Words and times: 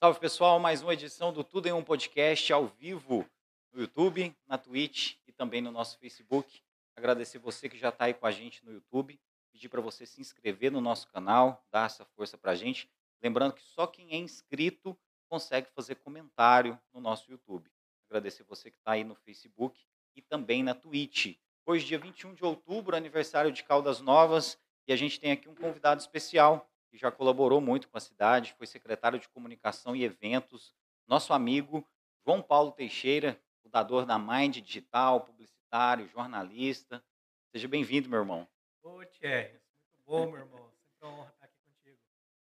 Salve 0.00 0.20
pessoal, 0.20 0.60
mais 0.60 0.80
uma 0.80 0.92
edição 0.92 1.32
do 1.32 1.42
Tudo 1.42 1.66
em 1.66 1.72
um 1.72 1.82
Podcast 1.82 2.52
ao 2.52 2.68
vivo 2.68 3.28
no 3.72 3.80
YouTube, 3.80 4.32
na 4.46 4.56
Twitch 4.56 5.16
e 5.26 5.32
também 5.32 5.60
no 5.60 5.72
nosso 5.72 5.98
Facebook. 5.98 6.62
Agradecer 6.94 7.40
você 7.40 7.68
que 7.68 7.76
já 7.76 7.88
está 7.88 8.04
aí 8.04 8.14
com 8.14 8.24
a 8.24 8.30
gente 8.30 8.64
no 8.64 8.70
YouTube, 8.70 9.18
pedir 9.50 9.68
para 9.68 9.80
você 9.80 10.06
se 10.06 10.20
inscrever 10.20 10.70
no 10.70 10.80
nosso 10.80 11.08
canal, 11.08 11.66
dar 11.72 11.86
essa 11.86 12.04
força 12.04 12.38
para 12.38 12.52
a 12.52 12.54
gente. 12.54 12.88
Lembrando 13.20 13.54
que 13.54 13.62
só 13.62 13.88
quem 13.88 14.12
é 14.12 14.16
inscrito 14.16 14.96
consegue 15.28 15.68
fazer 15.74 15.96
comentário 15.96 16.78
no 16.92 17.00
nosso 17.00 17.28
YouTube. 17.28 17.68
Agradecer 18.08 18.44
você 18.44 18.70
que 18.70 18.78
está 18.78 18.92
aí 18.92 19.02
no 19.02 19.16
Facebook 19.16 19.84
e 20.14 20.22
também 20.22 20.62
na 20.62 20.76
Twitch. 20.76 21.36
Hoje, 21.66 21.84
dia 21.84 21.98
21 21.98 22.34
de 22.34 22.44
outubro, 22.44 22.94
aniversário 22.94 23.50
de 23.50 23.64
Caldas 23.64 24.00
Novas, 24.00 24.56
e 24.86 24.92
a 24.92 24.96
gente 24.96 25.18
tem 25.18 25.32
aqui 25.32 25.48
um 25.48 25.56
convidado 25.56 26.00
especial, 26.00 26.70
que 26.90 26.98
já 26.98 27.10
colaborou 27.10 27.60
muito 27.60 27.88
com 27.88 27.96
a 27.96 28.00
cidade, 28.00 28.54
foi 28.56 28.66
secretário 28.66 29.18
de 29.18 29.28
Comunicação 29.28 29.94
e 29.94 30.04
Eventos, 30.04 30.74
nosso 31.06 31.32
amigo 31.32 31.86
João 32.24 32.42
Paulo 32.42 32.72
Teixeira, 32.72 33.40
fundador 33.62 34.04
da 34.04 34.18
Mind 34.18 34.58
Digital, 34.58 35.20
publicitário, 35.20 36.08
jornalista. 36.08 37.04
Seja 37.52 37.68
bem-vindo, 37.68 38.08
meu 38.08 38.20
irmão. 38.20 38.48
Ô, 38.82 39.04
Thierry, 39.04 39.52
muito 39.52 40.04
bom, 40.06 40.30
meu 40.30 40.40
irmão. 40.40 40.70
Sempre 41.00 41.06
uma 41.06 41.12
honra 41.12 41.30
estar 41.30 41.44
aqui 41.44 41.58
contigo. 41.64 41.98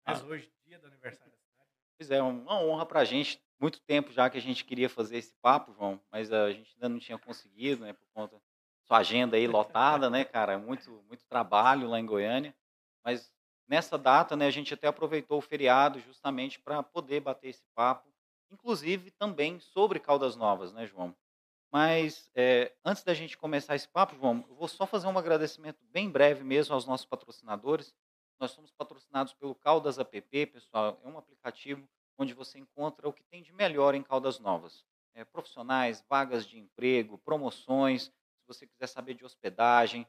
Mas 0.05 0.21
ah. 0.21 0.25
hoje, 0.25 0.51
dia 0.65 0.79
do 0.79 0.87
aniversário 0.87 1.31
da 1.31 1.37
cidade. 1.37 1.69
Pois 1.97 2.11
é, 2.11 2.21
uma 2.21 2.59
honra 2.61 2.85
para 2.85 2.99
a 3.01 3.05
gente. 3.05 3.41
Muito 3.59 3.79
tempo 3.81 4.11
já 4.11 4.29
que 4.29 4.37
a 4.37 4.41
gente 4.41 4.65
queria 4.65 4.89
fazer 4.89 5.17
esse 5.17 5.33
papo, 5.41 5.73
João, 5.73 5.99
mas 6.11 6.31
a 6.31 6.51
gente 6.51 6.73
ainda 6.75 6.89
não 6.89 6.99
tinha 6.99 7.17
conseguido, 7.17 7.85
né, 7.85 7.93
por 7.93 8.05
conta 8.13 8.41
sua 8.85 8.99
agenda 8.99 9.35
aí 9.35 9.47
lotada, 9.47 10.09
né, 10.09 10.23
cara? 10.23 10.57
Muito, 10.57 11.03
muito 11.07 11.25
trabalho 11.25 11.89
lá 11.89 11.99
em 11.99 12.05
Goiânia. 12.05 12.55
Mas 13.03 13.33
nessa 13.67 13.97
data, 13.97 14.35
né, 14.35 14.47
a 14.47 14.51
gente 14.51 14.73
até 14.73 14.87
aproveitou 14.87 15.37
o 15.37 15.41
feriado 15.41 15.99
justamente 15.99 16.59
para 16.59 16.83
poder 16.83 17.19
bater 17.19 17.49
esse 17.49 17.65
papo, 17.73 18.09
inclusive 18.51 19.11
também 19.11 19.59
sobre 19.59 19.99
Caldas 19.99 20.35
Novas, 20.35 20.71
né, 20.73 20.85
João? 20.85 21.15
Mas 21.71 22.31
é, 22.35 22.71
antes 22.85 23.03
da 23.03 23.13
gente 23.13 23.37
começar 23.37 23.75
esse 23.75 23.87
papo, 23.87 24.15
João, 24.15 24.45
eu 24.47 24.55
vou 24.55 24.67
só 24.67 24.85
fazer 24.85 25.07
um 25.07 25.17
agradecimento 25.17 25.83
bem 25.91 26.09
breve 26.09 26.43
mesmo 26.43 26.73
aos 26.73 26.85
nossos 26.85 27.05
patrocinadores. 27.05 27.93
Nós 28.39 28.51
somos 28.51 28.71
patrocinados 28.71 29.33
pelo 29.33 29.55
Caldas 29.55 29.99
App, 29.99 30.45
pessoal. 30.47 30.99
É 31.03 31.07
um 31.07 31.17
aplicativo 31.17 31.85
onde 32.17 32.33
você 32.33 32.59
encontra 32.59 33.09
o 33.09 33.13
que 33.13 33.23
tem 33.23 33.41
de 33.41 33.51
melhor 33.51 33.93
em 33.93 34.03
Caldas 34.03 34.39
Novas. 34.39 34.85
É, 35.13 35.25
profissionais, 35.25 36.03
vagas 36.09 36.45
de 36.45 36.59
emprego, 36.59 37.17
promoções, 37.17 38.03
se 38.03 38.47
você 38.47 38.67
quiser 38.67 38.87
saber 38.87 39.13
de 39.13 39.25
hospedagem, 39.25 40.05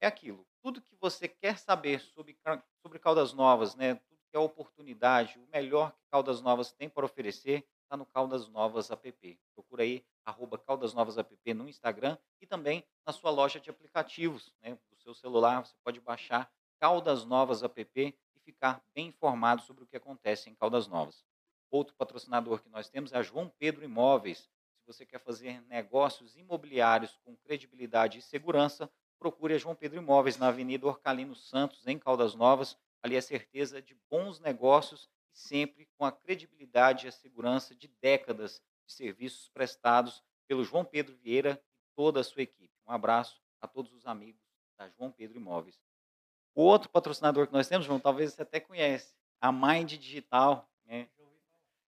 é 0.00 0.06
aquilo. 0.06 0.46
Tudo 0.62 0.80
que 0.80 0.96
você 1.00 1.28
quer 1.28 1.58
saber 1.58 2.00
sobre, 2.00 2.36
sobre 2.82 2.98
Caldas 2.98 3.32
Novas, 3.32 3.74
né? 3.74 3.94
tudo 3.94 4.20
que 4.30 4.36
é 4.36 4.38
oportunidade, 4.38 5.38
o 5.38 5.46
melhor 5.52 5.92
que 5.92 5.98
Caldas 6.10 6.40
Novas 6.40 6.72
tem 6.72 6.88
para 6.88 7.04
oferecer, 7.04 7.66
está 7.82 7.96
no 7.96 8.06
Caldas 8.06 8.48
Novas 8.48 8.90
App. 8.90 9.40
Procura 9.54 9.82
aí, 9.82 10.04
arroba 10.24 10.58
Caldas 10.58 10.94
Novas 10.94 11.18
App 11.18 11.54
no 11.54 11.68
Instagram 11.68 12.16
e 12.40 12.46
também 12.46 12.84
na 13.06 13.12
sua 13.12 13.30
loja 13.30 13.58
de 13.58 13.68
aplicativos. 13.68 14.54
Né? 14.62 14.78
Do 14.90 14.96
seu 14.96 15.14
celular, 15.14 15.64
você 15.64 15.74
pode 15.82 16.00
baixar 16.00 16.50
Caldas 16.78 17.24
Novas 17.24 17.62
App 17.62 17.90
e 18.34 18.40
ficar 18.40 18.82
bem 18.94 19.08
informado 19.08 19.62
sobre 19.62 19.84
o 19.84 19.86
que 19.86 19.96
acontece 19.96 20.48
em 20.48 20.54
Caldas 20.54 20.86
Novas. 20.86 21.24
Outro 21.70 21.94
patrocinador 21.94 22.62
que 22.62 22.68
nós 22.68 22.88
temos 22.88 23.12
é 23.12 23.18
a 23.18 23.22
João 23.22 23.48
Pedro 23.58 23.84
Imóveis 23.84 24.48
você 24.92 25.06
quer 25.06 25.20
fazer 25.20 25.62
negócios 25.68 26.36
imobiliários 26.36 27.16
com 27.24 27.36
credibilidade 27.36 28.18
e 28.18 28.22
segurança, 28.22 28.90
procure 29.20 29.54
a 29.54 29.58
João 29.58 29.74
Pedro 29.74 29.98
Imóveis 29.98 30.38
na 30.38 30.48
Avenida 30.48 30.86
Orcalino 30.86 31.36
Santos, 31.36 31.86
em 31.86 31.98
Caldas 31.98 32.34
Novas. 32.34 32.76
Ali 33.02 33.16
é 33.16 33.20
certeza 33.20 33.80
de 33.82 33.94
bons 34.10 34.40
negócios 34.40 35.10
e 35.32 35.38
sempre 35.38 35.86
com 35.96 36.06
a 36.06 36.10
credibilidade 36.10 37.04
e 37.04 37.08
a 37.10 37.12
segurança 37.12 37.74
de 37.74 37.86
décadas 38.00 38.62
de 38.86 38.94
serviços 38.94 39.50
prestados 39.50 40.24
pelo 40.48 40.64
João 40.64 40.84
Pedro 40.84 41.14
Vieira 41.16 41.62
e 41.82 41.86
toda 41.94 42.20
a 42.20 42.24
sua 42.24 42.42
equipe. 42.42 42.74
Um 42.86 42.92
abraço 42.92 43.40
a 43.60 43.68
todos 43.68 43.92
os 43.92 44.06
amigos 44.06 44.42
da 44.76 44.88
João 44.88 45.12
Pedro 45.12 45.36
Imóveis. 45.36 45.78
O 46.54 46.62
outro 46.62 46.88
patrocinador 46.88 47.46
que 47.46 47.52
nós 47.52 47.68
temos, 47.68 47.86
João, 47.86 48.00
talvez 48.00 48.32
você 48.32 48.42
até 48.42 48.58
conhece, 48.58 49.14
a 49.38 49.52
Mind 49.52 49.92
Digital. 49.92 50.68
Né? 50.86 51.08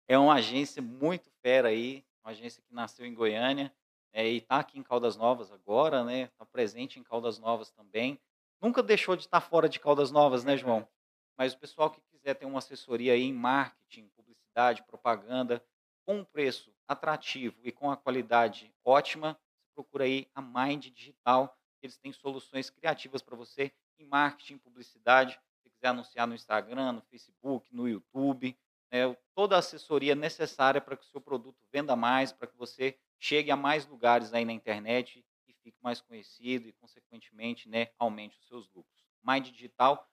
É 0.09 0.19
uma 0.19 0.35
agência 0.35 0.81
muito 0.81 1.31
fera 1.43 1.69
aí, 1.69 2.05
uma 2.25 2.31
agência 2.31 2.63
que 2.63 2.75
nasceu 2.75 3.05
em 3.05 3.15
Goiânia 3.15 3.73
é, 4.13 4.29
e 4.29 4.39
está 4.39 4.59
aqui 4.59 4.79
em 4.79 4.83
Caldas 4.83 5.17
Novas 5.17 5.53
agora, 5.53 6.05
né? 6.05 6.23
Está 6.23 6.45
presente 6.47 6.99
em 6.99 7.03
Caldas 7.03 7.39
Novas 7.39 7.71
também. 7.71 8.19
Nunca 8.61 8.83
deixou 8.83 9.15
de 9.15 9.23
estar 9.23 9.41
tá 9.41 9.47
fora 9.47 9.69
de 9.69 9.79
Caldas 9.79 10.11
Novas, 10.11 10.45
né, 10.45 10.57
João? 10.57 10.89
Mas 11.37 11.53
o 11.53 11.59
pessoal 11.59 11.91
que 11.91 12.01
quiser 12.01 12.35
ter 12.35 12.47
uma 12.47 12.59
assessoria 12.59 13.17
em 13.17 13.33
marketing, 13.33 14.09
publicidade, 14.09 14.83
propaganda, 14.83 15.65
com 16.05 16.19
um 16.19 16.25
preço 16.25 16.73
atrativo 16.87 17.57
e 17.63 17.71
com 17.71 17.91
a 17.91 17.97
qualidade 17.97 18.75
ótima, 18.85 19.39
procura 19.75 20.05
aí 20.05 20.29
a 20.35 20.43
Mind 20.43 20.87
Digital. 20.87 21.57
Eles 21.81 21.97
têm 21.97 22.13
soluções 22.13 22.71
criativas 22.71 23.23
para 23.23 23.37
você 23.37 23.73
em 23.99 24.05
marketing, 24.05 24.59
publicidade. 24.59 25.39
Se 25.63 25.71
quiser 25.71 25.89
anunciar 25.89 26.27
no 26.27 26.35
Instagram, 26.35 26.93
no 26.93 27.03
Facebook, 27.03 27.73
no 27.73 27.89
YouTube, 27.89 28.59
né, 28.91 29.17
toda 29.35 29.55
a 29.55 29.59
assessoria 29.61 30.15
necessária 30.15 30.81
para 30.81 30.97
que 30.97 31.05
o 31.05 31.09
seu 31.09 31.21
produto 31.21 31.59
venda 31.71 31.95
mais, 31.95 32.33
para 32.33 32.49
que 32.49 32.57
você 32.57 32.99
chegue 33.19 33.51
a 33.51 33.57
mais 33.57 33.85
lugares 33.87 34.33
aí 34.33 34.45
na 34.45 34.53
internet 34.53 35.27
e 35.47 35.55
fique 35.55 35.77
mais 35.83 36.01
conhecido 36.01 36.69
e, 36.69 36.73
consequentemente, 36.73 37.69
né, 37.69 37.89
aumente 37.99 38.39
os 38.39 38.47
seus 38.47 38.73
lucros. 38.73 39.05
Mind 39.23 39.51
Digital, 39.51 40.09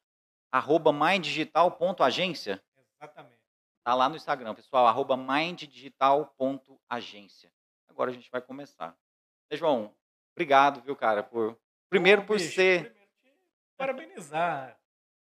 arroba 0.51 0.91
minddigital.agência. 0.91 2.59
Exatamente. 2.95 3.45
Está 3.77 3.93
lá 3.93 4.09
no 4.09 4.15
Instagram, 4.15 4.55
pessoal, 4.55 4.87
arroba 4.87 5.15
minddigital.agência. 5.15 7.53
Agora 7.87 8.09
a 8.09 8.13
gente 8.13 8.31
vai 8.31 8.41
começar. 8.41 8.97
E, 9.51 9.55
João, 9.55 9.95
obrigado, 10.33 10.81
viu, 10.81 10.95
cara, 10.95 11.21
por... 11.21 11.55
Primeiro 11.89 12.21
Bom, 12.21 12.27
por 12.27 12.37
bicho, 12.37 12.55
ser... 12.55 12.85
Primeiro 12.85 13.05
parabenizar. 13.77 14.79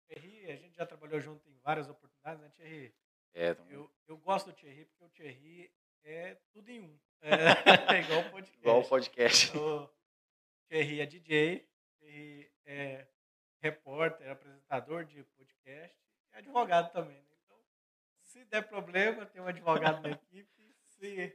Thierry, 0.07 0.51
a 0.51 0.57
gente 0.57 0.77
já 0.77 0.85
trabalhou 0.85 1.21
junto 1.21 1.49
em 1.49 1.57
várias 1.59 1.89
oportunidades, 1.89 2.43
né, 2.43 2.49
Thierry? 2.51 2.93
É, 3.35 3.57
eu, 3.71 3.91
eu 4.07 4.19
gosto 4.19 4.51
do 4.51 4.53
Thierry 4.53 4.85
porque 4.85 5.05
o 5.05 5.09
Thierry 5.09 5.73
é 6.05 6.37
tudo 6.53 6.71
em 6.71 6.81
um. 6.81 6.99
É, 7.25 8.01
igual 8.01 8.21
o 8.21 8.31
podcast. 8.31 8.59
Igual 8.59 8.81
o 8.81 8.89
podcast. 8.89 9.57
O 9.57 9.91
Thierry 10.69 11.01
é 11.01 11.07
DJ, 11.07 11.69
Thierry 12.01 12.51
é 12.65 13.07
repórter, 13.61 14.29
apresentador 14.29 15.05
de 15.05 15.23
podcast 15.23 15.97
e 16.33 16.37
advogado 16.37 16.93
também. 16.93 17.17
Né? 17.17 17.37
Então, 17.45 17.57
se 18.23 18.45
der 18.47 18.63
problema, 18.63 19.25
tem 19.25 19.41
um 19.41 19.47
advogado 19.47 20.03
na 20.03 20.11
equipe. 20.19 20.75
Se, 20.85 21.33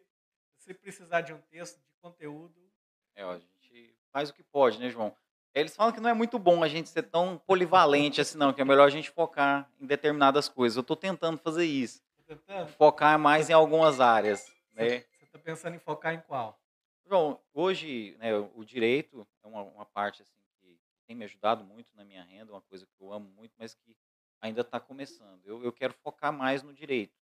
se 0.58 0.74
precisar 0.74 1.22
de 1.22 1.34
um 1.34 1.40
texto, 1.44 1.80
de 1.80 1.96
conteúdo. 2.02 2.70
É, 3.16 3.24
ó, 3.24 3.32
a 3.32 3.40
gente 3.40 3.96
faz 4.12 4.30
o 4.30 4.34
que 4.34 4.44
pode, 4.44 4.80
né, 4.80 4.90
João? 4.90 5.16
Eles 5.54 5.76
falam 5.76 5.94
que 5.94 6.00
não 6.02 6.10
é 6.10 6.14
muito 6.14 6.38
bom 6.38 6.64
a 6.64 6.68
gente 6.68 6.90
ser 6.90 7.04
tão 7.04 7.38
polivalente 7.38 8.22
assim, 8.22 8.38
não, 8.38 8.54
que 8.54 8.62
é 8.62 8.66
melhor 8.66 8.86
a 8.86 8.92
gente 8.92 9.10
focar 9.10 9.72
em 9.80 9.88
determinadas 9.88 10.50
coisas. 10.50 10.76
Eu 10.76 10.82
estou 10.82 10.96
tentando 10.96 11.38
fazer 11.38 11.66
isso. 11.66 12.02
Tentando? 12.28 12.68
Focar 12.74 13.18
mais 13.18 13.50
em 13.50 13.54
algumas 13.54 14.00
áreas. 14.02 14.57
Né? 14.78 15.00
Você 15.00 15.26
está 15.26 15.40
pensando 15.40 15.76
em 15.76 15.80
focar 15.80 16.14
em 16.14 16.22
qual? 16.22 16.60
João, 17.06 17.40
hoje 17.54 18.16
né, 18.20 18.36
o 18.36 18.64
direito 18.64 19.28
é 19.44 19.48
uma, 19.48 19.62
uma 19.64 19.86
parte 19.86 20.22
assim, 20.22 20.40
que 20.60 20.80
tem 21.08 21.16
me 21.16 21.26
ajudado 21.26 21.64
muito 21.64 21.88
na 21.96 22.04
minha 22.04 22.24
renda, 22.24 22.52
uma 22.52 22.62
coisa 22.62 22.86
que 22.86 23.02
eu 23.02 23.12
amo 23.12 23.30
muito, 23.30 23.54
mas 23.58 23.74
que 23.74 23.96
ainda 24.42 24.62
está 24.62 24.80
começando. 24.80 25.42
Eu, 25.46 25.64
eu 25.64 25.72
quero 25.72 25.94
focar 25.94 26.32
mais 26.32 26.62
no 26.62 26.74
direito. 26.74 27.16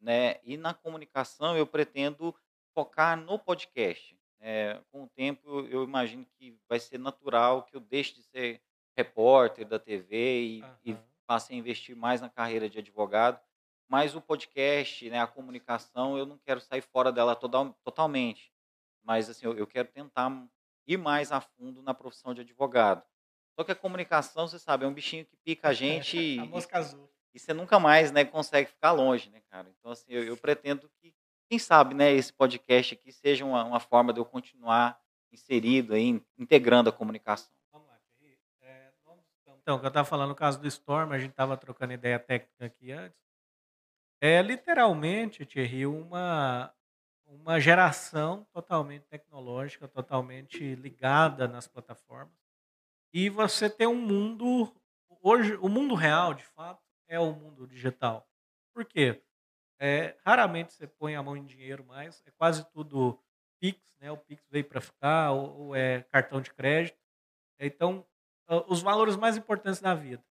Né? 0.00 0.40
E 0.42 0.56
na 0.56 0.74
comunicação 0.74 1.56
eu 1.56 1.66
pretendo 1.66 2.34
focar 2.74 3.16
no 3.16 3.38
podcast. 3.38 4.18
É, 4.40 4.80
com 4.90 5.04
o 5.04 5.08
tempo, 5.08 5.60
eu 5.70 5.82
imagino 5.84 6.26
que 6.38 6.58
vai 6.68 6.78
ser 6.78 6.98
natural 6.98 7.62
que 7.62 7.74
eu 7.74 7.80
deixe 7.80 8.14
de 8.14 8.22
ser 8.22 8.60
repórter 8.96 9.66
da 9.66 9.78
TV 9.78 10.40
e, 10.42 10.62
uhum. 10.62 10.76
e 10.84 10.96
passe 11.26 11.52
a 11.52 11.56
investir 11.56 11.96
mais 11.96 12.20
na 12.20 12.28
carreira 12.28 12.68
de 12.68 12.78
advogado. 12.78 13.40
Mas 13.88 14.16
o 14.16 14.20
podcast, 14.20 15.08
né, 15.08 15.20
a 15.20 15.26
comunicação, 15.26 16.18
eu 16.18 16.26
não 16.26 16.38
quero 16.38 16.60
sair 16.60 16.82
fora 16.82 17.12
dela 17.12 17.36
total, 17.36 17.72
totalmente. 17.84 18.52
Mas 19.02 19.30
assim, 19.30 19.46
eu, 19.46 19.56
eu 19.56 19.66
quero 19.66 19.88
tentar 19.88 20.30
ir 20.86 20.96
mais 20.96 21.30
a 21.30 21.40
fundo 21.40 21.82
na 21.82 21.94
profissão 21.94 22.34
de 22.34 22.40
advogado. 22.40 23.02
Só 23.58 23.64
que 23.64 23.72
a 23.72 23.76
comunicação, 23.76 24.46
você 24.46 24.58
sabe, 24.58 24.84
é 24.84 24.88
um 24.88 24.92
bichinho 24.92 25.24
que 25.24 25.36
pica 25.36 25.68
a 25.68 25.72
gente. 25.74 26.38
a 26.38 26.44
mosca 26.44 26.78
azul. 26.78 27.08
E 27.32 27.38
você 27.38 27.52
nunca 27.52 27.78
mais 27.78 28.10
né, 28.10 28.24
consegue 28.24 28.70
ficar 28.70 28.92
longe, 28.92 29.30
né, 29.30 29.42
cara? 29.50 29.70
Então, 29.78 29.92
assim, 29.92 30.06
eu, 30.08 30.24
eu 30.24 30.36
pretendo 30.36 30.90
que 31.00 31.14
quem 31.48 31.58
sabe, 31.58 31.94
né, 31.94 32.12
esse 32.12 32.32
podcast 32.32 32.94
aqui 32.94 33.12
seja 33.12 33.44
uma, 33.44 33.62
uma 33.62 33.80
forma 33.80 34.12
de 34.12 34.18
eu 34.18 34.24
continuar 34.24 34.98
inserido 35.30 35.94
aí, 35.94 36.20
integrando 36.38 36.88
a 36.88 36.92
comunicação. 36.92 37.54
Vamos 37.70 37.88
lá, 37.88 37.98
Thierry. 38.18 38.38
É, 38.62 38.90
então, 39.62 39.78
que 39.78 39.84
eu 39.84 39.88
estava 39.88 40.08
falando 40.08 40.30
no 40.30 40.34
caso 40.34 40.58
do 40.58 40.66
Storm, 40.66 41.12
a 41.12 41.18
gente 41.18 41.30
estava 41.30 41.56
trocando 41.56 41.92
ideia 41.92 42.18
técnica 42.18 42.66
aqui 42.66 42.90
antes. 42.90 43.25
É 44.28 44.42
literalmente, 44.42 45.46
Thierry, 45.46 45.86
uma, 45.86 46.74
uma 47.26 47.60
geração 47.60 48.44
totalmente 48.52 49.04
tecnológica, 49.04 49.86
totalmente 49.86 50.74
ligada 50.74 51.46
nas 51.46 51.68
plataformas. 51.68 52.34
E 53.14 53.30
você 53.30 53.70
tem 53.70 53.86
um 53.86 53.94
mundo. 53.94 54.74
Hoje, 55.22 55.54
o 55.62 55.68
mundo 55.68 55.94
real, 55.94 56.34
de 56.34 56.42
fato, 56.42 56.82
é 57.06 57.20
o 57.20 57.32
mundo 57.32 57.68
digital. 57.68 58.28
Por 58.74 58.84
quê? 58.84 59.22
É, 59.78 60.16
raramente 60.24 60.72
você 60.72 60.88
põe 60.88 61.14
a 61.14 61.22
mão 61.22 61.36
em 61.36 61.44
dinheiro 61.44 61.84
mais, 61.84 62.20
é 62.26 62.32
quase 62.32 62.68
tudo 62.72 63.22
Pix, 63.60 63.94
né? 64.00 64.10
O 64.10 64.16
Pix 64.16 64.44
veio 64.50 64.64
para 64.64 64.80
ficar, 64.80 65.30
ou, 65.30 65.56
ou, 65.56 65.76
é 65.76 66.02
cartão 66.02 66.40
de 66.40 66.52
crédito. 66.52 66.98
Então, 67.60 68.04
os 68.66 68.82
valores 68.82 69.14
mais 69.14 69.36
importantes 69.36 69.80
da 69.80 69.94
vida, 69.94 70.24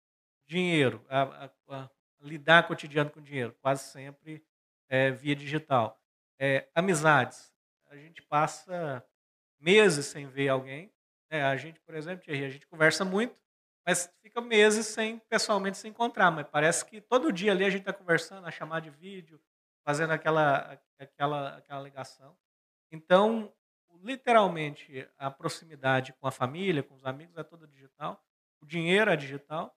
dinheiro, 0.48 1.06
a, 1.08 1.22
a, 1.44 1.50
a, 1.68 1.90
lidar 2.24 2.66
cotidiano 2.66 3.10
com 3.10 3.20
dinheiro, 3.20 3.54
quase 3.60 3.84
sempre 3.84 4.44
é, 4.88 5.10
via 5.10 5.36
digital. 5.36 6.00
É, 6.38 6.68
amizades, 6.74 7.52
a 7.88 7.96
gente 7.96 8.22
passa 8.22 9.04
meses 9.60 10.06
sem 10.06 10.26
ver 10.26 10.48
alguém. 10.48 10.92
Né? 11.30 11.44
A 11.44 11.56
gente, 11.56 11.80
por 11.80 11.94
exemplo, 11.94 12.24
a 12.28 12.34
gente 12.34 12.66
conversa 12.66 13.04
muito, 13.04 13.40
mas 13.86 14.12
fica 14.22 14.40
meses 14.40 14.86
sem 14.86 15.18
pessoalmente 15.28 15.78
se 15.78 15.88
encontrar. 15.88 16.30
Mas 16.30 16.46
parece 16.48 16.84
que 16.84 17.00
todo 17.00 17.32
dia 17.32 17.52
ali 17.52 17.64
a 17.64 17.70
gente 17.70 17.80
está 17.80 17.92
conversando, 17.92 18.46
a 18.46 18.50
chamar 18.50 18.80
de 18.80 18.90
vídeo, 18.90 19.40
fazendo 19.84 20.12
aquela, 20.12 20.78
aquela, 20.98 21.56
aquela 21.56 21.80
ligação. 21.82 22.36
Então, 22.90 23.52
literalmente, 24.02 25.08
a 25.18 25.30
proximidade 25.30 26.12
com 26.14 26.26
a 26.26 26.30
família, 26.30 26.82
com 26.82 26.94
os 26.94 27.04
amigos, 27.04 27.36
é 27.36 27.42
toda 27.42 27.66
digital. 27.66 28.22
O 28.60 28.66
dinheiro 28.66 29.10
é 29.10 29.16
digital. 29.16 29.76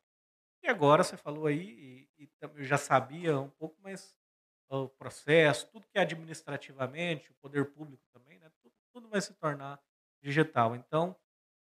Agora 0.68 1.04
você 1.04 1.18
falou 1.18 1.48
aí, 1.48 2.08
e, 2.18 2.24
e 2.24 2.30
eu 2.42 2.64
já 2.64 2.78
sabia 2.78 3.40
um 3.40 3.50
pouco, 3.50 3.76
mas 3.82 4.16
o 4.70 4.90
processo, 4.90 5.68
tudo 5.72 5.88
que 5.88 5.98
é 5.98 6.02
administrativamente, 6.02 7.32
o 7.32 7.36
poder 7.36 7.66
público 7.66 8.04
também, 8.12 8.38
né, 8.40 8.52
tudo, 8.62 8.74
tudo 8.92 9.08
vai 9.08 9.22
se 9.22 9.34
tornar 9.34 9.80
digital. 10.22 10.76
Então, 10.76 11.16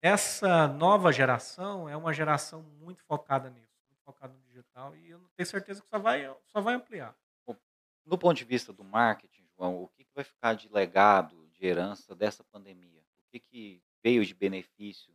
essa 0.02 0.66
nova 0.66 1.12
geração 1.12 1.88
é 1.88 1.96
uma 1.96 2.12
geração 2.12 2.62
muito 2.62 3.02
focada 3.04 3.50
nisso, 3.50 3.72
muito 3.86 4.02
focada 4.02 4.34
no 4.34 4.40
digital, 4.42 4.94
e 4.96 5.10
eu 5.10 5.20
tenho 5.36 5.46
certeza 5.46 5.82
que 5.82 5.88
só 5.88 5.98
vai, 5.98 6.34
só 6.46 6.60
vai 6.60 6.74
ampliar. 6.74 7.16
Do 8.04 8.18
ponto 8.18 8.36
de 8.36 8.44
vista 8.44 8.72
do 8.72 8.82
marketing, 8.82 9.46
João, 9.56 9.82
o 9.82 9.88
que, 9.88 10.06
vai 10.14 10.24
ficar 10.24 10.54
de 10.54 10.68
legado, 10.68 11.48
de 11.48 11.64
herança 11.64 12.14
dessa 12.14 12.42
pandemia? 12.42 13.00
O 13.32 13.38
que 13.38 13.82
veio 14.02 14.24
de 14.24 14.34
benefício 14.34 15.14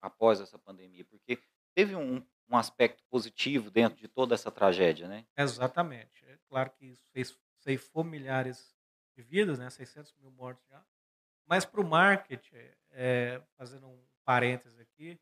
após 0.00 0.40
essa 0.40 0.58
pandemia? 0.58 1.04
Porque 1.04 1.42
teve 1.74 1.96
um, 1.96 2.24
um 2.48 2.56
aspecto 2.56 3.04
positivo 3.10 3.70
dentro 3.70 3.98
de 3.98 4.08
toda 4.08 4.34
essa 4.34 4.50
tragédia, 4.50 5.08
né? 5.08 5.26
Exatamente. 5.36 6.24
É 6.26 6.38
claro 6.48 6.70
que 6.70 6.86
isso 6.86 7.04
fez, 7.12 7.36
ceifou 7.58 8.04
milhares 8.04 8.76
de 9.16 9.22
vidas, 9.22 9.58
né? 9.58 9.68
600 9.68 10.14
mil 10.14 10.30
mortos 10.30 10.66
já. 10.68 10.84
Mas 11.46 11.64
para 11.64 11.80
o 11.80 11.86
marketing, 11.86 12.56
é, 12.90 13.42
fazendo 13.56 13.86
um 13.86 14.04
parênteses 14.24 14.78
aqui, 14.78 15.18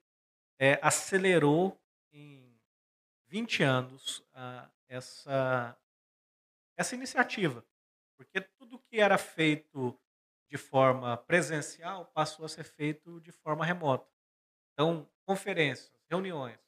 é, 0.59 0.79
acelerou 0.83 1.79
em 2.13 2.59
20 3.27 3.63
anos 3.63 4.25
a, 4.33 4.71
essa, 4.89 5.77
essa 6.77 6.95
iniciativa. 6.95 7.65
Porque 8.17 8.41
tudo 8.41 8.79
que 8.79 9.01
era 9.01 9.19
feito 9.19 9.99
de 10.49 10.57
forma 10.57 11.17
presencial 11.17 12.07
passou 12.07 12.45
a 12.45 12.49
ser 12.49 12.65
feito 12.65 13.21
de 13.21 13.33
forma 13.33 13.65
remota. 13.65 14.09
Então, 14.73 15.09
conferências, 15.25 15.93
reuniões, 16.09 16.59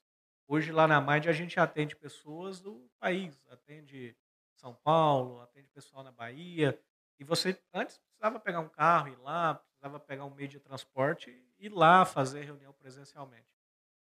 Hoje 0.48 0.70
lá 0.70 0.86
na 0.86 1.00
Mind 1.00 1.26
a 1.26 1.32
gente 1.32 1.58
atende 1.58 1.96
pessoas 1.96 2.60
do 2.60 2.88
país, 3.00 3.44
atende 3.50 4.16
São 4.54 4.72
Paulo, 4.72 5.40
atende 5.40 5.68
pessoal 5.70 6.04
na 6.04 6.12
Bahia. 6.12 6.78
E 7.18 7.24
você 7.24 7.60
antes 7.74 7.98
precisava 7.98 8.38
pegar 8.38 8.60
um 8.60 8.68
carro, 8.68 9.08
ir 9.08 9.18
lá, 9.18 9.56
precisava 9.56 9.98
pegar 9.98 10.24
um 10.24 10.30
meio 10.30 10.48
de 10.48 10.60
transporte 10.60 11.30
e 11.58 11.66
ir 11.66 11.70
lá 11.70 12.04
fazer 12.04 12.44
reunião 12.44 12.72
presencialmente. 12.74 13.48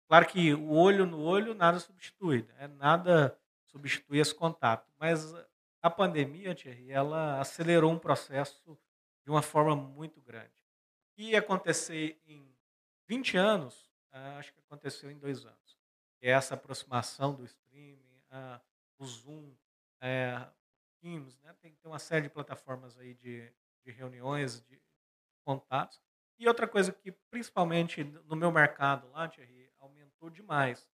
Claro 0.09 0.27
que 0.27 0.53
o 0.53 0.73
olho 0.73 1.07
no 1.07 1.23
olho 1.23 1.55
nada 1.55 1.79
substitui, 1.79 2.43
né? 2.59 2.67
nada 2.67 3.39
substitui 3.67 4.19
esse 4.19 4.35
contato. 4.35 4.93
Mas 4.99 5.33
a 5.81 5.89
pandemia, 5.89 6.57
Thierry, 6.57 6.91
ela 6.91 7.41
acelerou 7.41 7.93
um 7.93 7.99
processo 8.01 8.77
de 9.23 9.31
uma 9.31 9.43
forma 9.43 9.77
muito 9.77 10.21
grande. 10.21 10.51
O 11.07 11.15
que 11.15 11.23
ia 11.31 11.39
acontecer 11.39 12.21
em 12.27 12.53
20 13.07 13.37
anos, 13.37 13.93
ah, 14.11 14.39
acho 14.39 14.53
que 14.53 14.61
aconteceu 14.61 15.09
em 15.09 15.17
dois 15.17 15.47
anos 15.47 15.62
é 16.23 16.31
essa 16.31 16.55
aproximação 16.55 17.35
do 17.35 17.45
streaming, 17.45 18.23
a, 18.31 18.61
o 18.99 19.05
Zoom, 19.05 19.55
é, 20.01 20.49
Teams, 21.01 21.37
né? 21.41 21.53
tem, 21.61 21.75
tem 21.75 21.91
uma 21.91 21.99
série 21.99 22.23
de 22.23 22.31
plataformas 22.31 22.97
aí 22.97 23.15
de, 23.15 23.53
de 23.85 23.91
reuniões, 23.91 24.63
de 24.63 24.81
contatos. 25.45 26.01
E 26.39 26.47
outra 26.47 26.67
coisa 26.67 26.93
que, 26.93 27.11
principalmente 27.31 28.05
no 28.05 28.37
meu 28.37 28.53
mercado 28.53 29.09
lá, 29.11 29.29
Thierry, 29.29 29.71
aumentou 29.79 30.31
demais. 30.31 30.89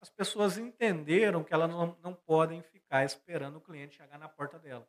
As 0.00 0.10
pessoas 0.10 0.58
entenderam 0.58 1.44
que 1.44 1.54
elas 1.54 1.70
não, 1.70 1.96
não 2.02 2.12
podem 2.12 2.60
ficar 2.60 3.04
esperando 3.04 3.56
o 3.56 3.60
cliente 3.60 3.96
chegar 3.96 4.18
na 4.18 4.28
porta 4.28 4.58
dela. 4.58 4.88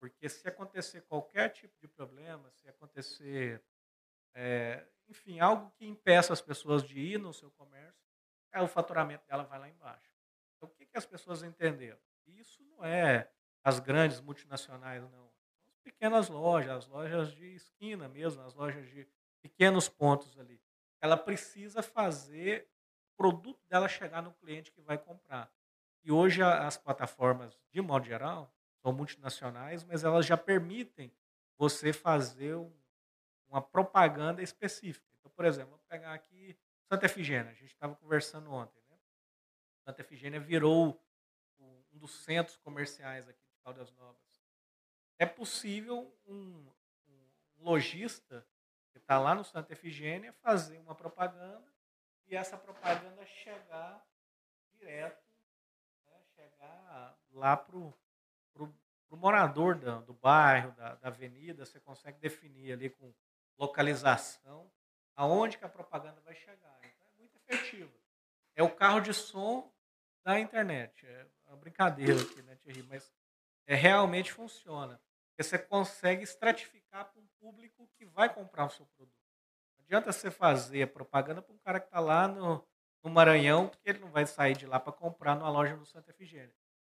Porque 0.00 0.28
se 0.28 0.48
acontecer 0.48 1.02
qualquer 1.02 1.50
tipo 1.50 1.78
de 1.78 1.86
problema, 1.86 2.50
se 2.52 2.68
acontecer, 2.68 3.62
é, 4.34 4.86
enfim, 5.06 5.40
algo 5.40 5.70
que 5.72 5.86
impeça 5.86 6.32
as 6.32 6.40
pessoas 6.40 6.82
de 6.82 6.98
ir 6.98 7.18
no 7.18 7.32
seu 7.34 7.50
comércio, 7.50 8.07
é, 8.52 8.62
o 8.62 8.68
faturamento 8.68 9.26
dela 9.26 9.44
vai 9.44 9.58
lá 9.58 9.68
embaixo. 9.68 10.10
Então, 10.56 10.68
o 10.68 10.72
que, 10.72 10.86
que 10.86 10.96
as 10.96 11.06
pessoas 11.06 11.42
entenderam? 11.42 11.98
Isso 12.26 12.62
não 12.64 12.84
é 12.84 13.30
as 13.62 13.78
grandes 13.78 14.20
multinacionais, 14.20 15.02
não. 15.02 15.30
São 15.58 15.68
as 15.68 15.76
pequenas 15.78 16.28
lojas, 16.28 16.70
as 16.70 16.86
lojas 16.86 17.32
de 17.32 17.54
esquina 17.54 18.08
mesmo, 18.08 18.42
as 18.42 18.54
lojas 18.54 18.86
de 18.88 19.06
pequenos 19.40 19.88
pontos 19.88 20.38
ali. 20.38 20.60
Ela 21.00 21.16
precisa 21.16 21.82
fazer 21.82 22.68
o 23.12 23.16
produto 23.16 23.60
dela 23.68 23.88
chegar 23.88 24.22
no 24.22 24.32
cliente 24.32 24.72
que 24.72 24.80
vai 24.80 24.98
comprar. 24.98 25.52
E 26.02 26.10
hoje 26.10 26.42
as 26.42 26.76
plataformas, 26.76 27.58
de 27.70 27.80
modo 27.80 28.06
geral, 28.06 28.52
são 28.82 28.92
multinacionais, 28.92 29.84
mas 29.84 30.04
elas 30.04 30.24
já 30.24 30.36
permitem 30.36 31.12
você 31.56 31.92
fazer 31.92 32.56
uma 33.48 33.60
propaganda 33.60 34.42
específica. 34.42 35.06
Então, 35.18 35.30
por 35.30 35.44
exemplo, 35.44 35.70
vou 35.70 35.80
pegar 35.88 36.14
aqui 36.14 36.56
Santa 36.88 37.04
Efigênia, 37.04 37.50
a 37.50 37.54
gente 37.54 37.72
estava 37.72 37.94
conversando 37.96 38.50
ontem, 38.50 38.80
né? 38.88 38.98
Santa 39.84 40.00
Efigênia 40.00 40.40
virou 40.40 40.98
um 41.92 41.98
dos 41.98 42.24
centros 42.24 42.56
comerciais 42.56 43.28
aqui 43.28 43.44
de 43.46 43.56
Caldas 43.62 43.92
Novas. 43.92 44.42
É 45.18 45.26
possível 45.26 46.16
um, 46.26 46.72
um 47.06 47.28
lojista 47.58 48.46
que 48.90 48.96
está 48.96 49.18
lá 49.18 49.34
no 49.34 49.44
Santa 49.44 49.74
Efigênia 49.74 50.32
fazer 50.32 50.78
uma 50.78 50.94
propaganda 50.94 51.70
e 52.26 52.34
essa 52.34 52.56
propaganda 52.56 53.26
chegar 53.26 54.02
direto, 54.78 55.22
né? 56.06 56.22
chegar 56.34 57.18
lá 57.32 57.54
para 57.54 57.76
o 57.76 58.72
morador 59.10 59.74
do, 59.74 60.00
do 60.02 60.14
bairro, 60.14 60.72
da, 60.72 60.94
da 60.94 61.08
avenida, 61.08 61.66
você 61.66 61.78
consegue 61.80 62.18
definir 62.18 62.72
ali 62.72 62.88
com 62.88 63.12
localização 63.58 64.70
aonde 65.18 65.58
que 65.58 65.64
a 65.64 65.68
propaganda 65.68 66.20
vai 66.20 66.34
chegar. 66.36 66.78
Então 66.78 67.08
é 67.08 67.18
muito 67.18 67.36
efetivo. 67.36 67.92
É 68.54 68.62
o 68.62 68.70
carro 68.70 69.00
de 69.00 69.12
som 69.12 69.68
da 70.24 70.38
internet. 70.38 71.04
É 71.04 71.26
uma 71.48 71.56
brincadeira 71.56 72.20
aqui, 72.20 72.40
né, 72.42 72.54
Thierry? 72.54 72.84
Mas 72.84 73.12
é, 73.66 73.74
realmente 73.74 74.32
funciona. 74.32 75.00
Porque 75.30 75.42
você 75.42 75.58
consegue 75.58 76.22
estratificar 76.22 77.06
para 77.06 77.20
um 77.20 77.26
público 77.40 77.90
que 77.96 78.04
vai 78.04 78.32
comprar 78.32 78.66
o 78.66 78.70
seu 78.70 78.86
produto. 78.86 79.18
Não 79.76 79.84
adianta 79.84 80.12
você 80.12 80.30
fazer 80.30 80.92
propaganda 80.92 81.42
para 81.42 81.52
um 81.52 81.58
cara 81.58 81.80
que 81.80 81.86
está 81.86 81.98
lá 81.98 82.28
no, 82.28 82.64
no 83.02 83.10
Maranhão, 83.10 83.68
porque 83.68 83.90
ele 83.90 83.98
não 83.98 84.10
vai 84.10 84.24
sair 84.24 84.56
de 84.56 84.66
lá 84.66 84.78
para 84.78 84.92
comprar 84.92 85.34
numa 85.34 85.50
loja 85.50 85.74
no 85.74 85.84
Santa 85.84 86.12
Efigênia. 86.12 86.54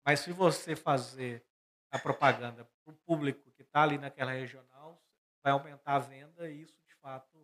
Mas 0.04 0.20
se 0.20 0.32
você 0.32 0.74
fazer 0.74 1.44
a 1.88 2.00
propaganda 2.00 2.68
para 2.84 2.92
o 2.92 2.96
público 2.96 3.52
que 3.52 3.62
está 3.62 3.82
ali 3.82 3.96
naquela 3.96 4.32
regional, 4.32 5.00
vai 5.40 5.52
aumentar 5.52 5.94
a 5.94 5.98
venda 6.00 6.50
e 6.50 6.62
isso, 6.62 6.82
de 6.84 6.94
fato, 6.96 7.37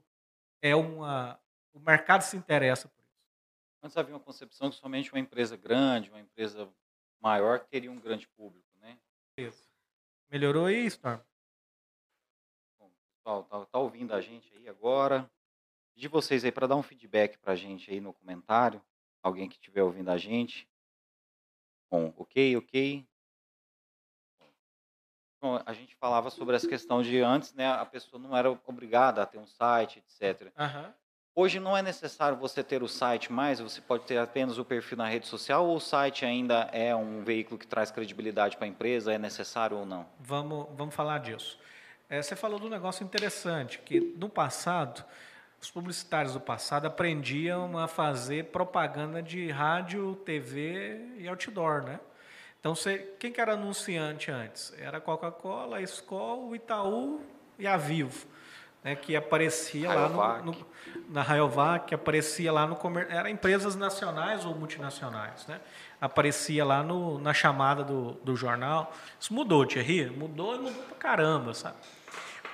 é 0.64 0.74
uma. 0.74 1.38
O 1.74 1.78
mercado 1.78 2.22
se 2.22 2.36
interessa 2.38 2.88
por 2.88 3.04
isso. 3.04 3.22
Antes 3.82 3.96
havia 3.98 4.14
uma 4.14 4.20
concepção 4.20 4.70
que 4.70 4.76
somente 4.76 5.12
uma 5.12 5.20
empresa 5.20 5.58
grande, 5.58 6.08
uma 6.08 6.20
empresa 6.20 6.72
maior, 7.20 7.60
teria 7.60 7.92
um 7.92 8.00
grande 8.00 8.26
público, 8.28 8.66
né? 8.78 8.98
Isso. 9.36 9.68
Melhorou 10.30 10.64
aí, 10.64 10.86
Storm? 10.86 11.20
Bom, 12.78 12.90
pessoal, 13.12 13.44
tá, 13.44 13.66
tá 13.66 13.78
ouvindo 13.78 14.14
a 14.14 14.22
gente 14.22 14.54
aí 14.54 14.66
agora. 14.66 15.30
De 15.94 16.08
vocês 16.08 16.44
aí 16.44 16.50
para 16.50 16.66
dar 16.66 16.76
um 16.76 16.82
feedback 16.82 17.36
para 17.36 17.52
a 17.52 17.56
gente 17.56 17.90
aí 17.90 18.00
no 18.00 18.14
comentário. 18.14 18.82
Alguém 19.22 19.48
que 19.50 19.56
estiver 19.56 19.82
ouvindo 19.82 20.10
a 20.10 20.16
gente. 20.16 20.66
Bom, 21.90 22.12
ok, 22.16 22.56
ok. 22.56 23.06
Bom, 25.44 25.60
a 25.66 25.74
gente 25.74 25.94
falava 25.96 26.30
sobre 26.30 26.56
essa 26.56 26.66
questão 26.66 27.02
de 27.02 27.20
antes, 27.20 27.52
né, 27.52 27.70
a 27.70 27.84
pessoa 27.84 28.18
não 28.18 28.34
era 28.34 28.50
obrigada 28.66 29.20
a 29.20 29.26
ter 29.26 29.36
um 29.36 29.46
site, 29.46 29.98
etc. 29.98 30.50
Uhum. 30.58 30.90
Hoje 31.34 31.60
não 31.60 31.76
é 31.76 31.82
necessário 31.82 32.38
você 32.38 32.64
ter 32.64 32.82
o 32.82 32.88
site 32.88 33.30
mais, 33.30 33.60
você 33.60 33.78
pode 33.78 34.04
ter 34.04 34.16
apenas 34.16 34.56
o 34.56 34.64
perfil 34.64 34.96
na 34.96 35.06
rede 35.06 35.26
social 35.26 35.66
ou 35.66 35.76
o 35.76 35.80
site 35.80 36.24
ainda 36.24 36.70
é 36.72 36.96
um 36.96 37.22
veículo 37.22 37.58
que 37.58 37.66
traz 37.66 37.90
credibilidade 37.90 38.56
para 38.56 38.64
a 38.64 38.68
empresa, 38.68 39.12
é 39.12 39.18
necessário 39.18 39.76
ou 39.76 39.84
não? 39.84 40.06
Vamos, 40.18 40.66
vamos 40.74 40.94
falar 40.94 41.18
disso. 41.18 41.58
É, 42.08 42.22
você 42.22 42.34
falou 42.34 42.58
de 42.58 42.64
um 42.64 42.70
negócio 42.70 43.04
interessante, 43.04 43.80
que 43.80 44.00
no 44.16 44.30
passado, 44.30 45.04
os 45.60 45.70
publicitários 45.70 46.32
do 46.32 46.40
passado 46.40 46.86
aprendiam 46.86 47.76
a 47.76 47.86
fazer 47.86 48.46
propaganda 48.46 49.22
de 49.22 49.50
rádio, 49.50 50.16
TV 50.24 51.16
e 51.18 51.28
outdoor, 51.28 51.82
né? 51.82 52.00
Então, 52.64 52.74
você, 52.74 53.14
quem 53.18 53.30
que 53.30 53.38
era 53.38 53.52
anunciante 53.52 54.30
antes? 54.30 54.72
Era 54.78 54.96
a 54.96 55.00
Coca-Cola, 55.00 55.76
a 55.76 55.82
Skol, 55.82 56.48
o 56.48 56.56
Itaú 56.56 57.20
e 57.58 57.66
a 57.66 57.76
Vivo, 57.76 58.26
né, 58.82 58.96
que 58.96 59.14
aparecia 59.14 59.86
Rayovac. 59.90 60.16
lá 60.16 60.38
no, 60.42 60.52
no, 60.52 60.66
na 61.10 61.20
Rayovac, 61.20 61.88
que 61.88 61.94
aparecia 61.94 62.50
lá 62.50 62.66
no 62.66 62.74
comércio, 62.74 63.14
eram 63.14 63.28
empresas 63.28 63.76
nacionais 63.76 64.46
ou 64.46 64.54
multinacionais, 64.54 65.46
né? 65.46 65.60
Aparecia 66.00 66.64
lá 66.64 66.82
no, 66.82 67.18
na 67.18 67.34
chamada 67.34 67.84
do, 67.84 68.12
do 68.24 68.34
jornal. 68.34 68.94
Isso 69.20 69.34
mudou, 69.34 69.66
Thierry? 69.66 70.08
Mudou 70.08 70.54
e 70.54 70.58
mudou 70.60 70.82
pra 70.84 70.96
caramba, 70.96 71.52
sabe? 71.52 71.76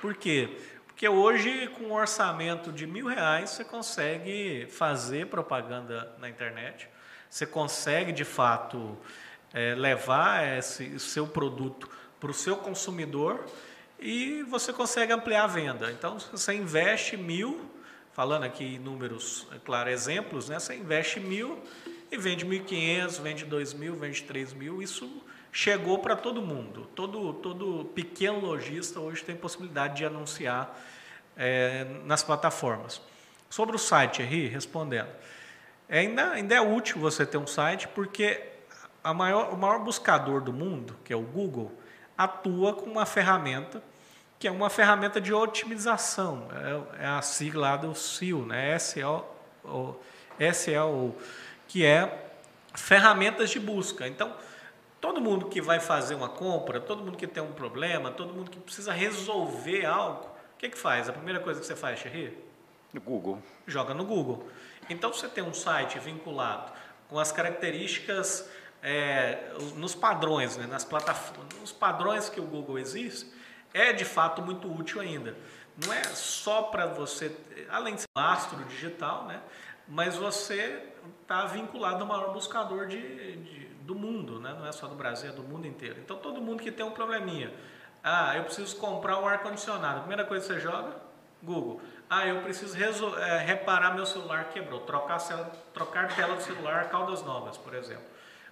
Por 0.01 0.13
quê? 0.15 0.57
Porque 0.87 1.07
hoje, 1.07 1.69
com 1.77 1.85
um 1.85 1.93
orçamento 1.93 2.69
de 2.69 2.85
mil 2.85 3.07
reais, 3.07 3.51
você 3.51 3.63
consegue 3.63 4.67
fazer 4.69 5.27
propaganda 5.27 6.13
na 6.19 6.27
internet, 6.27 6.89
você 7.29 7.45
consegue, 7.45 8.11
de 8.11 8.25
fato, 8.25 8.97
é, 9.53 9.75
levar 9.75 10.57
esse 10.57 10.99
seu 10.99 11.27
produto 11.27 11.89
para 12.19 12.31
o 12.31 12.33
seu 12.33 12.55
consumidor 12.55 13.45
e 13.99 14.43
você 14.43 14.73
consegue 14.73 15.13
ampliar 15.13 15.43
a 15.43 15.47
venda. 15.47 15.91
Então, 15.91 16.17
você 16.31 16.53
investe 16.53 17.15
mil, 17.17 17.69
falando 18.13 18.43
aqui 18.43 18.75
em 18.75 18.79
números, 18.79 19.47
é 19.53 19.59
claro, 19.63 19.89
exemplos, 19.89 20.49
né? 20.49 20.59
você 20.59 20.75
investe 20.75 21.19
mil 21.19 21.59
e 22.11 22.17
vende 22.17 22.45
1.500, 22.45 23.21
vende 23.21 23.45
2.000, 23.45 23.95
vende 23.95 24.23
3.000, 24.23 24.81
isso 24.81 25.23
chegou 25.51 25.99
para 25.99 26.15
todo 26.15 26.41
mundo. 26.41 26.87
Todo, 26.95 27.33
todo 27.33 27.85
pequeno 27.93 28.39
lojista 28.39 28.99
hoje 28.99 29.23
tem 29.23 29.35
possibilidade 29.35 29.97
de 29.97 30.05
anunciar 30.05 30.79
é, 31.37 31.85
nas 32.05 32.23
plataformas. 32.23 33.01
Sobre 33.49 33.75
o 33.75 33.79
site, 33.79 34.21
Henri, 34.21 34.47
respondendo, 34.47 35.09
ainda, 35.89 36.31
ainda 36.31 36.55
é 36.55 36.61
útil 36.61 36.99
você 36.99 37.25
ter 37.25 37.37
um 37.37 37.47
site 37.47 37.87
porque 37.89 38.50
maior, 39.13 39.53
o 39.53 39.57
maior 39.57 39.79
buscador 39.79 40.41
do 40.41 40.53
mundo, 40.53 40.95
que 41.03 41.11
é 41.11 41.15
o 41.15 41.21
Google, 41.21 41.71
atua 42.17 42.73
com 42.73 42.89
uma 42.89 43.05
ferramenta 43.05 43.81
que 44.41 44.47
é 44.47 44.51
uma 44.51 44.71
ferramenta 44.71 45.21
de 45.21 45.31
otimização. 45.31 46.47
É, 46.97 47.03
é 47.03 47.05
a 47.05 47.21
sigla 47.21 47.77
do 47.77 47.93
SEO, 47.93 48.43
né? 48.43 48.77
SEO, 48.79 49.23
SEO, 50.51 51.15
que 51.67 51.85
é 51.85 52.31
ferramentas 52.73 53.51
de 53.51 53.59
busca. 53.59 54.07
Então, 54.07 54.35
todo 54.99 55.21
mundo 55.21 55.45
que 55.45 55.61
vai 55.61 55.79
fazer 55.79 56.15
uma 56.15 56.27
compra, 56.27 56.79
todo 56.79 57.03
mundo 57.03 57.17
que 57.17 57.27
tem 57.27 57.43
um 57.43 57.51
problema, 57.51 58.09
todo 58.09 58.33
mundo 58.33 58.49
que 58.49 58.59
precisa 58.59 58.91
resolver 58.91 59.85
algo, 59.85 60.23
o 60.25 60.57
que, 60.57 60.69
que 60.69 60.77
faz? 60.77 61.07
A 61.07 61.13
primeira 61.13 61.39
coisa 61.39 61.59
que 61.59 61.65
você 61.67 61.75
faz, 61.75 61.99
Xerri? 61.99 62.35
No 62.91 62.99
Google. 62.99 63.43
Joga 63.67 63.93
no 63.93 64.03
Google. 64.03 64.49
Então, 64.89 65.13
você 65.13 65.27
tem 65.27 65.43
um 65.43 65.53
site 65.53 65.99
vinculado 65.99 66.71
com 67.07 67.19
as 67.19 67.31
características 67.31 68.49
é, 68.81 69.53
nos 69.75 69.93
padrões, 69.93 70.57
né, 70.57 70.65
nas 70.65 70.83
plataformas, 70.83 71.59
nos 71.59 71.71
padrões 71.71 72.29
que 72.29 72.39
o 72.39 72.43
Google 72.43 72.79
existe, 72.79 73.31
é 73.73 73.93
de 73.93 74.03
fato 74.03 74.41
muito 74.41 74.71
útil 74.71 74.99
ainda. 74.99 75.35
Não 75.85 75.93
é 75.93 76.03
só 76.03 76.63
para 76.63 76.87
você, 76.87 77.35
além 77.69 77.95
de 77.95 78.01
ser 78.01 78.07
um 78.15 78.19
astro 78.19 78.63
digital, 78.65 79.25
né, 79.25 79.41
mas 79.87 80.15
você 80.15 80.83
está 81.21 81.45
vinculado 81.45 82.01
ao 82.01 82.07
maior 82.07 82.33
buscador 82.33 82.87
de, 82.87 83.37
de, 83.37 83.65
do 83.81 83.95
mundo, 83.95 84.39
né, 84.39 84.55
não 84.57 84.65
é 84.65 84.71
só 84.71 84.87
do 84.87 84.95
Brasil, 84.95 85.29
é 85.29 85.33
do 85.33 85.43
mundo 85.43 85.67
inteiro. 85.67 85.99
Então 85.99 86.17
todo 86.17 86.41
mundo 86.41 86.61
que 86.61 86.71
tem 86.71 86.85
um 86.85 86.91
probleminha, 86.91 87.53
ah, 88.03 88.35
eu 88.35 88.43
preciso 88.43 88.75
comprar 88.77 89.19
um 89.19 89.27
ar-condicionado, 89.27 89.97
a 89.97 89.99
primeira 89.99 90.25
coisa 90.25 90.45
que 90.45 90.53
você 90.53 90.59
joga, 90.59 90.95
Google. 91.43 91.81
Ah, 92.09 92.27
eu 92.27 92.41
preciso 92.41 92.75
é, 93.17 93.37
reparar 93.37 93.93
meu 93.93 94.05
celular 94.05 94.49
quebrou, 94.49 94.81
trocar, 94.81 95.19
trocar 95.73 96.13
tela 96.15 96.35
do 96.35 96.41
celular, 96.41 96.89
Caldas 96.89 97.23
Novas, 97.23 97.57
por 97.57 97.73
exemplo 97.73 98.10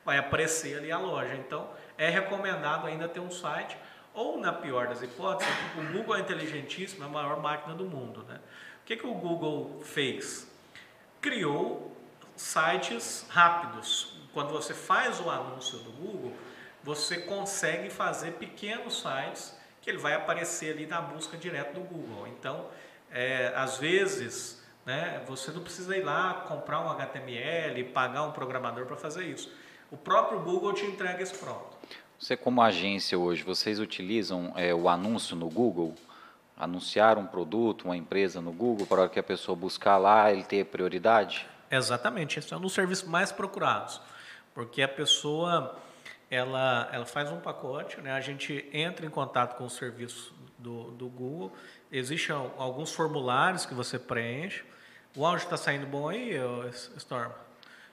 vai 0.10 0.18
aparecer 0.18 0.76
ali 0.76 0.92
a 0.92 0.98
loja. 0.98 1.36
Então, 1.36 1.70
é 1.96 2.10
recomendado 2.10 2.88
ainda 2.88 3.08
ter 3.08 3.20
um 3.20 3.30
site, 3.30 3.78
ou 4.12 4.40
na 4.40 4.52
pior 4.52 4.88
das 4.88 5.04
hipóteses, 5.04 5.54
o 5.78 5.94
Google 5.94 6.16
é 6.16 6.22
inteligentíssimo, 6.22 7.04
é 7.04 7.06
a 7.06 7.10
maior 7.10 7.40
máquina 7.40 7.76
do 7.76 7.86
mundo. 7.86 8.26
Né? 8.28 8.40
O 8.82 8.86
que, 8.86 8.98
que 8.98 9.06
o 9.06 9.14
Google 9.14 9.80
fez? 9.84 10.52
Criou 11.22 11.96
sites 12.36 13.28
rápidos. 13.30 14.20
Quando 14.34 14.50
você 14.50 14.74
faz 14.74 15.20
o 15.20 15.30
anúncio 15.30 15.78
do 15.78 15.92
Google, 15.92 16.34
você 16.84 17.20
consegue 17.20 17.92
fazer 17.92 18.32
pequenos 18.32 19.02
sites 19.02 19.56
que 19.80 19.92
ele 19.92 20.00
vai 20.00 20.16
aparecer 20.16 20.74
ali 20.74 20.88
na 20.88 21.02
busca 21.02 21.38
direto 21.38 21.76
do 21.76 21.82
Google. 21.82 22.28
Então, 22.28 22.68
é, 23.12 23.54
às 23.56 23.78
vezes, 23.78 24.66
né, 24.88 25.22
você 25.28 25.52
não 25.52 25.62
precisa 25.62 25.96
ir 25.96 26.02
lá 26.02 26.46
comprar 26.48 26.80
um 26.80 26.90
HTML, 26.90 27.84
pagar 27.94 28.24
um 28.24 28.32
programador 28.32 28.88
para 28.88 28.96
fazer 28.96 29.26
isso. 29.26 29.54
O 29.92 29.98
próprio 29.98 30.40
Google 30.40 30.74
te 30.74 30.86
entrega 30.86 31.24
esse 31.24 31.36
pronto. 31.36 31.78
Você 32.20 32.38
como 32.38 32.62
agência 32.62 33.18
hoje, 33.18 33.44
vocês 33.44 33.80
utilizam 33.80 34.54
é, 34.56 34.74
o 34.74 34.88
anúncio 34.88 35.36
no 35.36 35.50
Google? 35.50 35.96
Anunciar 36.56 37.18
um 37.18 37.26
produto, 37.26 37.86
uma 37.86 37.96
empresa 37.96 38.42
no 38.42 38.52
Google, 38.52 38.86
para 38.86 39.08
que 39.08 39.18
a 39.18 39.24
pessoa 39.24 39.56
buscar 39.56 39.98
lá, 39.98 40.32
ele 40.32 40.44
ter 40.44 40.66
prioridade? 40.66 41.48
Exatamente, 41.72 42.38
esse 42.38 42.54
é 42.54 42.58
um 42.58 42.60
dos 42.60 42.74
serviços 42.74 43.08
mais 43.08 43.32
procurados, 43.32 44.02
porque 44.54 44.82
a 44.82 44.88
pessoa 44.88 45.78
ela, 46.30 46.90
ela 46.92 47.06
faz 47.06 47.32
um 47.32 47.40
pacote, 47.40 48.02
né? 48.02 48.12
a 48.12 48.22
gente 48.22 48.68
entra 48.74 49.06
em 49.06 49.10
contato 49.10 49.58
com 49.58 49.66
o 49.66 49.70
serviço 49.70 50.34
do, 50.58 50.92
do 50.92 51.08
Google, 51.08 51.54
existem 51.92 52.36
alguns 52.36 52.92
formulários 52.92 53.66
que 53.66 53.74
você 53.74 53.98
preenche. 53.98 54.64
O 55.16 55.26
áudio 55.26 55.46
está 55.46 55.58
saindo 55.58 55.88
bom 55.88 56.10
aí, 56.10 56.34
Storm? 56.98 57.32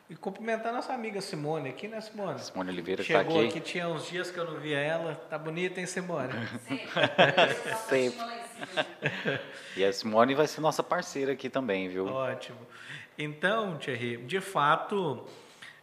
E 0.09 0.15
cumprimentar 0.15 0.73
nossa 0.73 0.93
amiga 0.93 1.21
Simone 1.21 1.69
aqui, 1.69 1.89
né, 1.89 2.01
Simone? 2.01 2.39
Simone 2.39 2.71
Oliveira 2.71 3.03
está 3.03 3.21
aqui. 3.21 3.33
Chegou 3.33 3.49
aqui, 3.49 3.61
tinha 3.61 3.89
uns 3.89 4.07
dias 4.07 4.31
que 4.31 4.39
eu 4.39 4.45
não 4.45 4.61
via 4.61 4.79
ela. 4.79 5.17
Tá 5.29 5.37
bonita, 5.37 5.81
hein, 5.81 5.87
Simone? 5.87 6.33
Sempre. 7.89 8.25
e 9.77 9.85
a 9.85 9.93
Simone 9.93 10.37
vai 10.37 10.47
ser 10.47 10.61
nossa 10.61 10.81
parceira 10.81 11.33
aqui 11.33 11.51
também, 11.51 11.89
viu? 11.89 12.07
Ótimo. 12.07 12.59
Então, 13.19 13.77
Thierry, 13.79 14.19
de 14.19 14.41
fato, 14.41 15.27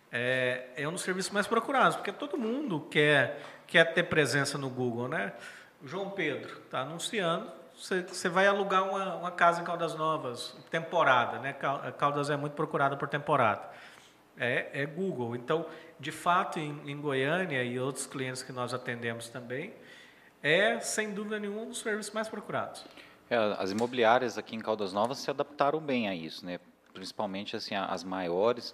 é, 0.10 0.68
é 0.78 0.88
um 0.88 0.94
dos 0.94 1.02
serviços 1.02 1.32
mais 1.34 1.46
procurados, 1.46 1.98
porque 1.98 2.14
todo 2.14 2.38
mundo 2.38 2.80
quer, 2.90 3.42
quer 3.68 3.94
ter 3.94 4.04
presença 4.04 4.58
no 4.58 4.70
Google, 4.70 5.10
né? 5.10 5.34
O 5.82 5.88
João 5.88 6.12
Pedro 6.12 6.62
está 6.64 6.80
anunciando, 6.80 7.52
você 7.76 8.30
vai 8.30 8.48
alugar 8.48 8.88
uma, 8.88 9.16
uma 9.16 9.32
casa 9.32 9.62
em 9.62 9.66
Caldas 9.66 9.96
Novas, 9.96 10.56
temporada, 10.72 11.40
né? 11.40 11.54
Caldas 11.98 12.30
é 12.30 12.38
muito 12.38 12.54
procurada 12.54 12.96
por 12.96 13.10
temporada 13.10 13.83
é, 14.38 14.82
é 14.82 14.86
Google. 14.86 15.36
Então, 15.36 15.66
de 16.00 16.12
fato, 16.12 16.60
em, 16.60 16.82
em, 16.86 17.00
Goiânia 17.00 17.64
e 17.64 17.80
outros 17.80 18.06
clientes 18.06 18.44
que 18.44 18.52
nós 18.52 18.74
atendemos 18.74 19.30
também, 19.30 19.74
é, 20.42 20.80
sem 20.80 21.14
dúvida 21.14 21.40
nenhuma, 21.40 21.62
um 21.62 21.70
dos 21.70 21.80
serviços 21.80 22.14
mais 22.14 22.28
procurados. 22.28 22.86
É, 23.30 23.38
as 23.58 23.72
imobiliárias 23.72 24.38
aqui 24.38 24.56
em 24.56 24.60
Caldas 24.60 24.92
Novas 24.94 25.20
se 25.20 25.30
adaptaram 25.30 25.80
bem 25.80 26.08
a 26.08 26.16
isso, 26.16 26.46
né? 26.46 26.60
principalmente 26.94 27.56
assim, 27.56 27.76
as 27.76 28.04
maiores. 28.04 28.74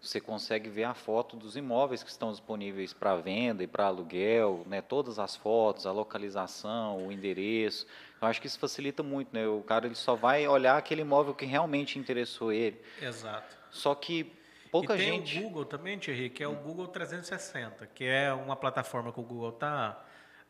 Você 0.00 0.18
consegue 0.18 0.70
ver 0.70 0.84
a 0.84 0.94
foto 0.94 1.36
dos 1.36 1.56
imóveis 1.56 2.02
que 2.02 2.08
estão 2.10 2.30
disponíveis 2.30 2.94
para 2.94 3.16
venda 3.16 3.62
e 3.62 3.66
para 3.66 3.84
aluguel, 3.84 4.64
né? 4.66 4.80
todas 4.80 5.18
as 5.18 5.36
fotos, 5.36 5.86
a 5.86 5.92
localização, 5.92 7.06
o 7.06 7.12
endereço. 7.12 7.86
Eu 8.20 8.26
acho 8.26 8.40
que 8.40 8.46
isso 8.46 8.58
facilita 8.58 9.02
muito, 9.02 9.28
né? 9.32 9.46
O 9.46 9.60
cara 9.60 9.86
ele 9.86 9.94
só 9.94 10.14
vai 10.14 10.48
olhar 10.48 10.78
aquele 10.78 11.02
imóvel 11.02 11.34
que 11.34 11.44
realmente 11.44 11.98
interessou 11.98 12.50
ele. 12.50 12.80
Exato. 13.00 13.54
Só 13.70 13.94
que 13.94 14.32
Pouca 14.70 14.94
e 14.94 14.98
tem 14.98 15.24
gente. 15.24 15.38
o 15.38 15.42
Google 15.42 15.64
também, 15.64 15.98
Thierry, 15.98 16.30
que 16.30 16.42
é 16.42 16.48
o 16.48 16.54
Google 16.54 16.86
360, 16.86 17.86
que 17.88 18.04
é 18.04 18.32
uma 18.32 18.56
plataforma 18.56 19.12
que 19.12 19.20
o 19.20 19.22
Google 19.22 19.50
está 19.50 20.04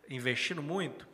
investindo 0.08 0.62
muito, 0.62 1.06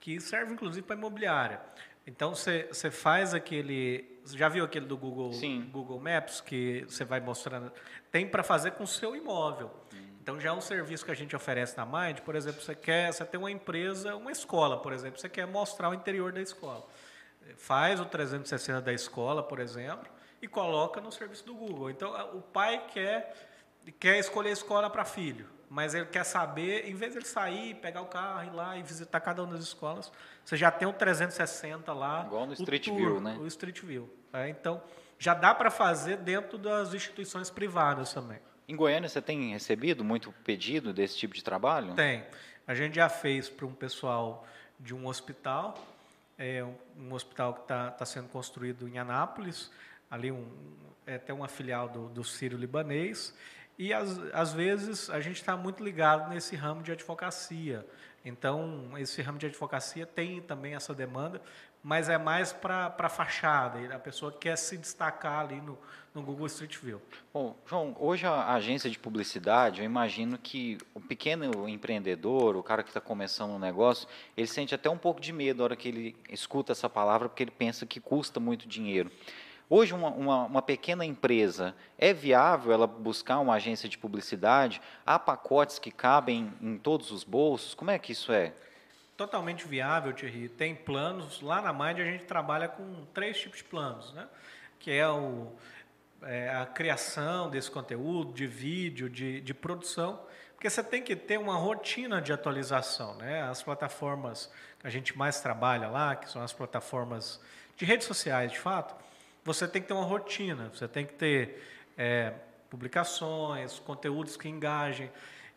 que 0.00 0.20
serve 0.20 0.52
inclusive 0.52 0.86
para 0.86 0.96
imobiliária. 0.96 1.60
Então 2.06 2.34
você 2.34 2.90
faz 2.90 3.34
aquele. 3.34 4.20
Já 4.26 4.48
viu 4.48 4.64
aquele 4.64 4.86
do 4.86 4.96
Google, 4.96 5.32
Sim. 5.32 5.68
Google 5.72 5.98
Maps 6.00 6.40
que 6.40 6.84
você 6.88 7.04
vai 7.04 7.20
mostrando? 7.20 7.72
Tem 8.10 8.26
para 8.26 8.42
fazer 8.42 8.72
com 8.72 8.84
o 8.84 8.86
seu 8.86 9.16
imóvel. 9.16 9.70
Hum. 9.92 10.14
Então 10.22 10.40
já 10.40 10.50
é 10.50 10.52
um 10.52 10.60
serviço 10.60 11.04
que 11.04 11.10
a 11.10 11.14
gente 11.14 11.36
oferece 11.36 11.76
na 11.76 11.84
Mind, 11.84 12.20
por 12.20 12.34
exemplo, 12.34 12.60
você 12.62 12.74
quer, 12.74 13.12
você 13.12 13.24
tem 13.26 13.38
uma 13.38 13.50
empresa, 13.50 14.16
uma 14.16 14.32
escola, 14.32 14.80
por 14.80 14.92
exemplo, 14.92 15.20
você 15.20 15.28
quer 15.28 15.46
mostrar 15.46 15.90
o 15.90 15.94
interior 15.94 16.32
da 16.32 16.40
escola. 16.40 16.86
Faz 17.58 18.00
o 18.00 18.06
360 18.06 18.80
da 18.80 18.92
escola, 18.92 19.42
por 19.42 19.60
exemplo, 19.60 20.08
e 20.44 20.48
coloca 20.48 21.00
no 21.00 21.10
serviço 21.10 21.44
do 21.46 21.54
Google. 21.54 21.90
Então, 21.90 22.12
o 22.36 22.42
pai 22.42 22.84
quer, 22.92 23.34
quer 23.98 24.18
escolher 24.18 24.50
escola 24.50 24.90
para 24.90 25.02
filho, 25.02 25.46
mas 25.70 25.94
ele 25.94 26.04
quer 26.04 26.22
saber, 26.22 26.86
em 26.86 26.94
vez 26.94 27.12
de 27.12 27.18
ele 27.18 27.26
sair, 27.26 27.74
pegar 27.76 28.02
o 28.02 28.06
carro, 28.06 28.44
ir 28.44 28.54
lá 28.54 28.76
e 28.76 28.82
visitar 28.82 29.20
cada 29.20 29.42
uma 29.42 29.54
das 29.54 29.64
escolas, 29.64 30.12
você 30.44 30.54
já 30.54 30.70
tem 30.70 30.86
o 30.86 30.92
360 30.92 31.90
lá. 31.94 32.24
Igual 32.26 32.46
no 32.46 32.52
Street 32.52 32.84
tour, 32.84 32.96
View, 32.96 33.20
né? 33.20 33.38
O 33.40 33.46
Street 33.46 33.80
View. 33.80 34.14
É, 34.34 34.50
então, 34.50 34.82
já 35.18 35.32
dá 35.32 35.54
para 35.54 35.70
fazer 35.70 36.18
dentro 36.18 36.58
das 36.58 36.92
instituições 36.92 37.48
privadas 37.48 38.12
também. 38.12 38.38
Em 38.68 38.76
Goiânia, 38.76 39.08
você 39.08 39.22
tem 39.22 39.52
recebido 39.52 40.04
muito 40.04 40.30
pedido 40.44 40.92
desse 40.92 41.16
tipo 41.16 41.34
de 41.34 41.42
trabalho? 41.42 41.94
Tem. 41.94 42.22
A 42.66 42.74
gente 42.74 42.96
já 42.96 43.08
fez 43.08 43.48
para 43.48 43.64
um 43.64 43.74
pessoal 43.74 44.46
de 44.78 44.94
um 44.94 45.06
hospital, 45.06 45.74
é 46.38 46.62
um 46.98 47.14
hospital 47.14 47.54
que 47.54 47.60
está 47.62 47.90
tá 47.90 48.04
sendo 48.04 48.28
construído 48.28 48.86
em 48.86 48.98
Anápolis 48.98 49.70
ali 50.14 50.30
um, 50.30 50.46
é 51.06 51.16
até 51.16 51.32
uma 51.32 51.48
filial 51.48 51.88
do, 51.88 52.08
do 52.08 52.24
Sírio 52.24 52.56
Libanês, 52.56 53.34
E 53.78 53.92
às, 53.92 54.18
às 54.32 54.52
vezes 54.52 55.10
a 55.10 55.20
gente 55.20 55.36
está 55.36 55.56
muito 55.56 55.82
ligado 55.82 56.30
nesse 56.30 56.54
ramo 56.54 56.82
de 56.82 56.92
advocacia. 56.92 57.84
Então, 58.24 58.92
esse 58.96 59.20
ramo 59.20 59.38
de 59.38 59.46
advocacia 59.46 60.06
tem 60.06 60.40
também 60.40 60.74
essa 60.74 60.94
demanda, 60.94 61.42
mas 61.82 62.08
é 62.08 62.16
mais 62.16 62.52
para 62.52 62.94
a 62.96 63.08
fachada, 63.10 63.94
a 63.94 63.98
pessoa 63.98 64.32
quer 64.32 64.56
se 64.56 64.78
destacar 64.78 65.40
ali 65.40 65.60
no, 65.60 65.76
no 66.14 66.22
Google 66.22 66.46
Street 66.46 66.78
View. 66.78 67.02
Bom, 67.34 67.54
João, 67.66 67.94
hoje 67.98 68.26
a 68.26 68.54
agência 68.54 68.88
de 68.88 68.98
publicidade, 68.98 69.80
eu 69.80 69.84
imagino 69.84 70.38
que 70.38 70.78
o 70.94 71.00
pequeno 71.00 71.68
empreendedor, 71.68 72.56
o 72.56 72.62
cara 72.62 72.82
que 72.82 72.88
está 72.88 73.02
começando 73.02 73.50
um 73.50 73.58
negócio, 73.58 74.08
ele 74.34 74.46
sente 74.46 74.74
até 74.74 74.88
um 74.88 74.96
pouco 74.96 75.20
de 75.20 75.30
medo 75.30 75.58
na 75.58 75.64
hora 75.64 75.76
que 75.76 75.88
ele 75.88 76.16
escuta 76.30 76.72
essa 76.72 76.88
palavra, 76.88 77.28
porque 77.28 77.42
ele 77.42 77.50
pensa 77.50 77.84
que 77.84 78.00
custa 78.00 78.40
muito 78.40 78.66
dinheiro. 78.66 79.10
Hoje, 79.68 79.94
uma, 79.94 80.10
uma, 80.10 80.44
uma, 80.44 80.62
pequena 80.62 81.04
empresa, 81.04 81.74
é 81.98 82.12
viável 82.12 82.72
ela 82.72 82.86
buscar 82.86 83.38
uma 83.38 83.54
agência 83.54 83.88
de 83.88 83.96
publicidade? 83.96 84.80
Há 85.06 85.18
pacotes 85.18 85.78
que 85.78 85.90
cabem 85.90 86.52
em 86.60 86.76
todos 86.76 87.10
os 87.10 87.24
bolsos? 87.24 87.74
Como 87.74 87.90
é 87.90 87.98
que 87.98 88.12
isso 88.12 88.30
é? 88.30 88.52
totalmente 89.16 89.66
viável, 89.66 90.12
Thierry. 90.12 90.48
Tem 90.48 90.74
planos. 90.74 91.40
Lá 91.40 91.60
na 91.60 91.72
Mind 91.72 92.00
a 92.00 92.04
gente 92.04 92.24
trabalha 92.24 92.68
com 92.68 93.04
três 93.12 93.38
tipos 93.38 93.58
de 93.58 93.64
planos, 93.64 94.12
né? 94.12 94.28
que 94.78 94.90
é, 94.90 95.08
o, 95.08 95.52
é 96.22 96.50
a 96.50 96.66
criação 96.66 97.48
desse 97.48 97.70
conteúdo, 97.70 98.32
de 98.32 98.46
vídeo, 98.46 99.08
de, 99.08 99.40
de 99.40 99.54
produção, 99.54 100.20
porque 100.54 100.68
você 100.68 100.82
tem 100.82 101.02
que 101.02 101.16
ter 101.16 101.38
uma 101.38 101.56
rotina 101.56 102.20
de 102.20 102.32
atualização. 102.32 103.14
Né? 103.16 103.42
As 103.42 103.62
plataformas 103.62 104.50
que 104.78 104.86
a 104.86 104.90
gente 104.90 105.16
mais 105.16 105.40
trabalha 105.40 105.88
lá, 105.88 106.16
que 106.16 106.28
são 106.28 106.42
as 106.42 106.52
plataformas 106.52 107.40
de 107.76 107.84
redes 107.84 108.06
sociais, 108.06 108.52
de 108.52 108.58
fato, 108.58 108.94
você 109.44 109.68
tem 109.68 109.82
que 109.82 109.88
ter 109.88 109.94
uma 109.94 110.04
rotina, 110.04 110.70
você 110.72 110.88
tem 110.88 111.04
que 111.04 111.14
ter 111.14 111.62
é, 111.96 112.32
publicações, 112.70 113.78
conteúdos 113.78 114.36
que 114.36 114.48
engajem. 114.48 115.10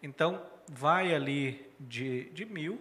Então, 0.04 0.46
vai 0.68 1.16
ali 1.16 1.66
de, 1.80 2.26
de 2.32 2.46
mil 2.46 2.80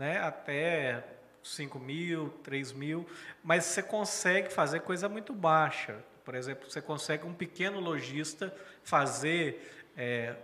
né, 0.00 0.18
até 0.18 1.04
5 1.42 1.78
mil, 1.78 2.30
3 2.42 2.72
mil, 2.72 3.06
mas 3.44 3.64
você 3.64 3.82
consegue 3.82 4.50
fazer 4.50 4.80
coisa 4.80 5.10
muito 5.10 5.34
baixa. 5.34 6.02
Por 6.24 6.34
exemplo, 6.34 6.70
você 6.70 6.80
consegue 6.80 7.26
um 7.26 7.34
pequeno 7.34 7.78
lojista 7.80 8.54
fazer 8.82 9.84
é, 9.94 10.36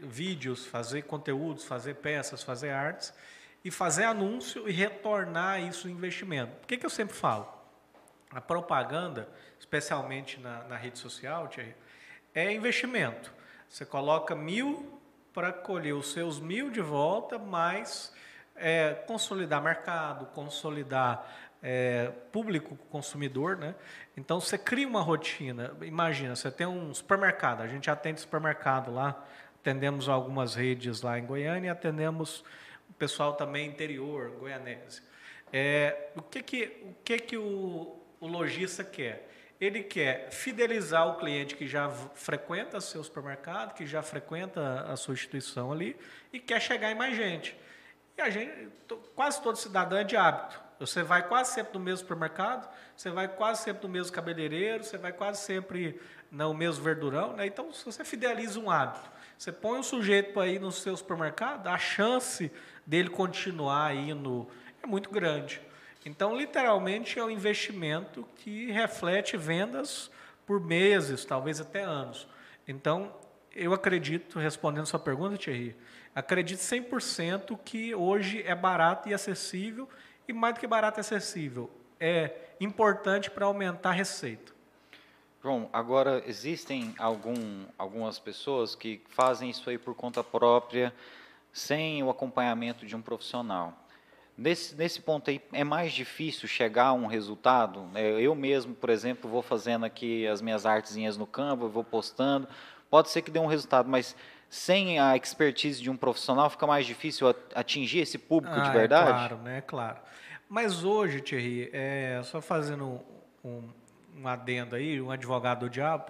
vídeos, 0.00 0.64
fazer 0.64 1.02
conteúdos, 1.02 1.64
fazer 1.64 1.94
peças, 1.96 2.42
fazer 2.42 2.70
artes 2.70 3.12
e 3.64 3.70
fazer 3.70 4.04
anúncio 4.04 4.68
e 4.68 4.72
retornar 4.72 5.60
isso 5.60 5.88
em 5.88 5.92
investimento. 5.92 6.54
Por 6.58 6.68
que, 6.68 6.76
que 6.76 6.86
eu 6.86 6.90
sempre 6.90 7.16
falo? 7.16 7.59
A 8.32 8.40
propaganda, 8.40 9.28
especialmente 9.58 10.38
na, 10.38 10.64
na 10.64 10.76
rede 10.76 10.98
social, 10.98 11.48
Thierry, 11.48 11.74
é 12.34 12.52
investimento. 12.52 13.32
Você 13.68 13.84
coloca 13.84 14.34
mil 14.34 15.00
para 15.32 15.52
colher 15.52 15.94
os 15.94 16.12
seus 16.12 16.38
mil 16.40 16.70
de 16.70 16.80
volta, 16.80 17.38
mais 17.38 18.12
é, 18.56 18.94
consolidar 19.06 19.62
mercado, 19.62 20.26
consolidar 20.26 21.26
é, 21.62 22.10
público 22.32 22.76
consumidor, 22.90 23.56
né? 23.56 23.74
Então 24.16 24.40
você 24.40 24.56
cria 24.58 24.86
uma 24.86 25.02
rotina. 25.02 25.76
Imagina, 25.82 26.34
você 26.34 26.50
tem 26.50 26.66
um 26.66 26.92
supermercado, 26.94 27.62
a 27.62 27.66
gente 27.66 27.90
atende 27.90 28.20
supermercado 28.20 28.92
lá, 28.92 29.24
atendemos 29.60 30.08
algumas 30.08 30.54
redes 30.54 31.02
lá 31.02 31.18
em 31.18 31.26
Goiânia 31.26 31.68
e 31.68 31.70
atendemos 31.70 32.44
o 32.88 32.92
pessoal 32.94 33.34
também 33.34 33.68
interior, 33.68 34.30
goianese. 34.38 35.02
É, 35.52 36.10
o 36.16 36.22
que 36.22 36.42
que 36.42 36.64
o 36.82 36.94
que 37.04 37.18
que 37.18 37.36
o, 37.36 37.99
o 38.20 38.26
lojista 38.26 38.84
quer? 38.84 39.28
Ele 39.60 39.82
quer 39.82 40.30
fidelizar 40.30 41.08
o 41.08 41.16
cliente 41.16 41.56
que 41.56 41.66
já 41.66 41.90
frequenta 41.90 42.80
seu 42.80 43.02
supermercado, 43.02 43.74
que 43.74 43.86
já 43.86 44.02
frequenta 44.02 44.82
a 44.82 44.96
sua 44.96 45.14
instituição 45.14 45.72
ali 45.72 45.96
e 46.32 46.38
quer 46.38 46.60
chegar 46.60 46.90
em 46.90 46.94
mais 46.94 47.16
gente. 47.16 47.56
E 48.16 48.22
a 48.22 48.30
gente, 48.30 48.68
quase 49.14 49.42
todo 49.42 49.56
cidadão 49.56 49.98
é 49.98 50.04
de 50.04 50.16
hábito. 50.16 50.60
Você 50.78 51.02
vai 51.02 51.28
quase 51.28 51.52
sempre 51.52 51.74
no 51.74 51.80
mesmo 51.80 51.98
supermercado, 51.98 52.70
você 52.96 53.10
vai 53.10 53.28
quase 53.28 53.64
sempre 53.64 53.86
no 53.86 53.92
mesmo 53.92 54.12
cabeleireiro, 54.12 54.82
você 54.82 54.96
vai 54.96 55.12
quase 55.12 55.42
sempre 55.42 56.00
no 56.30 56.54
mesmo 56.54 56.82
verdurão. 56.82 57.34
Né? 57.34 57.46
Então, 57.46 57.70
se 57.70 57.84
você 57.84 58.02
fideliza 58.02 58.58
um 58.58 58.70
hábito, 58.70 59.10
você 59.36 59.52
põe 59.52 59.78
um 59.78 59.82
sujeito 59.82 60.32
para 60.32 60.46
ir 60.46 60.58
no 60.58 60.72
seu 60.72 60.96
supermercado, 60.96 61.66
a 61.66 61.76
chance 61.76 62.50
dele 62.86 63.10
continuar 63.10 63.94
indo 63.94 64.48
é 64.82 64.86
muito 64.86 65.10
grande. 65.10 65.60
Então, 66.04 66.36
literalmente, 66.36 67.18
é 67.18 67.24
um 67.24 67.30
investimento 67.30 68.26
que 68.36 68.70
reflete 68.70 69.36
vendas 69.36 70.10
por 70.46 70.60
meses, 70.60 71.24
talvez 71.24 71.60
até 71.60 71.82
anos. 71.82 72.26
Então, 72.66 73.14
eu 73.54 73.72
acredito, 73.72 74.38
respondendo 74.38 74.86
sua 74.86 74.98
pergunta, 74.98 75.36
Thierry, 75.36 75.76
Acredito 76.14 76.58
100% 76.58 77.58
que 77.64 77.94
hoje 77.94 78.42
é 78.42 78.54
barato 78.54 79.08
e 79.08 79.14
acessível, 79.14 79.88
e 80.26 80.32
mais 80.32 80.54
do 80.54 80.60
que 80.60 80.66
barato 80.66 80.98
e 80.98 81.02
acessível, 81.02 81.70
é 82.00 82.34
importante 82.60 83.30
para 83.30 83.46
aumentar 83.46 83.90
a 83.90 83.92
receita. 83.92 84.52
João, 85.42 85.70
agora 85.72 86.22
existem 86.26 86.94
algum, 86.98 87.64
algumas 87.78 88.18
pessoas 88.18 88.74
que 88.74 89.00
fazem 89.08 89.50
isso 89.50 89.70
aí 89.70 89.78
por 89.78 89.94
conta 89.94 90.22
própria, 90.22 90.92
sem 91.52 92.02
o 92.02 92.10
acompanhamento 92.10 92.84
de 92.84 92.96
um 92.96 93.00
profissional. 93.00 93.88
Nesse, 94.36 94.74
nesse 94.74 95.00
ponto 95.00 95.28
aí, 95.30 95.40
é 95.52 95.62
mais 95.62 95.92
difícil 95.92 96.48
chegar 96.48 96.86
a 96.86 96.92
um 96.92 97.06
resultado? 97.06 97.86
É, 97.94 98.20
eu 98.20 98.34
mesmo, 98.34 98.74
por 98.74 98.88
exemplo, 98.88 99.30
vou 99.30 99.42
fazendo 99.42 99.84
aqui 99.84 100.26
as 100.26 100.40
minhas 100.40 100.64
artezinhas 100.64 101.16
no 101.16 101.26
Canva, 101.26 101.68
vou 101.68 101.84
postando, 101.84 102.48
pode 102.88 103.10
ser 103.10 103.22
que 103.22 103.30
dê 103.30 103.38
um 103.38 103.46
resultado, 103.46 103.88
mas 103.88 104.16
sem 104.48 104.98
a 104.98 105.16
expertise 105.16 105.80
de 105.80 105.88
um 105.88 105.96
profissional, 105.96 106.50
fica 106.50 106.66
mais 106.66 106.84
difícil 106.84 107.28
atingir 107.54 108.00
esse 108.00 108.18
público 108.18 108.58
ah, 108.58 108.62
de 108.62 108.70
verdade? 108.70 109.08
É 109.08 109.12
claro, 109.12 109.36
né? 109.38 109.60
Claro. 109.60 109.98
Mas 110.48 110.82
hoje, 110.82 111.20
Thierry, 111.20 111.70
é, 111.72 112.20
só 112.24 112.40
fazendo 112.40 113.00
um, 113.44 113.62
um 114.16 114.26
adendo 114.26 114.74
aí, 114.74 115.00
um 115.00 115.10
advogado 115.10 115.60
do 115.60 115.70
diabo, 115.70 116.06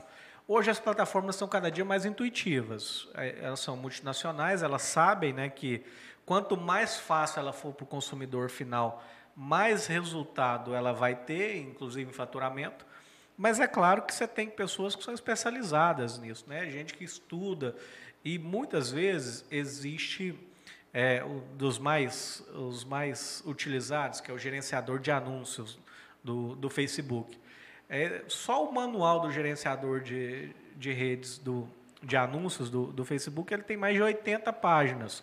hoje 0.49 0.71
as 0.71 0.81
plataformas 0.81 1.37
são 1.37 1.47
cada 1.47 1.71
dia 1.71 1.85
mais 1.85 2.07
intuitivas. 2.07 3.07
É, 3.15 3.37
elas 3.43 3.61
são 3.61 3.77
multinacionais, 3.77 4.63
elas 4.63 4.83
sabem 4.83 5.35
né, 5.35 5.51
que 5.51 5.85
quanto 6.25 6.57
mais 6.57 6.99
fácil 6.99 7.41
ela 7.41 7.53
for 7.53 7.73
para 7.73 7.85
o 7.85 7.87
consumidor 7.87 8.51
final, 8.51 9.03
mais 9.35 9.87
resultado 9.87 10.75
ela 10.75 10.93
vai 10.93 11.15
ter, 11.15 11.57
inclusive 11.59 12.11
em 12.11 12.13
faturamento. 12.13 12.87
Mas 13.37 13.59
é 13.59 13.67
claro 13.67 14.03
que 14.03 14.15
você 14.15 14.29
tem 14.29 14.49
pessoas 14.49 14.95
que 14.95 15.03
são 15.03 15.15
especializadas 15.15 16.19
nisso, 16.19 16.45
né? 16.47 16.71
Gente 16.71 16.95
que 16.95 17.05
estuda, 17.05 17.75
e 18.25 18.39
muitas 18.39 18.91
vezes 18.91 19.45
existe 19.51 20.39
é, 20.93 21.25
um 21.25 21.41
dos 21.57 21.79
mais, 21.79 22.45
os 22.55 22.85
mais 22.85 23.43
utilizados, 23.47 24.21
que 24.21 24.31
é 24.31 24.35
o 24.35 24.39
gerenciador 24.39 24.99
de 24.99 25.11
anúncios 25.11 25.79
do, 26.23 26.55
do 26.57 26.69
Facebook. 26.69 27.39
É, 27.89 28.23
só 28.29 28.69
o 28.69 28.73
manual 28.73 29.21
do 29.21 29.33
gerenciador 29.33 30.01
de, 30.01 30.55
de 30.77 30.93
redes 30.93 31.39
do, 31.39 31.67
de 32.03 32.17
anúncios 32.17 32.71
do, 32.71 32.87
do 32.87 33.05
Facebook 33.05 33.53
ele 33.53 33.63
tem 33.63 33.77
mais 33.77 33.95
de 33.95 34.03
80 34.03 34.53
páginas. 34.53 35.23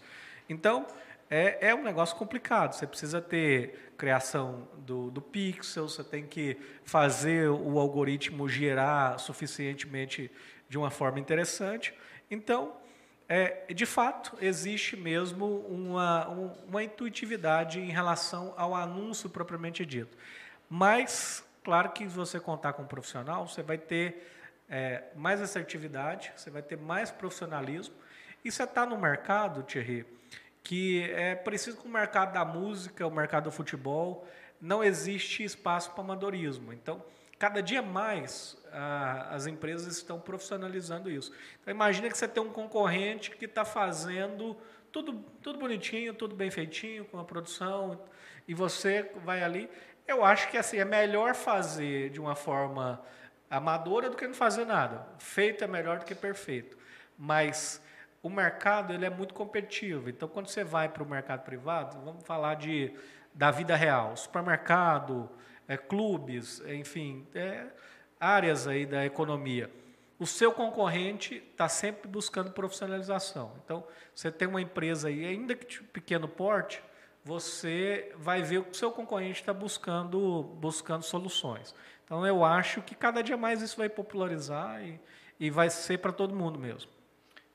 Então, 0.49 0.87
é, 1.29 1.69
é 1.69 1.75
um 1.75 1.83
negócio 1.83 2.15
complicado. 2.15 2.73
Você 2.73 2.87
precisa 2.87 3.21
ter 3.21 3.91
criação 3.97 4.67
do, 4.77 5.11
do 5.11 5.21
pixel, 5.21 5.89
você 5.89 6.03
tem 6.03 6.25
que 6.25 6.57
fazer 6.83 7.49
o 7.49 7.79
algoritmo 7.79 8.47
girar 8.47 9.19
suficientemente 9.19 10.31
de 10.69 10.77
uma 10.77 10.89
forma 10.89 11.19
interessante. 11.19 11.93
Então, 12.29 12.75
é, 13.29 13.73
de 13.73 13.85
fato, 13.85 14.37
existe 14.39 14.95
mesmo 14.95 15.59
uma, 15.67 16.27
uma 16.27 16.83
intuitividade 16.83 17.79
em 17.79 17.89
relação 17.89 18.53
ao 18.55 18.73
anúncio 18.73 19.29
propriamente 19.29 19.85
dito. 19.85 20.17
Mas, 20.69 21.43
claro 21.63 21.89
que 21.89 22.09
se 22.09 22.15
você 22.15 22.39
contar 22.39 22.73
com 22.73 22.83
um 22.83 22.87
profissional, 22.87 23.47
você 23.47 23.61
vai 23.61 23.77
ter 23.77 24.31
é, 24.69 25.03
mais 25.15 25.41
assertividade, 25.41 26.31
você 26.35 26.49
vai 26.49 26.61
ter 26.61 26.77
mais 26.77 27.11
profissionalismo. 27.11 27.95
E 28.45 28.51
você 28.51 28.63
está 28.63 28.85
no 28.85 28.97
mercado, 28.97 29.63
Thierry, 29.63 30.05
que 30.67 31.09
é 31.11 31.33
preciso 31.33 31.77
que 31.77 31.87
o 31.87 31.89
mercado 31.89 32.33
da 32.33 32.43
música, 32.43 33.07
o 33.07 33.09
mercado 33.09 33.45
do 33.45 33.51
futebol, 33.51 34.27
não 34.59 34.83
existe 34.83 35.41
espaço 35.41 35.91
para 35.91 36.03
amadorismo. 36.03 36.73
Então, 36.73 37.01
cada 37.39 37.61
dia 37.61 37.81
mais 37.81 38.57
a, 38.73 39.33
as 39.33 39.47
empresas 39.47 39.95
estão 39.95 40.19
profissionalizando 40.19 41.09
isso. 41.09 41.31
Então, 41.61 41.73
imagina 41.73 42.09
que 42.09 42.17
você 42.17 42.27
tem 42.27 42.43
um 42.43 42.51
concorrente 42.51 43.31
que 43.31 43.45
está 43.45 43.63
fazendo 43.63 44.57
tudo, 44.91 45.13
tudo 45.41 45.57
bonitinho, 45.57 46.13
tudo 46.13 46.35
bem 46.35 46.51
feitinho, 46.51 47.05
com 47.05 47.17
a 47.17 47.23
produção, 47.23 48.01
e 48.45 48.53
você 48.53 49.09
vai 49.23 49.43
ali. 49.43 49.69
Eu 50.05 50.25
acho 50.25 50.49
que 50.49 50.57
assim, 50.57 50.79
é 50.79 50.85
melhor 50.85 51.33
fazer 51.33 52.09
de 52.09 52.19
uma 52.19 52.35
forma 52.35 53.01
amadora 53.49 54.09
do 54.09 54.17
que 54.17 54.27
não 54.27 54.33
fazer 54.33 54.65
nada. 54.65 55.07
Feito 55.17 55.63
é 55.63 55.67
melhor 55.67 55.99
do 55.99 56.03
que 56.05 56.13
perfeito. 56.13 56.77
Mas 57.17 57.81
o 58.21 58.29
mercado 58.29 58.93
ele 58.93 59.05
é 59.05 59.09
muito 59.09 59.33
competitivo. 59.33 60.09
Então, 60.09 60.27
quando 60.27 60.47
você 60.47 60.63
vai 60.63 60.89
para 60.89 61.03
o 61.03 61.05
mercado 61.05 61.43
privado, 61.43 61.99
vamos 62.03 62.23
falar 62.25 62.55
de, 62.55 62.93
da 63.33 63.51
vida 63.51 63.75
real, 63.75 64.15
supermercado, 64.17 65.29
é, 65.67 65.77
clubes, 65.77 66.61
enfim, 66.67 67.27
é, 67.35 67.67
áreas 68.19 68.67
aí 68.67 68.85
da 68.85 69.05
economia. 69.05 69.69
o 70.19 70.25
seu 70.25 70.51
concorrente 70.51 71.43
está 71.51 71.69
sempre 71.69 72.07
buscando 72.07 72.51
profissionalização. 72.51 73.53
Então, 73.63 73.85
você 74.15 74.31
tem 74.31 74.47
uma 74.47 74.61
empresa 74.61 75.09
aí, 75.09 75.25
ainda 75.25 75.55
que 75.55 75.67
de 75.67 75.83
pequeno 75.83 76.27
porte, 76.27 76.81
você 77.23 78.11
vai 78.15 78.41
ver 78.41 78.59
o 78.59 78.73
seu 78.73 78.91
concorrente 78.91 79.41
está 79.41 79.53
buscando, 79.53 80.41
buscando 80.59 81.03
soluções. 81.03 81.75
Então, 82.03 82.25
eu 82.25 82.43
acho 82.43 82.81
que 82.81 82.95
cada 82.95 83.21
dia 83.21 83.37
mais 83.37 83.61
isso 83.61 83.77
vai 83.77 83.89
popularizar 83.89 84.81
e, 84.81 84.99
e 85.39 85.51
vai 85.51 85.69
ser 85.69 85.99
para 85.99 86.11
todo 86.11 86.33
mundo 86.33 86.57
mesmo. 86.57 86.96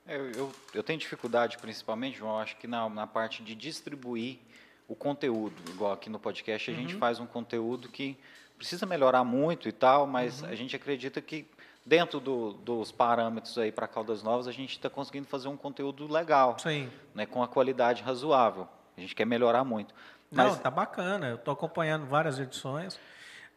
É, 0.07 0.17
eu, 0.35 0.51
eu 0.73 0.83
tenho 0.83 0.99
dificuldade, 0.99 1.57
principalmente, 1.57 2.17
João, 2.17 2.39
acho 2.39 2.57
que 2.57 2.67
na, 2.67 2.87
na 2.89 3.07
parte 3.07 3.41
de 3.43 3.55
distribuir 3.55 4.39
o 4.87 4.95
conteúdo. 4.95 5.55
Igual 5.69 5.93
aqui 5.93 6.09
no 6.09 6.19
podcast, 6.19 6.69
a 6.69 6.73
uhum. 6.73 6.79
gente 6.81 6.95
faz 6.95 7.19
um 7.19 7.25
conteúdo 7.25 7.89
que 7.89 8.17
precisa 8.57 8.85
melhorar 8.85 9.23
muito 9.23 9.67
e 9.67 9.71
tal, 9.71 10.05
mas 10.05 10.41
uhum. 10.41 10.49
a 10.49 10.55
gente 10.55 10.75
acredita 10.75 11.21
que 11.21 11.47
dentro 11.85 12.19
do, 12.19 12.53
dos 12.53 12.91
parâmetros 12.91 13.57
aí 13.57 13.71
para 13.71 13.87
Caldas 13.87 14.23
Novas, 14.23 14.47
a 14.47 14.51
gente 14.51 14.71
está 14.71 14.89
conseguindo 14.89 15.27
fazer 15.27 15.47
um 15.47 15.57
conteúdo 15.57 16.11
legal, 16.11 16.57
Sim. 16.59 16.89
Né, 17.13 17.25
com 17.25 17.43
a 17.43 17.47
qualidade 17.47 18.01
razoável. 18.01 18.67
A 18.97 19.01
gente 19.01 19.15
quer 19.15 19.25
melhorar 19.25 19.63
muito. 19.63 19.93
Mas... 20.31 20.53
Não, 20.53 20.57
tá 20.57 20.71
bacana. 20.71 21.27
Eu 21.27 21.35
estou 21.35 21.53
acompanhando 21.53 22.05
várias 22.05 22.39
edições. 22.39 22.99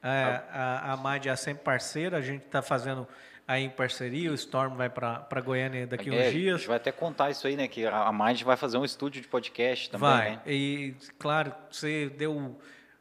É, 0.03 0.43
a, 0.51 0.93
a 0.93 0.97
MAD 0.97 1.29
é 1.29 1.37
sempre 1.37 1.65
parceira, 1.65 2.19
a 2.19 2.21
gente 2.21 2.45
está 2.45 2.63
fazendo 2.63 3.09
aí 3.47 3.65
em 3.65 3.71
parceria, 3.71 4.31
o 4.31 4.35
Storm 4.35 4.75
vai 4.75 4.91
para 4.91 5.41
Goiânia 5.41 5.87
daqui 5.87 6.11
é, 6.11 6.29
uns 6.29 6.33
dias. 6.33 6.55
A 6.55 6.59
gente 6.59 6.69
vai 6.69 6.77
até 6.77 6.91
contar 6.91 7.31
isso 7.31 7.47
aí, 7.47 7.57
né? 7.57 7.69
Que 7.69 7.87
a 7.87 8.13
Mind 8.13 8.43
vai 8.43 8.57
fazer 8.57 8.77
um 8.77 8.85
estúdio 8.85 9.23
de 9.23 9.29
podcast 9.29 9.91
também. 9.91 10.09
Vai. 10.09 10.31
Né? 10.33 10.43
E, 10.47 10.95
claro, 11.19 11.55
você 11.71 12.09
deu 12.09 12.59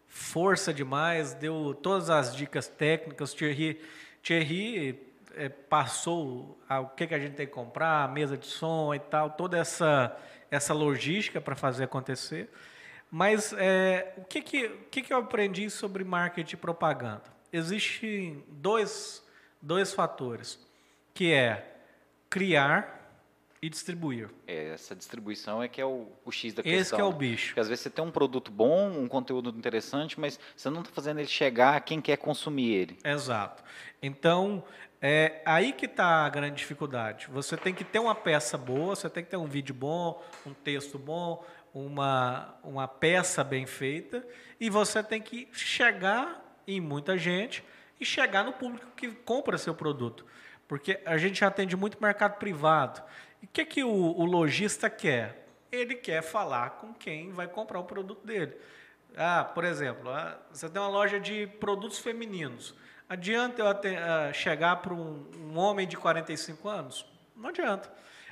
força 0.08 0.74
demais, 0.74 1.34
deu 1.34 1.78
todas 1.82 2.10
as 2.10 2.36
dicas 2.36 2.68
técnicas. 2.68 3.34
Thierry, 3.34 3.82
Thierry 4.22 5.02
é, 5.36 5.50
passou 5.50 6.58
a, 6.70 6.80
o 6.80 6.90
que, 6.90 7.08
que 7.08 7.16
a 7.16 7.20
gente 7.20 7.34
tem 7.34 7.48
que 7.48 7.54
comprar, 7.54 8.04
a 8.04 8.08
mesa 8.08 8.38
de 8.38 8.46
som 8.46 8.94
e 8.94 9.00
tal, 9.00 9.32
toda 9.32 9.58
essa, 9.58 10.16
essa 10.52 10.74
logística 10.74 11.42
para 11.42 11.56
fazer 11.56 11.86
acontecer. 11.86 12.50
Mas 13.10 13.54
é, 13.58 14.14
o, 14.18 14.24
que, 14.24 14.42
que, 14.42 14.66
o 14.66 14.86
que, 14.92 15.02
que 15.02 15.14
eu 15.14 15.18
aprendi 15.18 15.70
sobre 15.70 16.04
marketing 16.04 16.56
e 16.56 16.58
propaganda? 16.58 17.24
Existem 17.52 18.44
dois 18.50 19.25
dois 19.66 19.92
fatores, 19.94 20.60
que 21.14 21.34
é 21.34 21.76
criar 22.30 22.96
e 23.62 23.70
distribuir. 23.70 24.30
É, 24.46 24.74
essa 24.74 24.96
distribuição 24.96 25.64
é 25.64 25.68
que 25.68 25.82
é 25.82 25.86
o, 25.86 26.08
o 26.24 26.32
X 26.32 26.54
da 26.54 26.62
questão. 26.62 26.80
Esse 26.80 26.94
que 26.94 27.02
é 27.02 27.04
o 27.04 27.12
bicho. 27.12 27.48
Porque 27.48 27.62
às 27.62 27.68
vezes 27.68 27.82
você 27.82 27.90
tem 27.90 28.06
um 28.06 28.12
produto 28.12 28.52
bom, 28.52 28.92
um 28.92 29.08
conteúdo 29.08 29.50
interessante, 29.50 30.20
mas 30.20 30.40
você 30.56 30.70
não 30.70 30.82
está 30.82 30.94
fazendo 30.94 31.20
ele 31.20 31.28
chegar 31.28 31.76
a 31.76 31.80
quem 31.80 32.00
quer 32.00 32.18
consumir 32.18 32.72
ele. 32.74 33.00
Exato. 33.04 33.64
Então, 34.04 34.64
é 35.02 35.42
aí 35.46 35.74
que 35.74 35.88
está 35.88 36.26
a 36.26 36.30
grande 36.30 36.58
dificuldade. 36.58 37.28
Você 37.32 37.58
tem 37.58 37.74
que 37.74 37.84
ter 37.84 37.98
uma 37.98 38.14
peça 38.14 38.58
boa, 38.58 38.96
você 38.96 39.10
tem 39.10 39.24
que 39.24 39.32
ter 39.32 39.38
um 39.38 39.48
vídeo 39.48 39.74
bom, 39.74 40.24
um 40.46 40.54
texto 40.54 41.00
bom, 41.00 41.44
uma, 41.74 42.56
uma 42.64 42.88
peça 42.88 43.44
bem 43.44 43.66
feita, 43.66 44.26
e 44.60 44.70
você 44.70 45.02
tem 45.02 45.22
que 45.22 45.48
chegar 45.52 46.62
em 46.68 46.80
muita 46.80 47.18
gente 47.18 47.64
e 48.00 48.06
chegar 48.06 48.44
no 48.44 48.54
público 48.54 48.88
que 48.96 49.12
compra 49.12 49.58
seu 49.58 49.74
produto. 49.74 50.26
Porque 50.68 51.00
a 51.06 51.18
gente 51.18 51.44
atende 51.46 51.76
muito 51.76 52.02
mercado 52.02 52.38
privado. 52.38 53.02
E 53.42 53.46
o 53.46 53.50
que, 53.50 53.66
que 53.66 53.84
o, 53.84 53.90
o 53.90 54.26
lojista 54.26 54.90
quer? 54.90 55.48
Ele 55.72 55.96
quer 55.96 56.22
falar 56.22 56.72
com 56.72 56.94
quem 56.94 57.32
vai 57.32 57.48
comprar 57.48 57.80
o 57.80 57.84
produto 57.84 58.26
dele. 58.26 58.56
Ah, 59.18 59.44
por 59.44 59.64
exemplo, 59.64 60.10
ah, 60.10 60.38
você 60.52 60.70
tem 60.70 60.82
uma 60.82 60.90
loja 60.90 61.20
de 61.20 61.48
produtos 61.60 62.00
femininos. 62.00 62.76
Adianta 63.08 63.62
eu 63.62 63.68
ah, 63.68 64.34
chegar 64.34 64.78
para 64.78 64.94
um, 64.94 65.26
um, 65.38 65.58
homem 65.58 65.88
de 65.88 65.96
45 65.96 66.68
anos? 66.68 67.06
Não 67.36 67.50
adianta. 67.50 67.92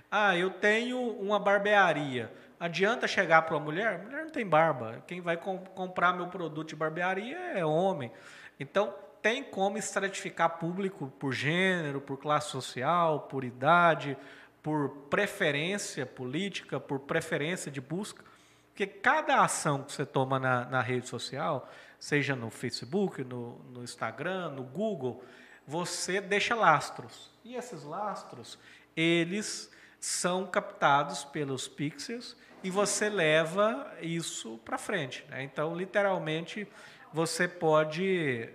Ah, 0.10 0.36
eu 0.36 0.50
tenho 0.50 1.00
uma 1.00 1.40
barbearia. 1.40 2.32
Adianta 2.60 3.08
chegar 3.08 3.44
para 3.44 3.56
uma 3.56 3.64
mulher? 3.64 4.00
mulher 4.00 4.24
não 4.24 4.32
tem 4.32 4.46
barba. 4.46 5.04
Quem 5.08 5.22
vai 5.22 5.38
com, 5.38 5.58
comprar 5.60 6.14
meu 6.14 6.28
produto 6.28 6.70
de 6.70 6.76
barbearia 6.76 7.38
é 7.38 7.66
homem. 7.66 8.12
Então, 8.60 8.94
tem 9.24 9.42
como 9.42 9.78
estratificar 9.78 10.58
público 10.60 11.12
por 11.18 11.32
gênero, 11.32 12.02
por 12.02 12.18
classe 12.18 12.52
social, 12.52 13.22
por 13.22 13.46
idade, 13.46 14.18
por 14.62 14.90
preferência 15.10 16.06
política, 16.06 16.78
por 16.78 17.00
preferência 17.00 17.72
de 17.72 17.80
busca. 17.80 18.22
Porque 18.68 18.86
cada 18.86 19.42
ação 19.42 19.82
que 19.82 19.94
você 19.94 20.06
toma 20.06 20.38
na, 20.40 20.66
na 20.66 20.82
rede 20.82 21.08
social, 21.08 21.72
seja 21.98 22.36
no 22.36 22.50
Facebook, 22.50 23.24
no, 23.24 23.60
no 23.72 23.82
Instagram, 23.82 24.50
no 24.50 24.64
Google, 24.64 25.24
você 25.66 26.20
deixa 26.20 26.54
lastros. 26.54 27.32
E 27.46 27.56
esses 27.56 27.84
lastros, 27.84 28.60
eles 28.94 29.72
são 30.02 30.46
captados 30.46 31.24
pelos 31.24 31.66
pixels 31.66 32.36
e 32.62 32.70
você 32.70 33.08
leva 33.08 33.90
isso 34.02 34.60
para 34.66 34.78
frente. 34.78 35.26
Né? 35.30 35.44
Então, 35.44 35.74
literalmente, 35.74 36.68
você 37.14 37.48
pode 37.48 38.50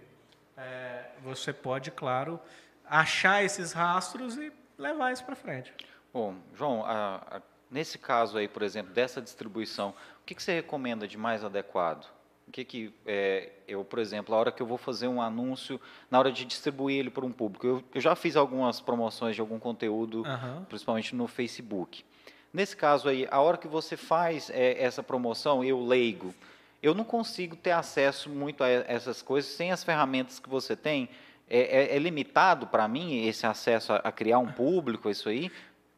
é, 0.59 1.11
você 1.23 1.53
pode, 1.53 1.91
claro, 1.91 2.41
achar 2.85 3.45
esses 3.45 3.73
rastros 3.73 4.37
e 4.37 4.53
levar 4.77 5.13
isso 5.13 5.25
para 5.25 5.37
frente. 5.37 5.73
Bom, 6.13 6.35
João, 6.55 6.85
a, 6.85 7.17
a, 7.31 7.43
nesse 7.71 7.99
caso 7.99 8.39
aí, 8.39 8.49
por 8.49 8.63
exemplo, 8.63 8.93
dessa 8.93 9.21
distribuição, 9.21 9.91
o 10.23 10.27
que, 10.27 10.35
que 10.35 10.43
você 10.43 10.55
recomenda 10.55 11.07
de 11.07 11.17
mais 11.17 11.45
adequado? 11.45 12.07
O 12.47 12.51
que 12.51 12.65
que 12.65 12.95
é, 13.05 13.53
eu, 13.69 13.85
por 13.85 13.99
exemplo, 13.99 14.35
a 14.35 14.39
hora 14.39 14.51
que 14.51 14.63
eu 14.63 14.67
vou 14.67 14.79
fazer 14.79 15.07
um 15.07 15.21
anúncio, 15.21 15.79
na 16.11 16.19
hora 16.19 16.33
de 16.33 16.47
distribuir 16.47 16.99
ele 16.99 17.11
para 17.11 17.25
um 17.25 17.31
público, 17.31 17.67
eu, 17.67 17.85
eu, 17.95 18.01
já 18.01 18.17
fiz 18.17 18.37
algumas 18.37 18.81
promoções 18.81 19.35
de 19.35 19.41
algum 19.43 19.59
conteúdo, 19.59 20.23
uhum. 20.23 20.65
principalmente 20.65 21.15
no 21.15 21.29
Facebook. 21.29 22.03
Nesse 22.51 22.75
caso 22.75 23.11
aí, 23.11 23.29
a 23.31 23.39
hora 23.41 23.59
que 23.59 23.69
você 23.69 23.99
faz 23.99 24.49
é, 24.49 24.83
essa 24.83 25.03
promoção, 25.03 25.63
eu 25.63 25.85
leigo, 25.85 26.35
eu 26.83 26.95
não 26.95 27.05
consigo 27.05 27.57
ter 27.57 27.73
acesso 27.73 28.31
muito 28.31 28.63
a 28.63 28.69
essas 28.69 29.23
coisas 29.23 29.51
sem 29.51 29.73
as 29.73 29.83
ferramentas 29.83 30.39
que 30.39 30.49
você 30.49 30.77
tem. 30.77 31.09
É, 31.51 31.95
é, 31.95 31.97
é 31.97 31.99
limitado 31.99 32.67
para 32.67 32.87
mim 32.87 33.27
esse 33.27 33.47
acesso 33.47 33.93
a, 33.93 33.97
a, 33.97 34.13
criar 34.13 34.39
um 34.39 34.53
público, 34.53 35.09
isso 35.09 35.29
aí? 35.29 35.51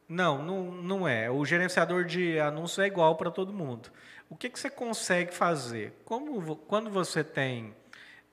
Não, 0.08 0.42
não, 0.42 0.70
não 0.70 1.08
é. 1.08 1.30
O 1.30 1.44
gerenciador 1.44 2.04
de 2.04 2.38
anúncios 2.38 2.78
é 2.78 2.86
igual 2.86 3.16
para 3.16 3.30
todo 3.30 3.52
mundo. 3.52 3.90
O 4.28 4.36
que, 4.36 4.48
que 4.48 4.58
você 4.58 4.70
consegue 4.70 5.34
fazer? 5.34 5.92
Como, 6.04 6.56
quando 6.56 6.88
você 6.88 7.24
tem 7.24 7.74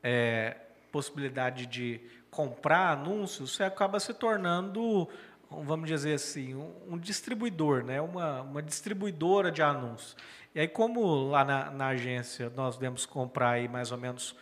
é, 0.03 0.55
possibilidade 0.91 1.65
de 1.65 1.99
comprar 2.29 2.91
anúncios, 2.91 3.55
você 3.55 3.63
acaba 3.63 3.99
se 3.99 4.13
tornando, 4.13 5.10
vamos 5.49 5.88
dizer 5.88 6.13
assim, 6.13 6.53
um, 6.55 6.93
um 6.93 6.97
distribuidor, 6.97 7.83
né? 7.83 8.01
uma, 8.01 8.41
uma 8.41 8.62
distribuidora 8.62 9.51
de 9.51 9.62
anúncios. 9.62 10.15
E 10.53 10.60
aí, 10.60 10.67
como 10.67 11.29
lá 11.29 11.45
na, 11.45 11.71
na 11.71 11.88
agência 11.88 12.51
nós 12.55 12.77
devemos 12.77 13.05
comprar 13.05 13.51
aí 13.51 13.67
mais 13.67 13.91
ou 13.91 13.97
menos 13.97 14.36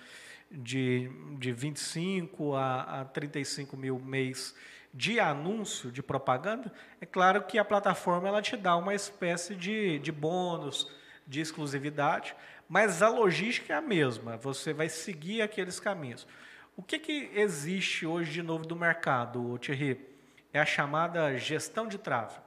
de, 0.52 1.10
de 1.38 1.52
25 1.52 2.56
a, 2.56 3.02
a 3.02 3.06
35 3.06 3.76
mil 3.76 4.00
mês 4.00 4.56
de 4.94 5.20
anúncio, 5.20 5.92
de 5.92 6.02
propaganda, 6.02 6.72
é 7.02 7.06
claro 7.06 7.44
que 7.44 7.58
a 7.58 7.66
plataforma 7.66 8.30
ela 8.30 8.42
te 8.42 8.56
dá 8.56 8.78
uma 8.78 8.96
espécie 8.96 9.54
de, 9.54 10.00
de 10.00 10.12
bônus, 10.12 10.90
de 11.28 11.42
exclusividade, 11.42 12.34
mas 12.70 13.02
a 13.02 13.10
logística 13.10 13.74
é 13.74 13.76
a 13.76 13.82
mesma, 13.82 14.38
você 14.38 14.74
vai 14.74 14.88
seguir 14.88 15.42
aqueles 15.42 15.80
caminhos. 15.80 16.26
O 16.78 16.82
que, 16.82 16.98
que 16.98 17.30
existe 17.34 18.06
hoje 18.06 18.32
de 18.32 18.42
novo 18.42 18.66
do 18.66 18.76
mercado, 18.76 19.58
Thierry? 19.60 20.15
É 20.56 20.62
a 20.62 20.66
chamada 20.66 21.38
gestão 21.38 21.86
de 21.86 21.98
tráfego 21.98 22.46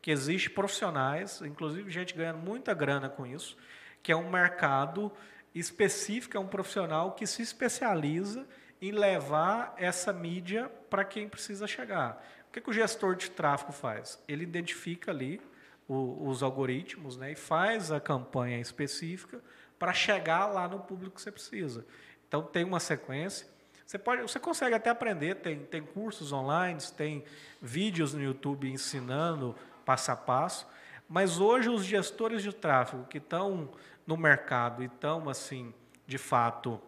que 0.00 0.10
existe 0.10 0.48
profissionais, 0.48 1.42
inclusive 1.42 1.90
gente 1.90 2.14
ganhando 2.14 2.38
muita 2.38 2.72
grana 2.72 3.06
com 3.06 3.26
isso, 3.26 3.54
que 4.02 4.10
é 4.10 4.16
um 4.16 4.30
mercado 4.30 5.12
específico, 5.54 6.38
é 6.38 6.40
um 6.40 6.46
profissional 6.46 7.12
que 7.12 7.26
se 7.26 7.42
especializa 7.42 8.46
em 8.80 8.92
levar 8.92 9.74
essa 9.76 10.10
mídia 10.10 10.70
para 10.88 11.04
quem 11.04 11.28
precisa 11.28 11.66
chegar. 11.66 12.24
O 12.48 12.52
que, 12.52 12.62
que, 12.62 12.70
o 12.70 12.72
gestor 12.72 13.14
de 13.14 13.30
tráfego 13.30 13.72
faz? 13.72 14.18
Ele 14.26 14.42
identifica 14.42 15.10
ali 15.10 15.38
o, 15.86 16.28
os 16.30 16.42
algoritmos 16.42 17.18
né, 17.18 17.32
e 17.32 17.36
faz 17.36 17.92
a 17.92 18.00
campanha 18.00 18.58
específica 18.58 19.38
para 19.78 19.92
chegar 19.92 20.46
lá 20.46 20.66
no 20.66 20.80
público 20.80 21.16
que 21.16 21.20
você 21.20 21.30
precisa. 21.30 21.84
Então 22.26 22.42
tem 22.42 22.64
uma 22.64 22.80
sequência. 22.80 23.46
Você, 23.90 23.98
pode, 23.98 24.22
você 24.22 24.38
consegue 24.38 24.72
até 24.72 24.88
aprender, 24.88 25.34
tem, 25.34 25.64
tem 25.64 25.82
cursos 25.82 26.30
online, 26.30 26.78
tem 26.96 27.24
vídeos 27.60 28.14
no 28.14 28.22
YouTube 28.22 28.70
ensinando 28.70 29.52
passo 29.84 30.12
a 30.12 30.16
passo. 30.16 30.64
Mas 31.08 31.40
hoje 31.40 31.68
os 31.68 31.84
gestores 31.84 32.40
de 32.40 32.54
tráfego 32.54 33.04
que 33.06 33.18
estão 33.18 33.68
no 34.06 34.16
mercado 34.16 34.84
e 34.84 34.86
estão, 34.86 35.28
assim, 35.28 35.74
de 36.06 36.18
fato, 36.18 36.80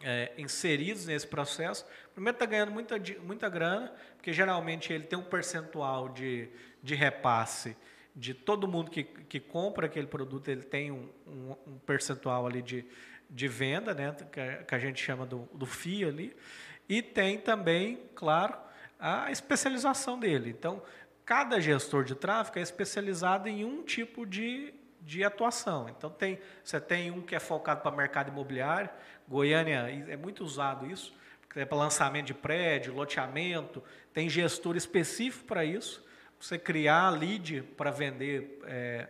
é, 0.00 0.30
inseridos 0.38 1.06
nesse 1.06 1.26
processo, 1.26 1.84
primeiro 2.14 2.36
está 2.36 2.46
ganhando 2.46 2.70
muita, 2.70 2.94
muita 3.24 3.48
grana, 3.48 3.92
porque 4.14 4.32
geralmente 4.32 4.92
ele 4.92 5.08
tem 5.08 5.18
um 5.18 5.24
percentual 5.24 6.08
de, 6.08 6.48
de 6.80 6.94
repasse 6.94 7.76
de 8.14 8.32
todo 8.32 8.68
mundo 8.68 8.92
que, 8.92 9.02
que 9.02 9.40
compra 9.40 9.86
aquele 9.86 10.06
produto, 10.06 10.48
ele 10.48 10.62
tem 10.62 10.92
um, 10.92 11.08
um, 11.26 11.56
um 11.66 11.78
percentual 11.78 12.46
ali 12.46 12.62
de, 12.62 12.84
de 13.28 13.48
venda, 13.48 13.94
né, 13.94 14.14
que, 14.32 14.40
a, 14.40 14.56
que 14.64 14.74
a 14.74 14.78
gente 14.78 15.02
chama 15.02 15.26
do, 15.26 15.48
do 15.52 15.66
FII 15.66 16.04
ali, 16.04 16.36
e 16.88 17.02
tem 17.02 17.38
também, 17.38 18.00
claro, 18.14 18.54
a 18.98 19.30
especialização 19.30 20.18
dele. 20.18 20.50
Então, 20.50 20.82
cada 21.24 21.60
gestor 21.60 22.04
de 22.04 22.14
tráfego 22.14 22.58
é 22.58 22.62
especializado 22.62 23.48
em 23.48 23.64
um 23.64 23.82
tipo 23.82 24.24
de, 24.24 24.72
de 25.02 25.22
atuação. 25.22 25.88
Então, 25.88 26.08
tem, 26.08 26.40
você 26.64 26.80
tem 26.80 27.10
um 27.10 27.20
que 27.20 27.34
é 27.34 27.40
focado 27.40 27.82
para 27.82 27.94
mercado 27.94 28.28
imobiliário, 28.28 28.90
Goiânia 29.28 29.86
é 30.08 30.16
muito 30.16 30.42
usado 30.42 30.86
isso, 30.86 31.12
é 31.54 31.64
para 31.64 31.76
lançamento 31.76 32.26
de 32.26 32.34
prédio, 32.34 32.94
loteamento, 32.94 33.82
tem 34.12 34.28
gestor 34.28 34.76
específico 34.76 35.44
para 35.44 35.64
isso, 35.64 36.04
você 36.40 36.58
criar 36.58 37.10
lead 37.10 37.62
para 37.76 37.90
vender 37.90 38.60
é, 38.64 39.08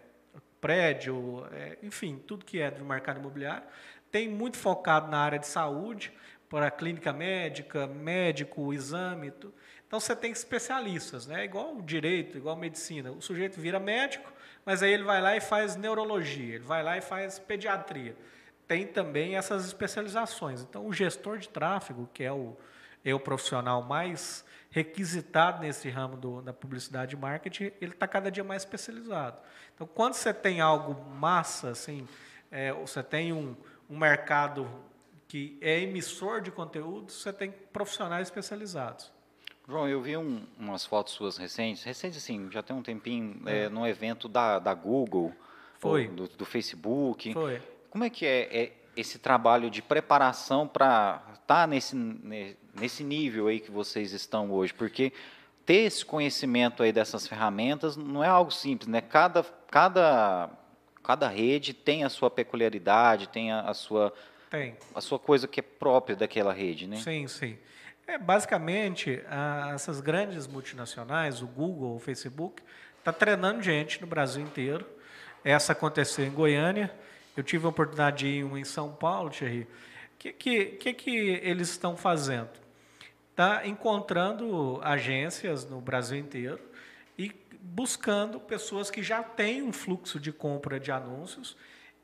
prédio, 0.61 1.47
é, 1.53 1.79
enfim, 1.83 2.23
tudo 2.27 2.45
que 2.45 2.61
é 2.61 2.71
do 2.71 2.85
mercado 2.85 3.21
imobiliário. 3.21 3.67
Tem 4.11 4.29
muito 4.29 4.57
focado 4.57 5.11
na 5.11 5.19
área 5.19 5.39
de 5.39 5.47
saúde, 5.47 6.13
para 6.49 6.71
clínica 6.71 7.13
médica, 7.13 7.87
médico, 7.87 8.73
exame. 8.73 9.31
Tudo. 9.31 9.55
Então 9.87 10.01
você 10.01 10.15
tem 10.15 10.31
especialistas, 10.31 11.27
né? 11.27 11.45
Igual 11.45 11.81
direito, 11.83 12.37
igual 12.37 12.57
medicina. 12.57 13.11
O 13.11 13.21
sujeito 13.21 13.61
vira 13.61 13.79
médico, 13.79 14.33
mas 14.65 14.83
aí 14.83 14.93
ele 14.93 15.05
vai 15.05 15.21
lá 15.21 15.37
e 15.37 15.41
faz 15.41 15.77
neurologia, 15.77 16.57
ele 16.57 16.65
vai 16.65 16.83
lá 16.83 16.97
e 16.97 17.01
faz 17.01 17.39
pediatria. 17.39 18.17
Tem 18.67 18.87
também 18.87 19.37
essas 19.37 19.67
especializações. 19.67 20.63
Então 20.63 20.87
o 20.87 20.93
gestor 20.93 21.39
de 21.39 21.49
tráfego, 21.49 22.09
que 22.13 22.23
é 22.23 22.33
o, 22.33 22.57
é 23.05 23.15
o 23.15 23.21
profissional 23.21 23.83
mais 23.83 24.45
requisitado 24.71 25.63
nesse 25.63 25.89
ramo 25.89 26.17
do, 26.17 26.43
da 26.43 26.53
publicidade 26.53 27.15
e 27.15 27.19
marketing, 27.19 27.73
ele 27.81 27.93
está 27.93 28.07
cada 28.07 28.31
dia 28.31 28.45
mais 28.45 28.63
especializado. 28.63 29.39
Então, 29.75 29.87
quando 29.87 30.15
você 30.15 30.35
tem 30.35 30.61
algo 30.61 31.11
massa, 31.11 31.71
assim, 31.71 32.07
é, 32.51 32.73
você 32.73 33.03
tem 33.03 33.33
um, 33.33 33.57
um 33.89 33.97
mercado 33.97 34.69
que 35.27 35.59
é 35.61 35.81
emissor 35.81 36.41
de 36.41 36.51
conteúdo, 36.51 37.13
você 37.13 37.33
tem 37.33 37.51
profissionais 37.51 38.29
especializados. 38.29 39.13
João, 39.69 39.87
eu 39.87 40.01
vi 40.01 40.17
um, 40.17 40.47
umas 40.59 40.87
fotos 40.87 41.13
suas 41.13 41.37
recentes, 41.37 41.85
recentes 41.85 42.17
assim, 42.17 42.51
já 42.51 42.63
tem 42.63 42.75
um 42.75 42.83
tempinho, 42.83 43.43
é, 43.45 43.65
é 43.65 43.69
num 43.69 43.87
evento 43.87 44.27
da, 44.27 44.59
da 44.59 44.73
Google, 44.73 45.33
Foi. 45.79 46.09
Do, 46.09 46.27
do, 46.27 46.45
Facebook. 46.47 47.35
Foi. 47.35 47.61
Como 47.91 48.03
é 48.03 48.09
que 48.09 48.25
é, 48.25 48.49
é 48.57 48.73
esse 48.97 49.19
trabalho 49.19 49.69
de 49.69 49.83
preparação 49.83 50.67
para 50.67 51.23
estar 51.35 51.45
tá 51.45 51.67
nesse, 51.67 51.95
nesse 52.75 53.05
nível 53.05 53.49
aí 53.49 53.61
que 53.61 53.71
vocês 53.71 54.15
estão 54.15 54.51
hoje? 54.51 54.73
Porque 54.73 55.13
ter 55.67 55.83
esse 55.83 56.03
conhecimento 56.03 56.83
aí 56.83 56.91
dessas 56.91 57.27
ferramentas 57.27 57.95
não 57.95 58.25
é 58.25 58.29
algo 58.29 58.51
simples, 58.51 58.89
né? 58.89 59.03
Cada, 59.03 59.43
cada, 59.71 60.49
cada 61.03 61.29
rede 61.29 61.73
tem 61.73 62.05
a 62.05 62.09
sua 62.09 62.31
peculiaridade, 62.31 63.29
tem 63.29 63.53
a, 63.53 63.63
a 63.63 63.75
sua 63.75 64.13
tem. 64.51 64.77
a 64.95 65.01
sua 65.01 65.19
coisa 65.19 65.47
que 65.47 65.61
é 65.61 65.63
própria 65.63 66.17
daquela 66.17 66.53
rede, 66.53 66.87
né? 66.87 66.97
Sim, 66.97 67.27
sim. 67.27 67.59
É, 68.07 68.17
basicamente, 68.17 69.23
a, 69.29 69.73
essas 69.75 70.01
grandes 70.01 70.47
multinacionais, 70.47 71.43
o 71.43 71.47
Google, 71.47 71.97
o 71.97 71.99
Facebook, 71.99 72.63
está 72.99 73.13
treinando 73.13 73.63
gente 73.63 74.01
no 74.01 74.07
Brasil 74.07 74.43
inteiro. 74.43 74.87
Essa 75.45 75.73
aconteceu 75.73 76.27
em 76.27 76.31
Goiânia, 76.31 76.93
eu 77.37 77.43
tive 77.43 77.67
a 77.67 77.69
oportunidade 77.69 78.19
de 78.19 78.27
ir 78.27 78.45
em 78.45 78.65
São 78.65 78.93
Paulo, 78.93 79.31
Thierry. 79.31 79.63
O 79.63 79.69
que, 80.19 80.33
que, 80.33 80.65
que, 80.65 80.93
que 80.95 81.11
eles 81.43 81.69
estão 81.69 81.97
fazendo? 81.97 82.51
Está 83.31 83.67
encontrando 83.67 84.81
agências 84.83 85.65
no 85.65 85.81
Brasil 85.81 86.19
inteiro 86.19 86.68
buscando 87.61 88.41
pessoas 88.41 88.91
que 88.91 89.03
já 89.03 89.23
têm 89.23 89.63
um 89.63 89.73
fluxo 89.73 90.19
de 90.19 90.33
compra 90.33 90.79
de 90.79 90.91
anúncios 90.91 91.57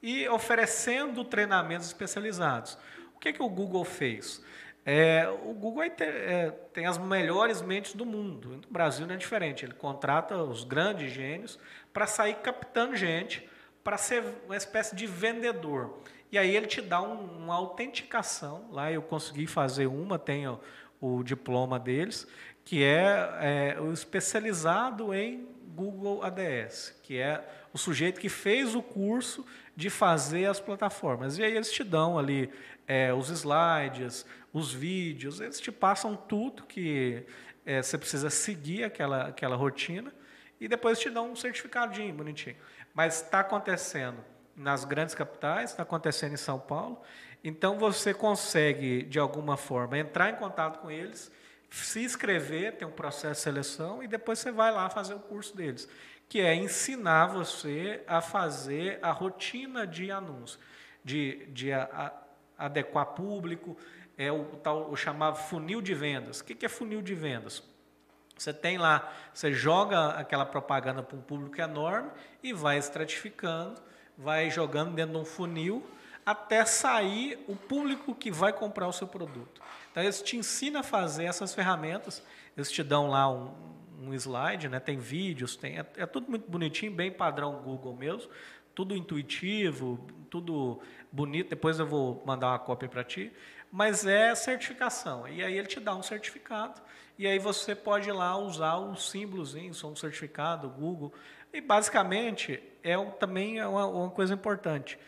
e 0.03 0.29
oferecendo 0.29 1.25
treinamentos 1.25 1.87
especializados. 1.87 2.79
O 3.17 3.19
que, 3.19 3.33
que 3.33 3.43
o 3.43 3.49
Google 3.49 3.85
fez? 3.85 4.45
É, 4.87 5.27
o 5.45 5.55
Google 5.55 5.83
é, 5.83 5.93
é, 5.99 6.51
tem 6.73 6.87
as 6.87 6.99
melhores 6.99 7.62
mentes 7.62 7.95
do 7.95 8.05
mundo. 8.05 8.61
No 8.67 8.71
Brasil 8.71 9.07
não 9.07 9.14
é 9.14 9.17
diferente. 9.17 9.64
Ele 9.64 9.73
contrata 9.73 10.37
os 10.37 10.62
grandes 10.62 11.11
gênios 11.11 11.59
para 11.93 12.07
sair 12.07 12.35
captando 12.37 12.95
gente 12.95 13.49
para 13.83 13.99
ser 13.99 14.25
uma 14.47 14.57
espécie 14.57 14.95
de 14.97 15.07
vendedor. 15.07 15.99
E 16.33 16.38
aí 16.38 16.57
ele 16.57 16.67
te 16.67 16.83
dá 16.83 17.01
um, 17.01 17.45
uma 17.45 17.55
autenticação. 17.55 18.69
Lá 18.71 18.90
eu 18.90 19.03
consegui 19.03 19.47
fazer 19.47 19.87
uma, 19.87 20.19
tenho 20.19 20.59
o 21.01 21.23
diploma 21.23 21.79
deles, 21.79 22.27
que 22.64 22.83
é, 22.83 23.74
é 23.77 23.81
o 23.81 23.92
especializado 23.92 25.14
em 25.14 25.46
Google 25.74 26.22
ADS, 26.22 26.94
que 27.03 27.18
é 27.18 27.44
o 27.72 27.79
sujeito 27.79 28.20
que 28.20 28.29
fez 28.29 28.74
o 28.74 28.83
curso 28.83 29.44
de 29.77 29.90
fazer 29.90 30.46
as 30.46 30.61
plataformas. 30.61 31.37
E 31.37 31.42
aí 31.42 31.55
eles 31.55 31.70
te 31.72 31.83
dão 31.83 32.18
ali 32.18 32.50
é, 32.87 33.12
os 33.12 33.29
slides, 33.29 34.24
os 34.53 34.72
vídeos, 34.72 35.40
eles 35.40 35.61
te 35.61 35.72
passam 35.72 36.14
tudo 36.14 36.62
que 36.62 37.27
é, 37.66 37.83
você 37.83 37.98
precisa 37.98 38.31
seguir 38.31 38.85
aquela, 38.85 39.29
aquela 39.29 39.57
rotina 39.57 40.12
e 40.61 40.68
depois 40.68 40.98
te 41.00 41.11
dão 41.11 41.33
um 41.33 41.37
certificadinho 41.37 42.14
bonitinho. 42.14 42.57
Mas 42.94 43.22
está 43.22 43.40
acontecendo 43.40 44.24
nas 44.57 44.85
grandes 44.85 45.14
capitais, 45.14 45.70
está 45.70 45.83
acontecendo 45.83 46.35
em 46.35 46.38
São 46.38 46.59
Paulo. 46.61 47.03
Então 47.42 47.79
você 47.79 48.14
consegue, 48.14 49.03
de 49.03 49.18
alguma 49.18 49.57
forma, 49.57 49.98
entrar 49.98 50.31
em 50.31 50.37
contato 50.37 50.79
com 50.79 50.90
eles, 50.90 51.33
se 51.75 52.03
inscrever, 52.03 52.77
tem 52.77 52.87
um 52.87 52.93
processo 52.93 53.41
de 53.41 53.45
seleção, 53.45 54.03
e 54.03 54.07
depois 54.07 54.39
você 54.39 54.53
vai 54.53 54.71
lá 54.71 54.89
fazer 54.89 55.15
o 55.15 55.21
curso 55.21 55.57
deles, 55.57 55.89
que 56.29 56.41
é 56.41 56.55
ensinar 56.55 57.27
você 57.27 58.03
a 58.07 58.21
fazer 58.21 58.99
a 59.03 59.11
rotina 59.11 59.87
de 59.87 60.11
anúncio, 60.11 60.59
de, 61.05 61.47
de 61.47 61.73
a, 61.73 61.83
a, 62.59 62.67
adequar 62.67 63.07
público, 63.07 63.77
é 64.17 64.31
o, 64.31 64.45
tal, 64.63 64.91
o 64.91 64.97
chamado 64.97 65.37
funil 65.37 65.83
de 65.83 65.95
vendas. 65.95 66.41
O 66.41 66.45
que 66.45 66.65
é 66.65 66.69
funil 66.69 67.03
de 67.03 67.15
vendas? 67.15 67.63
Você 68.37 68.53
tem 68.53 68.79
lá, 68.79 69.13
você 69.33 69.53
joga 69.53 70.11
aquela 70.11 70.45
propaganda 70.45 71.03
para 71.03 71.17
um 71.17 71.23
público 71.23 71.61
enorme 71.61 72.11
e 72.43 72.53
vai 72.53 72.79
estratificando, 72.79 73.81
vai 74.17 74.51
jogando 74.51 74.95
dentro 74.95 75.13
de 75.13 75.19
um 75.19 75.25
funil 75.25 75.85
até 76.27 76.65
sair 76.65 77.39
o 77.47 77.55
público 77.55 78.15
que 78.15 78.31
vai 78.31 78.53
comprar 78.53 78.89
o 78.89 78.93
seu 78.93 79.07
produto. 79.07 79.61
Então, 79.94 80.02
eles 80.02 80.20
te 80.20 80.37
ensinam 80.37 80.80
a 80.80 80.83
fazer 80.83 81.22
essas 81.22 81.54
ferramentas, 81.54 82.20
eles 82.57 82.68
te 82.68 82.83
dão 82.83 83.09
lá 83.11 83.30
um, 83.30 83.54
um 84.02 84.12
slide, 84.12 84.68
né? 84.68 84.80
tem 84.80 84.98
vídeos, 84.98 85.54
tem, 85.54 85.78
é, 85.78 85.87
é, 85.96 86.04
tudo 86.04 86.28
muito 86.28 86.50
bonitinho, 86.50 86.90
bem 86.90 87.12
padrão 87.12 87.62
Google 87.62 87.94
mesmo, 87.94 88.28
tudo 88.74 88.96
intuitivo, 88.96 90.04
tudo 90.28 90.80
bonito. 91.12 91.50
Depois 91.50 91.78
eu 91.78 91.87
vou 91.87 92.20
mandar 92.26 92.48
uma 92.48 92.59
cópia 92.59 92.88
para 92.88 93.04
ti, 93.04 93.33
mas 93.70 94.04
é 94.04 94.35
certificação. 94.35 95.28
E 95.28 95.44
aí 95.44 95.57
ele 95.57 95.68
te 95.68 95.78
dá 95.78 95.94
um 95.94 96.02
certificado 96.02 96.83
e 97.16 97.24
aí 97.24 97.38
você 97.38 97.72
pode 97.72 98.09
ir 98.09 98.12
lá 98.12 98.37
usar 98.37 98.74
o 98.78 98.96
símbolozinho, 98.96 99.70
um 99.70 99.94
certificado, 99.94 100.68
Google. 100.70 101.14
E 101.52 101.61
basicamente 101.61 102.61
é 102.83 102.96
também 103.12 103.61
é 103.61 103.66
uma, 103.68 103.87
uma 103.87 104.11
coisa 104.11 104.35
importante. 104.35 104.98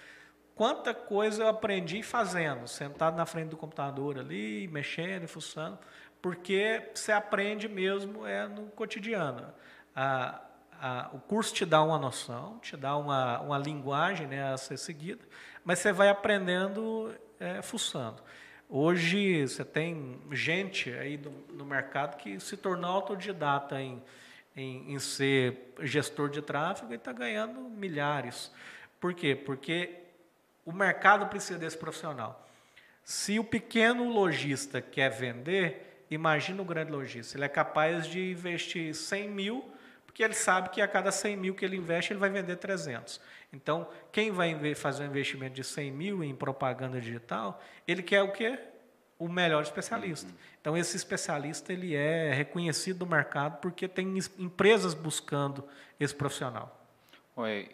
Quanta 0.56 0.94
coisa 0.94 1.42
eu 1.42 1.48
aprendi 1.48 2.02
fazendo, 2.02 2.66
sentado 2.66 3.14
na 3.14 3.26
frente 3.26 3.50
do 3.50 3.58
computador 3.58 4.18
ali, 4.18 4.66
mexendo 4.68 5.28
fuçando, 5.28 5.78
porque 6.22 6.92
você 6.94 7.12
aprende 7.12 7.68
mesmo 7.68 8.26
é 8.26 8.48
no 8.48 8.68
cotidiano. 8.68 9.52
A, 9.94 10.40
a, 10.80 11.10
o 11.12 11.20
curso 11.20 11.52
te 11.52 11.66
dá 11.66 11.82
uma 11.82 11.98
noção, 11.98 12.58
te 12.60 12.74
dá 12.74 12.96
uma, 12.96 13.38
uma 13.40 13.58
linguagem 13.58 14.26
né, 14.26 14.50
a 14.50 14.56
ser 14.56 14.78
seguida, 14.78 15.22
mas 15.62 15.78
você 15.78 15.92
vai 15.92 16.08
aprendendo 16.08 17.14
é, 17.38 17.60
fuçando. 17.60 18.22
Hoje 18.66 19.46
você 19.46 19.62
tem 19.62 20.22
gente 20.32 20.90
aí 20.90 21.18
no, 21.18 21.32
no 21.54 21.66
mercado 21.66 22.16
que 22.16 22.40
se 22.40 22.56
tornou 22.56 22.90
autodidata 22.90 23.78
em, 23.78 24.02
em, 24.56 24.94
em 24.94 24.98
ser 24.98 25.74
gestor 25.82 26.30
de 26.30 26.40
tráfego 26.40 26.94
e 26.94 26.96
está 26.96 27.12
ganhando 27.12 27.60
milhares. 27.60 28.50
Por 28.98 29.12
quê? 29.12 29.36
Porque 29.36 30.05
o 30.66 30.72
mercado 30.72 31.26
precisa 31.28 31.58
desse 31.58 31.78
profissional. 31.78 32.44
Se 33.04 33.38
o 33.38 33.44
pequeno 33.44 34.08
lojista 34.10 34.82
quer 34.82 35.10
vender, 35.10 36.04
imagina 36.10 36.60
o 36.60 36.64
grande 36.64 36.90
lojista. 36.90 37.38
Ele 37.38 37.44
é 37.44 37.48
capaz 37.48 38.08
de 38.08 38.32
investir 38.32 38.92
100 38.92 39.30
mil, 39.30 39.64
porque 40.04 40.24
ele 40.24 40.34
sabe 40.34 40.70
que 40.70 40.82
a 40.82 40.88
cada 40.88 41.12
100 41.12 41.36
mil 41.36 41.54
que 41.54 41.64
ele 41.64 41.76
investe, 41.76 42.12
ele 42.12 42.18
vai 42.18 42.28
vender 42.28 42.56
300. 42.56 43.20
Então, 43.52 43.88
quem 44.10 44.32
vai 44.32 44.74
fazer 44.74 45.04
um 45.04 45.06
investimento 45.06 45.54
de 45.54 45.62
100 45.62 45.92
mil 45.92 46.24
em 46.24 46.34
propaganda 46.34 47.00
digital, 47.00 47.62
ele 47.86 48.02
quer 48.02 48.22
o 48.22 48.32
quê? 48.32 48.58
O 49.20 49.28
melhor 49.28 49.62
especialista. 49.62 50.28
Uhum. 50.28 50.36
Então, 50.60 50.76
esse 50.76 50.96
especialista 50.96 51.72
ele 51.72 51.94
é 51.94 52.32
reconhecido 52.34 53.04
no 53.04 53.10
mercado 53.12 53.60
porque 53.60 53.86
tem 53.86 54.18
empresas 54.36 54.94
buscando 54.94 55.64
esse 56.00 56.14
profissional. 56.14 56.75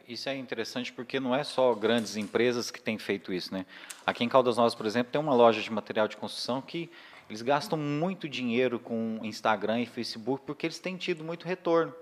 Isso 0.09 0.29
é 0.29 0.37
interessante 0.37 0.93
porque 0.93 1.21
não 1.21 1.35
é 1.35 1.45
só 1.45 1.75
grandes 1.75 2.17
empresas 2.17 2.71
que 2.71 2.81
têm 2.81 2.99
feito 2.99 3.33
isso, 3.33 3.53
né? 3.53 3.65
Aqui 4.05 4.25
em 4.25 4.29
Caldas 4.29 4.57
Novas, 4.57 4.75
por 4.75 4.87
exemplo, 4.87 5.13
tem 5.13 5.21
uma 5.21 5.35
loja 5.35 5.61
de 5.61 5.71
material 5.71 6.09
de 6.09 6.17
construção 6.17 6.61
que 6.61 6.91
eles 7.29 7.43
gastam 7.43 7.79
muito 7.79 8.29
dinheiro 8.29 8.79
com 8.79 9.21
Instagram 9.23 9.81
e 9.81 9.87
Facebook 9.87 10.43
porque 10.45 10.67
eles 10.67 10.79
têm 10.79 10.97
tido 10.97 11.23
muito 11.23 11.47
retorno 11.47 11.95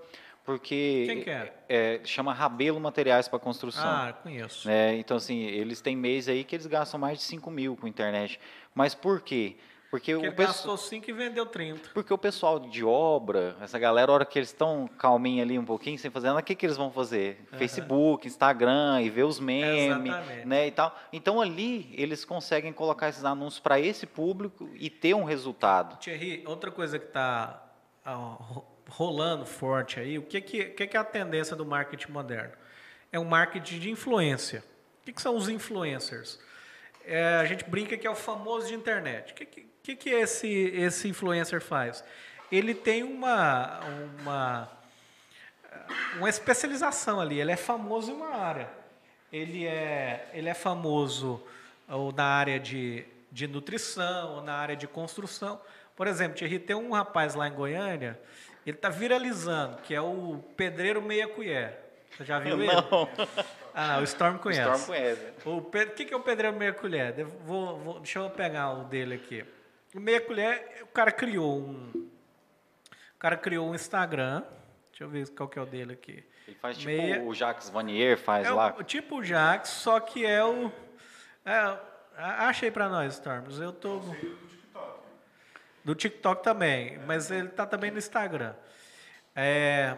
porque 0.43 1.03
Quem 1.07 1.23
que 1.23 1.29
é? 1.29 1.53
É, 1.69 1.99
chama 2.03 2.33
Rabelo 2.33 2.79
Materiais 2.79 3.27
para 3.27 3.37
Construção. 3.39 3.83
Ah, 3.85 4.13
conheço. 4.23 4.67
É, 4.69 4.95
então, 4.95 5.17
assim, 5.17 5.39
eles 5.43 5.81
têm 5.81 5.95
mês 5.95 6.27
aí 6.27 6.43
que 6.43 6.55
eles 6.55 6.65
gastam 6.65 6.99
mais 6.99 7.19
de 7.19 7.23
5 7.25 7.51
mil 7.51 7.77
com 7.77 7.87
internet. 7.87 8.39
Mas 8.73 8.95
por 8.95 9.21
quê? 9.21 9.55
Porque, 9.55 9.70
Porque 9.91 10.15
o 10.15 10.21
ele 10.21 10.31
pessoal, 10.31 10.47
gastou 10.47 10.77
5 10.77 11.09
e 11.09 11.13
vendeu 11.13 11.45
30. 11.45 11.89
porque 11.93 12.13
o 12.13 12.17
pessoal 12.17 12.57
de 12.61 12.81
obra, 12.81 13.57
essa 13.59 13.77
galera, 13.77 14.09
a 14.09 14.15
hora 14.15 14.25
que 14.25 14.39
eles 14.39 14.47
estão 14.47 14.87
calminhos 14.97 15.41
ali 15.43 15.59
um 15.59 15.65
pouquinho, 15.65 15.99
sem 15.99 16.09
fazer 16.09 16.27
nada, 16.27 16.39
o 16.39 16.43
que, 16.43 16.55
que 16.55 16.65
eles 16.65 16.77
vão 16.77 16.89
fazer? 16.89 17.45
Aham. 17.49 17.59
Facebook, 17.59 18.25
Instagram, 18.25 19.01
e 19.01 19.09
ver 19.09 19.23
os 19.23 19.37
memes, 19.37 19.97
Exatamente. 19.97 20.47
né, 20.47 20.67
e 20.67 20.71
tal. 20.71 20.97
Então 21.11 21.41
ali 21.41 21.93
eles 21.93 22.23
conseguem 22.23 22.71
colocar 22.71 23.09
esses 23.09 23.25
anúncios 23.25 23.59
para 23.59 23.81
esse 23.81 24.05
público 24.07 24.69
e 24.75 24.89
ter 24.89 25.13
um 25.13 25.25
resultado. 25.25 25.97
Thierry, 25.97 26.41
outra 26.47 26.71
coisa 26.71 26.97
que 26.97 27.07
está 27.07 27.61
rolando 28.87 29.45
forte 29.45 29.99
aí, 29.99 30.17
o 30.17 30.21
que, 30.21 30.39
que, 30.39 30.61
o 30.61 30.73
que, 30.73 30.87
que 30.87 30.95
é 30.95 30.99
a 31.01 31.03
tendência 31.03 31.53
do 31.53 31.65
marketing 31.65 32.13
moderno? 32.13 32.53
É 33.11 33.19
um 33.19 33.25
marketing 33.25 33.79
de 33.79 33.89
influência. 33.89 34.63
O 35.01 35.05
que, 35.05 35.11
que 35.11 35.21
são 35.21 35.35
os 35.35 35.49
influencers? 35.49 36.39
É, 37.05 37.35
a 37.41 37.45
gente 37.45 37.65
brinca 37.65 37.97
que 37.97 38.07
é 38.07 38.09
o 38.09 38.15
famoso 38.15 38.67
de 38.67 38.73
internet. 38.73 39.33
O 39.33 39.35
que, 39.35 39.45
que, 39.45 39.70
que, 39.83 39.95
que 39.95 40.09
esse, 40.09 40.47
esse 40.47 41.07
influencer 41.07 41.61
faz? 41.61 42.03
Ele 42.51 42.73
tem 42.75 43.03
uma, 43.03 43.79
uma, 44.21 44.69
uma 46.17 46.29
especialização 46.29 47.19
ali, 47.19 47.39
ele 47.39 47.51
é 47.51 47.55
famoso 47.57 48.11
em 48.11 48.13
uma 48.15 48.35
área. 48.35 48.69
Ele 49.31 49.65
é, 49.65 50.29
ele 50.33 50.49
é 50.49 50.53
famoso 50.53 51.41
ou 51.87 52.11
na 52.11 52.25
área 52.25 52.59
de, 52.59 53.05
de 53.31 53.47
nutrição, 53.47 54.35
ou 54.35 54.43
na 54.43 54.53
área 54.55 54.75
de 54.75 54.87
construção. 54.87 55.59
Por 55.95 56.07
exemplo, 56.07 56.37
Thierry, 56.37 56.59
tem 56.59 56.75
um 56.75 56.91
rapaz 56.91 57.33
lá 57.35 57.47
em 57.47 57.53
Goiânia, 57.53 58.19
ele 58.65 58.75
está 58.75 58.89
viralizando, 58.89 59.77
que 59.83 59.93
é 59.95 60.01
o 60.01 60.43
pedreiro 60.57 61.01
meia 61.01 61.27
colher. 61.27 61.77
Você 62.17 62.25
já 62.25 62.39
viu 62.39 62.55
ele? 62.61 62.67
Não, 62.73 63.09
Ah, 63.73 63.99
o 63.99 64.03
Storm 64.03 64.35
o 64.35 64.39
conhece. 64.39 64.69
Storm 64.81 64.85
conhece. 64.85 65.21
O 65.45 65.61
que, 65.95 66.05
que 66.05 66.13
é 66.13 66.17
o 66.17 66.19
pedreiro 66.21 66.57
meia 66.57 66.73
colher? 66.73 67.13
Vou, 67.45 67.77
vou- 67.79 67.99
deixa 67.99 68.19
eu 68.19 68.29
pegar 68.29 68.71
o 68.73 68.83
dele 68.83 69.15
aqui. 69.15 69.45
O 69.95 69.99
meia 69.99 70.21
colher, 70.21 70.79
o 70.83 70.87
cara 70.87 71.11
criou 71.11 71.59
um. 71.59 72.09
O 73.15 73.19
cara 73.19 73.37
criou 73.37 73.69
um 73.69 73.75
Instagram. 73.75 74.43
Deixa 74.89 75.03
eu 75.03 75.09
ver 75.09 75.29
qual 75.29 75.47
que 75.49 75.59
é 75.59 75.61
o 75.61 75.65
dele 75.65 75.93
aqui. 75.93 76.23
Ele 76.47 76.55
faz 76.57 76.77
tipo 76.77 76.91
Meia- 76.91 77.21
o 77.23 77.33
Jacques 77.33 77.69
Vanier 77.69 78.17
faz 78.17 78.47
É 78.47 78.51
lá. 78.51 78.75
o, 78.77 78.83
tipo 78.83 79.17
o 79.17 79.23
Jax, 79.23 79.69
só 79.69 79.99
que 79.99 80.25
é 80.25 80.43
o. 80.43 80.71
É, 81.45 81.77
achei 82.17 82.69
pra 82.71 82.87
nós, 82.89 83.13
Storms. 83.15 83.59
Eu 83.59 83.71
tô. 83.73 84.01
Do 85.83 85.95
TikTok 85.95 86.43
também, 86.43 86.99
mas 87.07 87.31
ele 87.31 87.47
tá 87.49 87.65
também 87.65 87.89
no 87.89 87.97
Instagram. 87.97 88.53
É, 89.35 89.97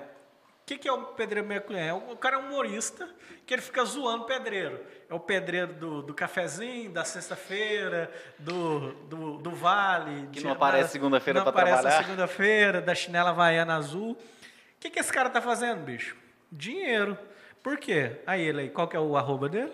o 0.64 0.66
que, 0.66 0.78
que 0.78 0.88
é 0.88 0.92
o 0.94 1.04
pedreiro 1.08 1.46
meia 1.48 1.60
colher? 1.60 1.90
É 1.90 1.94
um- 1.94 2.12
O 2.12 2.16
cara 2.18 2.38
é 2.38 2.40
um 2.40 2.48
humorista 2.48 3.08
que 3.46 3.54
ele 3.54 3.62
fica 3.62 3.84
zoando 3.84 4.24
o 4.24 4.26
pedreiro. 4.26 4.80
É 5.10 5.14
o 5.14 5.20
pedreiro 5.20 5.74
do, 5.74 6.02
do 6.02 6.14
cafezinho, 6.14 6.90
da 6.90 7.04
sexta-feira, 7.04 8.10
do, 8.40 8.94
do, 9.10 9.38
do 9.40 9.52
vale. 9.52 10.28
Que 10.32 10.40
de- 10.40 10.44
não 10.46 10.54
aparece 10.54 10.94
segunda-feira 10.94 11.42
não 11.42 11.48
aparece 11.50 11.82
trabalhar. 11.82 11.98
na 12.00 12.04
segunda-feira, 12.04 12.82
da 12.82 12.96
chinela 12.96 13.32
havaiana 13.32 13.76
azul. 13.76 14.12
O 14.14 14.18
que, 14.80 14.90
que 14.90 15.00
esse 15.00 15.12
cara 15.12 15.30
tá 15.30 15.42
fazendo, 15.42 15.82
bicho? 15.82 16.16
Dinheiro. 16.52 17.18
Por 17.62 17.78
quê? 17.78 18.22
Aí 18.26 18.42
ele 18.42 18.62
aí, 18.62 18.70
qual 18.70 18.88
que 18.88 18.96
é 18.96 19.00
o 19.00 19.16
arroba 19.18 19.50
dele? 19.50 19.72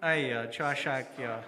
Aí, 0.00 0.34
ó, 0.36 0.42
deixa 0.42 0.62
eu 0.62 0.66
achar 0.66 0.98
aqui, 0.98 1.22
ó. 1.24 1.38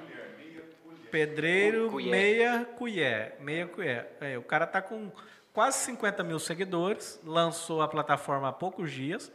Pedreiro 1.10 1.90
Colher. 1.90 2.10
meia 2.10 2.64
colher, 2.76 3.36
meia 3.40 3.66
colher. 3.66 4.06
Aí, 4.20 4.36
o 4.36 4.42
cara 4.42 4.66
tá 4.66 4.82
com 4.82 5.10
quase 5.52 5.78
50 5.84 6.22
mil 6.22 6.38
seguidores, 6.38 7.20
lançou 7.24 7.82
a 7.82 7.88
plataforma 7.88 8.48
há 8.48 8.52
poucos 8.52 8.90
dias. 8.92 9.30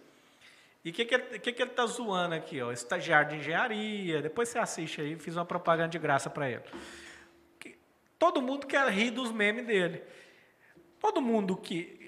E 0.85 0.89
o 0.89 0.93
que, 0.93 1.05
que, 1.05 1.15
ele- 1.15 1.39
que, 1.39 1.53
que 1.53 1.65
tá 1.65 1.85
zoando 1.85 2.35
aqui? 2.35 2.61
Ó? 2.61 2.71
Estagiário 2.71 3.29
de 3.29 3.35
engenharia. 3.37 4.21
Depois 4.21 4.49
você 4.49 4.59
assiste 4.59 4.99
aí, 5.01 5.17
fiz 5.17 5.35
uma 5.35 5.45
propaganda 5.45 5.89
de 5.89 5.97
graça 5.99 6.29
para 6.29 6.49
ele. 6.49 6.63
Que- 7.59 7.77
Todo 8.19 8.41
mundo 8.41 8.67
quer 8.67 8.87
rir 8.89 9.11
dos 9.11 9.31
memes 9.31 9.65
dele. 9.65 10.03
Todo 10.99 11.21
mundo 11.21 11.55
que. 11.57 11.99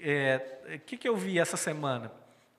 O 0.74 0.78
que, 0.80 0.96
que 0.96 1.08
eu 1.08 1.16
vi 1.16 1.38
essa 1.38 1.56
semana? 1.56 2.10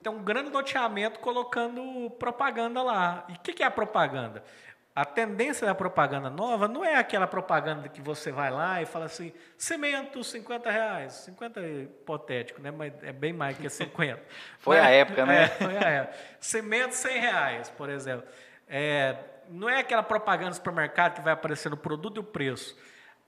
Tem 0.02 0.12
um 0.12 0.22
grande 0.22 0.50
noteamento 0.50 1.18
colocando 1.20 2.08
propaganda 2.18 2.82
lá. 2.82 3.24
E 3.28 3.32
o 3.32 3.38
que, 3.40 3.52
que 3.52 3.62
é 3.62 3.66
a 3.66 3.70
propaganda? 3.70 4.44
A 4.98 5.04
tendência 5.04 5.64
da 5.64 5.76
propaganda 5.76 6.28
nova 6.28 6.66
não 6.66 6.84
é 6.84 6.96
aquela 6.96 7.28
propaganda 7.28 7.88
que 7.88 8.00
você 8.00 8.32
vai 8.32 8.50
lá 8.50 8.82
e 8.82 8.84
fala 8.84 9.04
assim: 9.04 9.32
cimento, 9.56 10.24
50 10.24 10.68
reais. 10.68 11.12
50 11.12 11.60
é 11.60 11.82
hipotético, 11.82 12.60
né? 12.60 12.72
Mas 12.72 12.92
é 13.04 13.12
bem 13.12 13.32
mais 13.32 13.56
que 13.56 13.68
50. 13.68 14.20
Foi 14.58 14.76
Mas- 14.76 14.86
a 14.86 14.90
época, 14.90 15.24
né? 15.24 15.44
É, 15.44 15.46
foi 15.46 15.76
a 15.76 15.88
época. 15.88 16.18
Cimento, 16.40 16.96
100 16.96 17.20
reais, 17.20 17.70
por 17.70 17.88
exemplo. 17.88 18.26
É, 18.68 19.14
não 19.48 19.68
é 19.68 19.78
aquela 19.78 20.02
propaganda 20.02 20.50
do 20.50 20.56
supermercado 20.56 21.14
que 21.14 21.20
vai 21.20 21.32
aparecendo 21.32 21.74
o 21.74 21.76
produto 21.76 22.16
e 22.16 22.18
o 22.18 22.24
preço. 22.24 22.76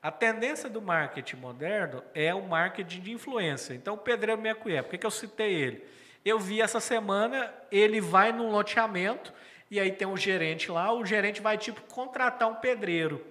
A 0.03 0.11
tendência 0.11 0.69
do 0.69 0.83
marketing 0.83 1.37
moderno 1.37 2.03
é 2.13 2.35
o 2.35 2.43
marketing 2.43 3.01
de 3.01 3.13
influência. 3.13 3.75
Então, 3.75 3.95
o 3.95 3.99
Pedreiro 3.99 4.43
Colher, 4.57 4.83
por 4.83 4.91
que, 4.91 4.99
que 4.99 5.07
eu 5.07 5.11
citei 5.13 5.55
ele? 5.55 5.85
Eu 6.25 6.41
vi 6.41 6.61
essa 6.61 6.81
semana, 6.81 7.55
ele 7.71 8.01
vai 8.01 8.33
num 8.33 8.51
loteamento 8.51 9.33
e 9.71 9.79
aí 9.79 9.93
tem 9.93 10.07
um 10.09 10.17
gerente 10.17 10.71
lá, 10.71 10.93
o 10.93 11.05
gerente 11.05 11.41
vai, 11.41 11.57
tipo, 11.57 11.81
contratar 11.83 12.49
um 12.49 12.57
pedreiro. 12.57 13.25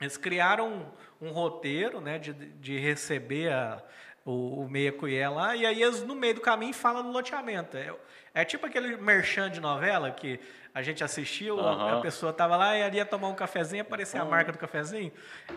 Eles 0.00 0.16
criaram 0.16 0.86
um, 1.20 1.28
um 1.28 1.30
roteiro 1.30 2.00
né, 2.00 2.18
de, 2.18 2.32
de 2.32 2.78
receber 2.78 3.52
a- 3.52 3.82
o, 4.24 4.62
o 4.64 4.68
meia 4.68 4.92
colher 4.92 5.30
lá, 5.30 5.56
e 5.56 5.64
aí 5.64 5.82
eles, 5.82 6.02
no 6.02 6.14
meio 6.14 6.34
do 6.34 6.40
caminho, 6.42 6.74
falam 6.74 7.02
no 7.02 7.10
loteamento. 7.10 7.76
É, 7.76 7.92
é 8.34 8.44
tipo 8.44 8.66
aquele 8.66 8.96
merchan 8.98 9.50
de 9.50 9.60
novela 9.60 10.10
que 10.10 10.38
a 10.74 10.82
gente 10.82 11.02
assistiu, 11.02 11.58
a- 11.58 11.72
a, 11.98 12.00
pessoa 12.02 12.30
estava 12.30 12.56
lá 12.56 12.76
e 12.76 12.94
ia 12.96 13.04
tomar 13.06 13.28
um 13.28 13.34
cafezinho, 13.34 13.82
aparecia 13.82 14.20
a 14.20 14.24
marca 14.24 14.52
do 14.52 14.58
cafezinho. 14.58 15.10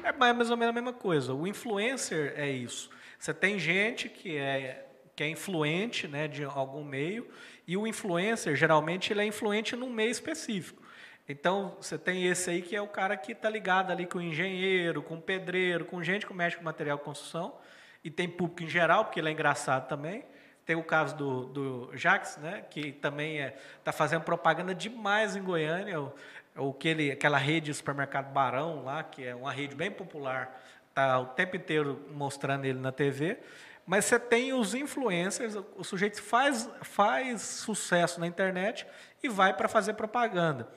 É 0.04 0.12
mais 0.14 0.36
mais 0.36 0.50
ou 0.50 0.56
menos 0.58 0.72
a 0.72 0.74
mesma 0.74 0.94
coisa. 0.94 1.34
O 1.34 1.46
influencer 1.46 2.34
é 2.38 2.50
isso. 2.50 2.90
Você 3.20 3.34
tem 3.34 3.60
gente 3.60 4.08
que 4.10 4.38
é, 4.38 4.86
que 5.16 5.24
é 5.24 5.28
influente 5.30 6.08
né, 6.08 6.28
de 6.28 6.44
algum 6.44 6.84
meio, 6.84 7.28
e 7.68 7.78
o 7.78 7.88
influencer, 7.88 8.56
geralmente, 8.56 9.14
ele 9.14 9.22
é 9.22 9.26
influente 9.26 9.76
num 9.76 9.90
meio 9.90 10.12
específico. 10.12 10.82
Então, 11.28 11.78
você 11.80 11.98
tem 11.98 12.26
esse 12.26 12.50
aí 12.50 12.62
que 12.62 12.76
é 12.76 12.82
o 12.82 12.88
cara 12.88 13.16
que 13.16 13.32
está 13.32 13.50
ligado 13.50 13.92
ali 13.92 14.06
com 14.06 14.18
o 14.18 14.22
engenheiro, 14.22 15.02
com 15.02 15.16
o 15.16 15.22
pedreiro, 15.22 15.86
com 15.86 16.04
gente 16.04 16.26
que 16.26 16.34
mexe 16.34 16.58
com 16.58 16.64
material 16.64 16.98
de 16.98 17.04
construção, 17.04 17.56
e 18.04 18.12
tem 18.12 18.28
público 18.28 18.64
em 18.64 18.70
geral, 18.70 19.06
porque 19.06 19.20
ele 19.20 19.30
é 19.30 19.32
engraçado 19.32 19.88
também. 19.88 20.26
Tem 20.66 20.76
o 20.76 20.84
caso 20.84 21.16
do, 21.16 21.46
do 21.46 21.98
Jax, 21.98 22.38
né, 22.38 22.66
que 22.70 22.92
também 22.92 23.38
está 23.38 23.48
é, 23.48 23.58
tá 23.86 23.92
fazendo 23.94 24.24
propaganda 24.24 24.76
demais 24.76 25.36
em 25.36 25.42
Goiânia, 25.42 26.02
o, 26.02 26.14
o 26.58 26.74
que 26.74 26.90
ele, 26.90 27.12
aquela 27.12 27.38
rede 27.38 27.68
de 27.68 27.74
supermercado 27.74 28.32
Barão 28.32 28.84
lá, 28.84 29.04
que 29.04 29.26
é 29.26 29.34
uma 29.34 29.52
rede 29.52 29.76
bem 29.76 29.92
popular, 29.92 30.62
está 30.90 31.20
o 31.20 31.28
tempo 31.28 31.56
inteiro 31.56 32.06
mostrando 32.12 32.66
ele 32.66 32.80
na 32.80 32.92
TV. 32.92 33.38
Mas 33.86 34.06
você 34.06 34.18
tem 34.18 34.54
os 34.54 34.74
influencers, 34.74 35.56
o 35.76 35.84
sujeito 35.84 36.22
faz, 36.22 36.70
faz 36.82 37.42
sucesso 37.42 38.20
na 38.20 38.28
internet 38.28 38.88
e 39.22 39.28
vai 39.28 39.54
para 39.54 39.68
fazer 39.68 39.94
propaganda. 39.94 40.68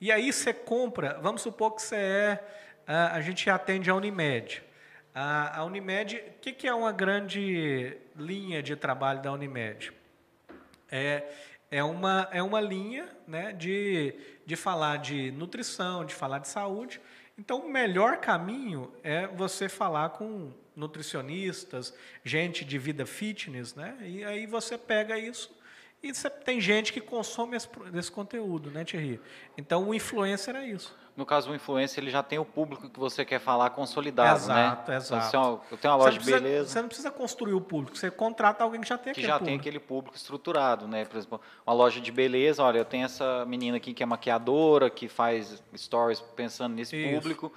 E 0.00 0.10
aí 0.10 0.32
você 0.32 0.52
compra, 0.52 1.18
vamos 1.20 1.42
supor 1.42 1.74
que 1.74 1.82
você 1.82 1.96
é, 1.96 2.44
a, 2.86 3.14
a 3.16 3.20
gente 3.20 3.48
atende 3.50 3.90
a 3.90 3.94
Unimed. 3.94 4.62
A 5.18 5.64
Unimed, 5.64 6.16
o 6.16 6.40
que, 6.42 6.52
que 6.52 6.68
é 6.68 6.74
uma 6.74 6.92
grande 6.92 7.96
linha 8.14 8.62
de 8.62 8.76
trabalho 8.76 9.22
da 9.22 9.32
Unimed? 9.32 9.90
É, 10.90 11.24
é, 11.70 11.82
uma, 11.82 12.28
é 12.30 12.42
uma 12.42 12.60
linha 12.60 13.08
né, 13.26 13.52
de, 13.52 14.14
de 14.44 14.56
falar 14.56 14.98
de 14.98 15.30
nutrição, 15.30 16.04
de 16.04 16.14
falar 16.14 16.40
de 16.40 16.48
saúde. 16.48 17.00
Então, 17.38 17.60
o 17.60 17.68
melhor 17.70 18.18
caminho 18.18 18.92
é 19.02 19.26
você 19.26 19.70
falar 19.70 20.10
com 20.10 20.52
nutricionistas, 20.76 21.94
gente 22.24 22.64
de 22.64 22.78
vida 22.78 23.06
fitness, 23.06 23.74
né? 23.74 23.96
E 24.02 24.24
aí 24.24 24.46
você 24.46 24.76
pega 24.76 25.18
isso 25.18 25.50
e 26.02 26.14
você 26.14 26.28
tem 26.28 26.60
gente 26.60 26.92
que 26.92 27.00
consome 27.00 27.56
esse, 27.56 27.68
esse 27.94 28.12
conteúdo, 28.12 28.70
né, 28.70 28.84
Thierry? 28.84 29.20
Então, 29.56 29.88
o 29.88 29.94
influencer 29.94 30.54
é 30.54 30.66
isso. 30.66 30.94
No 31.16 31.24
caso, 31.24 31.50
o 31.50 31.54
influencer, 31.54 32.04
ele 32.04 32.10
já 32.10 32.22
tem 32.22 32.38
o 32.38 32.44
público 32.44 32.90
que 32.90 33.00
você 33.00 33.24
quer 33.24 33.40
falar 33.40 33.70
consolidado, 33.70 34.38
Exato, 34.38 34.90
né? 34.90 34.96
exato. 34.98 35.26
Então, 35.28 35.62
se 35.66 35.74
eu 35.74 35.78
tenho 35.78 35.94
uma 35.94 35.98
loja 35.98 36.10
não 36.10 36.18
de 36.18 36.24
precisa- 36.24 36.40
beleza 36.42 36.68
Você 36.68 36.80
não 36.82 36.88
precisa 36.88 37.10
construir 37.10 37.54
o 37.54 37.60
público, 37.62 37.96
você 37.96 38.10
contrata 38.10 38.62
alguém 38.62 38.82
que 38.82 38.86
já 38.86 38.98
tem 38.98 39.14
que 39.14 39.20
aquele 39.20 39.26
já 39.26 39.38
tem 39.38 39.44
público. 39.46 39.60
aquele 39.62 39.80
público 39.80 40.14
estruturado, 40.16 40.86
né? 40.86 41.06
Por 41.06 41.16
exemplo, 41.16 41.40
uma 41.66 41.74
loja 41.74 42.02
de 42.02 42.12
beleza, 42.12 42.62
olha, 42.62 42.78
eu 42.80 42.84
tenho 42.84 43.06
essa 43.06 43.46
menina 43.46 43.78
aqui 43.78 43.94
que 43.94 44.02
é 44.02 44.06
maquiadora, 44.06 44.90
que 44.90 45.08
faz 45.08 45.62
stories 45.74 46.20
pensando 46.20 46.74
nesse 46.74 46.94
Isso. 46.94 47.14
público. 47.14 47.50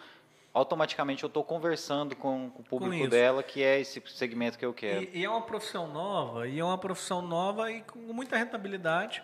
Automaticamente 0.59 1.23
eu 1.23 1.27
estou 1.27 1.43
conversando 1.43 2.15
com, 2.15 2.49
com 2.49 2.61
o 2.61 2.65
público 2.65 2.95
isso. 2.95 3.09
dela, 3.09 3.41
que 3.41 3.63
é 3.63 3.79
esse 3.79 4.03
segmento 4.07 4.59
que 4.59 4.65
eu 4.65 4.73
quero. 4.73 5.03
E, 5.03 5.19
e 5.19 5.25
é 5.25 5.29
uma 5.29 5.41
profissão 5.41 5.87
nova, 5.87 6.47
e 6.47 6.59
é 6.59 6.63
uma 6.63 6.77
profissão 6.77 7.21
nova 7.21 7.71
e 7.71 7.81
com 7.81 7.99
muita 8.13 8.35
rentabilidade. 8.35 9.23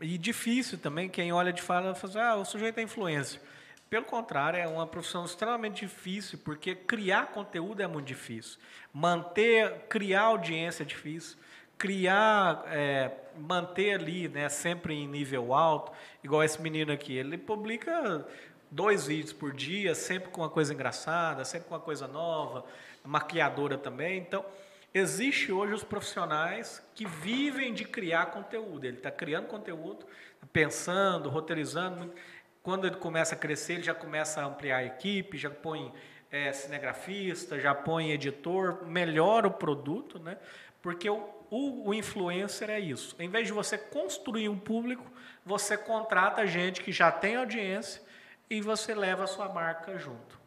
E 0.00 0.18
difícil 0.18 0.78
também, 0.78 1.08
quem 1.08 1.32
olha 1.32 1.52
de 1.52 1.62
fora 1.62 1.94
fala 1.94 2.10
assim, 2.10 2.18
ah, 2.18 2.36
o 2.36 2.44
sujeito 2.44 2.78
é 2.78 2.82
influência. 2.82 3.40
Pelo 3.88 4.04
contrário, 4.04 4.58
é 4.58 4.68
uma 4.68 4.86
profissão 4.86 5.24
extremamente 5.24 5.86
difícil, 5.86 6.38
porque 6.44 6.74
criar 6.74 7.28
conteúdo 7.28 7.82
é 7.82 7.86
muito 7.86 8.06
difícil. 8.06 8.58
Manter, 8.92 9.86
criar 9.88 10.24
audiência 10.24 10.82
é 10.82 10.86
difícil. 10.86 11.38
Criar, 11.78 12.64
é, 12.66 13.10
manter 13.38 13.94
ali, 13.94 14.28
né, 14.28 14.48
sempre 14.50 14.94
em 14.94 15.08
nível 15.08 15.54
alto, 15.54 15.92
igual 16.22 16.44
esse 16.44 16.60
menino 16.60 16.92
aqui. 16.92 17.16
Ele 17.16 17.38
publica 17.38 18.26
dois 18.70 19.06
vídeos 19.06 19.32
por 19.32 19.52
dia, 19.52 19.94
sempre 19.94 20.30
com 20.30 20.42
uma 20.42 20.50
coisa 20.50 20.72
engraçada, 20.72 21.44
sempre 21.44 21.68
com 21.68 21.74
uma 21.74 21.80
coisa 21.80 22.06
nova, 22.06 22.64
maquiadora 23.04 23.78
também. 23.78 24.18
Então, 24.18 24.44
existe 24.92 25.52
hoje 25.52 25.74
os 25.74 25.84
profissionais 25.84 26.82
que 26.94 27.06
vivem 27.06 27.72
de 27.72 27.84
criar 27.84 28.26
conteúdo. 28.26 28.84
Ele 28.84 28.98
está 28.98 29.10
criando 29.10 29.46
conteúdo, 29.46 30.06
pensando, 30.52 31.28
roteirizando. 31.28 32.12
Quando 32.62 32.86
ele 32.86 32.96
começa 32.96 33.34
a 33.34 33.38
crescer, 33.38 33.74
ele 33.74 33.82
já 33.82 33.94
começa 33.94 34.42
a 34.42 34.44
ampliar 34.44 34.78
a 34.78 34.84
equipe, 34.84 35.38
já 35.38 35.50
põe 35.50 35.92
é, 36.30 36.52
cinegrafista, 36.52 37.58
já 37.58 37.74
põe 37.74 38.12
editor, 38.12 38.84
melhora 38.84 39.46
o 39.46 39.52
produto, 39.52 40.18
né? 40.18 40.36
Porque 40.82 41.08
o, 41.08 41.28
o, 41.50 41.88
o 41.88 41.94
influencer 41.94 42.70
é 42.70 42.78
isso. 42.78 43.16
Em 43.18 43.28
vez 43.28 43.46
de 43.46 43.52
você 43.52 43.78
construir 43.78 44.48
um 44.48 44.58
público, 44.58 45.10
você 45.44 45.76
contrata 45.76 46.46
gente 46.46 46.82
que 46.82 46.92
já 46.92 47.10
tem 47.10 47.36
audiência 47.36 48.02
e 48.50 48.60
você 48.60 48.94
leva 48.94 49.24
a 49.24 49.26
sua 49.26 49.48
marca 49.48 49.98
junto. 49.98 50.38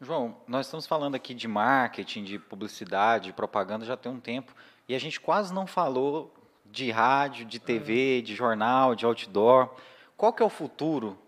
João, 0.00 0.36
nós 0.46 0.66
estamos 0.66 0.86
falando 0.86 1.14
aqui 1.14 1.34
de 1.34 1.48
marketing, 1.48 2.24
de 2.24 2.38
publicidade, 2.38 3.26
de 3.26 3.32
propaganda 3.32 3.84
já 3.84 3.96
tem 3.96 4.10
um 4.10 4.20
tempo 4.20 4.54
e 4.88 4.94
a 4.94 4.98
gente 4.98 5.20
quase 5.20 5.52
não 5.52 5.66
falou 5.66 6.34
de 6.64 6.90
rádio, 6.90 7.44
de 7.44 7.58
TV, 7.58 8.20
de 8.20 8.34
jornal, 8.34 8.94
de 8.94 9.06
outdoor. 9.06 9.70
Qual 10.16 10.32
que 10.32 10.42
é 10.42 10.46
o 10.46 10.50
futuro 10.50 11.18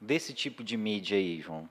desse 0.00 0.34
tipo 0.34 0.64
de 0.64 0.76
mídia 0.76 1.16
aí, 1.16 1.40
João? 1.40 1.68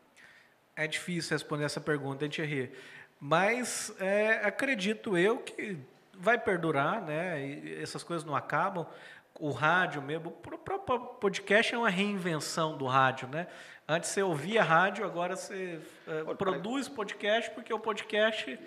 É 0.76 0.88
difícil 0.88 1.32
responder 1.32 1.66
essa 1.66 1.82
pergunta, 1.82 2.24
hein, 2.24 2.32
Thierry? 2.32 2.72
Mas 3.20 3.94
é, 4.00 4.42
acredito 4.46 5.18
eu 5.18 5.38
que 5.38 5.78
vai 6.14 6.38
perdurar, 6.38 7.02
né? 7.02 7.82
Essas 7.82 8.04
coisas 8.04 8.26
não 8.26 8.36
acabam. 8.36 8.86
O 9.40 9.52
rádio 9.52 10.02
mesmo, 10.02 10.30
o 10.30 10.32
próprio 10.32 11.00
podcast 11.00 11.76
é 11.76 11.78
uma 11.78 11.90
reinvenção 11.90 12.78
do 12.78 12.86
rádio, 12.86 13.28
né? 13.28 13.48
Antes 13.88 14.10
você 14.10 14.24
ouvia 14.24 14.64
rádio, 14.64 15.06
agora 15.06 15.36
você 15.36 15.80
é, 16.08 16.34
produz 16.36 16.88
podcast, 16.88 17.52
porque 17.52 17.74
o 17.74 17.80
podcast 17.80 18.58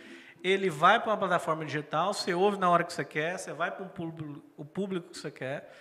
ele 0.44 0.70
vai 0.70 1.00
para 1.00 1.10
uma 1.10 1.16
plataforma 1.16 1.64
digital, 1.64 2.12
você 2.12 2.34
ouve 2.34 2.58
na 2.58 2.70
hora 2.70 2.84
que 2.84 2.92
você 2.92 3.04
quer, 3.04 3.38
você 3.38 3.52
vai 3.52 3.70
para 3.70 3.84
um 3.84 3.88
público, 3.88 4.42
o 4.56 4.64
público 4.64 5.08
que 5.10 5.18
você 5.18 5.30
quer. 5.30 5.72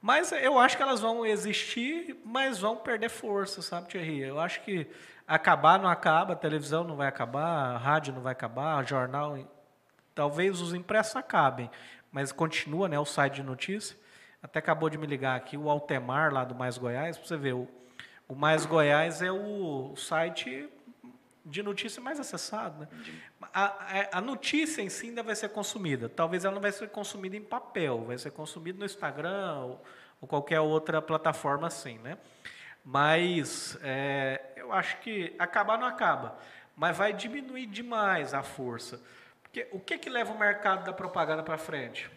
Mas 0.00 0.30
eu 0.32 0.58
acho 0.58 0.76
que 0.76 0.82
elas 0.82 1.00
vão 1.00 1.24
existir, 1.24 2.20
mas 2.24 2.58
vão 2.58 2.76
perder 2.76 3.08
força, 3.08 3.62
sabe, 3.62 3.88
Thierry? 3.88 4.20
Eu 4.20 4.38
acho 4.38 4.60
que 4.62 4.86
acabar 5.26 5.78
não 5.78 5.88
acaba, 5.88 6.34
a 6.34 6.36
televisão 6.36 6.84
não 6.84 6.96
vai 6.96 7.08
acabar, 7.08 7.74
a 7.74 7.78
rádio 7.78 8.14
não 8.14 8.20
vai 8.20 8.32
acabar, 8.32 8.86
jornal, 8.86 9.38
talvez 10.14 10.60
os 10.60 10.74
impressos 10.74 11.16
acabem, 11.16 11.70
mas 12.12 12.32
continua, 12.32 12.88
né, 12.88 12.98
o 12.98 13.04
site 13.04 13.34
de 13.34 13.42
notícia. 13.42 13.96
Até 14.42 14.58
acabou 14.58 14.88
de 14.88 14.96
me 14.96 15.06
ligar 15.06 15.36
aqui 15.36 15.56
o 15.56 15.68
Altemar 15.68 16.32
lá 16.32 16.44
do 16.44 16.54
Mais 16.54 16.78
Goiás, 16.78 17.16
para 17.16 17.26
você 17.26 17.36
ver, 17.36 17.54
o, 17.54 17.68
o 18.28 18.34
Mais 18.34 18.64
Goiás 18.64 19.20
é 19.20 19.32
o 19.32 19.94
site 19.96 20.68
de 21.44 21.62
notícia 21.62 22.00
mais 22.00 22.20
acessado. 22.20 22.80
Né? 22.80 22.88
A, 23.52 24.18
a, 24.18 24.20
notícia 24.20 24.82
em 24.82 24.88
si 24.88 25.06
ainda 25.06 25.22
vai 25.22 25.34
ser 25.34 25.48
consumida. 25.48 26.08
Talvez 26.08 26.44
ela 26.44 26.54
não 26.54 26.60
vai 26.60 26.70
ser 26.72 26.88
consumida 26.90 27.36
em 27.36 27.42
papel, 27.42 28.04
vai 28.04 28.18
ser 28.18 28.30
consumida 28.30 28.78
no 28.78 28.84
Instagram 28.84 29.56
ou, 29.60 29.84
ou 30.20 30.28
qualquer 30.28 30.60
outra 30.60 31.00
plataforma 31.00 31.66
assim. 31.66 31.98
Né? 31.98 32.18
Mas 32.84 33.78
é, 33.82 34.40
eu 34.56 34.72
acho 34.72 34.98
que 35.00 35.34
acabar 35.38 35.78
não 35.78 35.86
acaba, 35.86 36.38
mas 36.76 36.96
vai 36.96 37.12
diminuir 37.12 37.66
demais 37.66 38.34
a 38.34 38.42
força. 38.42 39.00
Porque 39.42 39.66
o 39.72 39.80
que, 39.80 39.98
que 39.98 40.10
leva 40.10 40.32
o 40.32 40.38
mercado 40.38 40.84
da 40.84 40.92
propaganda 40.92 41.42
para 41.42 41.58
frente? 41.58 42.10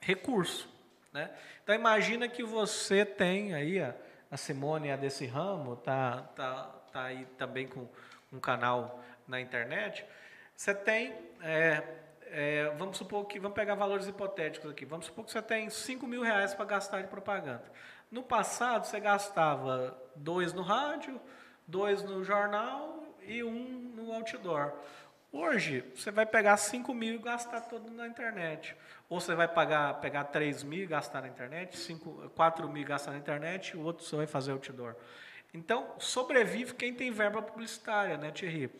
Recurso. 0.00 0.75
Né? 1.16 1.30
Então 1.62 1.74
imagina 1.74 2.28
que 2.28 2.42
você 2.42 3.02
tem 3.02 3.54
aí 3.54 3.80
a, 3.80 3.94
a 4.30 4.36
Simone 4.36 4.90
a 4.90 4.96
desse 4.96 5.24
ramo, 5.24 5.76
tá, 5.76 6.28
tá, 6.36 6.64
tá 6.92 7.04
aí 7.04 7.24
também 7.38 7.66
com 7.66 7.88
um 8.30 8.38
canal 8.38 9.02
na 9.26 9.40
internet, 9.40 10.04
você 10.54 10.74
tem, 10.74 11.14
é, 11.40 11.82
é, 12.26 12.74
vamos 12.76 12.98
supor 12.98 13.24
que, 13.24 13.40
vamos 13.40 13.54
pegar 13.54 13.74
valores 13.74 14.06
hipotéticos 14.06 14.70
aqui, 14.70 14.84
vamos 14.84 15.06
supor 15.06 15.24
que 15.24 15.30
você 15.30 15.40
tem 15.40 15.70
5 15.70 16.06
mil 16.06 16.20
reais 16.20 16.52
para 16.52 16.66
gastar 16.66 17.00
de 17.00 17.08
propaganda. 17.08 17.64
No 18.10 18.22
passado, 18.22 18.84
você 18.84 19.00
gastava 19.00 19.96
dois 20.14 20.52
no 20.52 20.60
rádio, 20.60 21.18
dois 21.66 22.02
no 22.02 22.22
jornal 22.22 23.02
e 23.22 23.42
um 23.42 23.90
no 23.96 24.12
outdoor. 24.12 24.74
Hoje, 25.32 25.84
você 25.94 26.10
vai 26.10 26.24
pegar 26.24 26.56
5 26.56 26.94
mil 26.94 27.14
e 27.14 27.18
gastar 27.18 27.60
todo 27.62 27.90
na 27.90 28.06
internet. 28.06 28.74
Ou 29.08 29.20
você 29.20 29.34
vai 29.34 29.46
pagar, 29.46 29.94
pegar 30.00 30.24
3 30.24 30.62
mil 30.62 30.84
e 30.84 30.86
gastar 30.86 31.22
na 31.22 31.28
internet, 31.28 31.76
5, 31.76 32.30
4 32.34 32.68
mil 32.68 32.82
e 32.82 32.84
gastar 32.84 33.12
na 33.12 33.18
internet, 33.18 33.76
o 33.76 33.82
outro 33.82 34.04
você 34.04 34.16
vai 34.16 34.26
fazer 34.26 34.52
outdoor. 34.52 34.94
Então, 35.52 35.94
sobrevive 35.98 36.74
quem 36.74 36.94
tem 36.94 37.10
verba 37.10 37.42
publicitária, 37.42 38.16
né, 38.16 38.30
Thierry? 38.30 38.70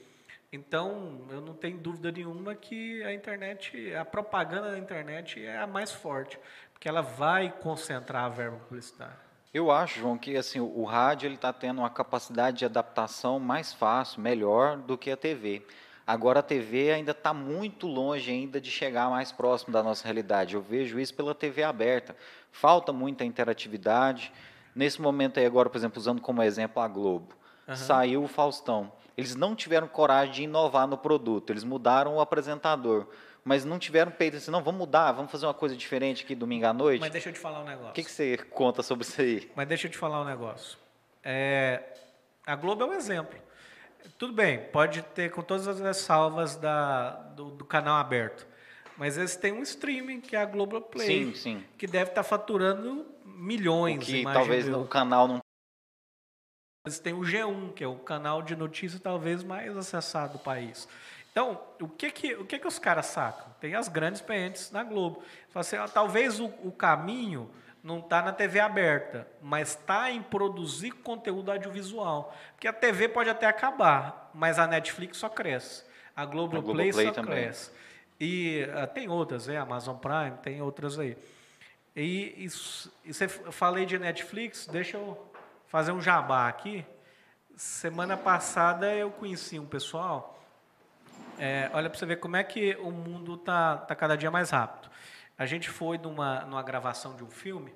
Então, 0.52 1.26
eu 1.30 1.40
não 1.40 1.54
tenho 1.54 1.76
dúvida 1.76 2.10
nenhuma 2.10 2.54
que 2.54 3.02
a 3.02 3.12
internet, 3.12 3.94
a 3.94 4.04
propaganda 4.04 4.70
da 4.70 4.78
internet 4.78 5.44
é 5.44 5.58
a 5.58 5.66
mais 5.66 5.92
forte, 5.92 6.38
porque 6.72 6.88
ela 6.88 7.02
vai 7.02 7.50
concentrar 7.50 8.24
a 8.24 8.28
verba 8.28 8.58
publicitária. 8.58 9.26
Eu 9.52 9.70
acho, 9.70 10.00
João, 10.00 10.18
que 10.18 10.36
assim 10.36 10.60
o 10.60 10.84
rádio 10.84 11.32
está 11.32 11.52
tendo 11.52 11.78
uma 11.78 11.90
capacidade 11.90 12.58
de 12.58 12.64
adaptação 12.64 13.40
mais 13.40 13.72
fácil, 13.72 14.20
melhor 14.20 14.76
do 14.76 14.98
que 14.98 15.10
a 15.10 15.16
TV. 15.16 15.62
Agora 16.06 16.38
a 16.38 16.42
TV 16.42 16.92
ainda 16.92 17.10
está 17.10 17.34
muito 17.34 17.88
longe 17.88 18.30
ainda 18.30 18.60
de 18.60 18.70
chegar 18.70 19.10
mais 19.10 19.32
próximo 19.32 19.72
da 19.72 19.82
nossa 19.82 20.04
realidade. 20.04 20.54
Eu 20.54 20.62
vejo 20.62 21.00
isso 21.00 21.12
pela 21.12 21.34
TV 21.34 21.64
aberta. 21.64 22.14
Falta 22.52 22.92
muita 22.92 23.24
interatividade. 23.24 24.32
Nesse 24.72 25.02
momento 25.02 25.40
aí 25.40 25.46
agora, 25.46 25.68
por 25.68 25.76
exemplo, 25.76 25.98
usando 25.98 26.20
como 26.20 26.42
exemplo 26.42 26.80
a 26.80 26.86
Globo, 26.86 27.34
uhum. 27.66 27.74
saiu 27.74 28.22
o 28.22 28.28
Faustão. 28.28 28.92
Eles 29.16 29.34
não 29.34 29.56
tiveram 29.56 29.88
coragem 29.88 30.32
de 30.32 30.42
inovar 30.42 30.86
no 30.86 30.98
produto, 30.98 31.50
eles 31.50 31.64
mudaram 31.64 32.16
o 32.16 32.20
apresentador, 32.20 33.08
mas 33.42 33.64
não 33.64 33.78
tiveram 33.78 34.12
peito 34.12 34.36
assim, 34.36 34.50
não, 34.50 34.62
vamos 34.62 34.78
mudar, 34.78 35.12
vamos 35.12 35.32
fazer 35.32 35.46
uma 35.46 35.54
coisa 35.54 35.74
diferente 35.74 36.22
aqui 36.22 36.34
domingo 36.34 36.66
à 36.66 36.74
noite. 36.74 37.00
Mas 37.00 37.10
deixa 37.10 37.30
eu 37.30 37.32
te 37.32 37.38
falar 37.38 37.60
um 37.60 37.64
negócio. 37.64 37.90
O 37.90 37.92
que, 37.94 38.04
que 38.04 38.10
você 38.10 38.36
conta 38.36 38.82
sobre 38.82 39.06
isso 39.06 39.18
aí? 39.18 39.50
Mas 39.56 39.66
deixa 39.66 39.86
eu 39.86 39.90
te 39.90 39.96
falar 39.96 40.20
um 40.20 40.24
negócio. 40.24 40.78
É, 41.24 41.82
a 42.46 42.54
Globo 42.54 42.82
é 42.82 42.86
um 42.86 42.92
exemplo. 42.92 43.45
Tudo 44.18 44.32
bem, 44.32 44.58
pode 44.72 45.02
ter 45.02 45.30
com 45.30 45.42
todas 45.42 45.66
as 45.68 45.96
salvas 45.98 46.56
da, 46.56 47.10
do, 47.10 47.50
do 47.50 47.64
canal 47.64 47.96
aberto. 47.96 48.46
Mas 48.96 49.18
eles 49.18 49.36
têm 49.36 49.52
um 49.52 49.62
streaming, 49.62 50.20
que 50.20 50.34
é 50.34 50.40
a 50.40 50.46
Globoplay, 50.46 51.06
sim, 51.06 51.34
sim. 51.34 51.64
que 51.76 51.86
deve 51.86 52.10
estar 52.10 52.22
faturando 52.22 53.06
milhões. 53.24 54.02
O 54.02 54.06
que 54.06 54.24
talvez 54.24 54.68
o 54.68 54.84
canal 54.86 55.28
não. 55.28 55.40
Eles 56.86 56.98
têm 56.98 57.12
o 57.12 57.20
G1, 57.20 57.74
que 57.74 57.84
é 57.84 57.86
o 57.86 57.96
canal 57.96 58.42
de 58.42 58.56
notícias 58.56 59.00
talvez 59.00 59.42
mais 59.42 59.76
acessado 59.76 60.34
do 60.34 60.38
país. 60.38 60.88
Então, 61.30 61.60
o 61.80 61.88
que 61.88 62.10
que, 62.10 62.34
o 62.34 62.46
que, 62.46 62.58
que 62.58 62.66
os 62.66 62.78
caras 62.78 63.06
sacam? 63.06 63.46
Tem 63.60 63.74
as 63.74 63.88
grandes 63.88 64.22
pentes 64.22 64.70
na 64.70 64.82
Globo. 64.82 65.22
Assim, 65.54 65.76
ó, 65.76 65.86
talvez 65.86 66.40
o, 66.40 66.46
o 66.64 66.72
caminho 66.72 67.50
não 67.86 68.00
está 68.00 68.20
na 68.20 68.32
TV 68.32 68.58
aberta, 68.58 69.28
mas 69.40 69.68
está 69.68 70.10
em 70.10 70.20
produzir 70.20 70.90
conteúdo 70.90 71.52
audiovisual. 71.52 72.36
Porque 72.50 72.66
a 72.66 72.72
TV 72.72 73.08
pode 73.08 73.30
até 73.30 73.46
acabar, 73.46 74.28
mas 74.34 74.58
a 74.58 74.66
Netflix 74.66 75.18
só 75.18 75.28
cresce. 75.28 75.84
A 76.14 76.24
Globoplay, 76.24 76.90
Globo 76.90 77.06
só 77.06 77.12
também. 77.12 77.44
cresce. 77.44 77.70
E 78.18 78.66
uh, 78.74 78.88
tem 78.88 79.08
outras, 79.08 79.48
é, 79.48 79.56
Amazon 79.56 79.96
Prime, 79.96 80.32
tem 80.42 80.60
outras 80.60 80.98
aí. 80.98 81.16
E, 81.94 82.34
e, 82.36 82.48
e 83.04 83.14
você 83.14 83.28
falei 83.28 83.86
de 83.86 84.00
Netflix, 84.00 84.66
deixa 84.66 84.96
eu 84.96 85.24
fazer 85.68 85.92
um 85.92 86.00
jabá 86.00 86.48
aqui. 86.48 86.84
Semana 87.54 88.16
passada 88.16 88.92
eu 88.92 89.12
conheci 89.12 89.60
um 89.60 89.66
pessoal. 89.66 90.42
É, 91.38 91.70
olha 91.72 91.88
para 91.88 91.96
você 91.96 92.06
ver 92.06 92.16
como 92.16 92.34
é 92.34 92.42
que 92.42 92.74
o 92.80 92.90
mundo 92.90 93.36
tá, 93.36 93.76
tá 93.76 93.94
cada 93.94 94.16
dia 94.16 94.30
mais 94.30 94.50
rápido. 94.50 94.90
A 95.38 95.46
gente 95.46 95.68
foi 95.68 95.98
numa, 95.98 96.40
numa 96.40 96.62
gravação 96.62 97.16
de 97.16 97.24
um 97.24 97.30
filme, 97.30 97.74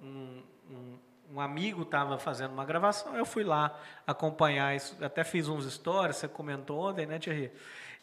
um, 0.00 0.42
um, 0.70 0.98
um 1.34 1.40
amigo 1.40 1.82
estava 1.82 2.18
fazendo 2.18 2.52
uma 2.52 2.64
gravação, 2.64 3.16
eu 3.16 3.24
fui 3.24 3.44
lá 3.44 3.78
acompanhar 4.06 4.74
isso, 4.74 4.96
até 5.04 5.24
fiz 5.24 5.48
uns 5.48 5.70
stories, 5.72 6.16
você 6.16 6.28
comentou 6.28 6.88
ontem, 6.88 7.06
né, 7.06 7.18
Thierry? 7.18 7.52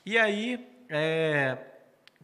E 0.05 0.17
aí, 0.17 0.67
é, 0.87 1.57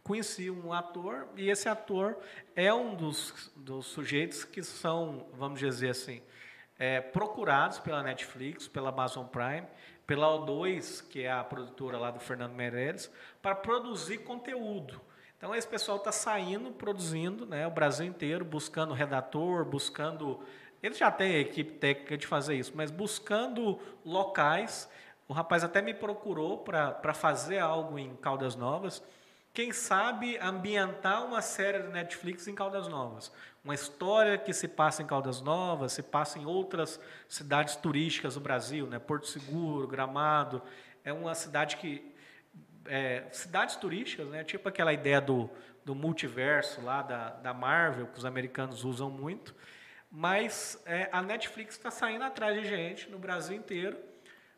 conheci 0.02 0.48
um 0.50 0.72
ator 0.72 1.26
e 1.36 1.50
esse 1.50 1.68
ator 1.68 2.16
é 2.54 2.72
um 2.72 2.94
dos, 2.94 3.50
dos 3.56 3.86
sujeitos 3.86 4.44
que 4.44 4.62
são, 4.62 5.26
vamos 5.34 5.58
dizer 5.58 5.90
assim, 5.90 6.22
é, 6.78 7.00
procurados 7.00 7.80
pela 7.80 8.02
Netflix, 8.02 8.68
pela 8.68 8.90
Amazon 8.90 9.26
Prime, 9.26 9.66
pela 10.06 10.28
O2, 10.28 11.08
que 11.08 11.22
é 11.22 11.32
a 11.32 11.42
produtora 11.42 11.98
lá 11.98 12.10
do 12.12 12.20
Fernando 12.20 12.54
Meirelles, 12.54 13.10
para 13.42 13.54
produzir 13.54 14.18
conteúdo. 14.18 15.00
Então 15.36 15.54
esse 15.54 15.66
pessoal 15.66 15.98
está 15.98 16.10
saindo, 16.10 16.70
produzindo, 16.72 17.44
né, 17.44 17.66
o 17.66 17.70
Brasil 17.70 18.06
inteiro, 18.06 18.44
buscando 18.44 18.94
redator, 18.94 19.64
buscando. 19.64 20.40
Ele 20.82 20.94
já 20.94 21.10
tem 21.10 21.36
a 21.36 21.38
equipe 21.38 21.72
técnica 21.72 22.16
de 22.16 22.26
fazer 22.26 22.54
isso, 22.54 22.72
mas 22.74 22.90
buscando 22.90 23.78
locais. 24.04 24.88
O 25.28 25.32
rapaz 25.32 25.64
até 25.64 25.82
me 25.82 25.92
procurou 25.92 26.58
para 26.58 27.12
fazer 27.12 27.58
algo 27.58 27.98
em 27.98 28.14
Caldas 28.16 28.56
Novas 28.56 29.02
quem 29.56 29.72
sabe 29.72 30.36
ambientar 30.36 31.24
uma 31.24 31.40
série 31.40 31.78
da 31.78 31.88
Netflix 31.88 32.46
em 32.46 32.54
Caldas 32.54 32.88
Novas. 32.88 33.32
Uma 33.64 33.74
história 33.74 34.36
que 34.36 34.52
se 34.52 34.68
passa 34.68 35.02
em 35.02 35.06
Caldas 35.06 35.40
Novas, 35.40 35.92
se 35.92 36.02
passa 36.02 36.38
em 36.38 36.44
outras 36.44 37.00
cidades 37.26 37.74
turísticas 37.74 38.34
do 38.34 38.40
Brasil, 38.40 38.86
né? 38.86 38.98
Porto 38.98 39.26
Seguro, 39.26 39.88
Gramado. 39.88 40.60
É 41.02 41.10
uma 41.10 41.34
cidade 41.34 41.78
que. 41.78 42.14
É, 42.88 43.24
cidades 43.32 43.76
turísticas, 43.76 44.28
né? 44.28 44.44
tipo 44.44 44.68
aquela 44.68 44.92
ideia 44.92 45.20
do, 45.20 45.50
do 45.84 45.94
multiverso 45.94 46.80
lá 46.80 47.02
da, 47.02 47.30
da 47.30 47.54
Marvel, 47.54 48.06
que 48.06 48.18
os 48.18 48.24
americanos 48.24 48.84
usam 48.84 49.10
muito. 49.10 49.54
Mas 50.10 50.82
é, 50.86 51.08
a 51.12 51.20
Netflix 51.22 51.74
está 51.74 51.90
saindo 51.90 52.24
atrás 52.24 52.60
de 52.60 52.68
gente 52.68 53.10
no 53.10 53.18
Brasil 53.18 53.56
inteiro, 53.56 53.98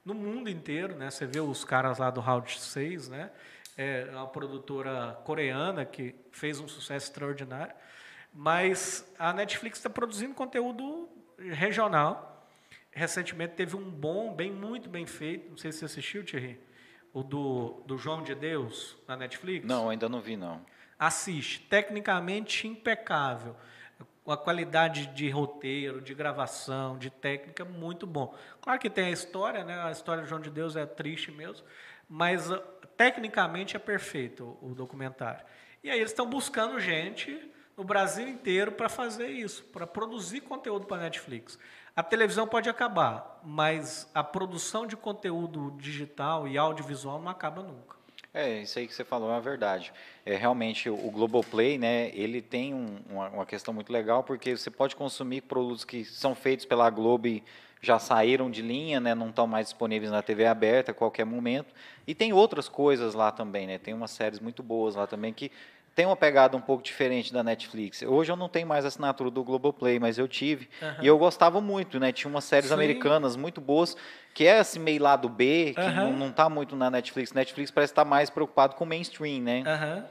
no 0.04 0.14
mundo 0.14 0.48
inteiro. 0.48 0.94
Né? 0.94 1.10
Você 1.10 1.26
vê 1.26 1.40
os 1.40 1.64
caras 1.64 1.98
lá 1.98 2.10
do 2.10 2.20
Round 2.20 2.60
6, 2.60 3.08
né? 3.08 3.30
é 3.78 4.08
uma 4.10 4.26
produtora 4.26 5.16
coreana 5.24 5.84
que 5.84 6.12
fez 6.32 6.58
um 6.58 6.66
sucesso 6.66 7.06
extraordinário. 7.06 7.74
Mas 8.34 9.08
a 9.16 9.32
Netflix 9.32 9.78
está 9.78 9.88
produzindo 9.88 10.34
conteúdo 10.34 11.08
regional. 11.38 12.46
Recentemente 12.90 13.54
teve 13.54 13.76
um 13.76 13.88
bom, 13.88 14.34
bem 14.34 14.50
muito 14.50 14.88
bem 14.90 15.06
feito. 15.06 15.48
Não 15.50 15.56
sei 15.56 15.70
se 15.70 15.78
você 15.78 15.84
assistiu, 15.84 16.24
Thierry. 16.24 16.60
O 17.12 17.22
do, 17.22 17.82
do 17.86 17.96
João 17.98 18.22
de 18.22 18.34
Deus 18.34 18.96
na 19.06 19.16
Netflix. 19.16 19.66
Não, 19.66 19.88
ainda 19.88 20.09
não 20.09 20.20
vi, 20.20 20.36
não. 20.36 20.64
Assiste. 20.98 21.61
Tecnicamente 21.61 22.66
impecável. 22.66 23.56
Uma 24.24 24.36
qualidade 24.36 25.06
de 25.06 25.30
roteiro, 25.30 26.02
de 26.02 26.12
gravação, 26.12 26.98
de 26.98 27.09
técnica 27.09 27.64
muito 27.64 28.06
bom. 28.06 28.34
Claro 28.61 28.78
que 28.78 28.90
tem 28.90 29.06
a 29.06 29.11
história, 29.11 29.64
né? 29.64 29.80
A 29.82 29.90
história 29.90 30.22
do 30.22 30.28
João 30.28 30.40
de 30.40 30.50
Deus 30.50 30.76
é 30.76 30.84
triste 30.84 31.30
mesmo, 31.30 31.66
mas 32.09 32.50
tecnicamente 32.96 33.74
é 33.74 33.78
perfeito 33.78 34.59
o 34.61 34.74
documentário. 34.74 35.44
E 35.82 35.88
aí 35.88 35.98
eles 35.98 36.11
estão 36.11 36.28
buscando 36.28 36.78
gente 36.78 37.50
no 37.76 37.84
Brasil 37.84 38.28
inteiro 38.28 38.72
para 38.72 38.88
fazer 38.88 39.28
isso, 39.28 39.62
para 39.66 39.86
produzir 39.86 40.40
conteúdo 40.40 40.84
para 40.84 40.96
a 40.96 41.00
Netflix. 41.02 41.59
A 41.99 42.03
televisão 42.05 42.46
pode 42.46 42.70
acabar, 42.70 43.40
mas 43.42 44.09
a 44.14 44.22
produção 44.22 44.86
de 44.86 44.96
conteúdo 44.96 45.74
digital 45.80 46.46
e 46.46 46.57
audiovisual 46.57 47.20
não 47.20 47.28
acaba 47.28 47.61
nunca. 47.61 47.96
É, 48.32 48.62
isso 48.62 48.78
aí 48.78 48.86
que 48.86 48.94
você 48.94 49.03
falou 49.05 49.28
é 49.28 49.32
uma 49.32 49.40
verdade. 49.40 49.92
É, 50.24 50.36
realmente, 50.36 50.88
o 50.88 51.11
Globoplay, 51.11 51.76
né, 51.76 52.12
ele 52.14 52.40
tem 52.40 52.72
um, 52.72 53.01
uma, 53.11 53.28
uma, 53.30 53.44
questão 53.44 53.74
muito 53.74 53.92
legal, 53.92 54.22
porque 54.22 54.57
você 54.57 54.70
pode 54.70 54.94
consumir 54.94 55.40
produtos 55.40 55.84
que 55.84 56.05
são 56.05 56.36
feitos 56.36 56.64
pela 56.64 56.88
Globo 56.88 57.26
e 57.26 57.42
já 57.82 57.99
saíram 57.99 58.49
de 58.49 58.62
linha, 58.62 59.01
né, 59.01 59.12
não 59.12 59.30
estão 59.30 59.49
mais 59.49 59.66
disponíveis 59.66 60.12
na 60.12 60.22
TV 60.22 60.46
aberta 60.46 60.92
a 60.92 60.94
qualquer 60.94 61.26
momento. 61.26 61.74
E 62.07 62.14
tem 62.14 62.32
outras 62.32 62.68
coisas 62.68 63.12
lá 63.12 63.32
também, 63.32 63.66
né? 63.66 63.76
Tem 63.76 63.92
umas 63.92 64.12
séries 64.12 64.38
muito 64.38 64.62
boas 64.62 64.94
lá 64.94 65.05
também 65.05 65.32
que 65.32 65.51
tem 65.99 66.07
uma 66.07 66.14
pegada 66.14 66.57
um 66.57 66.61
pouco 66.61 66.80
diferente 66.80 67.32
da 67.32 67.42
Netflix. 67.42 68.03
Hoje 68.03 68.30
eu 68.30 68.36
não 68.36 68.49
tenho 68.49 68.68
mais 68.68 68.84
assinatura 68.84 69.32
do 69.32 69.42
Globoplay, 69.42 69.99
mas 69.99 70.16
eu 70.16 70.28
tive. 70.28 70.68
Uhum. 70.80 70.94
E 71.03 71.07
eu 71.09 71.18
gostava 71.18 71.61
muito, 71.61 71.99
né? 71.99 72.12
Tinha 72.12 72.30
umas 72.30 72.44
séries 72.44 72.68
Sim. 72.68 72.74
americanas 72.74 73.34
muito 73.34 73.61
boas, 73.61 73.96
que 74.32 74.46
é 74.46 74.61
esse 74.61 74.78
meio 74.78 75.03
lado 75.03 75.28
B, 75.28 75.74
que 75.74 75.80
uhum. 75.80 76.16
não, 76.16 76.28
está 76.28 76.49
muito 76.49 76.76
na 76.76 76.88
Netflix. 76.88 77.32
Netflix 77.32 77.72
parece 77.72 77.90
estar 77.90 78.05
tá 78.05 78.09
mais 78.09 78.30
preocupado 78.30 78.76
com 78.76 78.84
o 78.84 78.86
mainstream, 78.86 79.42
né? 79.42 79.64
Uhum. 79.66 80.05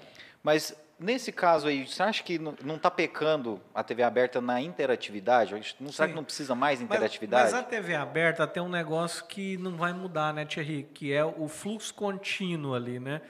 Mas 0.43 0.75
Nesse 0.99 1.31
caso 1.31 1.67
aí, 1.67 1.87
você 1.87 2.01
acha 2.01 2.23
que 2.23 2.39
não 2.39 2.75
está 2.75 2.89
pecando 2.89 3.61
a 3.71 3.83
TV 3.83 4.01
aberta 4.01 4.41
na 4.41 4.59
interatividade? 4.59 5.75
Não, 5.79 5.91
será 5.91 6.07
que 6.07 6.15
não 6.15 6.23
precisa 6.23 6.55
mais 6.55 6.81
interatividade? 6.81 7.43
Mas, 7.43 7.53
mas, 7.53 7.61
a 7.61 7.63
TV 7.63 7.93
aberta 7.93 8.47
tem 8.47 8.63
um 8.63 8.67
negócio 8.67 9.23
que 9.25 9.57
não 9.57 9.77
vai 9.77 9.93
mudar, 9.93 10.33
né, 10.33 10.43
Thierry? 10.43 10.89
Que 10.91 11.13
é 11.13 11.23
o 11.23 11.47
fluxo 11.47 11.93
contínuo 11.93 12.73
ali, 12.73 12.99
né? 12.99 13.21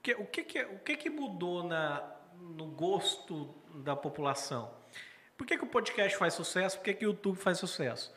Porque 0.00 0.14
o 0.14 0.24
que, 0.24 0.42
que, 0.42 0.62
o 0.62 0.78
que, 0.78 0.96
que 0.96 1.10
mudou 1.10 1.62
na, 1.62 2.02
no 2.56 2.66
gosto 2.66 3.54
da 3.74 3.94
população? 3.94 4.70
Por 5.36 5.46
que, 5.46 5.58
que 5.58 5.64
o 5.64 5.66
podcast 5.66 6.16
faz 6.16 6.32
sucesso? 6.32 6.78
Por 6.78 6.84
que, 6.84 6.94
que 6.94 7.04
o 7.04 7.10
YouTube 7.10 7.36
faz 7.36 7.58
sucesso? 7.58 8.14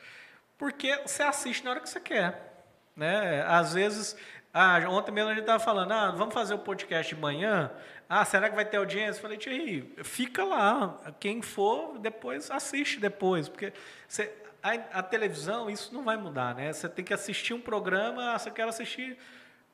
Porque 0.58 0.96
você 1.06 1.24
assiste 1.24 1.66
na 1.66 1.72
hora 1.72 1.80
que 1.82 1.90
você 1.90 2.00
quer. 2.00 2.66
Né? 2.96 3.44
Às 3.46 3.74
vezes, 3.74 4.16
ah, 4.54 4.80
ontem 4.88 5.12
mesmo 5.12 5.30
a 5.30 5.34
gente 5.34 5.44
estava 5.44 5.62
falando, 5.62 5.92
ah, 5.92 6.12
vamos 6.12 6.34
fazer 6.34 6.54
o 6.54 6.60
podcast 6.60 7.14
de 7.14 7.20
manhã. 7.20 7.70
Ah, 8.08 8.24
será 8.24 8.50
que 8.50 8.56
vai 8.56 8.64
ter 8.64 8.78
audiência? 8.78 9.20
Eu 9.20 9.22
falei, 9.22 9.38
Thierry, 9.38 9.94
fica 10.06 10.46
lá. 10.46 11.02
Quem 11.20 11.42
for, 11.42 12.00
depois 12.00 12.50
assiste 12.50 12.98
depois. 12.98 13.50
Porque 13.50 13.74
você, 14.08 14.34
a, 14.62 15.00
a, 15.00 15.04
televisão, 15.04 15.70
isso 15.70 15.94
não 15.94 16.04
vai 16.04 16.16
mudar, 16.16 16.56
né? 16.56 16.72
Você 16.72 16.88
tem 16.88 17.04
que 17.04 17.14
assistir 17.14 17.54
um 17.54 17.60
programa, 17.60 18.40
você 18.40 18.50
quer 18.50 18.68
assistir 18.70 19.18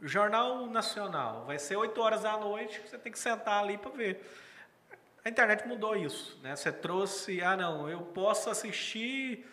Jornal 0.01 0.65
Nacional. 0.67 1.45
Vai 1.45 1.59
ser 1.59 1.75
8 1.75 2.01
horas 2.01 2.23
da 2.23 2.37
noite, 2.37 2.81
você 2.85 2.97
tem 2.97 3.11
que 3.11 3.19
sentar 3.19 3.63
ali 3.63 3.77
para 3.77 3.91
ver. 3.91 4.25
A 5.23 5.29
internet 5.29 5.67
mudou 5.67 5.95
isso, 5.95 6.39
né? 6.41 6.55
Você 6.55 6.71
trouxe, 6.71 7.41
ah, 7.43 7.57
não, 7.57 7.89
eu 7.89 8.01
posso 8.01 8.49
assistir 8.49 9.45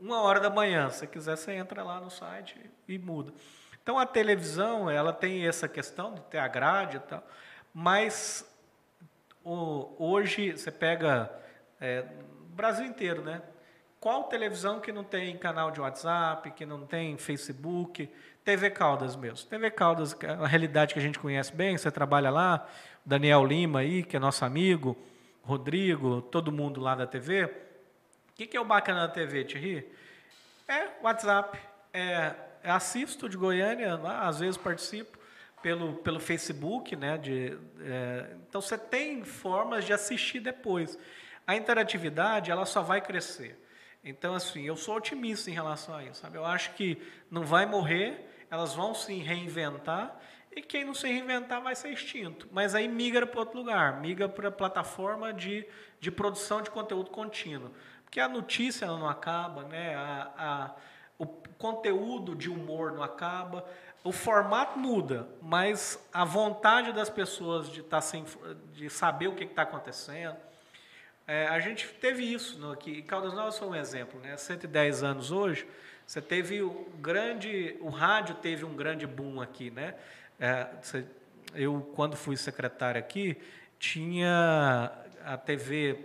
uma 0.00 0.20
hora 0.20 0.38
da 0.38 0.50
manhã. 0.50 0.90
Se 0.90 1.06
quiser, 1.06 1.36
você 1.36 1.52
entra 1.52 1.82
lá 1.82 2.00
no 2.00 2.10
site 2.10 2.58
e 2.86 2.98
muda. 2.98 3.32
Então 3.82 3.98
a 3.98 4.06
televisão, 4.06 4.90
ela 4.90 5.12
tem 5.12 5.46
essa 5.46 5.68
questão 5.68 6.14
de 6.14 6.20
ter 6.22 6.38
a 6.38 6.48
grade 6.48 6.98
e 6.98 7.00
tal. 7.00 7.26
Mas 7.72 8.48
o, 9.42 9.94
hoje 9.98 10.52
você 10.52 10.70
pega 10.70 11.30
é, 11.80 12.02
Brasil 12.54 12.86
inteiro, 12.86 13.22
né? 13.22 13.42
Qual 13.98 14.24
televisão 14.24 14.80
que 14.80 14.92
não 14.92 15.02
tem 15.02 15.36
canal 15.38 15.70
de 15.70 15.80
WhatsApp, 15.80 16.50
que 16.50 16.66
não 16.66 16.86
tem 16.86 17.16
Facebook? 17.16 18.10
TV 18.44 18.70
Caldas 18.70 19.16
mesmo. 19.16 19.48
TV 19.48 19.70
Caldas, 19.70 20.14
é 20.22 20.30
a 20.30 20.46
realidade 20.46 20.92
que 20.92 21.00
a 21.00 21.02
gente 21.02 21.18
conhece 21.18 21.52
bem, 21.52 21.78
você 21.78 21.90
trabalha 21.90 22.30
lá, 22.30 22.68
Daniel 23.04 23.44
Lima 23.44 23.80
aí, 23.80 24.02
que 24.02 24.16
é 24.16 24.20
nosso 24.20 24.44
amigo, 24.44 24.96
Rodrigo, 25.42 26.20
todo 26.20 26.52
mundo 26.52 26.80
lá 26.80 26.94
da 26.94 27.06
TV. 27.06 27.44
O 27.46 27.50
que, 28.34 28.54
é 28.56 28.60
o 28.60 28.64
bacana 28.64 29.06
da 29.06 29.08
TV, 29.08 29.44
Thierry? 29.44 29.88
É 30.68 30.88
WhatsApp. 31.02 31.58
É, 31.92 32.34
é 32.62 32.70
assisto 32.70 33.28
de 33.28 33.36
Goiânia, 33.36 33.94
lá, 33.96 34.26
às 34.26 34.40
vezes 34.40 34.56
participo 34.56 35.18
pelo, 35.62 35.94
pelo 35.94 36.20
Facebook, 36.20 36.94
né? 36.96 37.16
De, 37.16 37.56
é, 37.80 38.36
então 38.46 38.60
você 38.60 38.76
tem 38.76 39.24
formas 39.24 39.86
de 39.86 39.92
assistir 39.94 40.40
depois. 40.40 40.98
A 41.46 41.56
interatividade 41.56 42.50
ela 42.50 42.66
só 42.66 42.82
vai 42.82 43.00
crescer. 43.00 43.58
Então 44.04 44.34
assim, 44.34 44.66
eu 44.66 44.76
sou 44.76 44.96
otimista 44.96 45.50
em 45.50 45.54
relação 45.54 45.94
a 45.94 46.04
isso. 46.04 46.20
Sabe? 46.20 46.36
Eu 46.36 46.44
acho 46.44 46.72
que 46.74 47.00
não 47.30 47.44
vai 47.44 47.64
morrer, 47.64 48.33
elas 48.54 48.74
vão 48.74 48.94
se 48.94 49.14
reinventar 49.14 50.18
e 50.50 50.62
quem 50.62 50.84
não 50.84 50.94
se 50.94 51.06
reinventar 51.08 51.60
vai 51.60 51.74
ser 51.74 51.90
extinto. 51.90 52.48
Mas 52.52 52.74
aí 52.74 52.88
migra 52.88 53.26
para 53.26 53.40
outro 53.40 53.58
lugar, 53.58 54.00
migra 54.00 54.28
para 54.28 54.50
plataforma 54.50 55.32
de, 55.32 55.66
de 56.00 56.10
produção 56.10 56.62
de 56.62 56.70
conteúdo 56.70 57.10
contínuo. 57.10 57.70
Porque 58.04 58.20
a 58.20 58.28
notícia 58.28 58.86
não 58.86 59.08
acaba, 59.08 59.64
né? 59.64 59.94
a, 59.96 60.30
a 60.36 60.74
o 61.18 61.26
conteúdo 61.26 62.34
de 62.34 62.50
humor 62.50 62.92
não 62.92 63.02
acaba, 63.02 63.64
o 64.02 64.12
formato 64.12 64.78
muda, 64.78 65.28
mas 65.40 65.98
a 66.12 66.24
vontade 66.24 66.92
das 66.92 67.08
pessoas 67.08 67.70
de, 67.70 67.82
tá 67.82 68.00
sem, 68.00 68.24
de 68.72 68.90
saber 68.90 69.28
o 69.28 69.34
que 69.34 69.44
está 69.44 69.62
acontecendo. 69.62 70.36
É, 71.26 71.46
a 71.46 71.58
gente 71.58 71.88
teve 71.88 72.22
isso 72.22 72.58
no, 72.58 72.72
aqui. 72.72 73.00
Caldas 73.02 73.32
Novas 73.32 73.58
foi 73.58 73.68
um 73.68 73.74
exemplo, 73.74 74.20
né? 74.20 74.36
110 74.36 75.02
anos 75.02 75.30
hoje, 75.30 75.66
você 76.06 76.20
teve 76.20 76.62
o 76.62 76.86
grande. 77.00 77.76
O 77.80 77.88
rádio 77.88 78.34
teve 78.36 78.64
um 78.64 78.74
grande 78.74 79.06
boom 79.06 79.40
aqui, 79.40 79.70
né? 79.70 79.94
É, 80.38 80.68
você, 80.80 81.04
eu, 81.54 81.80
quando 81.94 82.16
fui 82.16 82.36
secretário 82.36 82.98
aqui, 82.98 83.36
tinha 83.78 84.92
a 85.24 85.36
TV 85.36 85.98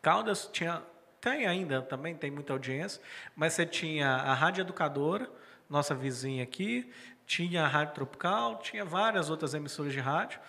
Caldas, 0.00 0.48
tinha, 0.52 0.82
tem 1.20 1.46
ainda 1.46 1.80
também, 1.80 2.14
tem 2.14 2.30
muita 2.30 2.52
audiência, 2.52 3.00
mas 3.36 3.52
você 3.52 3.64
tinha 3.64 4.08
a 4.08 4.34
Rádio 4.34 4.62
Educadora, 4.62 5.30
nossa 5.70 5.94
vizinha 5.94 6.42
aqui, 6.42 6.92
tinha 7.24 7.64
a 7.64 7.68
Rádio 7.68 7.94
Tropical, 7.94 8.58
tinha 8.58 8.84
várias 8.84 9.30
outras 9.30 9.54
emissoras 9.54 9.92
de 9.92 10.00
rádio. 10.00 10.40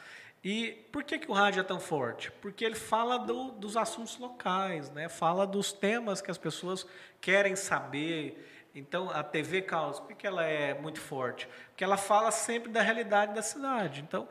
E 0.44 0.72
por 0.92 1.04
que, 1.04 1.20
que 1.20 1.32
o 1.32 1.34
rádio 1.34 1.62
é 1.62 1.64
tão 1.64 1.80
forte? 1.80 2.30
Porque 2.42 2.66
ele 2.66 2.76
fala 2.76 3.18
do, 3.18 3.52
dos 3.52 3.78
assuntos 3.78 4.18
locais, 4.18 4.90
né? 4.90 5.08
fala 5.08 5.48
dos 5.48 5.72
temas 5.72 6.22
que 6.22 6.30
as 6.30 6.38
pessoas 6.38 6.86
querem 7.22 7.56
saber. 7.56 8.53
Então, 8.76 9.10
a 9.10 9.24
TV 9.24 9.62
Caos, 9.62 10.00
por 10.00 10.16
que 10.16 10.26
ela 10.26 10.44
é 10.44 10.74
muito 10.74 11.00
forte? 11.00 11.48
Porque 11.70 11.84
ela 11.84 11.98
fala 11.98 12.32
sempre 12.32 12.72
da 12.72 12.82
realidade 12.82 13.34
da 13.34 13.42
cidade. 13.42 14.02
Então, 14.02 14.28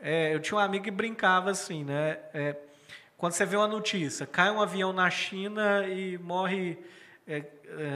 é, 0.00 0.34
eu 0.34 0.40
tinha 0.40 0.58
um 0.58 0.60
amigo 0.60 0.84
que 0.84 0.90
brincava 0.90 1.50
assim, 1.50 1.84
né? 1.84 2.18
É, 2.34 2.56
quando 3.16 3.32
você 3.32 3.46
vê 3.46 3.56
uma 3.56 3.68
notícia, 3.68 4.26
cai 4.26 4.50
um 4.50 4.60
avião 4.60 4.92
na 4.92 5.08
China 5.10 5.86
e 5.86 6.18
morre 6.18 6.76
é, 7.26 7.44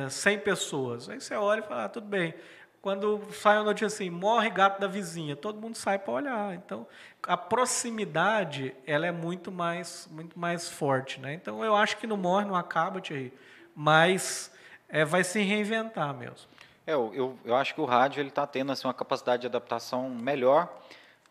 é, 0.04 0.08
100 0.08 0.38
pessoas. 0.38 1.08
Aí 1.08 1.20
você 1.20 1.34
olha 1.34 1.60
e 1.60 1.62
fala, 1.62 1.84
ah, 1.84 1.88
tudo 1.88 2.06
bem 2.06 2.32
quando 2.80 3.20
sai 3.32 3.56
a 3.56 3.62
notícia 3.62 3.86
assim, 3.86 4.08
morre 4.08 4.50
gato 4.50 4.80
da 4.80 4.86
vizinha, 4.86 5.34
todo 5.34 5.60
mundo 5.60 5.76
sai 5.76 5.98
para 5.98 6.12
olhar. 6.12 6.54
Então, 6.54 6.86
a 7.24 7.36
proximidade, 7.36 8.74
ela 8.86 9.06
é 9.06 9.12
muito 9.12 9.50
mais, 9.50 10.08
muito 10.10 10.38
mais 10.38 10.68
forte, 10.68 11.20
né? 11.20 11.34
Então, 11.34 11.64
eu 11.64 11.74
acho 11.74 11.96
que 11.96 12.06
não 12.06 12.16
morre, 12.16 12.46
não 12.46 12.54
acaba, 12.54 13.00
Thierry, 13.00 13.32
mas 13.74 14.50
é, 14.88 15.04
vai 15.04 15.24
se 15.24 15.40
reinventar 15.42 16.14
mesmo. 16.14 16.48
É, 16.86 16.94
eu, 16.94 17.38
eu, 17.44 17.54
acho 17.54 17.74
que 17.74 17.80
o 17.80 17.84
rádio 17.84 18.20
ele 18.20 18.30
está 18.30 18.46
tendo 18.46 18.72
assim, 18.72 18.86
uma 18.86 18.94
capacidade 18.94 19.42
de 19.42 19.46
adaptação 19.46 20.08
melhor 20.08 20.72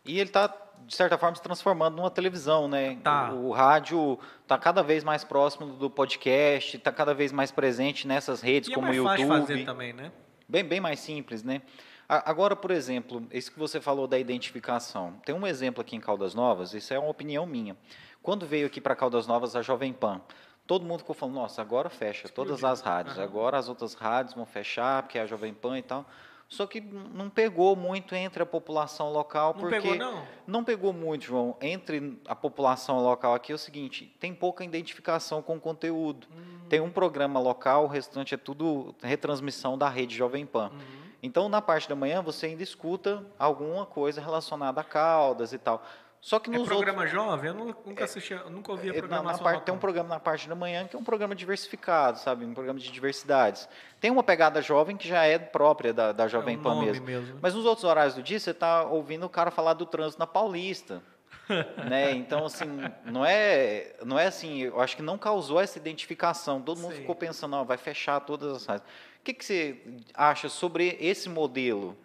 e 0.04 0.20
ele 0.20 0.28
está 0.28 0.54
de 0.86 0.94
certa 0.94 1.18
forma, 1.18 1.34
se 1.34 1.42
transformando 1.42 1.96
numa 1.96 2.10
televisão, 2.10 2.68
né? 2.68 2.96
Tá. 3.02 3.32
O, 3.32 3.48
o 3.48 3.52
rádio 3.52 4.18
está 4.42 4.56
cada 4.56 4.82
vez 4.82 5.02
mais 5.02 5.24
próximo 5.24 5.66
do 5.74 5.90
podcast, 5.90 6.76
está 6.76 6.92
cada 6.92 7.12
vez 7.12 7.32
mais 7.32 7.50
presente 7.50 8.06
nessas 8.06 8.40
redes 8.40 8.68
E 8.68 8.72
é 8.72 8.74
como 8.74 8.86
o 8.86 8.90
mais 8.90 9.02
fácil 9.02 9.22
YouTube. 9.26 9.40
fazer 9.48 9.64
também, 9.64 9.92
né? 9.92 10.12
Bem, 10.48 10.64
bem 10.64 10.80
mais 10.80 11.00
simples, 11.00 11.42
né? 11.42 11.62
A- 12.08 12.30
Agora, 12.30 12.54
por 12.56 12.70
exemplo, 12.70 13.26
isso 13.32 13.52
que 13.52 13.58
você 13.58 13.80
falou 13.80 14.06
da 14.06 14.18
identificação. 14.18 15.14
Tem 15.24 15.34
um 15.34 15.46
exemplo 15.46 15.80
aqui 15.82 15.96
em 15.96 16.00
Caldas 16.00 16.34
Novas, 16.34 16.72
isso 16.74 16.94
é 16.94 16.98
uma 16.98 17.10
opinião 17.10 17.44
minha. 17.44 17.76
Quando 18.22 18.46
veio 18.46 18.66
aqui 18.66 18.80
para 18.80 18.94
Caldas 18.94 19.26
Novas 19.26 19.54
a 19.56 19.62
Jovem 19.62 19.92
Pan, 19.92 20.20
todo 20.68 20.84
mundo 20.84 21.00
ficou 21.00 21.14
falando, 21.14 21.34
nossa, 21.36 21.62
agora 21.62 21.88
fecha 21.88 22.28
todas 22.28 22.56
Explodiu. 22.56 22.72
as 22.72 22.80
rádios, 22.82 23.16
Aham. 23.16 23.24
agora 23.24 23.58
as 23.58 23.68
outras 23.70 23.94
rádios 23.94 24.34
vão 24.34 24.44
fechar, 24.44 25.02
porque 25.02 25.18
é 25.18 25.22
a 25.22 25.26
Jovem 25.26 25.52
Pan 25.54 25.78
e 25.78 25.82
tal. 25.82 26.04
Só 26.46 26.66
que 26.66 26.80
não 26.80 27.28
pegou 27.28 27.74
muito 27.76 28.14
entre 28.14 28.42
a 28.42 28.46
população 28.46 29.10
local, 29.12 29.52
Não 29.54 29.60
porque 29.60 29.80
pegou, 29.80 29.96
não? 29.96 30.22
não 30.46 30.64
pegou 30.64 30.92
muito, 30.92 31.24
João. 31.24 31.56
Entre 31.60 32.18
a 32.26 32.34
população 32.34 33.02
local 33.02 33.34
aqui 33.34 33.52
é 33.52 33.54
o 33.54 33.58
seguinte: 33.58 34.14
tem 34.20 34.34
pouca 34.34 34.64
identificação 34.64 35.42
com 35.42 35.56
o 35.56 35.60
conteúdo. 35.60 36.26
Hum. 36.34 36.60
Tem 36.68 36.80
um 36.80 36.90
programa 36.90 37.38
local, 37.40 37.84
o 37.84 37.86
restante 37.86 38.34
é 38.34 38.38
tudo 38.38 38.94
retransmissão 39.02 39.76
da 39.76 39.88
rede 39.90 40.16
Jovem 40.16 40.46
Pan. 40.46 40.70
Uhum. 40.72 40.78
Então, 41.22 41.48
na 41.48 41.60
parte 41.60 41.88
da 41.88 41.96
manhã, 41.96 42.22
você 42.22 42.46
ainda 42.46 42.62
escuta 42.62 43.26
alguma 43.38 43.84
coisa 43.84 44.20
relacionada 44.20 44.80
a 44.80 44.84
Caldas 44.84 45.52
e 45.52 45.58
tal. 45.58 45.82
Só 46.20 46.38
que 46.40 46.50
É 46.50 46.52
nos 46.52 46.62
outros. 46.62 46.76
programa 46.78 47.06
jovem? 47.06 47.48
Eu 47.50 47.54
nu- 47.54 47.76
nunca 47.86 48.04
assisti, 48.04 48.32
eu 48.32 48.50
nunca 48.50 48.72
ouvi 48.72 48.90
a 48.90 48.94
É, 48.94 49.02
na- 49.02 49.38
parte- 49.38 49.64
tem 49.64 49.72
um 49.74 49.78
programa 49.78 50.08
na 50.08 50.20
parte 50.20 50.48
da 50.48 50.54
manhã 50.54 50.86
que 50.86 50.96
é 50.96 50.98
um 50.98 51.04
programa 51.04 51.34
diversificado, 51.34 52.18
sabe? 52.18 52.44
Um 52.44 52.52
programa 52.54 52.78
de 52.80 52.90
diversidades. 52.90 53.68
Tem 54.00 54.10
uma 54.10 54.22
pegada 54.24 54.60
jovem 54.60 54.96
que 54.96 55.06
já 55.06 55.24
é 55.24 55.38
própria 55.38 55.92
da, 55.92 56.10
da 56.12 56.26
Jovem 56.26 56.56
É 56.56 56.58
o 56.58 56.62
Pan 56.62 56.80
mesmo. 56.80 57.04
mesmo. 57.06 57.34
né? 57.34 57.38
Mas 57.40 57.54
nos 57.54 57.64
outros 57.64 57.84
horários 57.84 58.14
do 58.14 58.22
dia, 58.22 58.38
você 58.40 58.50
está 58.50 58.82
ouvindo 58.84 59.26
o 59.26 59.28
cara 59.28 59.50
falar 59.50 59.74
do 59.74 59.86
trânsito 59.86 60.18
na 60.18 60.26
Paulista. 60.26 61.02
né? 61.88 62.10
Então, 62.12 62.44
assim, 62.44 62.66
não 63.04 63.24
é, 63.24 63.94
não 64.04 64.18
é 64.18 64.26
assim, 64.26 64.58
eu 64.62 64.80
acho 64.80 64.96
que 64.96 65.02
não 65.02 65.16
causou 65.16 65.60
essa 65.60 65.78
identificação. 65.78 66.60
Todo 66.60 66.78
mundo 66.80 66.92
Sim. 66.94 67.00
ficou 67.00 67.14
pensando, 67.14 67.64
vai 67.64 67.76
fechar 67.78 68.20
todas 68.20 68.68
as. 68.68 68.80
O 68.80 68.84
que, 69.24 69.32
que 69.32 69.44
você 69.44 69.80
acha 70.14 70.48
sobre 70.48 70.96
esse 71.00 71.28
modelo? 71.28 71.96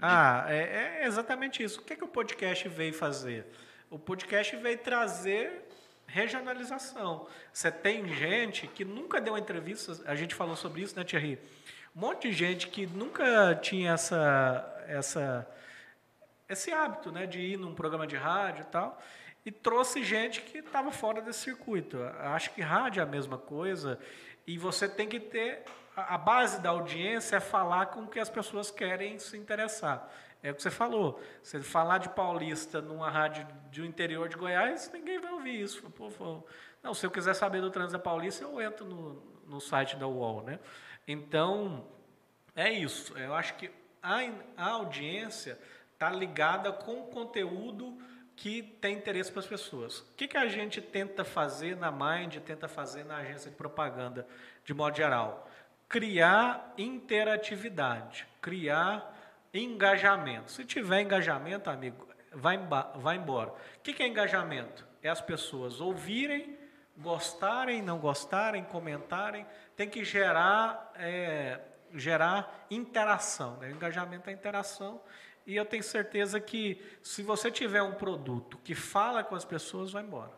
Ah, 0.00 0.44
é, 0.48 1.00
é 1.02 1.06
exatamente 1.06 1.62
isso. 1.62 1.80
O 1.80 1.82
que, 1.82 1.96
que 1.96 2.04
o 2.04 2.08
podcast 2.08 2.68
veio 2.68 2.92
fazer? 2.92 3.46
O 3.90 3.98
podcast 3.98 4.54
veio 4.56 4.78
trazer 4.78 5.66
regionalização. 6.06 7.26
Você 7.52 7.70
tem 7.70 8.08
gente 8.14 8.66
que 8.66 8.84
nunca 8.84 9.20
deu 9.20 9.36
entrevista, 9.36 10.02
a 10.06 10.14
gente 10.14 10.34
falou 10.34 10.56
sobre 10.56 10.82
isso, 10.82 10.96
né, 10.96 11.04
Thierry? 11.04 11.38
Um 11.94 12.00
monte 12.00 12.28
de 12.28 12.32
gente 12.34 12.68
que 12.68 12.86
nunca 12.86 13.54
tinha 13.56 13.92
essa, 13.92 14.84
essa, 14.86 15.48
esse 16.48 16.72
hábito 16.72 17.10
né, 17.10 17.26
de 17.26 17.40
ir 17.40 17.56
num 17.56 17.74
programa 17.74 18.06
de 18.06 18.16
rádio 18.16 18.62
e 18.62 18.66
tal, 18.66 19.02
e 19.44 19.50
trouxe 19.50 20.02
gente 20.02 20.42
que 20.42 20.58
estava 20.58 20.90
fora 20.92 21.22
desse 21.22 21.40
circuito. 21.40 22.02
Acho 22.20 22.52
que 22.52 22.60
rádio 22.60 23.00
é 23.00 23.02
a 23.02 23.06
mesma 23.06 23.38
coisa, 23.38 23.98
e 24.46 24.58
você 24.58 24.88
tem 24.88 25.08
que 25.08 25.18
ter. 25.18 25.62
A 25.96 26.18
base 26.18 26.60
da 26.60 26.68
audiência 26.68 27.36
é 27.36 27.40
falar 27.40 27.86
com 27.86 28.02
o 28.02 28.06
que 28.06 28.20
as 28.20 28.28
pessoas 28.28 28.70
querem 28.70 29.18
se 29.18 29.34
interessar. 29.34 30.06
É 30.42 30.50
o 30.50 30.54
que 30.54 30.62
você 30.62 30.70
falou. 30.70 31.18
Você 31.42 31.62
falar 31.62 31.96
de 31.98 32.10
paulista 32.10 32.82
numa 32.82 33.10
rádio 33.10 33.48
do 33.72 33.82
interior 33.82 34.28
de 34.28 34.36
Goiás, 34.36 34.90
ninguém 34.92 35.18
vai 35.18 35.32
ouvir 35.32 35.58
isso. 35.58 35.82
Pô, 35.90 36.10
pô, 36.10 36.44
Não, 36.82 36.92
se 36.92 37.06
eu 37.06 37.10
quiser 37.10 37.34
saber 37.34 37.62
do 37.62 37.70
trânsito 37.70 37.98
Paulista, 37.98 38.44
eu 38.44 38.60
entro 38.60 38.84
no, 38.84 39.14
no 39.46 39.58
site 39.58 39.96
da 39.96 40.06
UOL. 40.06 40.42
Né? 40.42 40.60
Então, 41.08 41.88
é 42.54 42.70
isso. 42.70 43.16
Eu 43.16 43.34
acho 43.34 43.54
que 43.54 43.70
a, 44.02 44.18
a 44.56 44.68
audiência 44.72 45.58
está 45.94 46.10
ligada 46.10 46.70
com 46.72 47.00
o 47.00 47.06
conteúdo 47.06 47.96
que 48.36 48.62
tem 48.62 48.98
interesse 48.98 49.32
para 49.32 49.40
as 49.40 49.46
pessoas. 49.46 50.00
O 50.00 50.14
que, 50.14 50.28
que 50.28 50.36
a 50.36 50.46
gente 50.46 50.82
tenta 50.82 51.24
fazer 51.24 51.74
na 51.74 51.90
Mind, 51.90 52.36
tenta 52.40 52.68
fazer 52.68 53.02
na 53.04 53.16
agência 53.16 53.50
de 53.50 53.56
propaganda, 53.56 54.28
de 54.62 54.74
modo 54.74 54.94
geral? 54.94 55.45
Criar 55.88 56.74
interatividade, 56.76 58.26
criar 58.40 59.14
engajamento. 59.54 60.50
Se 60.50 60.64
tiver 60.64 61.00
engajamento, 61.00 61.70
amigo, 61.70 62.06
vai, 62.32 62.58
vai 62.96 63.16
embora. 63.16 63.50
O 63.50 63.80
que, 63.82 63.92
que 63.92 64.02
é 64.02 64.06
engajamento? 64.06 64.86
É 65.02 65.08
as 65.08 65.20
pessoas 65.20 65.80
ouvirem, 65.80 66.58
gostarem, 66.96 67.82
não 67.82 67.98
gostarem, 67.98 68.64
comentarem. 68.64 69.46
Tem 69.76 69.88
que 69.88 70.04
gerar, 70.04 70.92
é, 70.96 71.60
gerar 71.94 72.66
interação. 72.70 73.56
Né? 73.58 73.70
Engajamento 73.70 74.28
é 74.28 74.32
interação. 74.32 75.00
E 75.46 75.54
eu 75.54 75.64
tenho 75.64 75.82
certeza 75.82 76.40
que 76.40 76.82
se 77.02 77.22
você 77.22 77.50
tiver 77.50 77.82
um 77.82 77.94
produto 77.94 78.58
que 78.64 78.74
fala 78.74 79.22
com 79.22 79.36
as 79.36 79.44
pessoas, 79.44 79.92
vai 79.92 80.02
embora. 80.02 80.32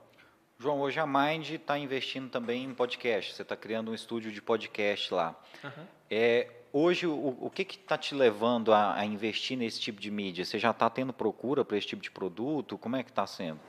João, 0.60 0.80
hoje 0.80 0.98
a 0.98 1.06
Mind 1.06 1.50
está 1.50 1.78
investindo 1.78 2.28
também 2.28 2.64
em 2.64 2.74
podcast. 2.74 3.32
Você 3.32 3.42
está 3.42 3.54
criando 3.54 3.92
um 3.92 3.94
estúdio 3.94 4.32
de 4.32 4.42
podcast 4.42 5.14
lá. 5.14 5.36
Aham. 5.62 5.86
É, 6.10 6.48
hoje, 6.72 7.06
o, 7.06 7.38
o 7.40 7.48
que 7.48 7.62
está 7.62 7.96
te 7.96 8.12
levando 8.12 8.74
a, 8.74 8.96
a 8.96 9.04
investir 9.04 9.56
nesse 9.56 9.80
tipo 9.80 10.00
de 10.00 10.10
mídia? 10.10 10.44
Você 10.44 10.58
já 10.58 10.72
está 10.72 10.90
tendo 10.90 11.12
procura 11.12 11.64
para 11.64 11.78
esse 11.78 11.86
tipo 11.86 12.02
de 12.02 12.10
produto? 12.10 12.76
Como 12.76 12.96
é 12.96 13.04
que 13.04 13.10
está 13.10 13.24
sendo? 13.24 13.60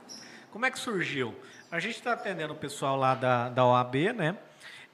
Como 0.50 0.66
é 0.66 0.70
que 0.72 0.80
surgiu? 0.80 1.32
A 1.70 1.78
gente 1.78 1.94
está 1.94 2.14
atendendo 2.14 2.54
o 2.54 2.56
pessoal 2.56 2.96
lá 2.96 3.14
da, 3.14 3.48
da 3.48 3.64
OAB, 3.64 4.12
né? 4.12 4.36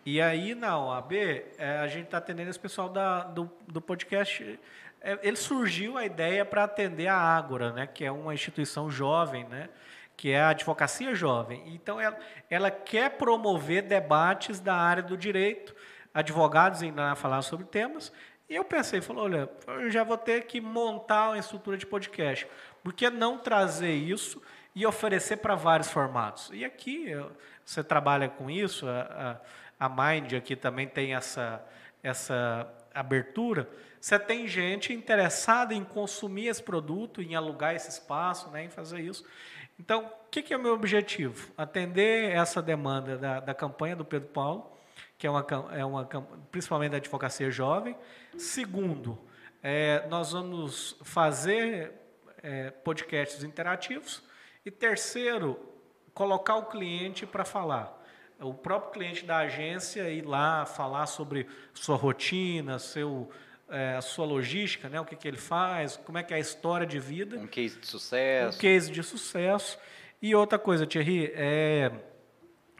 E 0.04 0.20
aí 0.20 0.54
na 0.54 0.78
OAB, 0.78 1.14
é, 1.56 1.78
a 1.78 1.86
gente 1.88 2.04
está 2.04 2.18
atendendo 2.18 2.50
esse 2.50 2.60
pessoal 2.60 2.90
da, 2.90 3.22
do, 3.22 3.50
do 3.66 3.80
podcast. 3.80 4.60
É, 5.00 5.18
ele 5.22 5.36
surgiu 5.36 5.96
a 5.96 6.04
ideia 6.04 6.44
para 6.44 6.64
atender 6.64 7.06
a 7.06 7.16
Ágora, 7.16 7.72
né? 7.72 7.86
Que 7.86 8.04
é 8.04 8.12
uma 8.12 8.34
instituição 8.34 8.90
jovem, 8.90 9.44
né? 9.44 9.70
Que 10.16 10.30
é 10.30 10.40
a 10.40 10.48
advocacia 10.48 11.14
jovem. 11.14 11.62
Então 11.66 12.00
ela, 12.00 12.18
ela 12.48 12.70
quer 12.70 13.10
promover 13.18 13.82
debates 13.82 14.60
da 14.60 14.74
área 14.74 15.02
do 15.02 15.16
direito, 15.16 15.74
advogados 16.14 16.82
indo 16.82 16.96
lá 16.96 17.14
falar 17.14 17.42
sobre 17.42 17.66
temas. 17.66 18.12
E 18.48 18.54
eu 18.54 18.64
pensei, 18.64 19.00
falou, 19.00 19.24
olha, 19.24 19.50
eu 19.66 19.90
já 19.90 20.04
vou 20.04 20.16
ter 20.16 20.44
que 20.44 20.60
montar 20.60 21.30
uma 21.30 21.38
estrutura 21.38 21.76
de 21.76 21.84
podcast. 21.84 22.46
Por 22.82 22.92
que 22.92 23.10
não 23.10 23.38
trazer 23.38 23.92
isso 23.92 24.40
e 24.74 24.86
oferecer 24.86 25.38
para 25.38 25.56
vários 25.56 25.90
formatos? 25.90 26.50
E 26.52 26.64
aqui, 26.64 27.12
você 27.64 27.82
trabalha 27.82 28.28
com 28.28 28.48
isso, 28.48 28.86
a, 28.88 29.40
a, 29.80 29.86
a 29.86 29.88
Mind 29.88 30.32
aqui 30.34 30.54
também 30.54 30.86
tem 30.86 31.14
essa, 31.14 31.60
essa 32.02 32.72
abertura. 32.94 33.68
Você 34.00 34.16
tem 34.18 34.46
gente 34.46 34.92
interessada 34.92 35.74
em 35.74 35.82
consumir 35.82 36.46
esse 36.46 36.62
produto, 36.62 37.20
em 37.20 37.34
alugar 37.34 37.74
esse 37.74 37.90
espaço, 37.90 38.48
né, 38.50 38.64
em 38.64 38.70
fazer 38.70 39.00
isso. 39.00 39.24
Então, 39.78 40.06
o 40.06 40.30
que, 40.30 40.42
que 40.42 40.54
é 40.54 40.56
o 40.56 40.60
meu 40.60 40.72
objetivo? 40.72 41.52
Atender 41.56 42.32
essa 42.32 42.62
demanda 42.62 43.16
da, 43.16 43.40
da 43.40 43.54
campanha 43.54 43.94
do 43.94 44.04
Pedro 44.04 44.28
Paulo, 44.28 44.72
que 45.18 45.26
é 45.26 45.30
uma, 45.30 45.46
é 45.72 45.84
uma 45.84 46.04
principalmente 46.50 46.92
da 46.92 46.96
advocacia 46.96 47.50
jovem. 47.50 47.96
Segundo, 48.38 49.18
é, 49.62 50.06
nós 50.08 50.32
vamos 50.32 50.96
fazer 51.02 51.92
é, 52.42 52.70
podcasts 52.70 53.42
interativos. 53.42 54.22
E 54.64 54.70
terceiro, 54.70 55.58
colocar 56.14 56.56
o 56.56 56.66
cliente 56.66 57.26
para 57.26 57.44
falar. 57.44 57.92
O 58.40 58.52
próprio 58.52 58.92
cliente 58.92 59.24
da 59.24 59.38
agência 59.38 60.10
ir 60.10 60.22
lá 60.22 60.66
falar 60.66 61.06
sobre 61.06 61.46
sua 61.72 61.96
rotina, 61.96 62.78
seu, 62.78 63.30
é, 63.68 63.94
a 63.96 64.00
sua 64.00 64.24
logística, 64.26 64.88
né, 64.88 65.00
o 65.00 65.04
que, 65.04 65.16
que 65.16 65.26
ele 65.26 65.36
faz, 65.36 65.96
como 65.96 66.18
é 66.18 66.22
que 66.22 66.32
é 66.32 66.36
a 66.36 66.40
história 66.40 66.86
de 66.86 66.98
vida 66.98 67.36
Um 67.36 67.46
case 67.46 67.74
de 67.78 67.86
um 67.86 67.88
sucesso? 67.90 68.58
case 68.58 68.90
de 68.90 69.02
sucesso. 69.02 69.78
E 70.22 70.34
outra 70.34 70.58
coisa, 70.58 70.86
Thierry, 70.86 71.30
é, 71.34 71.90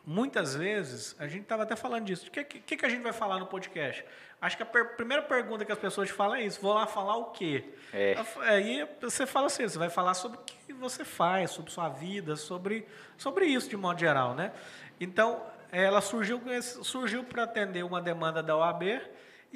muitas 0.05 0.55
vezes, 0.55 1.17
a 1.19 1.27
gente 1.27 1.43
estava 1.43 1.65
até 1.65 1.75
falando 1.77 2.05
disso, 2.05 2.29
o 2.29 2.31
que, 2.31 2.45
que, 2.45 2.77
que 2.77 2.87
a 2.87 2.89
gente 2.89 3.03
vai 3.03 3.13
falar 3.13 3.39
no 3.39 3.47
podcast? 3.47 4.05
Acho 4.41 4.57
que 4.57 4.63
a 4.63 4.67
per- 4.67 4.97
primeira 4.97 5.23
pergunta 5.23 5.65
que 5.65 5.73
as 5.73 5.79
pessoas 5.79 6.11
falam 6.11 6.37
é 6.37 6.43
isso, 6.45 6.61
vou 6.61 6.75
lá 6.75 6.87
falar 6.87 7.17
o 7.17 7.27
quê? 7.27 7.65
É. 7.93 8.15
Aí 8.43 8.87
você 9.01 9.27
fala 9.27 9.47
assim, 9.47 9.65
você 9.69 9.79
vai 9.79 9.91
falar 9.91 10.15
sobre 10.15 10.39
o 10.39 10.41
que 10.43 10.73
você 10.73 11.05
faz, 11.05 11.51
sobre 11.51 11.71
sua 11.73 11.89
vida, 11.89 12.37
sobre, 12.37 12.87
sobre 13.17 13.47
isso 13.47 13.69
de 13.69 13.77
modo 13.77 13.99
geral, 13.99 14.35
né? 14.35 14.53
Então, 15.01 15.43
ela 15.73 16.01
surgiu 16.01 16.41
surgiu 16.63 17.25
para 17.25 17.43
atender 17.43 17.83
uma 17.85 18.01
demanda 18.01 18.43
da 18.43 18.57
OAB, 18.57 19.01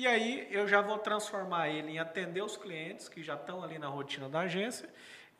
e 0.00 0.06
aí 0.06 0.48
eu 0.50 0.66
já 0.66 0.80
vou 0.80 0.96
transformar 0.96 1.68
ele 1.68 1.90
em 1.90 1.98
atender 1.98 2.42
os 2.42 2.56
clientes 2.56 3.06
que 3.06 3.22
já 3.22 3.34
estão 3.34 3.62
ali 3.62 3.78
na 3.78 3.86
rotina 3.86 4.30
da 4.30 4.40
agência, 4.40 4.88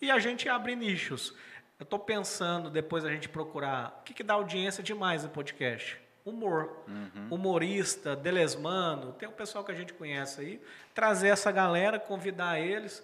e 0.03 0.11
a 0.11 0.19
gente 0.19 0.51
abre 0.51 0.77
nichos. 0.77 1.35
Eu 1.79 1.85
estou 1.85 1.99
pensando, 1.99 2.69
depois 2.69 3.03
a 3.07 3.11
gente 3.11 3.27
procurar, 3.27 3.99
o 3.99 4.03
que, 4.03 4.13
que 4.13 4.23
dá 4.23 4.35
audiência 4.35 4.83
demais 4.83 5.23
no 5.23 5.31
podcast? 5.31 5.99
Humor. 6.27 6.85
Humorista, 7.31 8.15
Delesmano, 8.15 9.15
tem 9.15 9.27
um 9.27 9.33
pessoal 9.33 9.65
que 9.65 9.73
a 9.73 9.75
gente 9.75 9.95
conhece 9.95 10.43
aí. 10.43 10.61
Trazer 10.95 11.29
essa 11.29 11.51
galera, 11.51 11.99
convidar 11.99 12.61
eles. 12.61 13.03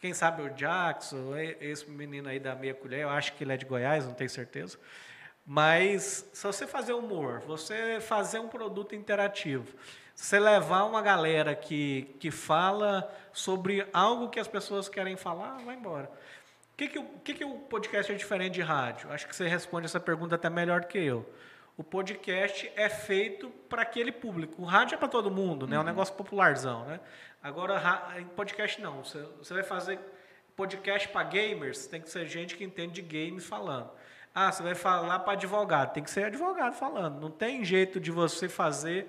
Quem 0.00 0.14
sabe 0.14 0.40
o 0.40 0.48
Jackson, 0.48 1.36
esse 1.60 1.90
menino 1.90 2.30
aí 2.30 2.40
da 2.40 2.54
meia 2.54 2.72
colher, 2.72 3.00
eu 3.00 3.10
acho 3.10 3.34
que 3.34 3.44
ele 3.44 3.52
é 3.52 3.56
de 3.58 3.66
Goiás, 3.66 4.06
não 4.06 4.14
tenho 4.14 4.30
certeza. 4.30 4.78
Mas 5.44 6.26
se 6.32 6.42
você 6.42 6.66
fazer 6.66 6.94
humor, 6.94 7.40
você 7.40 8.00
fazer 8.00 8.38
um 8.38 8.48
produto 8.48 8.94
interativo, 8.94 9.76
você 10.16 10.40
levar 10.40 10.84
uma 10.84 11.02
galera 11.02 11.54
que, 11.54 12.16
que 12.18 12.30
fala 12.30 13.08
sobre 13.34 13.86
algo 13.92 14.30
que 14.30 14.40
as 14.40 14.48
pessoas 14.48 14.88
querem 14.88 15.14
falar, 15.14 15.58
vai 15.58 15.76
embora. 15.76 16.10
que, 16.74 16.88
que, 16.88 16.98
o 16.98 17.04
que, 17.22 17.34
que 17.34 17.44
o 17.44 17.58
podcast 17.58 18.10
é 18.10 18.14
diferente 18.14 18.54
de 18.54 18.62
rádio? 18.62 19.12
Acho 19.12 19.28
que 19.28 19.36
você 19.36 19.46
responde 19.46 19.84
essa 19.84 20.00
pergunta 20.00 20.34
até 20.34 20.48
melhor 20.48 20.80
do 20.80 20.86
que 20.86 20.98
eu. 20.98 21.28
O 21.76 21.84
podcast 21.84 22.72
é 22.74 22.88
feito 22.88 23.50
para 23.68 23.82
aquele 23.82 24.10
público. 24.10 24.62
O 24.62 24.64
rádio 24.64 24.94
é 24.94 24.98
para 24.98 25.06
todo 25.06 25.30
mundo, 25.30 25.66
né? 25.66 25.76
É 25.76 25.78
um 25.78 25.82
uhum. 25.82 25.86
negócio 25.86 26.14
popularzão, 26.14 26.86
né? 26.86 26.98
Agora, 27.42 27.78
podcast 28.34 28.80
não. 28.80 29.04
Você, 29.04 29.22
você 29.38 29.52
vai 29.52 29.62
fazer 29.62 29.98
podcast 30.56 31.08
para 31.08 31.22
gamers, 31.24 31.86
tem 31.86 32.00
que 32.00 32.10
ser 32.10 32.26
gente 32.26 32.56
que 32.56 32.64
entende 32.64 33.02
de 33.02 33.02
games 33.02 33.44
falando. 33.44 33.90
Ah, 34.34 34.50
você 34.50 34.62
vai 34.62 34.74
falar 34.74 35.18
para 35.18 35.34
advogado, 35.34 35.92
tem 35.92 36.02
que 36.02 36.10
ser 36.10 36.24
advogado 36.24 36.72
falando. 36.72 37.20
Não 37.20 37.30
tem 37.30 37.62
jeito 37.62 38.00
de 38.00 38.10
você 38.10 38.48
fazer. 38.48 39.06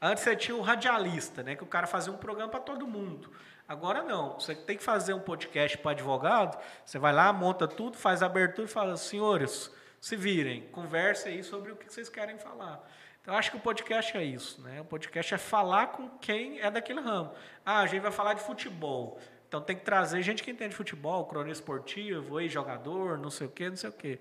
Antes 0.00 0.22
você 0.22 0.36
tinha 0.36 0.56
o 0.56 0.60
radialista, 0.60 1.42
né? 1.42 1.56
Que 1.56 1.64
o 1.64 1.66
cara 1.66 1.86
fazia 1.86 2.12
um 2.12 2.16
programa 2.16 2.50
para 2.50 2.60
todo 2.60 2.86
mundo. 2.86 3.32
Agora 3.66 4.02
não. 4.02 4.38
Você 4.38 4.54
tem 4.54 4.76
que 4.76 4.82
fazer 4.82 5.12
um 5.12 5.20
podcast 5.20 5.76
para 5.78 5.90
advogado. 5.90 6.58
Você 6.84 6.98
vai 6.98 7.12
lá, 7.12 7.32
monta 7.32 7.66
tudo, 7.66 7.96
faz 7.96 8.22
a 8.22 8.26
abertura 8.26 8.68
e 8.68 8.70
fala: 8.70 8.96
senhores, 8.96 9.70
se 10.00 10.16
virem, 10.16 10.62
conversem 10.68 11.34
aí 11.34 11.42
sobre 11.42 11.72
o 11.72 11.76
que 11.76 11.92
vocês 11.92 12.08
querem 12.08 12.38
falar. 12.38 12.82
Então, 13.20 13.36
acho 13.36 13.50
que 13.50 13.56
o 13.56 13.60
podcast 13.60 14.16
é 14.16 14.24
isso, 14.24 14.62
né? 14.62 14.80
O 14.80 14.84
podcast 14.84 15.34
é 15.34 15.38
falar 15.38 15.88
com 15.88 16.08
quem 16.18 16.60
é 16.60 16.70
daquele 16.70 17.00
ramo. 17.00 17.32
Ah, 17.66 17.80
a 17.80 17.86
gente 17.86 18.00
vai 18.00 18.12
falar 18.12 18.34
de 18.34 18.40
futebol. 18.40 19.20
Então 19.48 19.62
tem 19.62 19.74
que 19.76 19.84
trazer 19.84 20.22
gente 20.22 20.42
que 20.42 20.50
entende 20.50 20.74
futebol, 20.74 21.24
cronista 21.24 21.62
esportivo, 21.62 22.46
jogador, 22.48 23.16
não 23.16 23.30
sei 23.30 23.46
o 23.46 23.50
quê, 23.50 23.68
não 23.70 23.76
sei 23.76 23.88
o 23.88 23.92
quê. 23.92 24.18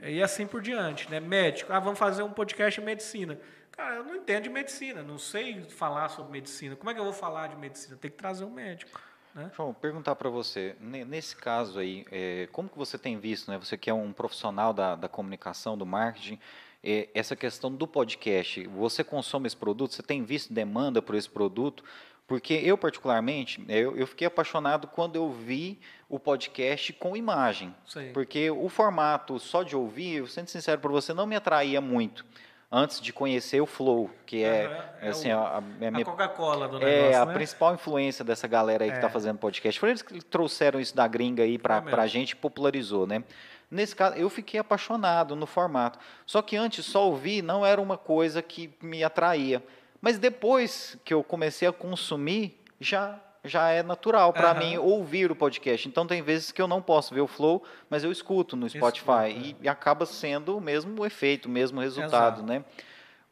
E 0.00 0.22
assim 0.22 0.46
por 0.46 0.62
diante, 0.62 1.10
né? 1.10 1.20
Médico, 1.20 1.72
ah, 1.72 1.80
vamos 1.80 1.98
fazer 1.98 2.22
um 2.22 2.32
podcast 2.32 2.80
de 2.80 2.86
medicina. 2.86 3.38
Cara, 3.72 3.96
eu 3.96 4.04
não 4.04 4.16
entendo 4.16 4.44
de 4.44 4.50
medicina, 4.50 5.02
não 5.02 5.18
sei 5.18 5.64
falar 5.64 6.08
sobre 6.10 6.30
medicina. 6.30 6.76
Como 6.76 6.90
é 6.90 6.94
que 6.94 7.00
eu 7.00 7.04
vou 7.04 7.12
falar 7.12 7.48
de 7.48 7.56
medicina? 7.56 7.96
Tem 7.96 8.10
que 8.10 8.16
trazer 8.16 8.44
um 8.44 8.50
médico. 8.50 9.00
Né? 9.34 9.50
João, 9.56 9.72
perguntar 9.72 10.14
para 10.14 10.28
você, 10.28 10.76
nesse 10.78 11.34
caso 11.34 11.78
aí, 11.78 12.04
é, 12.12 12.48
como 12.52 12.68
que 12.68 12.76
você 12.76 12.98
tem 12.98 13.18
visto, 13.18 13.50
né? 13.50 13.58
Você 13.58 13.78
que 13.78 13.88
é 13.88 13.94
um 13.94 14.12
profissional 14.12 14.74
da, 14.74 14.94
da 14.94 15.08
comunicação, 15.08 15.76
do 15.76 15.86
marketing, 15.86 16.38
é, 16.84 17.08
essa 17.14 17.34
questão 17.34 17.74
do 17.74 17.86
podcast, 17.86 18.66
você 18.66 19.02
consome 19.02 19.46
esse 19.46 19.56
produto, 19.56 19.94
você 19.94 20.02
tem 20.02 20.22
visto 20.22 20.52
demanda 20.52 21.00
por 21.00 21.14
esse 21.14 21.30
produto? 21.30 21.82
Porque 22.26 22.52
eu, 22.52 22.76
particularmente, 22.76 23.64
eu, 23.68 23.96
eu 23.96 24.06
fiquei 24.06 24.26
apaixonado 24.26 24.86
quando 24.86 25.16
eu 25.16 25.30
vi 25.30 25.80
o 26.10 26.18
podcast 26.18 26.92
com 26.92 27.16
imagem. 27.16 27.74
Sim. 27.86 28.12
Porque 28.12 28.50
o 28.50 28.68
formato 28.68 29.38
só 29.38 29.62
de 29.62 29.74
ouvir, 29.74 30.16
eu 30.16 30.26
sendo 30.26 30.48
sincero 30.48 30.80
para 30.80 30.90
você, 30.90 31.14
não 31.14 31.26
me 31.26 31.36
atraía 31.36 31.80
muito 31.80 32.24
antes 32.72 33.02
de 33.02 33.12
conhecer 33.12 33.60
o 33.60 33.66
Flow, 33.66 34.10
que 34.24 34.42
é, 34.42 34.66
uhum, 34.66 35.06
é 35.06 35.08
assim, 35.10 35.30
o, 35.30 35.38
a, 35.38 35.58
a, 35.58 36.04
Coca-Cola 36.04 36.66
do 36.66 36.78
negócio, 36.78 37.12
É 37.12 37.14
a 37.14 37.26
né? 37.26 37.34
principal 37.34 37.74
influência 37.74 38.24
dessa 38.24 38.48
galera 38.48 38.82
aí 38.82 38.88
tá 38.88 38.96
é. 38.96 38.98
que 38.98 39.04
está 39.04 39.12
fazendo 39.12 39.36
podcast. 39.36 39.78
Foi 39.78 39.90
eles 39.90 40.00
que 40.00 40.24
trouxeram 40.24 40.80
isso 40.80 40.96
da 40.96 41.06
gringa 41.06 41.42
aí 41.42 41.58
para 41.58 41.84
é 41.86 42.00
a 42.00 42.06
gente 42.06 42.30
e 42.30 42.36
popularizou, 42.36 43.06
né? 43.06 43.22
Nesse 43.70 43.94
caso, 43.94 44.16
eu 44.16 44.28
fiquei 44.30 44.58
apaixonado 44.58 45.36
no 45.36 45.46
formato. 45.46 45.98
Só 46.26 46.40
que 46.40 46.56
antes, 46.56 46.84
só 46.86 47.06
ouvir 47.06 47.42
não 47.42 47.64
era 47.64 47.80
uma 47.80 47.98
coisa 47.98 48.40
que 48.42 48.72
me 48.82 49.04
atraía. 49.04 49.62
Mas 50.00 50.18
depois 50.18 50.96
que 51.04 51.12
eu 51.12 51.22
comecei 51.22 51.68
a 51.68 51.72
consumir, 51.72 52.58
já 52.80 53.18
já 53.44 53.70
é 53.70 53.82
natural 53.82 54.32
para 54.32 54.52
uhum. 54.52 54.58
mim 54.58 54.78
ouvir 54.78 55.30
o 55.30 55.36
podcast. 55.36 55.88
Então 55.88 56.06
tem 56.06 56.22
vezes 56.22 56.52
que 56.52 56.62
eu 56.62 56.68
não 56.68 56.80
posso 56.80 57.14
ver 57.14 57.20
o 57.20 57.26
flow, 57.26 57.62
mas 57.90 58.04
eu 58.04 58.12
escuto 58.12 58.56
no 58.56 58.68
Spotify 58.68 59.30
e, 59.34 59.56
e, 59.62 59.68
acaba 59.68 60.06
sendo 60.06 60.56
o 60.56 60.60
mesmo 60.60 61.04
efeito, 61.04 61.46
o 61.46 61.50
mesmo 61.50 61.80
resultado, 61.80 62.38
Exato. 62.38 62.46
né? 62.46 62.64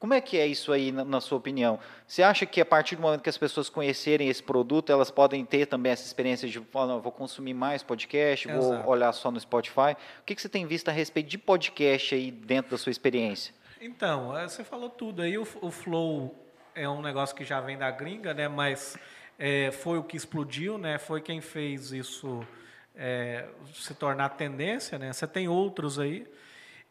Como 0.01 0.15
é 0.15 0.21
que 0.21 0.39
é 0.39 0.47
isso 0.47 0.73
aí, 0.73 0.91
na, 0.91 1.05
na, 1.05 1.21
sua 1.21 1.37
opinião? 1.37 1.79
Você 2.07 2.23
acha 2.23 2.47
que 2.47 2.59
a 2.59 2.65
partir 2.65 2.97
do 2.97 3.03
momento 3.03 3.21
que 3.21 3.29
as 3.29 3.37
pessoas 3.37 3.69
conhecerem 3.69 4.31
esse 4.31 4.43
produto, 4.43 4.91
elas 4.91 5.11
podem 5.11 5.45
ter 5.45 5.67
também 5.67 5.93
essa 5.93 6.07
experiência 6.07 6.49
de, 6.49 6.59
falar, 6.59 6.97
vou 6.97 7.13
consumir 7.13 7.53
mais 7.53 7.83
podcast, 7.83 8.49
Exato. 8.49 8.83
vou 8.83 8.87
olhar 8.87 9.13
só 9.13 9.31
no 9.31 9.39
Spotify? 9.39 9.93
O 10.21 10.25
que, 10.25 10.35
que 10.35 10.41
você 10.41 10.49
tem 10.49 10.67
visto 10.67 10.89
a 10.89 10.93
respeito 10.93 11.29
de 11.29 11.37
podcast 11.37 12.15
aí 12.15 12.31
dentro 12.31 12.71
da 12.71 12.79
sua 12.79 12.91
experiência? 12.91 13.55
Então, 13.79 14.37
é, 14.37 14.49
você 14.49 14.65
falou 14.65 14.89
tudo 14.89 15.21
aí. 15.21 15.37
O, 15.37 15.47
o 15.61 15.71
Flow 15.71 16.35
é 16.75 16.89
um 16.89 17.03
negócio 17.03 17.37
que 17.37 17.45
já 17.45 17.61
vem 17.61 17.77
da 17.77 17.91
gringa, 17.91 18.33
né? 18.33 18.49
Mas 18.49 18.97
é, 19.43 19.71
foi 19.73 19.97
o 19.97 20.05
que 20.05 20.19
explodiu, 20.19 20.77
né? 20.77 20.99
Foi 20.99 21.23
quem 21.23 21.41
fez 21.41 21.93
isso 21.93 22.47
é, 22.95 23.49
se 23.73 23.95
tornar 23.95 24.29
tendência, 24.31 24.99
né? 24.99 25.11
Você 25.15 25.27
tem 25.27 25.49
outros 25.49 25.99
aí 25.99 26.27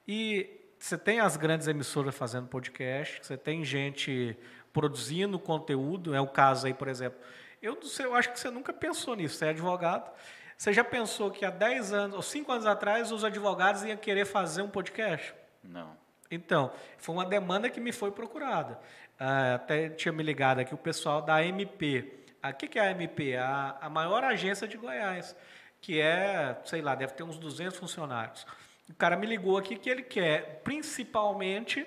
e 0.08 0.50
você 0.80 0.98
tem 0.98 1.20
as 1.20 1.38
grandes 1.38 1.68
emissoras 1.68 2.16
fazendo 2.16 2.48
podcast, 2.48 3.24
você 3.24 3.38
tem 3.38 3.64
gente 3.64 4.36
produzindo 4.74 5.38
conteúdo, 5.38 6.16
é 6.16 6.20
o 6.20 6.28
caso 6.28 6.66
aí, 6.66 6.74
por 6.74 6.88
exemplo. 6.88 7.20
Eu 7.62 7.76
não 7.76 7.84
sei, 7.84 8.08
eu 8.08 8.16
acho 8.16 8.32
que 8.32 8.40
você 8.40 8.50
nunca 8.50 8.74
pensou 8.74 9.16
nisso, 9.16 9.36
você 9.36 9.46
é 9.46 9.50
advogado. 9.50 10.10
Você 10.58 10.74
já 10.74 10.84
pensou 10.84 11.30
que 11.30 11.46
há 11.46 11.52
10 11.52 11.94
anos, 11.94 12.16
ou 12.16 12.22
5 12.24 12.52
anos 12.52 12.66
atrás, 12.66 13.12
os 13.12 13.24
advogados 13.24 13.84
iam 13.84 13.96
querer 13.96 14.26
fazer 14.26 14.64
um 14.64 14.70
podcast? 14.70 15.36
Não. 15.64 15.96
Então, 16.32 16.72
foi 16.98 17.14
uma 17.14 17.26
demanda 17.26 17.70
que 17.70 17.80
me 17.80 17.92
foi 17.92 18.12
procurada. 18.12 18.80
Ah, 19.20 19.56
até 19.56 19.90
tinha 19.90 20.12
me 20.12 20.24
ligado 20.24 20.60
aqui 20.60 20.74
o 20.74 20.78
pessoal 20.78 21.22
da 21.22 21.44
MP. 21.44 22.19
O 22.42 22.54
que, 22.54 22.80
é 22.80 22.82
a 22.82 22.92
MP? 22.92 23.36
A, 23.36 23.90
maior 23.90 24.24
agência 24.24 24.68
de 24.68 24.78
Goiás, 24.78 25.36
que 25.82 26.00
é, 26.00 26.58
sei 26.64 26.82
lá, 26.82 26.96
deve 26.96 27.14
ter 27.14 27.24
uns 27.24 27.38
200 27.38 27.78
funcionários. 27.78 28.46
O 28.90 28.94
cara 28.96 29.18
me 29.18 29.28
ligou 29.28 29.58
aqui 29.58 29.76
que 29.76 29.90
ele 29.90 30.02
quer, 30.02 30.62
principalmente, 30.64 31.86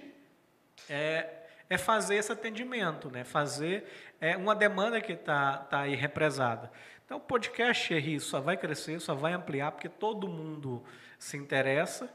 é, 0.88 1.26
é 1.70 1.78
fazer 1.78 2.16
esse 2.16 2.30
atendimento, 2.30 3.10
né? 3.10 3.24
fazer 3.24 3.86
é, 4.20 4.36
uma 4.36 4.54
demanda 4.54 5.00
que 5.00 5.12
está 5.12 5.56
tá 5.56 5.80
aí 5.80 5.94
represada. 5.94 6.70
Então, 7.04 7.16
o 7.16 7.20
podcast, 7.20 7.92
Henri, 7.92 8.20
só 8.20 8.40
vai 8.40 8.56
crescer, 8.56 9.00
só 9.00 9.14
vai 9.14 9.32
ampliar, 9.32 9.72
porque 9.72 9.88
todo 9.88 10.28
mundo 10.28 10.82
se 11.18 11.36
interessa. 11.36 12.12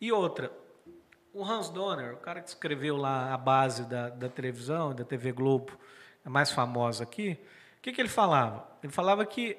E 0.00 0.10
outra, 0.12 0.50
o 1.32 1.44
Hans 1.44 1.70
Donner, 1.70 2.14
o 2.14 2.18
cara 2.18 2.40
que 2.40 2.48
escreveu 2.48 2.96
lá 2.96 3.34
a 3.34 3.36
base 3.36 3.84
da, 3.88 4.08
da 4.08 4.28
televisão, 4.28 4.94
da 4.94 5.04
TV 5.04 5.32
Globo, 5.32 5.78
a 6.24 6.30
mais 6.30 6.50
famosa 6.50 7.04
aqui, 7.04 7.38
o 7.80 7.82
que, 7.82 7.92
que 7.92 8.00
ele 8.00 8.10
falava? 8.10 8.68
Ele 8.82 8.92
falava 8.92 9.24
que, 9.24 9.56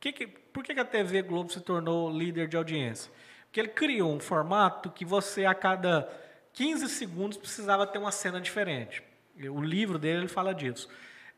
que, 0.00 0.12
que 0.12 0.26
por 0.26 0.64
que, 0.64 0.74
que 0.74 0.80
a 0.80 0.84
TV 0.84 1.22
Globo 1.22 1.52
se 1.52 1.60
tornou 1.60 2.10
líder 2.10 2.48
de 2.48 2.56
audiência? 2.56 3.10
Porque 3.44 3.60
ele 3.60 3.68
criou 3.68 4.12
um 4.12 4.18
formato 4.18 4.90
que 4.90 5.04
você, 5.04 5.44
a 5.44 5.54
cada 5.54 6.12
15 6.52 6.88
segundos, 6.88 7.38
precisava 7.38 7.86
ter 7.86 7.98
uma 7.98 8.10
cena 8.10 8.40
diferente. 8.40 9.00
O 9.48 9.60
livro 9.60 9.96
dele 9.96 10.18
ele 10.18 10.28
fala 10.28 10.52
disso. 10.52 10.88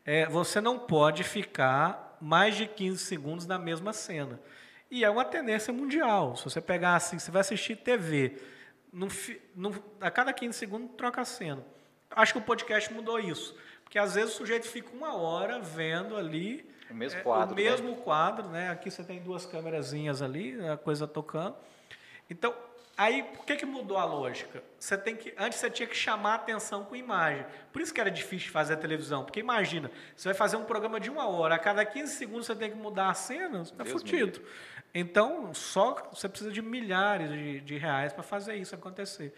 É, 0.03 0.25
você 0.25 0.59
não 0.59 0.79
pode 0.79 1.23
ficar 1.23 2.17
mais 2.19 2.55
de 2.55 2.65
15 2.65 2.97
segundos 2.97 3.45
na 3.45 3.59
mesma 3.59 3.93
cena. 3.93 4.39
E 4.89 5.03
é 5.03 5.09
uma 5.11 5.23
tendência 5.23 5.71
mundial. 5.71 6.35
Se 6.35 6.43
você 6.43 6.59
pegar 6.59 6.95
assim, 6.95 7.19
você 7.19 7.29
vai 7.29 7.41
assistir 7.41 7.75
TV, 7.75 8.41
a 10.01 10.09
cada 10.09 10.33
15 10.33 10.57
segundos 10.57 10.89
troca 10.97 11.21
a 11.21 11.25
cena. 11.25 11.63
Acho 12.09 12.33
que 12.33 12.39
o 12.39 12.43
podcast 12.43 12.91
mudou 12.91 13.19
isso. 13.19 13.55
Porque 13.93 13.99
às 13.99 14.15
vezes 14.15 14.33
o 14.33 14.37
sujeito 14.37 14.67
fica 14.67 14.89
uma 14.91 15.15
hora 15.15 15.59
vendo 15.59 16.17
ali. 16.17 16.67
O 16.89 16.95
mesmo 16.95 17.21
quadro. 17.21 17.51
É, 17.51 17.53
o 17.53 17.55
mesmo 17.71 17.89
né? 17.91 18.01
quadro, 18.03 18.49
né? 18.49 18.71
Aqui 18.71 18.89
você 18.89 19.03
tem 19.03 19.21
duas 19.21 19.45
câmerazinhas 19.45 20.19
ali, 20.19 20.59
a 20.67 20.75
coisa 20.75 21.07
tocando. 21.07 21.55
Então, 22.27 22.55
aí, 22.97 23.21
por 23.21 23.45
que, 23.45 23.55
que 23.55 23.67
mudou 23.67 23.99
a 23.99 24.03
lógica? 24.03 24.63
Você 24.79 24.97
tem 24.97 25.15
que, 25.15 25.31
antes 25.37 25.59
você 25.59 25.69
tinha 25.69 25.87
que 25.87 25.95
chamar 25.95 26.31
a 26.31 26.35
atenção 26.37 26.83
com 26.85 26.95
imagem. 26.95 27.45
Por 27.71 27.83
isso 27.83 27.93
que 27.93 28.01
era 28.01 28.09
difícil 28.09 28.51
fazer 28.51 28.73
a 28.73 28.77
televisão. 28.77 29.23
Porque 29.23 29.39
imagina, 29.39 29.91
você 30.15 30.29
vai 30.29 30.33
fazer 30.33 30.57
um 30.57 30.65
programa 30.65 30.99
de 30.99 31.11
uma 31.11 31.27
hora, 31.27 31.53
a 31.53 31.59
cada 31.59 31.85
15 31.85 32.15
segundos 32.15 32.47
você 32.47 32.55
tem 32.55 32.71
que 32.71 32.77
mudar 32.77 33.11
a 33.11 33.13
cena, 33.13 33.61
está 33.61 33.85
fudido. 33.85 34.41
Então, 34.91 35.53
só 35.53 36.09
você 36.11 36.27
precisa 36.27 36.51
de 36.51 36.63
milhares 36.63 37.29
de, 37.29 37.61
de 37.61 37.77
reais 37.77 38.11
para 38.11 38.23
fazer 38.23 38.55
isso 38.55 38.73
acontecer. 38.73 39.35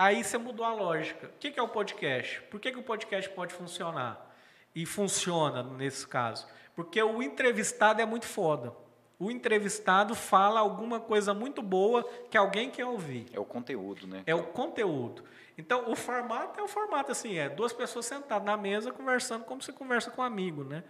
Aí 0.00 0.24
você 0.24 0.38
mudou 0.38 0.64
a 0.64 0.72
lógica. 0.72 1.26
O 1.26 1.38
que 1.38 1.60
é 1.60 1.62
o 1.62 1.68
podcast? 1.68 2.40
Por 2.50 2.58
que, 2.58 2.72
que 2.72 2.78
o 2.78 2.82
podcast 2.82 3.28
pode 3.32 3.52
funcionar? 3.52 4.34
E 4.74 4.86
funciona 4.86 5.62
nesse 5.62 6.06
caso? 6.06 6.46
Porque 6.74 7.02
o 7.02 7.22
entrevistado 7.22 8.00
é 8.00 8.06
muito 8.06 8.24
foda 8.24 8.74
o 9.20 9.30
entrevistado 9.30 10.14
fala 10.14 10.60
alguma 10.60 10.98
coisa 10.98 11.34
muito 11.34 11.60
boa 11.60 12.02
que 12.30 12.38
alguém 12.38 12.70
quer 12.70 12.86
ouvir. 12.86 13.26
É 13.34 13.38
o 13.38 13.44
conteúdo, 13.44 14.06
né? 14.06 14.22
É 14.26 14.34
o 14.34 14.44
conteúdo. 14.44 15.22
Então, 15.58 15.90
o 15.90 15.94
formato 15.94 16.58
é 16.58 16.62
o 16.62 16.66
formato, 16.66 17.12
assim, 17.12 17.36
é 17.36 17.46
duas 17.46 17.70
pessoas 17.70 18.06
sentadas 18.06 18.46
na 18.46 18.56
mesa 18.56 18.90
conversando 18.90 19.44
como 19.44 19.60
se 19.60 19.74
conversa 19.74 20.10
com 20.10 20.22
um 20.22 20.24
amigo, 20.24 20.64
né? 20.64 20.82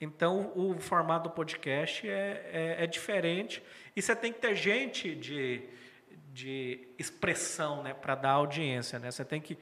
Então, 0.00 0.52
o 0.56 0.76
formato 0.80 1.28
do 1.28 1.34
podcast 1.34 2.08
é, 2.08 2.50
é, 2.52 2.76
é 2.82 2.86
diferente 2.88 3.62
e 3.94 4.02
você 4.02 4.16
tem 4.16 4.32
que 4.32 4.40
ter 4.40 4.56
gente 4.56 5.14
de, 5.14 5.62
de 6.36 6.86
expressão, 6.98 7.82
né, 7.82 7.94
para 7.94 8.14
dar 8.14 8.32
audiência, 8.32 8.98
né? 8.98 9.10
Você 9.10 9.24
tem 9.24 9.40
que 9.40 9.56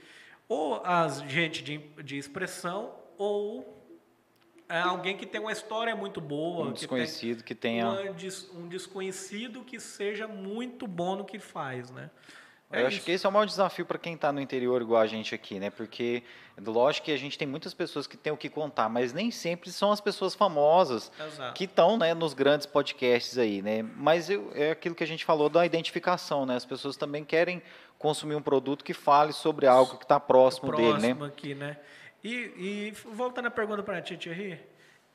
ou 0.49 0.85
as 0.85 1.21
gente 1.23 1.63
de, 1.63 1.79
de 2.03 2.19
expressão 2.19 2.93
ou 3.17 3.81
é 4.69 4.81
alguém 4.81 5.17
que 5.17 5.25
tem 5.25 5.41
uma 5.41 5.53
história 5.53 5.95
muito 5.95 6.21
boa. 6.21 6.67
Um 6.67 6.73
desconhecido 6.73 7.45
que, 7.45 7.55
tem, 7.55 7.81
que 7.81 7.85
tenha. 7.85 8.13
Um, 8.53 8.65
um, 8.65 8.69
desconhecido 8.69 9.63
que 9.63 9.79
seja 9.79 10.27
muito 10.27 10.87
bom 10.87 11.17
no 11.17 11.25
que 11.25 11.39
faz, 11.39 11.91
né? 11.91 12.11
É 12.71 12.83
eu 12.83 12.87
acho 12.87 13.03
que 13.03 13.13
esse 13.13 13.25
é 13.25 13.29
o 13.29 13.33
maior 13.33 13.47
desafio 13.47 13.87
para 13.87 13.99
quem 13.99 14.15
está 14.15 14.33
no 14.33 14.41
interior 14.41 14.83
igual 14.83 15.01
a 15.01 15.07
gente 15.07 15.35
aqui, 15.35 15.61
né? 15.61 15.71
Porque, 15.71 16.23
lógico 16.59 17.07
que 17.07 17.13
a 17.13 17.17
gente 17.17 17.39
tem 17.39 17.47
muitas 17.47 17.73
pessoas 17.73 18.07
que 18.07 18.17
têm 18.17 18.33
o 18.33 18.37
que 18.37 18.49
contar, 18.49 18.89
mas 18.89 19.13
nem 19.13 19.31
sempre 19.31 19.71
são 19.71 19.93
as 19.93 20.01
pessoas 20.01 20.35
famosas 20.35 21.13
Exato. 21.19 21.55
que 21.55 21.65
estão 21.65 21.97
né, 21.97 22.15
nos 22.15 22.35
grandes 22.35 22.67
podcasts 22.67 23.39
aí, 23.39 23.63
né? 23.63 23.83
Mas 23.83 24.29
eu, 24.29 24.51
é 24.55 24.73
aquilo 24.73 24.95
que 24.95 25.05
a 25.05 25.07
gente 25.07 25.25
falou 25.25 25.49
da 25.49 25.65
identificação, 25.65 26.45
né? 26.45 26.57
As 26.57 26.65
pessoas 26.65 26.97
também 26.97 27.25
querem 27.25 27.63
consumir 27.99 28.35
um 28.35 28.43
produto 28.43 28.85
que 28.85 28.93
fale 28.93 29.33
sobre 29.33 29.67
algo 29.67 29.97
que 29.97 30.05
está 30.05 30.19
próximo, 30.19 30.69
próximo 30.69 30.99
dele, 30.99 31.15
né? 31.15 31.27
aqui, 31.27 31.55
né? 31.55 31.79
E, 32.25 32.33
e 32.33 32.95
voltando 33.13 33.47
à 33.47 33.51
pergunta 33.51 33.83
para 33.83 33.99
a 33.99 34.03
Thierry, 34.03 34.59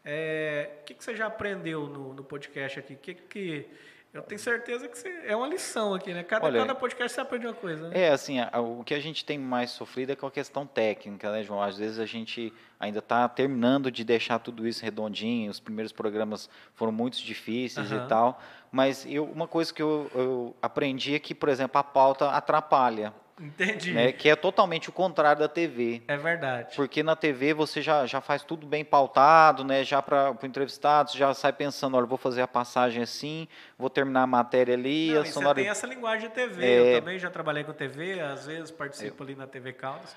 é, 0.05 0.69
o 0.81 0.83
que, 0.85 0.93
que, 0.93 1.03
você 1.03 1.15
já 1.15 1.25
aprendeu 1.25 1.87
no, 1.87 2.13
no 2.13 2.23
podcast 2.23 2.79
aqui? 2.79 2.93
O 2.93 2.97
que, 2.97 3.13
que 3.15 3.65
eu 4.11 4.23
tenho 4.23 4.39
certeza 4.39 4.87
que 4.87 4.97
você, 4.97 5.07
é 5.23 5.35
uma 5.35 5.47
lição 5.47 5.93
aqui, 5.93 6.13
né? 6.13 6.23
Cada, 6.23 6.45
Olha, 6.47 6.59
cada 6.61 6.73
podcast 6.73 7.13
você 7.13 7.21
aprende 7.21 7.45
uma 7.45 7.53
coisa. 7.53 7.89
Né? 7.89 8.05
É, 8.05 8.09
assim, 8.09 8.39
a, 8.39 8.59
o 8.59 8.83
que 8.83 8.95
a 8.95 8.99
gente 8.99 9.23
tem 9.23 9.37
mais 9.37 9.69
sofrido 9.69 10.11
é 10.11 10.15
com 10.15 10.25
a 10.25 10.31
questão 10.31 10.65
técnica, 10.65 11.31
né, 11.31 11.43
João? 11.43 11.61
Às 11.61 11.77
vezes 11.77 11.99
a 11.99 12.05
gente 12.07 12.51
ainda 12.79 12.99
está 12.99 13.29
terminando 13.29 13.91
de 13.91 14.03
deixar 14.03 14.39
tudo 14.39 14.67
isso 14.67 14.83
redondinho, 14.83 15.51
os 15.51 15.59
primeiros 15.59 15.91
programas 15.91 16.49
foram 16.73 16.91
muito 16.91 17.17
difíceis 17.17 17.91
uhum. 17.91 18.03
e 18.03 18.07
tal, 18.07 18.41
mas 18.71 19.05
eu, 19.05 19.25
uma 19.25 19.47
coisa 19.47 19.71
que 19.71 19.81
eu, 19.81 20.09
eu 20.15 20.55
aprendi 20.59 21.13
é 21.13 21.19
que, 21.19 21.35
por 21.35 21.49
exemplo, 21.49 21.79
a 21.79 21.83
pauta 21.83 22.29
atrapalha. 22.31 23.13
Entendi. 23.39 23.93
Né, 23.93 24.11
que 24.11 24.29
é 24.29 24.35
totalmente 24.35 24.89
o 24.89 24.91
contrário 24.91 25.39
da 25.39 25.47
TV. 25.47 26.01
É 26.07 26.17
verdade. 26.17 26.75
Porque 26.75 27.01
na 27.01 27.15
TV 27.15 27.53
você 27.53 27.81
já, 27.81 28.05
já 28.05 28.19
faz 28.19 28.43
tudo 28.43 28.67
bem 28.67 28.83
pautado, 28.83 29.63
né? 29.63 29.83
Já 29.83 30.01
para 30.01 30.31
o 30.31 30.45
entrevistado, 30.45 31.11
já 31.15 31.33
sai 31.33 31.53
pensando, 31.53 31.95
olha, 31.95 32.05
vou 32.05 32.17
fazer 32.17 32.41
a 32.41 32.47
passagem 32.47 33.01
assim, 33.01 33.47
vou 33.77 33.89
terminar 33.89 34.23
a 34.23 34.27
matéria 34.27 34.73
ali. 34.73 35.13
Não, 35.13 35.21
a 35.21 35.25
sonora... 35.25 35.55
Você 35.55 35.61
tem 35.61 35.71
essa 35.71 35.87
linguagem 35.87 36.27
de 36.27 36.35
TV. 36.35 36.65
É... 36.65 36.95
Eu 36.95 36.99
também 36.99 37.17
já 37.17 37.29
trabalhei 37.29 37.63
com 37.63 37.71
TV, 37.71 38.19
às 38.19 38.45
vezes 38.45 38.71
participo 38.71 39.23
é... 39.23 39.25
ali 39.25 39.35
na 39.35 39.47
TV 39.47 39.71
Caldas. 39.73 40.15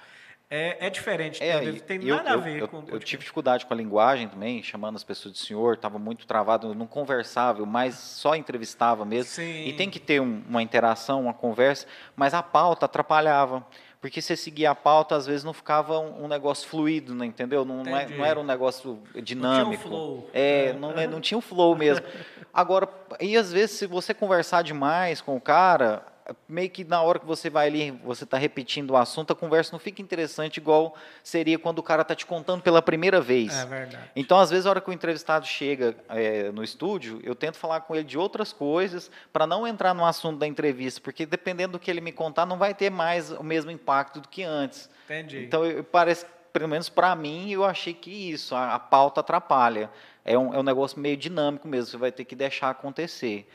É, 0.54 0.88
é 0.88 0.90
diferente, 0.90 1.42
é, 1.42 1.58
tem, 1.60 1.98
tem 1.98 2.06
eu, 2.06 2.16
nada 2.16 2.28
eu, 2.28 2.34
a 2.34 2.36
ver 2.36 2.60
eu, 2.60 2.68
com 2.68 2.84
Eu 2.86 2.98
tive 2.98 3.20
dificuldade 3.20 3.64
com 3.64 3.72
a 3.72 3.76
linguagem 3.76 4.28
também, 4.28 4.62
chamando 4.62 4.96
as 4.96 5.02
pessoas 5.02 5.32
de 5.32 5.40
senhor, 5.40 5.76
estava 5.76 5.98
muito 5.98 6.26
travado, 6.26 6.66
eu 6.66 6.74
não 6.74 6.86
conversava, 6.86 7.60
eu 7.60 7.64
mais 7.64 7.94
só 7.94 8.36
entrevistava 8.36 9.02
mesmo. 9.06 9.30
Sim. 9.30 9.64
E 9.64 9.72
tem 9.72 9.88
que 9.88 9.98
ter 9.98 10.20
um, 10.20 10.42
uma 10.46 10.62
interação, 10.62 11.22
uma 11.22 11.32
conversa, 11.32 11.86
mas 12.14 12.34
a 12.34 12.42
pauta 12.42 12.84
atrapalhava. 12.84 13.66
Porque 13.98 14.20
você 14.20 14.36
seguia 14.36 14.72
a 14.72 14.74
pauta, 14.74 15.16
às 15.16 15.26
vezes 15.26 15.42
não 15.42 15.54
ficava 15.54 15.98
um, 15.98 16.24
um 16.24 16.28
negócio 16.28 16.68
fluido, 16.68 17.14
né, 17.14 17.24
entendeu? 17.24 17.64
Não, 17.64 17.82
não, 17.82 17.96
é, 17.96 18.06
não, 18.08 18.22
era 18.22 18.38
um 18.38 18.44
negócio 18.44 19.02
dinâmico. 19.22 19.70
Não 19.70 19.78
tinha 19.78 19.78
um 19.78 19.80
flow. 19.80 20.30
É, 20.34 20.72
não, 20.74 20.92
não 21.08 21.20
tinha 21.20 21.38
um 21.38 21.40
flow 21.40 21.74
mesmo. 21.74 22.04
Agora, 22.52 22.86
e 23.18 23.38
às 23.38 23.50
vezes, 23.50 23.78
se 23.78 23.86
você 23.86 24.12
conversar 24.12 24.60
demais 24.62 25.22
com 25.22 25.34
o 25.34 25.40
cara, 25.40 26.11
meio 26.48 26.70
que 26.70 26.84
na 26.84 27.02
hora 27.02 27.18
que 27.18 27.26
você 27.26 27.50
vai 27.50 27.66
ali, 27.66 27.90
você 28.04 28.24
está 28.24 28.36
repetindo 28.36 28.90
o 28.90 28.96
assunto, 28.96 29.32
a 29.32 29.36
conversa 29.36 29.72
não 29.72 29.78
fica 29.78 30.00
interessante 30.00 30.58
igual 30.58 30.94
seria 31.22 31.58
quando 31.58 31.78
o 31.78 31.82
cara 31.82 32.02
está 32.02 32.14
te 32.14 32.24
contando 32.24 32.62
pela 32.62 32.80
primeira 32.80 33.20
vez. 33.20 33.52
É 33.52 33.66
verdade. 33.66 34.10
Então, 34.14 34.38
às 34.38 34.50
vezes, 34.50 34.66
a 34.66 34.70
hora 34.70 34.80
que 34.80 34.90
o 34.90 34.92
entrevistado 34.92 35.46
chega 35.46 35.96
é, 36.08 36.50
no 36.52 36.62
estúdio, 36.62 37.20
eu 37.22 37.34
tento 37.34 37.56
falar 37.56 37.80
com 37.80 37.94
ele 37.94 38.04
de 38.04 38.16
outras 38.16 38.52
coisas 38.52 39.10
para 39.32 39.46
não 39.46 39.66
entrar 39.66 39.94
no 39.94 40.04
assunto 40.04 40.38
da 40.38 40.46
entrevista, 40.46 41.00
porque 41.00 41.26
dependendo 41.26 41.72
do 41.72 41.78
que 41.78 41.90
ele 41.90 42.00
me 42.00 42.12
contar, 42.12 42.46
não 42.46 42.58
vai 42.58 42.74
ter 42.74 42.90
mais 42.90 43.30
o 43.30 43.42
mesmo 43.42 43.70
impacto 43.70 44.20
do 44.20 44.28
que 44.28 44.42
antes. 44.42 44.88
Entendi. 45.04 45.44
Então, 45.44 45.64
eu, 45.64 45.82
parece, 45.82 46.26
pelo 46.52 46.68
menos 46.68 46.88
para 46.88 47.14
mim, 47.16 47.50
eu 47.50 47.64
achei 47.64 47.94
que 47.94 48.10
isso, 48.10 48.54
a, 48.54 48.74
a 48.74 48.78
pauta 48.78 49.20
atrapalha. 49.20 49.90
É 50.24 50.38
um, 50.38 50.54
é 50.54 50.58
um 50.58 50.62
negócio 50.62 51.00
meio 51.00 51.16
dinâmico 51.16 51.66
mesmo, 51.66 51.90
você 51.90 51.96
vai 51.96 52.12
ter 52.12 52.24
que 52.24 52.36
deixar 52.36 52.70
acontecer. 52.70 53.48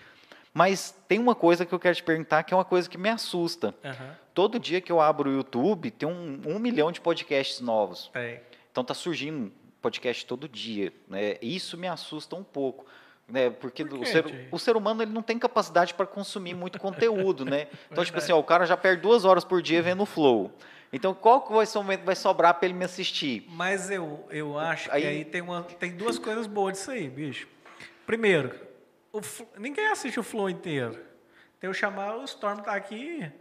Mas 0.54 0.96
tem 1.08 1.20
uma 1.20 1.36
coisa 1.36 1.66
que 1.66 1.74
eu 1.74 1.80
quero 1.80 1.96
te 1.96 2.04
perguntar 2.04 2.44
que 2.44 2.54
é 2.54 2.58
uma 2.58 2.66
coisa 2.66 2.90
que 2.90 2.98
me 2.98 3.10
assusta. 3.10 3.76
Uhum. 3.84 4.10
Todo 4.34 4.60
dia 4.60 4.82
que 4.82 4.92
eu 4.92 5.00
abro 5.00 5.30
o 5.30 5.34
YouTube, 5.34 5.92
tem 5.92 6.08
um, 6.08 6.42
um 6.46 6.60
milhão 6.60 6.92
de 6.92 7.02
podcasts 7.02 7.60
novos. 7.60 8.10
É. 8.14 8.40
Então 8.72 8.84
tá 8.84 8.94
surgindo 8.94 9.52
podcast 9.82 10.26
todo 10.26 10.48
dia. 10.48 10.92
Né? 11.08 11.38
Isso 11.42 11.78
me 11.78 11.88
assusta 11.88 12.36
um 12.36 12.44
pouco. 12.44 12.86
Né, 13.28 13.50
porque 13.50 13.84
Por 13.84 14.00
o, 14.00 14.06
ser, 14.06 14.48
o 14.54 14.58
ser 14.58 14.78
humano 14.78 15.02
ele 15.02 15.12
não 15.12 15.22
tem 15.22 15.38
capacidade 15.38 15.94
para 15.94 16.06
consumir 16.06 16.54
muito 16.54 16.80
conteúdo, 16.80 17.44
né? 17.44 17.68
Então, 17.92 18.06
tipo 18.06 18.18
assim, 18.20 18.32
ó, 18.32 18.40
o 18.40 18.44
cara 18.44 18.66
já 18.66 18.78
perde 18.78 19.02
duas 19.02 19.26
horas 19.26 19.44
por 19.44 19.62
dia 19.62 19.82
vendo 19.82 20.04
o 20.04 20.06
Flow. 20.06 20.50
Então, 20.94 21.14
qual 21.14 21.42
que 21.42 21.52
vai 21.52 21.66
ser 21.66 21.78
o 21.78 21.84
momento 21.84 22.00
que 22.00 22.06
vai 22.06 22.16
sobrar 22.16 22.54
para 22.54 22.70
ele 22.70 22.78
me 22.78 22.86
assistir? 22.86 23.46
Mas 23.50 23.90
eu, 23.90 24.26
eu 24.30 24.58
acho 24.58 24.90
aí, 24.92 25.02
que 25.02 25.08
aí 25.08 25.26
tem, 25.26 25.42
uma, 25.42 25.62
tem 25.62 25.92
duas 25.92 26.18
coisas 26.18 26.48
boas 26.48 26.78
disso 26.78 26.92
aí, 26.92 27.10
bicho. 27.10 27.50
Primeiro, 28.06 28.58
o, 29.18 29.60
ninguém 29.60 29.88
assiste 29.88 30.20
o 30.20 30.24
Flow 30.24 30.50
inteiro. 30.50 30.98
Tem 31.60 31.70
o 31.70 31.74
chamar, 31.74 32.16
o 32.16 32.24
Storm 32.24 32.62
tá 32.62 32.74
aqui, 32.74 33.32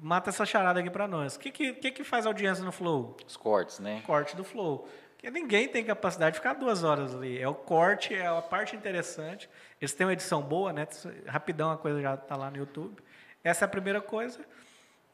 mata 0.00 0.30
essa 0.30 0.44
charada 0.44 0.80
aqui 0.80 0.90
para 0.90 1.06
nós. 1.06 1.36
O 1.36 1.40
que, 1.40 1.50
que, 1.50 1.90
que 1.90 2.04
faz 2.04 2.26
audiência 2.26 2.64
no 2.64 2.72
Flow? 2.72 3.16
Os 3.26 3.36
cortes, 3.36 3.78
né? 3.78 4.02
Corte 4.06 4.36
do 4.36 4.44
Flow. 4.44 4.88
Porque 5.12 5.30
ninguém 5.30 5.66
tem 5.68 5.84
capacidade 5.84 6.34
de 6.34 6.40
ficar 6.40 6.54
duas 6.54 6.84
horas 6.84 7.14
ali. 7.14 7.40
É 7.40 7.48
o 7.48 7.54
corte, 7.54 8.14
é 8.14 8.26
a 8.26 8.40
parte 8.42 8.76
interessante. 8.76 9.48
Eles 9.80 9.94
têm 9.94 10.06
uma 10.06 10.12
edição 10.12 10.42
boa, 10.42 10.72
né? 10.72 10.86
Rapidão 11.26 11.70
a 11.70 11.76
coisa 11.76 12.00
já 12.00 12.14
está 12.14 12.36
lá 12.36 12.50
no 12.50 12.58
YouTube. 12.58 13.02
Essa 13.42 13.64
é 13.64 13.66
a 13.66 13.68
primeira 13.68 14.00
coisa. 14.00 14.40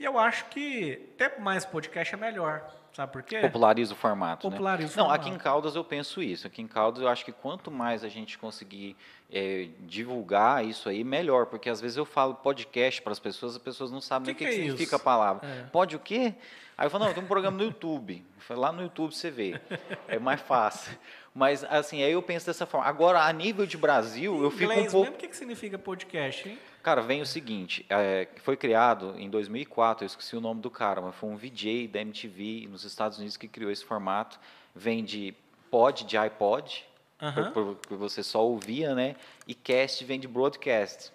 E 0.02 0.04
eu 0.04 0.18
acho 0.18 0.46
que 0.46 0.96
ter 1.16 1.38
mais 1.38 1.64
podcast 1.64 2.12
é 2.12 2.18
melhor. 2.18 2.68
Sabe 2.92 3.12
por 3.12 3.22
quê? 3.22 3.38
Populariza 3.38 3.94
o 3.94 3.96
formato. 3.96 4.48
Né? 4.48 4.50
Populariza 4.50 4.88
né? 4.88 4.90
o 4.90 4.94
formato. 4.94 5.20
Não, 5.20 5.26
aqui 5.28 5.30
em 5.32 5.38
Caldas 5.38 5.76
eu 5.76 5.84
penso 5.84 6.20
isso. 6.20 6.44
Aqui 6.44 6.60
em 6.60 6.66
Caldas 6.66 7.00
eu 7.00 7.08
acho 7.08 7.24
que 7.24 7.30
quanto 7.30 7.70
mais 7.70 8.02
a 8.02 8.08
gente 8.08 8.36
conseguir 8.36 8.96
é, 9.32 9.68
divulgar 9.78 10.64
isso 10.64 10.88
aí, 10.88 11.04
melhor. 11.04 11.46
Porque 11.46 11.70
às 11.70 11.80
vezes 11.80 11.96
eu 11.96 12.04
falo 12.04 12.34
podcast 12.34 13.00
para 13.00 13.12
as 13.12 13.20
pessoas, 13.20 13.52
as 13.54 13.62
pessoas 13.62 13.92
não 13.92 14.00
sabem 14.00 14.34
que 14.34 14.42
nem 14.42 14.50
o 14.50 14.50
que, 14.50 14.56
que, 14.56 14.60
é 14.60 14.70
significa 14.70 14.96
a 14.96 14.98
palavra. 14.98 15.48
É. 15.48 15.62
Pode 15.70 15.94
o 15.94 16.00
quê? 16.00 16.34
Aí 16.76 16.86
eu 16.86 16.90
falo, 16.90 17.04
não, 17.04 17.14
tem 17.14 17.22
um 17.22 17.28
programa 17.28 17.56
no 17.56 17.62
YouTube. 17.62 18.24
lá 18.50 18.72
no 18.72 18.82
YouTube 18.82 19.14
você 19.14 19.30
vê. 19.30 19.60
É 20.08 20.18
mais 20.18 20.40
fácil. 20.40 20.98
Mas, 21.32 21.62
assim, 21.62 22.02
aí 22.02 22.10
eu 22.10 22.22
penso 22.22 22.46
dessa 22.46 22.66
forma. 22.66 22.88
Agora, 22.88 23.22
a 23.22 23.32
nível 23.32 23.66
de 23.66 23.78
Brasil, 23.78 24.42
eu 24.42 24.50
fico 24.50 24.72
um 24.72 24.90
pouco... 24.90 25.12
o 25.12 25.14
que, 25.14 25.28
que 25.28 25.36
significa 25.36 25.78
podcast, 25.78 26.48
hein? 26.48 26.58
Cara, 26.82 27.00
vem 27.00 27.22
o 27.22 27.26
seguinte, 27.26 27.86
é, 27.88 28.26
foi 28.42 28.56
criado 28.56 29.14
em 29.16 29.30
2004, 29.30 30.04
eu 30.04 30.06
esqueci 30.06 30.36
o 30.36 30.40
nome 30.40 30.60
do 30.60 30.70
cara, 30.70 31.00
mas 31.00 31.14
foi 31.14 31.30
um 31.30 31.36
VJ 31.36 31.86
da 31.86 32.00
MTV 32.00 32.66
nos 32.68 32.84
Estados 32.84 33.18
Unidos 33.18 33.36
que 33.36 33.46
criou 33.46 33.70
esse 33.70 33.84
formato. 33.84 34.40
Vem 34.74 35.04
de 35.04 35.32
pod, 35.70 36.04
de 36.04 36.18
iPod, 36.18 36.84
uhum. 37.20 37.76
que 37.76 37.94
você 37.94 38.22
só 38.22 38.44
ouvia, 38.44 38.96
né? 38.96 39.14
E 39.46 39.54
cast 39.54 40.04
vem 40.04 40.18
de 40.18 40.26
broadcast. 40.26 41.12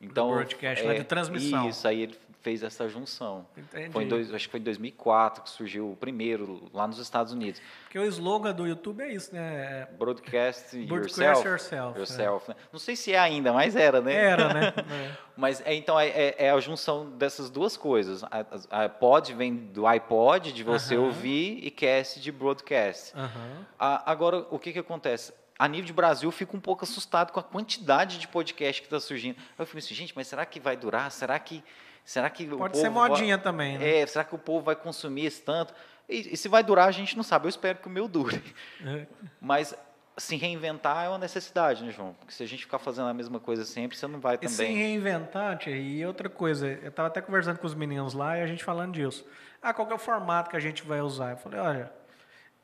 Então, 0.00 0.28
broadcast, 0.30 0.86
é, 0.86 0.94
de 0.94 1.04
transmissão. 1.04 1.68
Isso, 1.68 1.88
aí 1.88 2.02
ele 2.02 2.18
fez 2.40 2.62
essa 2.62 2.88
junção. 2.88 3.46
Entendi. 3.56 3.90
Foi 3.90 4.04
dois, 4.04 4.32
acho 4.32 4.46
que 4.46 4.50
foi 4.50 4.60
em 4.60 4.64
2004 4.64 5.42
que 5.42 5.50
surgiu 5.50 5.92
o 5.92 5.96
primeiro 5.96 6.68
lá 6.72 6.86
nos 6.86 6.98
Estados 6.98 7.32
Unidos. 7.32 7.60
Porque 7.84 7.98
o 7.98 8.04
slogan 8.04 8.54
do 8.54 8.66
YouTube 8.66 9.02
é 9.02 9.12
isso, 9.12 9.34
né? 9.34 9.86
Broadcast, 9.98 10.76
Broadcast 10.86 11.20
yourself. 11.20 11.48
yourself, 11.48 11.98
yourself 11.98 12.50
é. 12.50 12.54
né? 12.54 12.60
Não 12.72 12.78
sei 12.78 12.96
se 12.96 13.12
é 13.12 13.18
ainda, 13.18 13.52
mas 13.52 13.74
era, 13.76 14.00
né? 14.00 14.14
Era, 14.14 14.54
né? 14.54 14.74
É. 14.88 15.16
mas 15.36 15.60
é, 15.66 15.74
então 15.74 15.98
é, 16.00 16.08
é, 16.08 16.34
é, 16.38 16.50
a 16.50 16.60
junção 16.60 17.10
dessas 17.10 17.50
duas 17.50 17.76
coisas. 17.76 18.22
A, 18.24 18.46
a, 18.70 18.84
a, 18.84 18.88
pod 18.88 19.32
vem 19.34 19.54
do 19.54 19.86
iPod, 19.86 20.52
de 20.52 20.62
você 20.62 20.96
uh 20.96 21.02
-huh. 21.02 21.06
ouvir, 21.06 21.60
e 21.62 21.70
cast 21.70 22.20
de 22.20 22.32
broadcast. 22.32 23.14
Uh 23.14 23.20
-huh. 23.20 23.64
a, 23.78 24.10
agora, 24.10 24.46
o 24.50 24.58
que, 24.58 24.72
que 24.72 24.78
acontece? 24.78 25.32
a 25.58 25.66
nível 25.66 25.86
de 25.86 25.92
Brasil, 25.92 26.28
eu 26.28 26.32
fico 26.32 26.56
um 26.56 26.60
pouco 26.60 26.84
assustado 26.84 27.32
com 27.32 27.40
a 27.40 27.42
quantidade 27.42 28.18
de 28.18 28.28
podcast 28.28 28.80
que 28.80 28.86
está 28.86 29.00
surgindo. 29.00 29.36
Eu 29.58 29.66
fico 29.66 29.78
assim, 29.78 29.92
gente, 29.92 30.12
mas 30.14 30.28
será 30.28 30.46
que 30.46 30.60
vai 30.60 30.76
durar? 30.76 31.10
Será 31.10 31.36
que 31.38 31.64
Será 32.08 32.30
que 32.30 32.46
Pode 32.46 32.78
ser 32.78 32.88
modinha 32.88 33.36
vai, 33.36 33.44
também, 33.44 33.76
né? 33.76 33.98
É, 33.98 34.06
será 34.06 34.24
que 34.24 34.34
o 34.34 34.38
povo 34.38 34.64
vai 34.64 34.74
consumir 34.74 35.26
esse 35.26 35.42
tanto? 35.42 35.74
E, 36.08 36.32
e, 36.32 36.36
se 36.38 36.48
vai 36.48 36.62
durar, 36.62 36.88
a 36.88 36.90
gente 36.90 37.14
não 37.14 37.22
sabe. 37.22 37.44
Eu 37.44 37.50
espero 37.50 37.80
que 37.80 37.86
o 37.86 37.90
meu 37.90 38.08
dure. 38.08 38.42
É. 38.82 39.06
Mas 39.38 39.76
se 40.16 40.34
reinventar 40.34 41.04
é 41.04 41.08
uma 41.10 41.18
necessidade, 41.18 41.84
né, 41.84 41.92
João? 41.92 42.14
Porque 42.14 42.32
se 42.32 42.42
a 42.42 42.46
gente 42.46 42.64
ficar 42.64 42.78
fazendo 42.78 43.08
a 43.08 43.12
mesma 43.12 43.38
coisa 43.38 43.62
sempre, 43.62 43.94
você 43.94 44.06
não 44.06 44.20
vai 44.20 44.38
também. 44.38 44.50
E 44.50 44.56
se 44.56 44.64
reinventar, 44.64 45.58
tia, 45.58 45.76
e 45.76 46.06
outra 46.06 46.30
coisa, 46.30 46.66
eu 46.66 46.88
estava 46.88 47.08
até 47.08 47.20
conversando 47.20 47.58
com 47.58 47.66
os 47.66 47.74
meninos 47.74 48.14
lá 48.14 48.38
e 48.38 48.40
a 48.40 48.46
gente 48.46 48.64
falando 48.64 48.94
disso. 48.94 49.26
Ah, 49.60 49.74
qual 49.74 49.86
é 49.90 49.92
o 49.92 49.98
formato 49.98 50.48
que 50.48 50.56
a 50.56 50.60
gente 50.60 50.82
vai 50.84 51.02
usar? 51.02 51.32
Eu 51.32 51.36
falei, 51.36 51.60
olha, 51.60 51.92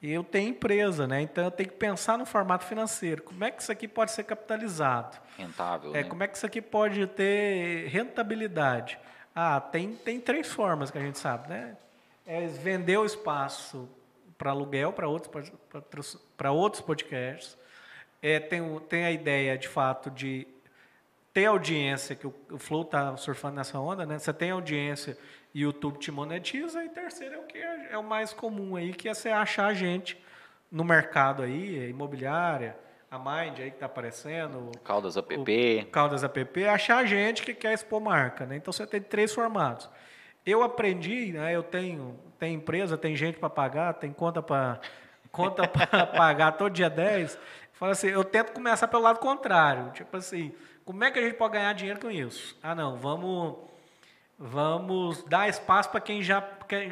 eu 0.03 0.25
tenho 0.25 0.49
empresa, 0.49 1.07
né? 1.07 1.21
Então 1.21 1.45
eu 1.45 1.51
tenho 1.51 1.69
que 1.69 1.77
pensar 1.77 2.17
no 2.17 2.25
formato 2.25 2.65
financeiro. 2.65 3.23
Como 3.23 3.45
é 3.45 3.51
que 3.51 3.61
isso 3.61 3.71
aqui 3.71 3.87
pode 3.87 4.11
ser 4.11 4.25
capitalizado? 4.25 5.19
Rentável. 5.37 5.91
É, 5.91 6.03
né? 6.03 6.05
como 6.05 6.23
é 6.23 6.29
que 6.29 6.35
isso 6.35 6.47
aqui 6.47 6.63
pode 6.63 7.07
ter 7.09 7.89
rentabilidade? 7.89 8.99
Ah, 9.35 9.61
tem, 9.61 9.95
tem 9.95 10.21
três 10.21 10.47
formas 10.49 10.91
que 10.91 10.99
a 10.99 11.01
gente 11.01 11.19
sabe, 11.19 11.49
né? 11.49 11.77
É 12.27 12.47
vender 12.47 12.97
o 12.97 13.05
espaço 13.05 13.89
para 14.39 14.51
aluguel 14.51 14.93
para 14.93 15.09
outros, 15.09 15.53
para 16.37 16.53
outros 16.53 16.83
podcasts. 16.83 17.57
É, 18.23 18.39
tem, 18.39 18.79
tem 18.89 19.05
a 19.05 19.11
ideia, 19.11 19.59
de 19.59 19.69
fato, 19.69 20.11
de 20.11 20.47
ter 21.33 21.47
audiência, 21.47 22.15
que 22.15 22.27
o, 22.27 22.35
o 22.51 22.59
Flow 22.59 22.83
está 22.83 23.17
surfando 23.17 23.57
nessa 23.57 23.79
onda, 23.79 24.07
né? 24.07 24.19
Você 24.19 24.33
tem 24.33 24.53
audiência 24.53 25.19
e 25.53 25.65
o 25.65 25.69
YouTube 25.69 25.99
te 25.99 26.11
monetiza. 26.11 26.85
E 26.85 26.89
terceiro 26.89 27.35
é 27.35 27.39
o 27.39 27.43
que 27.43 27.59
é, 27.59 27.89
é 27.93 27.99
o 27.99 28.05
mais 28.05 28.33
comum 28.33 28.77
aí, 28.77 28.93
que 28.95 29.09
é 29.09 29.15
você 29.15 29.31
achar 29.31 29.75
gente 29.75 30.23
no 30.71 30.85
mercado 30.85 31.43
aí, 31.43 31.91
imobiliária, 31.91 32.77
a 33.15 33.19
Mind 33.19 33.61
aí 33.61 33.71
que 33.71 33.77
está 33.77 33.87
aparecendo. 33.87 34.73
Caldas 34.83 35.17
App. 35.17 35.37
O 35.37 35.87
Caldas 35.91 36.25
App, 36.25 36.65
achar 36.67 37.05
gente 37.07 37.43
que 37.43 37.55
quer 37.55 37.73
expor 37.73 38.01
marca. 38.01 38.45
Né? 38.45 38.57
Então 38.57 38.73
você 38.73 38.87
tem 38.87 39.01
três 39.01 39.33
formatos. 39.33 39.89
Eu 40.45 40.63
aprendi, 40.63 41.33
né, 41.33 41.55
eu 41.55 41.63
tenho, 41.63 42.19
tem 42.39 42.55
empresa, 42.55 42.99
tem 42.99 43.17
gente 43.17 43.39
para 43.39 43.49
pagar, 43.49 43.95
tem 43.95 44.13
conta 44.13 44.43
para 44.43 44.79
conta 45.33 45.67
para 45.67 46.05
pagar 46.07 46.53
todo 46.53 46.73
dia 46.73 46.91
10. 46.91 47.39
Fala 47.73 47.93
assim, 47.93 48.09
eu 48.09 48.23
tento 48.23 48.53
começar 48.53 48.89
pelo 48.89 49.03
lado 49.03 49.21
contrário. 49.21 49.91
Tipo 49.93 50.17
assim, 50.17 50.53
como 50.85 51.03
é 51.03 51.11
que 51.11 51.19
a 51.19 51.23
gente 51.23 51.35
pode 51.35 51.55
ganhar 51.55 51.73
dinheiro 51.73 52.01
com 52.01 52.11
isso? 52.11 52.57
Ah, 52.63 52.75
não, 52.75 52.97
vamos 52.97 53.57
Vamos 54.47 55.23
dar 55.23 55.49
espaço 55.49 55.89
para 55.89 56.03
quem 56.03 56.23
já, 56.23 56.43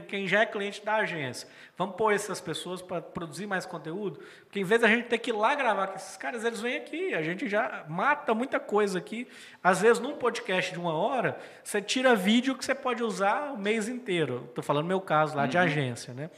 quem 0.09 0.27
já 0.27 0.41
é 0.41 0.47
cliente 0.47 0.83
da 0.83 0.95
agência. 0.95 1.47
Vamos 1.77 1.97
pôr 1.97 2.15
essas 2.15 2.41
pessoas 2.41 2.81
para 2.81 3.03
produzir 3.03 3.47
mais 3.47 3.67
conteúdo. 3.67 4.21
Porque 4.45 4.61
em 4.61 4.65
vez 4.65 4.81
da 4.81 4.89
gente 4.89 5.09
ter 5.09 5.19
que 5.19 5.29
ir 5.29 5.35
lá 5.35 5.55
gravar 5.55 5.89
com 5.89 5.97
esses 5.97 6.17
caras, 6.17 6.47
eles 6.47 6.63
vêm 6.63 6.79
aqui. 6.79 7.13
A 7.13 7.21
gente 7.21 7.47
já 7.51 7.85
mata 7.91 8.33
muita 8.35 8.59
coisa 8.59 8.99
aqui. 8.99 9.29
Às 9.63 9.83
vezes, 9.83 10.01
num 10.01 10.17
podcast 10.17 10.73
de 10.73 10.79
uma 10.79 10.95
hora, 10.95 11.39
você 11.63 11.83
tira 11.83 12.17
vídeo 12.17 12.55
que 12.57 12.65
você 12.65 12.75
pode 12.75 13.03
usar 13.03 13.53
o 13.53 13.59
mês 13.59 13.87
inteiro. 13.87 14.47
Estou 14.49 14.65
falando 14.65 14.87
meu 14.87 15.03
caso 15.03 15.37
lá 15.37 15.47
de 15.47 15.59
uhum. 15.59 15.63
agência. 15.63 16.15
Né? 16.15 16.31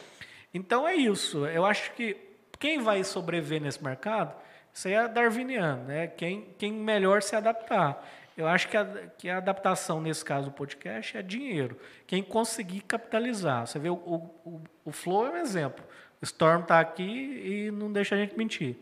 Então 0.53 0.87
é 0.89 0.97
isso. 0.97 1.47
Eu 1.47 1.65
acho 1.65 1.93
que 1.93 2.17
quem 2.59 2.81
vai 2.81 3.05
sobreviver 3.05 3.63
nesse 3.63 3.85
mercado, 3.85 4.35
isso 4.73 4.89
aí 4.89 4.95
é 4.95 5.07
darwiniano. 5.07 5.85
Né? 5.85 6.09
Quem, 6.09 6.49
quem 6.59 6.73
melhor 6.73 7.23
se 7.23 7.37
adaptar. 7.37 8.05
Eu 8.37 8.49
acho 8.49 8.69
que 8.69 8.77
a, 8.77 8.85
que 9.17 9.29
a 9.29 9.37
adaptação, 9.37 10.01
nesse 10.01 10.25
caso 10.25 10.51
do 10.51 10.53
podcast, 10.53 11.17
é 11.17 11.23
dinheiro. 11.23 11.79
Quem 12.07 12.23
conseguir 12.23 12.81
capitalizar. 12.81 13.67
Você 13.67 13.79
vê, 13.79 13.89
o, 13.89 13.95
o, 13.95 14.63
o 14.85 14.93
Flow 14.93 15.27
é 15.27 15.31
um 15.31 15.37
exemplo. 15.37 15.85
O 16.21 16.25
Storm 16.25 16.63
está 16.63 16.81
aqui 16.81 17.03
e 17.03 17.71
não 17.71 17.93
deixa 17.93 18.15
a 18.15 18.19
gente 18.19 18.37
mentir. 18.37 18.77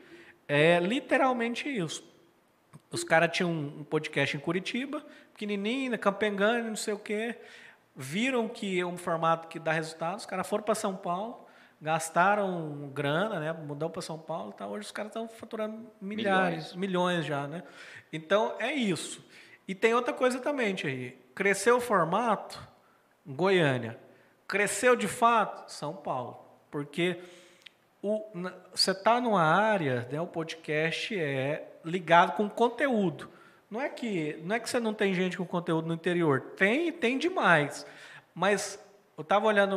É 0.49 0.79
literalmente 0.81 1.69
isso. 1.69 2.03
Os 2.91 3.05
caras 3.05 3.35
tinham 3.35 3.51
um 3.51 3.85
podcast 3.85 4.37
em 4.37 4.41
Curitiba, 4.41 5.03
pequenininho, 5.33 5.99
campengando, 5.99 6.69
não 6.69 6.77
sei 6.77 6.95
o 6.95 6.99
quê. 6.99 7.37
Viram 7.95 8.49
que 8.49 8.79
é 8.79 8.87
um 8.87 8.97
formato 8.97 9.49
que 9.49 9.59
dá 9.59 9.73
resultado. 9.73 10.19
Os 10.19 10.27
caras 10.27 10.47
foram 10.47 10.63
para 10.65 10.75
São 10.75 10.95
Paulo, 10.95 11.47
gastaram 11.81 12.91
grana, 12.93 13.41
né? 13.41 13.53
Mudou 13.53 13.91
para 13.91 14.03
São 14.03 14.19
Paulo. 14.19 14.53
Tá? 14.53 14.67
Hoje 14.67 14.87
os 14.87 14.93
caras 14.93 15.11
estão 15.11 15.29
faturando 15.29 15.91
milhares, 16.01 16.75
milhões. 16.75 16.77
milhões 16.77 17.27
já, 17.27 17.47
né? 17.47 17.63
Então 18.13 18.55
é 18.59 18.73
isso. 18.73 19.25
E 19.67 19.75
tem 19.75 19.95
outra 19.95 20.13
coisa 20.13 20.41
também, 20.41 20.75
Thierry. 20.75 21.19
Cresceu 21.35 21.77
o 21.77 21.81
formato, 21.81 22.61
Goiânia. 23.27 23.99
Cresceu 24.47 24.95
de 24.97 25.09
fato, 25.09 25.71
São 25.71 25.95
Paulo. 25.95 26.39
Porque 26.71 27.19
você 28.73 28.91
está 28.91 29.21
numa 29.21 29.43
área, 29.43 30.09
né, 30.11 30.21
o 30.21 30.27
podcast 30.27 31.19
é 31.19 31.69
ligado 31.85 32.33
com 32.33 32.49
conteúdo. 32.49 33.31
Não 33.71 33.81
é 33.81 33.89
que 33.89 34.39
não 34.43 34.57
é 34.57 34.61
que 34.61 34.69
você 34.69 34.79
não 34.79 34.93
tem 34.93 35.15
gente 35.15 35.39
com 35.39 35.47
conteúdo 35.47 35.87
no 35.89 35.95
interior. 35.95 36.41
Tem, 36.57 36.93
tem 36.93 37.17
demais. 37.17 37.87
Mas 38.35 38.79
eu 39.17 39.23
estava 39.23 39.47
olhando 39.47 39.77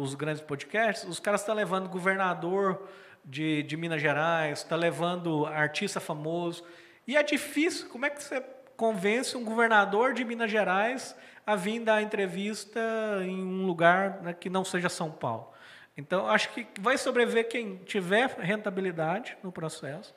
os 0.00 0.14
grandes 0.14 0.42
podcasts, 0.42 1.08
os 1.08 1.20
caras 1.20 1.42
estão 1.42 1.54
tá 1.54 1.60
levando 1.60 1.88
governador 1.88 2.88
de, 3.24 3.62
de 3.64 3.76
Minas 3.76 4.00
Gerais, 4.00 4.60
está 4.60 4.74
levando 4.74 5.44
artista 5.46 6.00
famoso. 6.00 6.64
E 7.06 7.16
é 7.16 7.22
difícil, 7.22 7.88
como 7.88 8.06
é 8.06 8.10
que 8.10 8.22
você 8.22 8.42
convence 8.76 9.36
um 9.36 9.44
governador 9.44 10.12
de 10.12 10.24
Minas 10.24 10.50
Gerais 10.50 11.16
a 11.46 11.54
vir 11.56 11.80
dar 11.80 12.02
entrevista 12.02 12.80
em 13.22 13.42
um 13.42 13.66
lugar 13.66 14.22
né, 14.22 14.32
que 14.32 14.50
não 14.50 14.64
seja 14.64 14.88
São 14.88 15.10
Paulo. 15.10 15.52
Então, 15.96 16.28
acho 16.28 16.50
que 16.50 16.66
vai 16.80 16.98
sobreviver 16.98 17.48
quem 17.48 17.76
tiver 17.78 18.28
rentabilidade 18.38 19.36
no 19.42 19.50
processo 19.50 20.14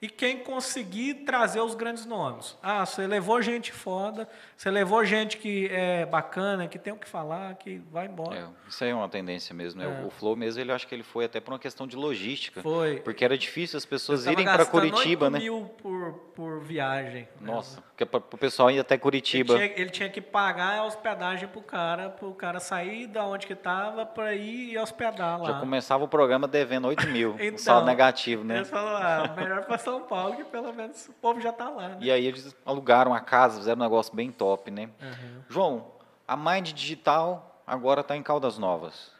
e 0.00 0.08
quem 0.08 0.38
conseguir 0.38 1.14
trazer 1.26 1.60
os 1.60 1.74
grandes 1.74 2.06
nomes. 2.06 2.56
Ah, 2.62 2.86
você 2.86 3.06
levou 3.06 3.42
gente 3.42 3.72
foda, 3.72 4.28
você 4.56 4.70
levou 4.70 5.04
gente 5.04 5.36
que 5.38 5.68
é 5.72 6.06
bacana, 6.06 6.68
que 6.68 6.78
tem 6.78 6.92
o 6.92 6.96
que 6.96 7.08
falar, 7.08 7.54
que 7.56 7.78
vai 7.90 8.06
embora. 8.06 8.38
É, 8.38 8.68
isso 8.68 8.84
aí 8.84 8.90
é 8.90 8.94
uma 8.94 9.08
tendência 9.08 9.52
mesmo. 9.52 9.80
Né? 9.80 10.02
É. 10.02 10.06
O 10.06 10.10
Flow 10.10 10.36
mesmo, 10.36 10.60
ele 10.60 10.70
acho 10.70 10.86
que 10.86 10.94
ele 10.94 11.02
foi 11.02 11.24
até 11.24 11.40
por 11.40 11.52
uma 11.52 11.58
questão 11.58 11.86
de 11.86 11.96
logística. 11.96 12.62
Foi. 12.62 13.00
Porque 13.00 13.24
era 13.24 13.36
difícil 13.36 13.76
as 13.76 13.84
pessoas 13.84 14.26
irem 14.26 14.44
para 14.44 14.64
Curitiba, 14.64 15.26
8 15.26 15.32
né? 15.32 15.38
mil 15.40 15.70
por, 15.82 16.12
por 16.34 16.60
viagem. 16.60 17.28
Né? 17.40 17.52
Nossa, 17.52 17.78
né? 17.78 17.82
porque 17.88 18.06
para 18.06 18.18
o 18.18 18.38
pessoal 18.38 18.70
ir 18.70 18.78
até 18.78 18.96
Curitiba. 18.96 19.54
Ele 19.54 19.68
tinha, 19.68 19.80
ele 19.80 19.90
tinha 19.90 20.08
que 20.08 20.20
pagar 20.20 20.78
a 20.78 20.84
hospedagem 20.84 21.48
para 21.48 21.58
o 21.58 21.62
cara, 21.62 22.08
para 22.08 22.28
o 22.28 22.34
cara 22.34 22.60
sair 22.60 23.08
da 23.08 23.24
onde 23.24 23.48
que 23.48 23.52
estava 23.52 24.06
para 24.06 24.32
ir 24.34 24.74
e 24.74 24.78
hospedar 24.78 25.40
lá. 25.40 25.52
Já 25.54 25.60
começava 25.60 26.04
o 26.04 26.08
programa 26.08 26.46
devendo 26.46 26.86
8 26.86 27.08
mil, 27.08 27.34
então, 27.40 27.58
saldo 27.58 27.86
negativo, 27.86 28.44
né? 28.44 28.58
Eles 28.58 28.70
falaram, 28.70 29.24
ah, 29.24 29.36
melhor 29.36 29.64
para 29.64 29.78
São 29.88 30.02
Paulo, 30.02 30.36
que 30.36 30.44
pelo 30.44 30.72
menos 30.72 31.08
o 31.08 31.12
povo 31.14 31.40
já 31.40 31.48
está 31.48 31.70
lá. 31.70 31.88
Né? 31.88 31.98
E 32.00 32.10
aí 32.10 32.26
eles 32.26 32.54
alugaram 32.66 33.14
a 33.14 33.20
casa, 33.20 33.58
fizeram 33.58 33.80
um 33.80 33.84
negócio 33.84 34.14
bem 34.14 34.30
top, 34.30 34.70
né? 34.70 34.90
Uhum. 35.00 35.42
João, 35.48 35.86
a 36.26 36.36
Mind 36.36 36.72
Digital 36.72 37.62
agora 37.66 38.02
está 38.02 38.14
em 38.14 38.22
Caldas 38.22 38.58
Novas. 38.58 39.10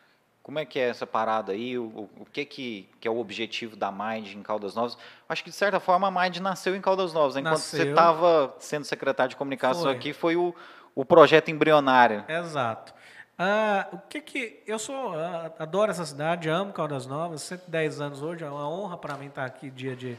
Como 0.42 0.58
é 0.58 0.66
que 0.66 0.78
é 0.78 0.88
essa 0.88 1.06
parada 1.06 1.52
aí? 1.52 1.78
O, 1.78 2.08
o, 2.18 2.26
que, 2.30 2.44
que, 2.44 2.88
que 3.00 3.08
é 3.08 3.10
o 3.10 3.18
objetivo 3.18 3.76
da 3.76 3.90
Mind 3.90 4.34
em 4.34 4.42
Caldas 4.42 4.74
Novas? 4.74 4.98
Acho 5.26 5.42
que, 5.42 5.50
de 5.50 5.56
certa 5.56 5.80
forma, 5.80 6.08
a 6.08 6.10
Mind 6.10 6.38
nasceu 6.38 6.76
em 6.76 6.80
Caldas 6.80 7.12
Novas. 7.14 7.36
Enquanto 7.36 7.52
nasceu. 7.52 7.82
você 7.82 7.88
estava 7.90 8.54
sendo 8.58 8.84
secretário 8.84 9.30
de 9.30 9.36
comunicação 9.36 9.84
foi. 9.84 9.92
aqui, 9.94 10.12
foi 10.12 10.36
o, 10.36 10.54
o 10.94 11.04
projeto 11.04 11.50
embrionário. 11.50 12.24
Exato. 12.28 12.94
Ah, 13.38 13.86
o 13.92 13.98
que 14.08 14.20
que 14.20 14.62
eu 14.66 14.78
sou 14.78 15.14
ah, 15.14 15.52
adoro 15.58 15.90
essa 15.90 16.04
cidade, 16.04 16.50
amo 16.50 16.72
Caldas 16.72 17.06
Novas, 17.06 17.42
110 17.42 18.00
anos 18.00 18.22
hoje, 18.22 18.42
é 18.42 18.50
uma 18.50 18.68
honra 18.68 18.98
para 18.98 19.16
mim 19.16 19.26
estar 19.26 19.44
aqui 19.44 19.70
dia 19.70 19.94
de 19.94 20.18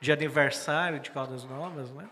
de 0.00 0.12
aniversário 0.12 1.00
de 1.00 1.10
Caldas 1.10 1.44
Novas, 1.44 1.90
né? 1.92 2.08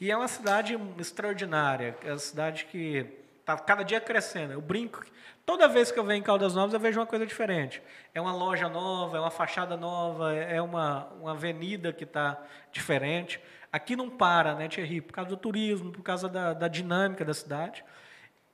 E 0.00 0.10
é 0.10 0.16
uma 0.16 0.28
cidade 0.28 0.78
extraordinária, 0.98 1.96
é 2.04 2.10
uma 2.10 2.18
cidade 2.18 2.66
que 2.66 3.06
está 3.40 3.56
cada 3.56 3.82
dia 3.82 4.00
crescendo. 4.00 4.52
Eu 4.52 4.60
brinco, 4.60 5.04
toda 5.46 5.68
vez 5.68 5.92
que 5.92 5.98
eu 5.98 6.04
venho 6.04 6.20
em 6.20 6.22
Caldas 6.22 6.54
Novas 6.54 6.74
eu 6.74 6.80
vejo 6.80 6.98
uma 6.98 7.06
coisa 7.06 7.26
diferente. 7.26 7.80
É 8.14 8.20
uma 8.20 8.34
loja 8.34 8.68
nova, 8.68 9.16
é 9.16 9.20
uma 9.20 9.30
fachada 9.30 9.76
nova, 9.76 10.32
é 10.32 10.60
uma, 10.60 11.06
uma 11.20 11.32
avenida 11.32 11.92
que 11.92 12.04
está 12.04 12.42
diferente. 12.72 13.40
Aqui 13.72 13.96
não 13.96 14.10
para, 14.10 14.54
né, 14.54 14.68
Thierry? 14.68 15.00
Por 15.00 15.12
causa 15.12 15.30
do 15.30 15.36
turismo, 15.36 15.92
por 15.92 16.02
causa 16.02 16.28
da, 16.28 16.52
da 16.52 16.68
dinâmica 16.68 17.24
da 17.24 17.34
cidade. 17.34 17.84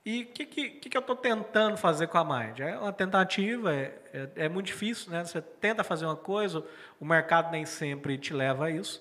E 0.03 0.23
o 0.23 0.27
que, 0.27 0.45
que, 0.47 0.69
que, 0.89 0.97
eu 0.97 1.01
estou 1.01 1.15
tentando 1.15 1.77
fazer 1.77 2.07
com 2.07 2.17
a 2.17 2.23
Mind? 2.25 2.59
É 2.59 2.75
uma 2.75 2.91
tentativa, 2.91 3.71
é, 3.71 3.93
é, 4.11 4.29
é, 4.35 4.49
muito 4.49 4.65
difícil, 4.65 5.11
né? 5.11 5.23
Você 5.23 5.39
tenta 5.39 5.83
fazer 5.83 6.05
uma 6.05 6.15
coisa, 6.15 6.65
o 6.99 7.05
mercado 7.05 7.51
nem 7.51 7.67
sempre 7.67 8.17
te 8.17 8.33
leva 8.33 8.65
a 8.65 8.71
isso, 8.71 8.99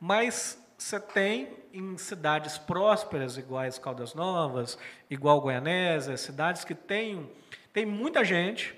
mas 0.00 0.60
você 0.76 0.98
tem 0.98 1.48
em 1.72 1.96
cidades 1.96 2.58
prósperas, 2.58 3.38
iguais 3.38 3.78
Caldas 3.78 4.14
Novas, 4.14 4.76
igual 5.08 5.40
Goianésia, 5.40 6.16
cidades 6.16 6.64
que 6.64 6.74
têm, 6.74 7.30
tem 7.72 7.86
muita 7.86 8.24
gente, 8.24 8.76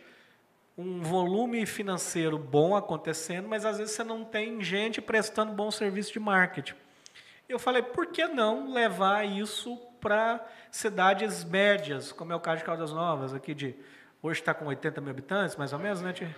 um 0.77 1.01
volume 1.01 1.65
financeiro 1.65 2.37
bom 2.37 2.77
acontecendo, 2.77 3.49
mas 3.49 3.65
às 3.65 3.79
vezes 3.79 3.95
você 3.95 4.05
não 4.05 4.23
tem 4.23 4.63
gente 4.63 5.01
prestando 5.01 5.55
bom 5.55 5.71
serviço 5.71 6.13
de 6.13 6.21
marketing. 6.21 6.75
Eu 7.49 7.59
falei, 7.59 7.83
por 7.83 8.09
que 8.09 8.27
não 8.27 8.71
levar 8.71 9.25
isso 9.25 9.81
para 10.05 10.47
cidades 10.71 11.43
médias, 11.45 12.13
como 12.13 12.31
é 12.31 12.37
o 12.37 12.41
caso 12.41 12.59
de 12.59 12.65
Caldas 12.65 12.93
Novas, 12.93 13.33
aqui 13.33 13.55
de. 13.55 13.75
Hoje 14.23 14.41
está 14.41 14.53
com 14.53 14.67
80 14.67 15.01
mil 15.01 15.11
habitantes, 15.11 15.57
mais 15.57 15.73
ou 15.73 15.79
menos, 15.79 16.03
né, 16.03 16.13
Tia? 16.13 16.35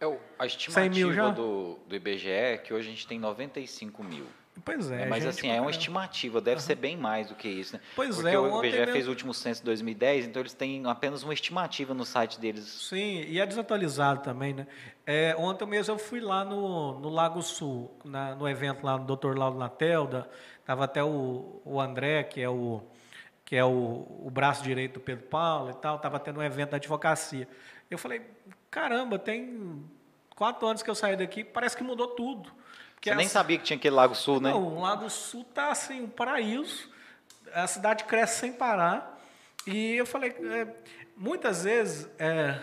É, 0.00 0.18
a 0.38 0.46
estimativa 0.46 1.32
do, 1.32 1.78
do 1.86 1.96
IBGE 1.96 2.30
é 2.30 2.58
que 2.58 2.72
hoje 2.72 2.88
a 2.88 2.90
gente 2.90 3.06
tem 3.06 3.18
95 3.18 4.04
mil. 4.04 4.26
Pois 4.64 4.90
é. 4.90 5.02
é 5.02 5.06
mas 5.06 5.24
assim, 5.24 5.48
é 5.50 5.60
uma 5.60 5.70
estimativa, 5.70 6.40
deve 6.40 6.56
uhum. 6.60 6.66
ser 6.66 6.74
bem 6.74 6.96
mais 6.96 7.28
do 7.28 7.34
que 7.34 7.48
isso, 7.48 7.74
né? 7.74 7.80
Pois 7.96 8.16
Porque 8.16 8.28
é. 8.28 8.38
o 8.38 8.58
IBGE 8.58 8.78
mesmo... 8.78 8.92
fez 8.92 9.06
o 9.06 9.10
último 9.10 9.34
censo 9.34 9.60
de 9.60 9.66
2010, 9.66 10.26
então 10.26 10.40
eles 10.40 10.52
têm 10.52 10.82
apenas 10.86 11.22
uma 11.22 11.32
estimativa 11.32 11.94
no 11.94 12.04
site 12.04 12.38
deles. 12.38 12.64
Sim, 12.64 13.24
e 13.26 13.40
é 13.40 13.46
desatualizado 13.46 14.22
também, 14.22 14.52
né? 14.52 14.66
É, 15.06 15.34
ontem 15.38 15.66
mesmo 15.66 15.94
eu 15.94 15.98
fui 15.98 16.20
lá 16.20 16.44
no, 16.44 16.98
no 17.00 17.08
Lago 17.08 17.42
Sul, 17.42 17.90
na, 18.04 18.34
no 18.34 18.48
evento 18.48 18.84
lá 18.84 18.96
do 18.98 19.16
Dr. 19.16 19.36
Laudo 19.36 19.58
Natelda, 19.58 20.28
estava 20.70 20.84
até 20.84 21.02
o, 21.02 21.60
o 21.64 21.80
André, 21.80 22.22
que 22.22 22.40
é 22.40 22.48
o 22.48 22.80
que 23.44 23.56
é 23.56 23.64
o, 23.64 24.06
o 24.24 24.30
braço 24.30 24.62
direito 24.62 24.94
do 24.94 25.00
Pedro 25.00 25.26
Paulo 25.26 25.70
e 25.70 25.74
tal, 25.74 25.96
estava 25.96 26.20
tendo 26.20 26.38
um 26.38 26.42
evento 26.44 26.70
da 26.70 26.76
advocacia. 26.76 27.48
Eu 27.90 27.98
falei, 27.98 28.22
caramba, 28.70 29.18
tem 29.18 29.84
quatro 30.36 30.68
anos 30.68 30.84
que 30.84 30.88
eu 30.88 30.94
saí 30.94 31.16
daqui, 31.16 31.42
parece 31.42 31.76
que 31.76 31.82
mudou 31.82 32.06
tudo. 32.06 32.52
Você 33.02 33.12
nem 33.16 33.26
sabia 33.26 33.58
que 33.58 33.64
tinha 33.64 33.76
aquele 33.76 33.96
Lago 33.96 34.14
Sul, 34.14 34.40
né? 34.40 34.50
Não, 34.50 34.62
o 34.62 34.80
Lago 34.80 35.10
Sul 35.10 35.40
está 35.40 35.72
assim, 35.72 36.02
um 36.02 36.08
paraíso, 36.08 36.88
a 37.52 37.66
cidade 37.66 38.04
cresce 38.04 38.38
sem 38.38 38.52
parar, 38.52 39.18
e 39.66 39.96
eu 39.96 40.06
falei, 40.06 40.30
é, 40.30 40.68
muitas 41.16 41.64
vezes 41.64 42.08
é, 42.16 42.56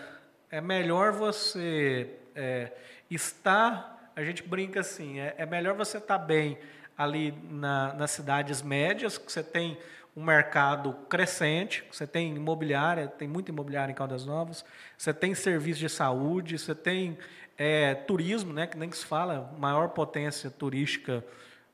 é 0.50 0.62
melhor 0.62 1.12
você 1.12 2.08
é, 2.34 2.72
estar, 3.10 4.10
a 4.16 4.24
gente 4.24 4.42
brinca 4.42 4.80
assim, 4.80 5.20
é, 5.20 5.34
é 5.36 5.44
melhor 5.44 5.74
você 5.74 5.98
estar 5.98 6.18
tá 6.18 6.24
bem 6.24 6.56
ali 6.98 7.32
na, 7.48 7.94
nas 7.94 8.10
cidades 8.10 8.60
médias, 8.60 9.16
que 9.16 9.30
você 9.30 9.42
tem 9.42 9.78
um 10.16 10.24
mercado 10.24 10.92
crescente, 11.08 11.84
você 11.92 12.04
tem 12.04 12.34
imobiliária, 12.34 13.06
tem 13.06 13.28
muita 13.28 13.52
imobiliária 13.52 13.92
em 13.92 13.94
Caldas 13.94 14.26
Novas, 14.26 14.64
você 14.96 15.14
tem 15.14 15.32
serviço 15.32 15.78
de 15.78 15.88
saúde, 15.88 16.58
você 16.58 16.74
tem 16.74 17.16
é, 17.56 17.94
turismo, 17.94 18.52
né, 18.52 18.66
que 18.66 18.76
nem 18.76 18.90
se 18.90 19.06
fala, 19.06 19.54
maior 19.56 19.90
potência 19.90 20.50
turística 20.50 21.24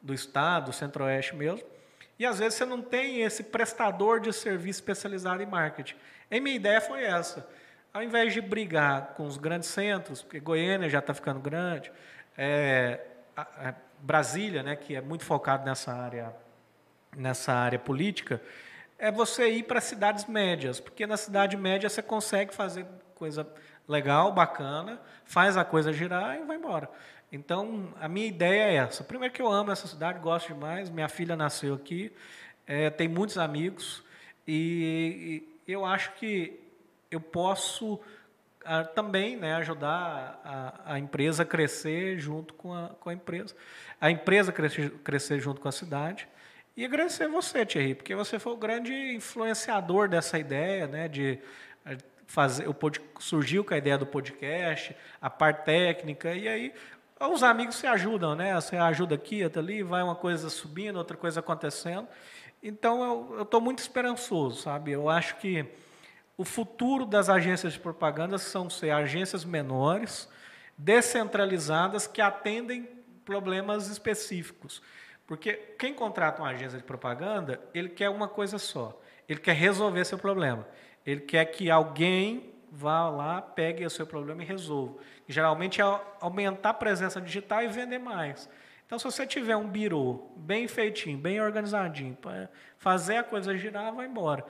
do 0.03 0.13
estado, 0.13 0.75
centro-oeste 0.75 1.35
mesmo. 1.35 1.67
E 2.19 2.27
às 2.27 2.39
vezes 2.39 2.55
você 2.55 2.67
não 2.67 2.83
tem 2.83 3.23
esse 3.23 3.45
prestador 3.45 4.21
de 4.21 4.31
serviço 4.31 4.81
especializado 4.81 5.43
em 5.43 5.47
marketing. 5.47 5.97
E 6.31 6.39
minha 6.39 6.55
ideia 6.55 6.81
foi 6.83 7.03
essa. 7.03 7.49
Ao 7.95 8.03
invés 8.03 8.35
de 8.35 8.43
brigar 8.43 9.15
com 9.17 9.25
os 9.25 9.39
grandes 9.39 9.71
centros, 9.71 10.21
porque 10.21 10.39
Goiânia 10.39 10.89
já 10.91 10.99
está 10.99 11.15
ficando 11.15 11.41
grande, 11.41 11.91
é, 12.37 13.01
Brasília, 14.05 14.63
né, 14.63 14.77
que 14.77 14.95
é 14.95 15.01
muito 15.01 15.25
focado 15.25 15.65
nessa 15.65 15.91
área, 15.91 16.37
nessa 17.17 17.55
área 17.55 17.79
política, 17.79 18.41
é 18.99 19.11
você 19.11 19.49
ir 19.49 19.63
para 19.63 19.81
cidades 19.81 20.27
médias, 20.27 20.79
porque 20.79 21.07
na 21.07 21.17
cidade 21.17 21.57
média 21.57 21.89
você 21.89 22.03
consegue 22.03 22.55
fazer 22.55 22.85
coisa 23.15 23.49
legal, 23.89 24.31
bacana, 24.31 25.01
faz 25.25 25.57
a 25.57 25.65
coisa 25.65 25.91
girar 25.91 26.39
e 26.39 26.45
vai 26.45 26.59
embora. 26.59 26.91
Então, 27.33 27.95
a 27.99 28.07
minha 28.07 28.27
ideia 28.27 28.65
é 28.65 28.75
essa. 28.75 29.03
Primeiro 29.03 29.33
que 29.33 29.41
eu 29.41 29.51
amo 29.51 29.73
essa 29.73 29.87
cidade, 29.87 30.19
gosto 30.19 30.53
demais, 30.53 30.91
minha 30.91 31.09
filha 31.09 31.35
nasceu 31.35 31.75
aqui, 31.75 32.13
é, 32.67 32.91
tem 32.91 33.09
muitos 33.09 33.39
amigos, 33.39 34.05
e, 34.47 35.43
e, 35.67 35.73
eu 35.73 35.87
acho 35.87 36.13
que 36.17 36.61
eu 37.11 37.21
posso 37.21 37.99
ah, 38.65 38.85
também 38.85 39.37
né, 39.37 39.55
ajudar 39.57 40.41
a, 40.45 40.95
a, 40.95 40.99
empresa 40.99 41.43
a 41.43 41.47
crescer 41.47 42.19
junto 42.19 42.55
com 42.55 42.73
a, 42.73 42.89
com 43.01 43.11
a 43.11 43.15
empresa, 43.15 43.55
a 44.01 44.11
empresa 44.11 44.53
crescer, 44.53 44.91
crescer 45.05 45.41
junto 45.41 45.61
com 45.61 45.69
a 45.69 45.73
cidade, 45.73 46.29
e 46.77 46.85
agradecer 46.85 47.29
você, 47.29 47.65
Thierry, 47.65 47.95
porque 47.95 48.15
você 48.15 48.39
foi 48.39 48.53
o 48.53 48.57
grande 48.57 48.93
influenciador 49.15 50.09
dessa 50.09 50.39
ideia, 50.39 50.87
né, 50.87 51.09
de 51.09 51.39
eh, 51.87 51.97
fazer 52.27 52.69
o 52.69 52.75
surgiu 53.21 53.65
com 53.65 53.75
a 53.75 53.79
ideia 53.79 53.97
do 53.97 54.07
podcast, 54.07 54.97
a 55.21 55.31
parte 55.31 55.65
técnica 55.65 56.35
e 56.35 56.49
aí 56.49 56.75
os 57.21 57.43
amigos 57.43 57.77
se 57.77 57.87
ajudam, 57.87 58.35
né? 58.35 58.55
Você 58.55 58.77
ajuda 58.77 59.15
aqui, 59.15 59.45
outra 59.45 59.63
ali, 59.63 59.83
vai 59.83 60.03
uma 60.03 60.17
coisa 60.17 60.51
subindo, 60.51 60.97
outra 60.97 61.17
coisa 61.17 61.41
acontecendo. 61.41 62.09
Então 62.63 63.35
eu 63.37 63.43
estou 63.43 63.61
muito 63.61 63.79
esperançoso, 63.79 64.63
sabe? 64.63 64.93
Eu 64.93 65.09
acho 65.09 65.37
que 65.37 65.65
o 66.37 66.45
futuro 66.45 67.07
das 67.07 67.29
agências 67.29 67.75
de 67.75 67.81
propaganda 67.81 68.39
são 68.39 68.69
ser 68.69 68.91
agências 68.91 69.45
menores, 69.45 70.29
descentralizadas 70.77 72.07
que 72.07 72.21
atendem 72.21 72.89
problemas 73.25 73.89
específicos. 73.89 74.83
Porque 75.27 75.55
quem 75.79 75.95
contrata 75.95 76.43
uma 76.43 76.51
agência 76.51 76.77
de 76.77 76.85
propaganda, 76.85 77.61
ele 77.73 77.89
quer 77.89 78.11
uma 78.11 78.29
coisa 78.29 78.59
só. 78.59 79.01
Ele 79.29 79.41
quer 79.41 79.55
resolver 79.55 80.05
seu 80.05 80.19
problema. 80.19 80.67
Ele 81.07 81.21
quer 81.21 81.45
que 81.47 81.71
alguém 81.71 82.53
vá 82.71 83.09
lá, 83.09 83.41
pegue 83.41 83.87
o 83.87 83.91
seu 83.91 84.07
problema 84.07 84.43
e 84.43 84.47
resolva. 84.47 84.97
Geralmente 85.29 85.81
é 85.81 86.01
aumentar 86.21 86.71
a 86.71 86.75
presença 86.75 87.21
digital 87.21 87.63
e 87.63 87.69
vender 87.69 87.99
mais. 87.99 88.49
Então, 88.85 88.99
se 88.99 89.05
você 89.05 89.27
tiver 89.27 89.57
um 89.57 89.67
birô 89.67 90.31
bem 90.37 90.69
feitinho, 90.69 91.17
bem 91.17 91.41
organizadinho, 91.41 92.15
para 92.17 92.51
fazer 92.77 93.17
a 93.17 93.25
coisa 93.25 93.57
girar, 93.57 93.95
vai 93.95 94.07
embora. 94.07 94.45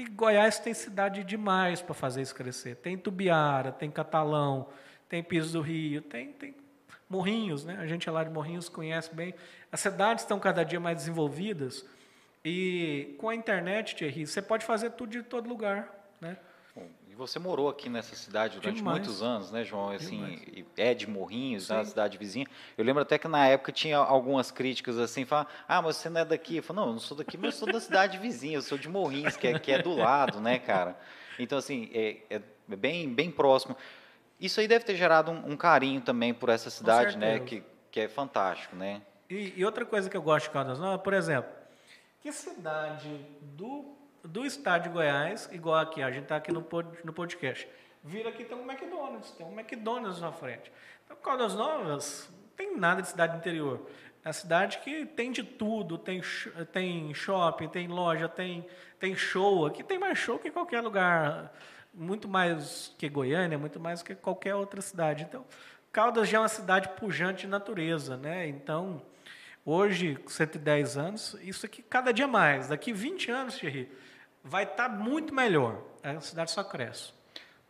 E 0.00 0.04
Goiás 0.06 0.58
tem 0.58 0.72
cidade 0.72 1.22
demais 1.22 1.82
para 1.82 1.92
fazer 1.92 2.22
isso 2.22 2.34
crescer. 2.34 2.76
Tem 2.76 2.96
Tubiara, 2.96 3.70
tem 3.70 3.90
Catalão, 3.90 4.66
tem 5.10 5.22
Piso 5.22 5.52
do 5.52 5.60
Rio, 5.60 6.00
tem, 6.00 6.32
tem 6.32 6.54
Morrinhos, 7.06 7.66
né? 7.66 7.76
A 7.78 7.86
gente 7.86 8.08
é 8.08 8.12
lá 8.12 8.24
de 8.24 8.30
Morrinhos, 8.30 8.66
conhece 8.66 9.14
bem. 9.14 9.34
As 9.70 9.78
cidades 9.78 10.24
estão 10.24 10.40
cada 10.40 10.64
dia 10.64 10.80
mais 10.80 10.96
desenvolvidas 10.96 11.84
e 12.42 13.14
com 13.18 13.28
a 13.28 13.34
internet, 13.34 13.94
Thierry, 13.94 14.26
você 14.26 14.40
pode 14.40 14.64
fazer 14.64 14.92
tudo 14.92 15.10
de 15.10 15.22
todo 15.22 15.46
lugar, 15.46 15.86
né? 16.18 16.38
Você 17.20 17.38
morou 17.38 17.68
aqui 17.68 17.90
nessa 17.90 18.16
cidade 18.16 18.58
durante 18.58 18.76
Demais. 18.76 18.96
muitos 18.96 19.22
anos, 19.22 19.50
né, 19.50 19.62
João? 19.62 19.90
Assim, 19.90 20.64
é 20.74 20.94
de 20.94 21.06
Morrinhos, 21.06 21.68
da 21.68 21.84
cidade 21.84 22.16
vizinha. 22.16 22.46
Eu 22.78 22.82
lembro 22.82 23.02
até 23.02 23.18
que 23.18 23.28
na 23.28 23.46
época 23.46 23.70
tinha 23.70 23.98
algumas 23.98 24.50
críticas 24.50 24.98
assim, 24.98 25.26
falar, 25.26 25.46
ah, 25.68 25.82
mas 25.82 25.96
você 25.96 26.08
não 26.08 26.22
é 26.22 26.24
daqui. 26.24 26.56
Eu 26.56 26.62
falei, 26.62 26.80
não, 26.80 26.88
eu 26.88 26.92
não 26.94 26.98
sou 26.98 27.14
daqui, 27.14 27.36
mas 27.36 27.52
eu 27.52 27.58
sou 27.58 27.70
da 27.70 27.78
cidade 27.78 28.16
vizinha, 28.16 28.56
eu 28.56 28.62
sou 28.62 28.78
de 28.78 28.88
Morrinhos, 28.88 29.36
que 29.36 29.48
é, 29.48 29.58
que 29.58 29.70
é 29.70 29.82
do 29.82 29.94
lado, 29.94 30.40
né, 30.40 30.58
cara? 30.58 30.98
Então, 31.38 31.58
assim, 31.58 31.90
é, 31.92 32.16
é 32.30 32.40
bem, 32.66 33.12
bem 33.12 33.30
próximo. 33.30 33.76
Isso 34.40 34.58
aí 34.58 34.66
deve 34.66 34.86
ter 34.86 34.96
gerado 34.96 35.30
um, 35.30 35.52
um 35.52 35.56
carinho 35.58 36.00
também 36.00 36.32
por 36.32 36.48
essa 36.48 36.70
cidade, 36.70 37.18
né? 37.18 37.38
Que, 37.40 37.62
que 37.90 38.00
é 38.00 38.08
fantástico, 38.08 38.74
né? 38.74 39.02
E, 39.28 39.52
e, 39.58 39.64
outra 39.64 39.84
coisa 39.84 40.08
que 40.08 40.16
eu 40.16 40.22
gosto 40.22 40.46
de 40.46 40.52
Caldas 40.52 40.78
Novas, 40.78 41.02
por 41.02 41.12
exemplo, 41.12 41.50
que 42.22 42.32
cidade 42.32 43.14
do, 43.42 43.94
do 44.24 44.44
estado 44.44 44.84
de 44.84 44.88
Goiás, 44.88 45.48
igual 45.52 45.76
aqui, 45.76 46.02
a 46.02 46.10
gente 46.10 46.24
está 46.24 46.36
aqui 46.36 46.52
no, 46.52 46.66
no 47.04 47.12
podcast, 47.12 47.68
vira 48.02 48.28
aqui 48.28 48.44
tem 48.44 48.56
um 48.56 48.70
McDonald's, 48.70 49.30
tem 49.32 49.46
um 49.46 49.58
McDonald's 49.58 50.20
na 50.20 50.32
frente. 50.32 50.70
Então, 51.04 51.16
Caldas 51.16 51.54
Novas 51.54 52.28
não 52.30 52.48
tem 52.56 52.76
nada 52.76 53.02
de 53.02 53.08
cidade 53.08 53.36
interior. 53.36 53.86
É 54.24 54.28
a 54.28 54.32
cidade 54.32 54.78
que 54.78 55.06
tem 55.06 55.32
de 55.32 55.42
tudo, 55.42 55.96
tem, 55.96 56.20
tem 56.72 57.14
shopping, 57.14 57.68
tem 57.68 57.88
loja, 57.88 58.28
tem, 58.28 58.66
tem 58.98 59.16
show. 59.16 59.64
Aqui 59.64 59.82
tem 59.82 59.98
mais 59.98 60.18
show 60.18 60.38
que 60.38 60.48
em 60.48 60.52
qualquer 60.52 60.82
lugar 60.82 61.52
muito 61.92 62.28
mais 62.28 62.94
que 62.98 63.08
Goiânia, 63.08 63.58
muito 63.58 63.80
mais 63.80 64.02
que 64.02 64.14
qualquer 64.14 64.54
outra 64.54 64.80
cidade. 64.80 65.24
Então, 65.24 65.44
Caldas 65.92 66.28
já 66.28 66.38
é 66.38 66.40
uma 66.40 66.48
cidade 66.48 66.88
pujante 66.90 67.42
de 67.42 67.48
natureza, 67.48 68.16
né? 68.16 68.46
Então, 68.46 69.02
hoje, 69.64 70.16
com 70.16 70.28
110 70.28 70.96
anos, 70.96 71.36
isso 71.40 71.66
aqui 71.66 71.82
cada 71.82 72.12
dia 72.12 72.28
mais. 72.28 72.68
Daqui 72.68 72.92
20 72.92 73.30
anos, 73.30 73.56
Thierry, 73.56 73.90
vai 74.42 74.64
estar 74.64 74.88
tá 74.88 74.94
muito 74.94 75.34
melhor. 75.34 75.82
A 76.02 76.20
cidade 76.20 76.50
só 76.50 76.64
cresce. 76.64 77.12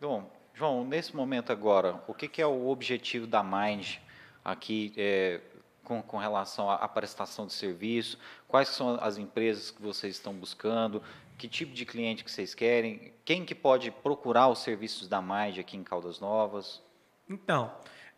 Bom, 0.01 0.31
João, 0.55 0.85
nesse 0.85 1.15
momento 1.15 1.53
agora, 1.53 2.03
o 2.07 2.15
que, 2.15 2.29
que 2.29 2.41
é 2.41 2.47
o 2.47 2.69
objetivo 2.69 3.27
da 3.27 3.43
Mind 3.43 3.97
aqui 4.45 4.93
é, 4.97 5.41
com, 5.85 6.03
com, 6.03 6.17
relação 6.17 6.71
à, 6.71 6.77
à 6.77 6.89
prestação 6.89 7.47
de 7.47 7.53
serviço? 7.53 8.19
Quais 8.47 8.69
são 8.69 8.99
as 9.01 9.19
empresas 9.19 9.71
que 9.71 9.83
vocês 9.83 10.17
estão 10.17 10.33
buscando? 10.33 11.03
que 11.41 11.49
tipo 11.49 11.73
de 11.73 11.87
cliente 11.87 12.23
que 12.23 12.31
vocês 12.31 12.55
querem, 12.55 13.15
quem 13.25 13.47
que 13.47 13.55
pode 13.55 13.91
procurar 13.91 14.49
os 14.49 14.59
serviços 14.59 15.09
da 15.09 15.23
Mind 15.23 15.59
aqui 15.59 15.75
em 15.75 15.83
Caldas 15.83 16.21
Novas? 16.21 16.83
Então, 17.27 17.73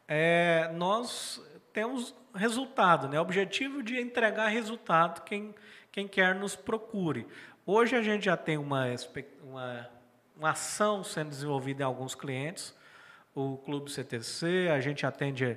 é, 0.09 0.73
nós 0.75 1.41
temos 1.73 2.13
resultado, 2.35 3.07
né? 3.09 3.21
objetivo 3.21 3.81
de 3.81 4.01
entregar 4.01 4.49
resultado 4.49 5.23
quem, 5.23 5.55
quem 5.93 6.09
quer 6.09 6.35
nos 6.35 6.57
procure. 6.57 7.25
Hoje 7.65 7.95
a 7.95 8.03
gente 8.03 8.25
já 8.25 8.37
tem 8.37 8.59
uma, 8.59 8.87
uma, 9.45 9.89
uma 10.37 10.51
ação 10.51 11.05
sendo 11.05 11.29
desenvolvida 11.29 11.85
em 11.85 11.87
alguns 11.87 12.13
clientes, 12.13 12.75
o 13.37 13.57
Clube 13.59 13.89
CTC, 13.89 14.69
a 14.69 14.81
gente 14.81 15.07
atende 15.07 15.57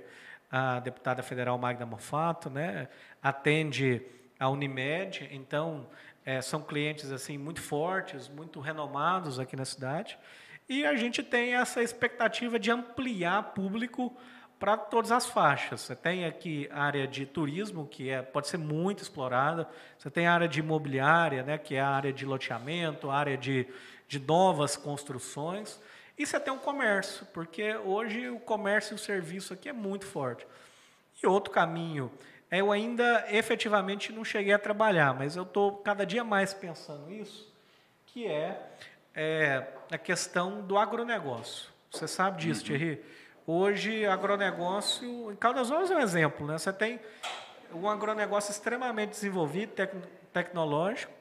a 0.51 0.79
deputada 0.79 1.23
federal 1.23 1.57
Magda 1.57 1.83
Mofato, 1.83 2.47
né? 2.47 2.89
atende 3.23 4.03
a 4.39 4.47
Unimed, 4.47 5.27
então 5.31 5.87
é, 6.23 6.43
são 6.43 6.61
clientes 6.61 7.11
assim 7.11 7.39
muito 7.39 7.59
fortes, 7.59 8.29
muito 8.29 8.59
renomados 8.59 9.39
aqui 9.39 9.55
na 9.55 9.65
cidade. 9.65 10.15
E 10.69 10.85
a 10.85 10.95
gente 10.95 11.23
tem 11.23 11.55
essa 11.55 11.81
expectativa 11.81 12.59
de 12.59 12.69
ampliar 12.69 13.53
público 13.55 14.15
para 14.59 14.77
todas 14.77 15.11
as 15.11 15.25
faixas. 15.25 15.81
Você 15.81 15.95
tem 15.95 16.25
aqui 16.25 16.69
a 16.71 16.83
área 16.83 17.07
de 17.07 17.25
turismo, 17.25 17.87
que 17.87 18.09
é, 18.09 18.21
pode 18.21 18.47
ser 18.47 18.57
muito 18.57 19.03
explorada. 19.03 19.67
Você 19.97 20.09
tem 20.09 20.27
a 20.27 20.33
área 20.33 20.47
de 20.47 20.59
imobiliária, 20.59 21.43
né, 21.43 21.57
que 21.57 21.75
é 21.75 21.81
a 21.81 21.89
área 21.89 22.13
de 22.13 22.25
loteamento, 22.25 23.09
a 23.09 23.15
área 23.15 23.37
de, 23.37 23.67
de 24.07 24.19
novas 24.19 24.75
construções. 24.75 25.79
E 26.17 26.25
você 26.25 26.39
tem 26.39 26.53
o 26.53 26.57
comércio, 26.57 27.25
porque 27.33 27.75
hoje 27.75 28.29
o 28.29 28.39
comércio 28.39 28.93
e 28.93 28.95
o 28.95 28.99
serviço 28.99 29.53
aqui 29.53 29.67
é 29.67 29.73
muito 29.73 30.05
forte. 30.05 30.47
E 31.21 31.27
outro 31.27 31.51
caminho 31.51 32.11
eu 32.51 32.71
ainda 32.71 33.25
efetivamente 33.29 34.13
não 34.13 34.23
cheguei 34.23 34.53
a 34.53 34.59
trabalhar, 34.59 35.13
mas 35.13 35.36
eu 35.36 35.43
estou 35.43 35.77
cada 35.77 36.05
dia 36.05 36.23
mais 36.23 36.53
pensando 36.53 37.11
isso, 37.11 37.51
que 38.05 38.27
é, 38.27 38.61
é, 39.13 39.67
a 39.91 39.97
questão 39.97 40.61
do 40.61 40.77
agronegócio. 40.77 41.69
Você 41.91 42.07
sabe 42.07 42.41
disso, 42.41 42.61
uhum. 42.61 42.67
Thierry? 42.67 43.01
Hoje, 43.47 44.08
agronegócio, 44.08 45.32
em 45.32 45.36
Caldas 45.36 45.70
Novas 45.70 45.92
é 45.92 45.96
um 45.96 46.00
exemplo, 46.00 46.47
né? 46.47 46.58
Você 46.58 46.74
tem 46.74 47.00
um 47.72 47.88
agronegócio 47.88 48.50
extremamente 48.50 49.12
desenvolvido, 49.12 49.72
tec 49.74 49.93
tecnológico, 50.34 51.13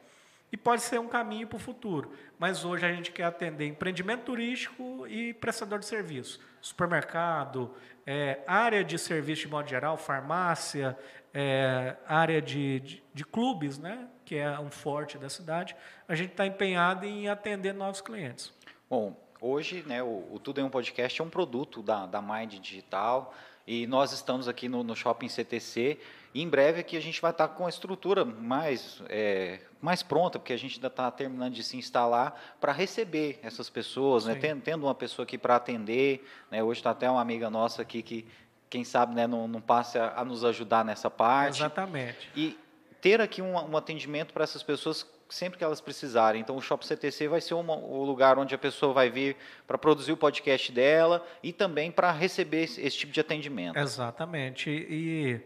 e 0.51 0.57
pode 0.57 0.81
ser 0.81 0.99
um 0.99 1.07
caminho 1.07 1.47
para 1.47 1.57
o 1.57 1.59
futuro. 1.59 2.11
Mas 2.39 2.65
hoje 2.65 2.83
a 2.83 2.91
gente 2.91 3.11
quer 3.11 3.25
atender 3.25 3.67
empreendimento 3.67 4.23
turístico 4.23 5.05
e 5.07 5.35
prestador 5.35 5.77
de 5.77 5.85
serviço. 5.85 6.39
Supermercado, 6.61 7.71
é, 8.07 8.39
área 8.47 8.83
de 8.83 8.97
serviço 8.97 9.43
de 9.43 9.47
modo 9.47 9.69
geral, 9.69 9.95
farmácia, 9.95 10.97
é, 11.31 11.95
área 12.07 12.41
de, 12.41 12.79
de, 12.79 13.03
de, 13.13 13.23
clubes, 13.23 13.77
né, 13.77 14.07
que 14.25 14.35
é 14.35 14.59
um 14.59 14.71
forte 14.71 15.17
da 15.19 15.29
cidade, 15.29 15.75
a 16.07 16.15
gente 16.15 16.31
está 16.31 16.47
empenhado 16.47 17.05
em 17.05 17.29
atender 17.29 17.73
novos 17.73 18.01
clientes. 18.01 18.51
Bom, 18.89 19.24
hoje 19.45 19.83
né, 19.85 20.01
o, 20.01 20.23
o 20.31 20.39
Tudo 20.39 20.59
em 20.59 20.63
um 20.63 20.69
Podcast 20.69 21.21
é 21.21 21.23
um 21.23 21.29
produto 21.29 21.83
da, 21.83 22.05
da 22.05 22.21
Mind 22.21 22.55
Digital 22.55 23.33
E 23.67 23.85
nós 23.85 24.11
estamos 24.11 24.47
aqui 24.47 24.67
no, 24.67 24.83
no 24.83 24.95
Shopping 24.95 25.29
CTC. 25.29 25.99
E 26.33 26.41
em 26.41 26.49
breve 26.49 26.81
aqui 26.81 26.97
a 26.97 27.01
gente 27.01 27.21
vai 27.21 27.31
estar 27.31 27.47
com 27.49 27.65
a 27.65 27.69
estrutura 27.69 28.25
mais, 28.25 29.01
é, 29.07 29.59
mais 29.81 30.03
pronta, 30.03 30.37
porque 30.37 30.51
a 30.51 30.57
gente 30.57 30.75
ainda 30.75 30.87
está 30.87 31.09
terminando 31.09 31.53
de 31.53 31.63
se 31.63 31.77
instalar 31.77 32.57
para 32.59 32.73
receber 32.73 33.39
essas 33.41 33.69
pessoas, 33.69 34.25
né? 34.25 34.35
tendo, 34.35 34.61
tendo, 34.61 34.85
uma 34.85 34.95
pessoa 34.95 35.23
aqui 35.23 35.37
para 35.37 35.55
atender. 35.55 36.27
Né? 36.51 36.61
Hoje 36.61 36.79
está 36.79 36.91
até 36.91 37.09
uma 37.09 37.21
amiga 37.21 37.49
nossa 37.49 37.83
aqui 37.83 38.01
que, 38.01 38.27
quem 38.69 38.83
sabe, 38.83 39.15
né, 39.15 39.25
não, 39.27 39.47
não 39.47 39.61
passe 39.61 39.97
a, 39.97 40.13
a 40.17 40.25
nos 40.25 40.43
ajudar 40.43 40.83
nessa 40.83 41.09
parte. 41.09 41.59
Exatamente. 41.59 42.29
E 42.35 42.57
ter 42.99 43.21
aqui 43.21 43.41
um, 43.41 43.53
um 43.53 43.77
atendimento 43.77 44.33
para 44.33 44.43
essas 44.43 44.63
pessoas 44.63 45.05
sempre 45.35 45.57
que 45.57 45.63
elas 45.63 45.81
precisarem. 45.81 46.39
Então, 46.39 46.55
o 46.55 46.61
Shop 46.61 46.85
CTC 46.85 47.27
vai 47.27 47.41
ser 47.41 47.55
uma, 47.55 47.75
o 47.75 48.05
lugar 48.05 48.39
onde 48.39 48.55
a 48.55 48.57
pessoa 48.57 48.93
vai 48.93 49.09
vir 49.09 49.35
para 49.67 49.77
produzir 49.77 50.13
o 50.13 50.17
podcast 50.17 50.71
dela 50.71 51.25
e 51.43 51.51
também 51.51 51.91
para 51.91 52.09
receber 52.11 52.63
esse, 52.63 52.79
esse, 52.81 52.97
tipo 52.97 53.11
de 53.11 53.19
atendimento. 53.19 53.77
Exatamente. 53.77 54.69
E 54.69 55.41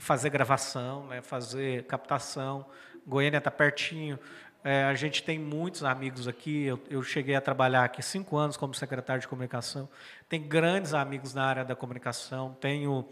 fazer 0.00 0.30
gravação, 0.30 1.06
né, 1.06 1.22
fazer 1.22 1.84
captação. 1.84 2.66
Goiânia 3.06 3.38
está 3.38 3.52
pertinho. 3.52 4.18
É, 4.64 4.82
a 4.84 4.94
gente 4.94 5.22
tem 5.22 5.38
muitos 5.38 5.84
amigos 5.84 6.26
aqui. 6.26 6.64
Eu, 6.64 6.80
eu, 6.90 7.02
cheguei 7.02 7.36
a 7.36 7.40
trabalhar 7.40 7.84
aqui 7.84 8.02
cinco 8.02 8.36
anos 8.36 8.56
como 8.56 8.74
secretário 8.74 9.20
de 9.20 9.28
comunicação. 9.28 9.88
Tem 10.28 10.42
grandes 10.42 10.92
amigos 10.92 11.34
na 11.34 11.44
área 11.44 11.64
da 11.64 11.76
comunicação. 11.76 12.56
Tenho 12.60 13.06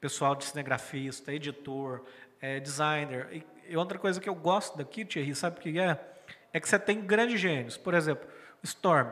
pessoal 0.00 0.36
de 0.36 0.44
cinegrafista, 0.44 1.32
editor, 1.32 2.04
é, 2.40 2.60
designer. 2.60 3.28
E, 3.32 3.53
e, 3.68 3.76
outra 3.76 3.98
coisa 3.98 4.20
que 4.20 4.28
eu 4.28 4.34
gosto 4.34 4.76
daqui, 4.76 5.04
Thierry, 5.04 5.34
sabe 5.34 5.58
o 5.58 5.60
que 5.60 5.78
é? 5.78 5.98
É 6.52 6.60
que 6.60 6.68
você 6.68 6.78
tem 6.78 7.00
grandes 7.00 7.40
gênios. 7.40 7.76
Por 7.76 7.94
exemplo, 7.94 8.28
Storm. 8.62 9.10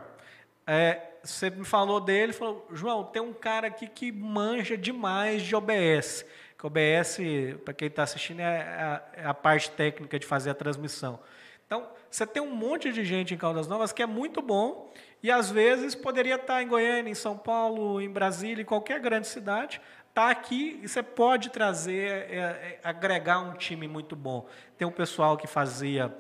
É, 0.67 1.01
você 1.23 1.51
me 1.51 1.65
falou 1.65 2.01
dele, 2.01 2.33
falou, 2.33 2.67
João, 2.73 3.05
tem 3.05 3.21
um 3.21 3.33
cara 3.33 3.67
aqui 3.67 3.87
que 3.87 4.11
manja 4.13 4.77
demais 4.77 5.43
de 5.43 5.55
OBS. 5.55 6.25
Que 6.59 6.67
OBS, 6.67 7.19
para 7.65 7.75
quem 7.75 7.89
está 7.89 8.05
assistindo, 8.05 8.41
é 8.41 8.45
a, 8.45 9.03
é 9.15 9.27
a 9.27 9.35
parte 9.35 9.71
técnica 9.71 10.19
de 10.19 10.27
fazer 10.27 10.51
a 10.51 10.55
transmissão. 10.55 11.19
Então, 11.67 11.89
você 12.11 12.27
tem 12.27 12.43
um 12.43 12.55
monte 12.55 12.93
de 12.93 13.05
gente 13.05 13.33
em 13.33 13.37
Caldas 13.39 13.67
Novas 13.67 13.93
que 13.93 14.03
é 14.03 14.07
muito 14.07 14.43
bom 14.43 14.93
e 15.23 15.31
às 15.31 15.51
vezes 15.51 15.95
poderia 15.95 16.35
estar 16.35 16.55
tá 16.55 16.63
em 16.63 16.69
Goiânia, 16.69 17.11
em 17.11 17.15
São 17.15 17.39
Paulo, 17.39 18.01
em 18.01 18.11
Brasília, 18.11 18.61
em 18.61 18.67
qualquer 18.67 19.01
grande 19.01 19.27
cidade, 19.27 19.81
está 20.13 20.31
aqui 20.31 20.79
e 20.83 20.89
você 20.89 21.03
pode 21.03 21.49
trazer, 21.49 22.31
é, 22.31 22.37
é, 22.37 22.81
agregar 22.85 23.41
um 23.41 23.55
time 23.55 23.89
muito 23.89 24.15
bom. 24.15 24.47
Tem 24.77 24.87
um 24.87 24.93
pessoal 24.93 25.39
que 25.39 25.47
fazia 25.47 26.15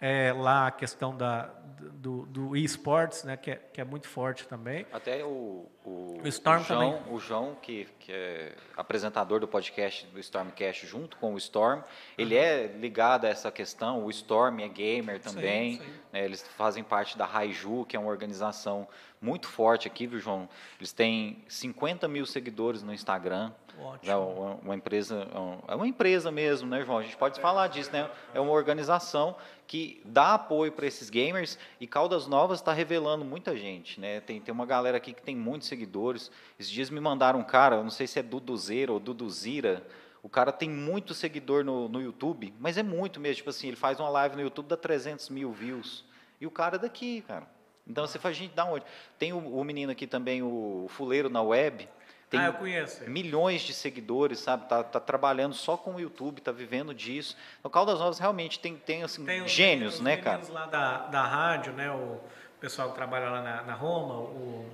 é, 0.00 0.32
lá 0.32 0.66
a 0.66 0.70
questão 0.72 1.16
da, 1.16 1.48
do, 1.92 2.26
do 2.26 2.56
esportes, 2.56 3.22
né, 3.22 3.36
que 3.36 3.52
é, 3.52 3.54
que 3.72 3.80
é 3.80 3.84
muito 3.84 4.08
forte 4.08 4.48
também. 4.48 4.84
Até 4.92 5.24
o, 5.24 5.66
o, 5.84 6.20
o 6.22 6.28
Storm 6.28 6.60
o 6.60 6.64
João, 6.64 6.92
também. 6.92 7.14
O 7.14 7.20
João, 7.20 7.54
que, 7.62 7.88
que 8.00 8.12
é 8.12 8.56
apresentador 8.76 9.38
do 9.38 9.46
podcast 9.46 10.06
do 10.08 10.18
Stormcast 10.18 10.84
junto 10.84 11.16
com 11.16 11.32
o 11.32 11.38
Storm, 11.38 11.82
ele 12.18 12.34
é 12.34 12.66
ligado 12.66 13.26
a 13.26 13.28
essa 13.28 13.52
questão. 13.52 14.04
O 14.04 14.10
Storm 14.10 14.58
é 14.58 14.68
gamer 14.68 15.20
também. 15.20 15.76
Sim, 15.76 15.84
sim. 15.84 15.92
Né, 16.12 16.24
eles 16.24 16.42
fazem 16.56 16.82
parte 16.82 17.16
da 17.16 17.24
Raiju, 17.24 17.84
que 17.84 17.96
é 17.96 18.00
uma 18.00 18.10
organização 18.10 18.88
muito 19.20 19.48
forte 19.48 19.86
aqui, 19.86 20.06
viu, 20.06 20.18
João? 20.18 20.48
Eles 20.78 20.92
têm 20.92 21.42
50 21.48 22.06
mil 22.08 22.26
seguidores 22.26 22.82
no 22.82 22.92
Instagram. 22.92 23.52
Ótimo. 23.78 24.10
É 24.10 24.16
uma, 24.64 24.74
empresa, 24.74 25.28
é, 25.68 25.72
é 25.72 25.74
uma 25.74 25.86
empresa 25.86 26.30
mesmo, 26.30 26.68
né, 26.68 26.84
João? 26.84 26.98
A 26.98 27.02
gente 27.02 27.16
pode 27.16 27.40
falar 27.40 27.68
disso, 27.68 27.92
né? 27.92 28.10
É 28.32 28.40
uma 28.40 28.52
organização 28.52 29.36
que 29.66 30.00
dá 30.04 30.34
apoio 30.34 30.72
para 30.72 30.86
esses 30.86 31.10
gamers 31.10 31.58
e 31.80 31.86
Caldas 31.86 32.26
Novas 32.26 32.60
está 32.60 32.72
revelando 32.72 33.24
muita 33.24 33.56
gente, 33.56 34.00
né? 34.00 34.20
Tem, 34.20 34.40
tem 34.40 34.52
uma 34.54 34.64
galera 34.64 34.96
aqui 34.96 35.12
que 35.12 35.22
tem 35.22 35.36
muitos 35.36 35.68
seguidores. 35.68 36.30
Esses 36.58 36.72
dias 36.72 36.90
me 36.90 37.00
mandaram 37.00 37.40
um 37.40 37.44
cara, 37.44 37.76
eu 37.76 37.82
não 37.82 37.90
sei 37.90 38.06
se 38.06 38.18
é 38.18 38.22
Duduzeira 38.22 38.92
ou 38.92 39.00
Duduzira, 39.00 39.86
o 40.22 40.28
cara 40.28 40.50
tem 40.50 40.68
muito 40.68 41.14
seguidor 41.14 41.62
no, 41.62 41.88
no 41.88 42.00
YouTube, 42.00 42.52
mas 42.58 42.76
é 42.76 42.82
muito 42.82 43.20
mesmo. 43.20 43.36
Tipo 43.36 43.50
assim, 43.50 43.68
ele 43.68 43.76
faz 43.76 44.00
uma 44.00 44.08
live 44.08 44.36
no 44.36 44.42
YouTube, 44.42 44.66
dá 44.66 44.76
300 44.76 45.28
mil 45.30 45.52
views. 45.52 46.04
E 46.40 46.46
o 46.46 46.50
cara 46.50 46.76
é 46.76 46.78
daqui, 46.78 47.22
cara. 47.22 47.46
Então 47.86 48.06
você 48.06 48.18
faz, 48.18 48.36
gente, 48.36 48.54
dá 48.54 48.64
onde? 48.64 48.84
Tem 49.18 49.32
o, 49.32 49.38
o 49.38 49.64
menino 49.64 49.92
aqui 49.92 50.06
também, 50.06 50.42
o 50.42 50.86
Fuleiro 50.88 51.28
na 51.28 51.42
Web. 51.42 51.88
Tem 52.28 52.40
ah, 52.40 52.46
eu 52.46 52.54
conheço. 52.54 53.08
milhões 53.08 53.62
de 53.62 53.72
seguidores, 53.72 54.40
sabe? 54.40 54.68
Tá, 54.68 54.82
tá 54.82 54.98
trabalhando 54.98 55.54
só 55.54 55.76
com 55.76 55.94
o 55.94 56.00
YouTube, 56.00 56.40
tá 56.40 56.50
vivendo 56.50 56.92
disso. 56.92 57.36
O 57.62 57.70
Caldas 57.70 58.00
Novas 58.00 58.18
realmente 58.18 58.58
tem, 58.58 58.76
tem 58.76 59.04
assim, 59.04 59.24
tem 59.24 59.46
gênios, 59.46 59.96
tem 59.96 60.04
né, 60.04 60.16
cara? 60.16 60.42
lá 60.50 60.66
da, 60.66 60.98
da 61.06 61.22
rádio, 61.22 61.72
né? 61.72 61.88
O 61.90 62.20
pessoal 62.58 62.88
que 62.88 62.96
trabalha 62.96 63.30
lá 63.30 63.42
na, 63.42 63.62
na 63.62 63.74
Roma, 63.74 64.14
o 64.14 64.68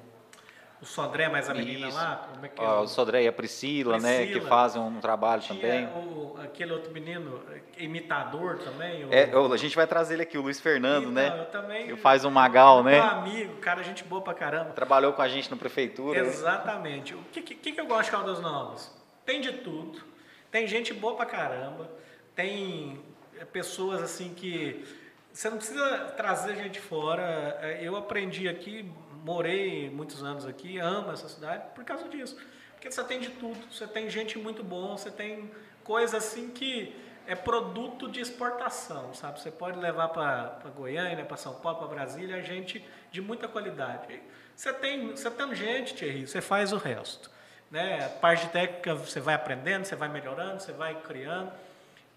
o 0.83 0.85
Sodré 0.85 1.29
mais 1.29 1.49
a 1.49 1.55
menina 1.55 1.87
Isso. 1.87 1.97
lá? 1.97 2.29
Como 2.33 2.45
é 2.45 2.49
que 2.49 2.61
é? 2.61 2.67
o 2.67 2.89
Sodré 2.89 3.23
e 3.23 3.29
a 3.29 3.33
Priscila, 3.33 3.93
Priscila, 3.93 4.19
né? 4.19 4.27
Que 4.27 4.41
fazem 4.41 4.83
um 4.83 5.01
trabalho 5.01 5.41
Tinha 5.41 5.61
também. 5.61 5.87
O, 5.87 6.37
aquele 6.43 6.73
outro 6.73 6.93
menino, 6.93 7.41
imitador 7.79 8.59
também. 8.59 9.05
O... 9.05 9.13
É, 9.13 9.31
a 9.31 9.57
gente 9.57 9.77
vai 9.77 9.87
trazer 9.87 10.15
ele 10.15 10.23
aqui, 10.25 10.37
o 10.37 10.43
Luiz 10.43 10.61
Fernando, 10.61 11.03
então, 11.03 11.13
né? 11.13 11.39
Eu 11.39 11.45
também. 11.47 11.87
Que 11.87 11.97
faz 11.97 12.25
um 12.25 12.31
Magal, 12.31 12.83
né? 12.83 12.93
Meu 12.93 13.03
amigo, 13.05 13.57
cara, 13.59 13.81
gente 13.85 14.03
boa 14.03 14.21
pra 14.21 14.35
caramba. 14.35 14.71
Trabalhou 14.71 15.13
com 15.13 15.23
a 15.23 15.29
gente 15.29 15.49
na 15.49 15.57
prefeitura. 15.57 16.19
Exatamente. 16.19 17.15
Né? 17.15 17.21
O 17.21 17.25
que, 17.31 17.43
que, 17.43 17.73
que 17.73 17.81
eu 17.81 17.87
gosto 17.87 18.07
de 18.07 18.11
Caldas 18.11 18.41
Novas? 18.41 18.93
Tem 19.25 19.41
de 19.41 19.53
tudo. 19.53 20.03
Tem 20.51 20.67
gente 20.67 20.93
boa 20.93 21.15
pra 21.15 21.27
caramba. 21.27 21.89
Tem 22.35 23.01
é, 23.39 23.45
pessoas 23.45 24.03
assim 24.03 24.35
que. 24.35 24.85
Você 25.33 25.49
não 25.49 25.59
precisa 25.59 25.99
trazer 26.17 26.57
gente 26.57 26.81
fora. 26.81 27.57
É, 27.63 27.79
eu 27.83 27.95
aprendi 27.95 28.49
aqui 28.49 28.91
morei 29.23 29.89
muitos 29.91 30.23
anos 30.23 30.45
aqui, 30.47 30.79
amo 30.79 31.13
essa 31.13 31.29
cidade 31.29 31.65
por 31.75 31.85
causa 31.85 32.09
disso. 32.09 32.37
Porque 32.73 32.91
você 32.91 33.05
tem 33.05 33.21
de 33.21 33.31
tudo, 33.31 33.59
você 33.71 33.87
tem 33.87 34.11
gente 34.11 34.39
muito 34.39 34.63
bom, 34.63 34.97
você 34.97 35.11
tem 35.11 35.51
coisa 35.85 36.17
assim 36.17 36.51
que 36.51 36.95
é 37.27 37.35
produto 37.37 38.11
de 38.11 38.21
exportação, 38.21 39.15
sabe? 39.15 39.41
Você 39.41 39.51
pode 39.51 39.79
levar 39.79 40.09
para 40.09 40.59
Goiânia, 40.75 41.25
para 41.25 41.37
São 41.37 41.55
Paulo, 41.55 41.79
para 41.79 41.87
Brasília, 41.87 42.43
gente 42.43 42.85
de 43.13 43.23
muita 43.23 43.47
qualidade. 43.47 44.21
Você 44.57 44.73
tem, 44.73 45.11
você 45.11 45.31
tem 45.31 45.55
gente, 45.55 45.95
Thierry, 45.95 46.27
você 46.27 46.41
faz 46.41 46.73
o 46.73 46.77
resto. 46.77 47.31
Né? 47.71 48.05
A 48.05 48.09
parte 48.09 48.49
técnica 48.49 48.95
você 48.95 49.21
vai 49.21 49.35
aprendendo, 49.35 49.85
você 49.85 49.95
vai 49.95 50.09
melhorando, 50.09 50.61
você 50.61 50.73
vai 50.73 51.01
criando. 51.01 51.53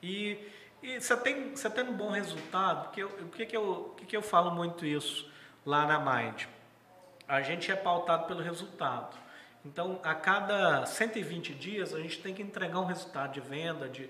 E, 0.01 0.37
e 0.81 0.99
você, 0.99 1.15
tem, 1.15 1.55
você 1.55 1.69
tem 1.69 1.83
um 1.83 1.93
bom 1.93 2.09
resultado, 2.09 2.85
porque 2.85 3.03
o 3.03 3.29
que, 3.29 3.45
que, 3.45 3.55
eu, 3.55 3.93
que, 3.97 4.05
que 4.07 4.17
eu 4.17 4.21
falo 4.23 4.51
muito 4.51 4.85
isso 4.85 5.31
lá 5.63 5.85
na 5.85 5.99
Mind? 5.99 6.45
A 7.27 7.41
gente 7.41 7.71
é 7.71 7.75
pautado 7.75 8.25
pelo 8.25 8.41
resultado. 8.41 9.15
Então, 9.65 9.99
a 10.03 10.13
cada 10.13 10.85
120 10.85 11.53
dias, 11.55 11.93
a 11.93 11.99
gente 11.99 12.19
tem 12.21 12.33
que 12.33 12.41
entregar 12.41 12.79
um 12.79 12.85
resultado 12.85 13.33
de 13.33 13.39
venda. 13.39 13.89
De... 13.89 14.09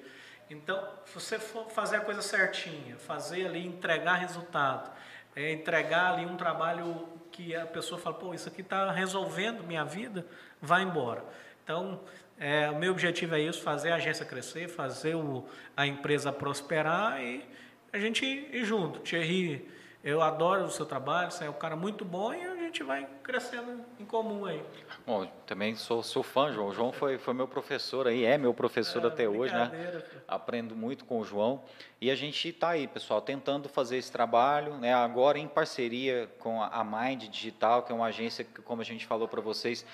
Então, 0.49 0.77
se 1.05 1.13
você 1.13 1.39
for 1.39 1.69
fazer 1.69 1.97
a 1.97 2.01
coisa 2.01 2.21
certinha, 2.21 2.97
fazer 2.97 3.45
ali, 3.45 3.65
entregar 3.65 4.15
resultado, 4.15 4.91
é, 5.35 5.53
entregar 5.53 6.13
ali 6.13 6.25
um 6.25 6.35
trabalho 6.35 7.07
que 7.31 7.55
a 7.55 7.65
pessoa 7.65 7.99
fala, 7.99 8.15
pô, 8.15 8.33
isso 8.33 8.49
aqui 8.49 8.61
está 8.61 8.91
resolvendo 8.91 9.63
minha 9.63 9.85
vida, 9.85 10.25
vai 10.61 10.83
embora. 10.83 11.23
Então, 11.63 12.01
é, 12.37 12.69
o 12.69 12.75
meu 12.75 12.91
objetivo 12.91 13.35
é 13.35 13.39
isso, 13.39 13.61
fazer 13.61 13.91
a 13.91 13.95
agência 13.95 14.25
crescer, 14.25 14.67
fazer 14.67 15.15
o, 15.15 15.45
a 15.75 15.87
empresa 15.87 16.33
prosperar 16.33 17.21
e 17.21 17.45
a 17.93 17.97
gente 17.97 18.25
ir 18.25 18.65
junto. 18.65 18.99
Thierry 18.99 19.65
eu 20.05 20.21
adoro 20.21 20.65
o 20.65 20.69
seu 20.69 20.85
trabalho, 20.85 21.31
você 21.31 21.45
é 21.45 21.49
um 21.49 21.53
cara 21.53 21.75
muito 21.75 22.05
bom 22.05 22.31
e 22.31 22.45
gente 22.75 22.83
vai 22.83 23.07
crescendo 23.23 23.85
em 23.97 24.03
comum 24.03 24.43
aí. 24.43 24.61
Bom, 25.07 25.25
também 25.47 25.75
sou, 25.75 26.03
sou 26.03 26.21
fã, 26.21 26.51
João. 26.51 26.67
O 26.67 26.73
João 26.73 26.91
foi, 26.91 27.17
foi 27.17 27.33
meu 27.33 27.47
professor 27.47 28.05
aí, 28.05 28.25
é 28.25 28.37
meu 28.37 28.53
professor 28.53 29.01
é, 29.05 29.07
até 29.07 29.29
hoje, 29.29 29.53
né? 29.53 30.03
Aprendo 30.27 30.75
muito 30.75 31.05
com 31.05 31.19
o 31.19 31.23
João. 31.23 31.63
E 32.01 32.11
a 32.11 32.15
gente 32.15 32.49
está 32.49 32.71
aí, 32.71 32.85
pessoal, 32.85 33.21
tentando 33.21 33.69
fazer 33.69 33.95
esse 33.95 34.11
trabalho, 34.11 34.75
né? 34.75 34.93
Agora 34.93 35.39
em 35.39 35.47
parceria 35.47 36.29
com 36.37 36.61
a 36.61 36.83
Mind 36.83 37.29
Digital, 37.29 37.83
que 37.83 37.93
é 37.93 37.95
uma 37.95 38.07
agência 38.07 38.43
que, 38.43 38.61
como 38.61 38.81
a 38.81 38.85
gente 38.85 39.05
falou 39.05 39.29
para 39.29 39.39
vocês, 39.39 39.85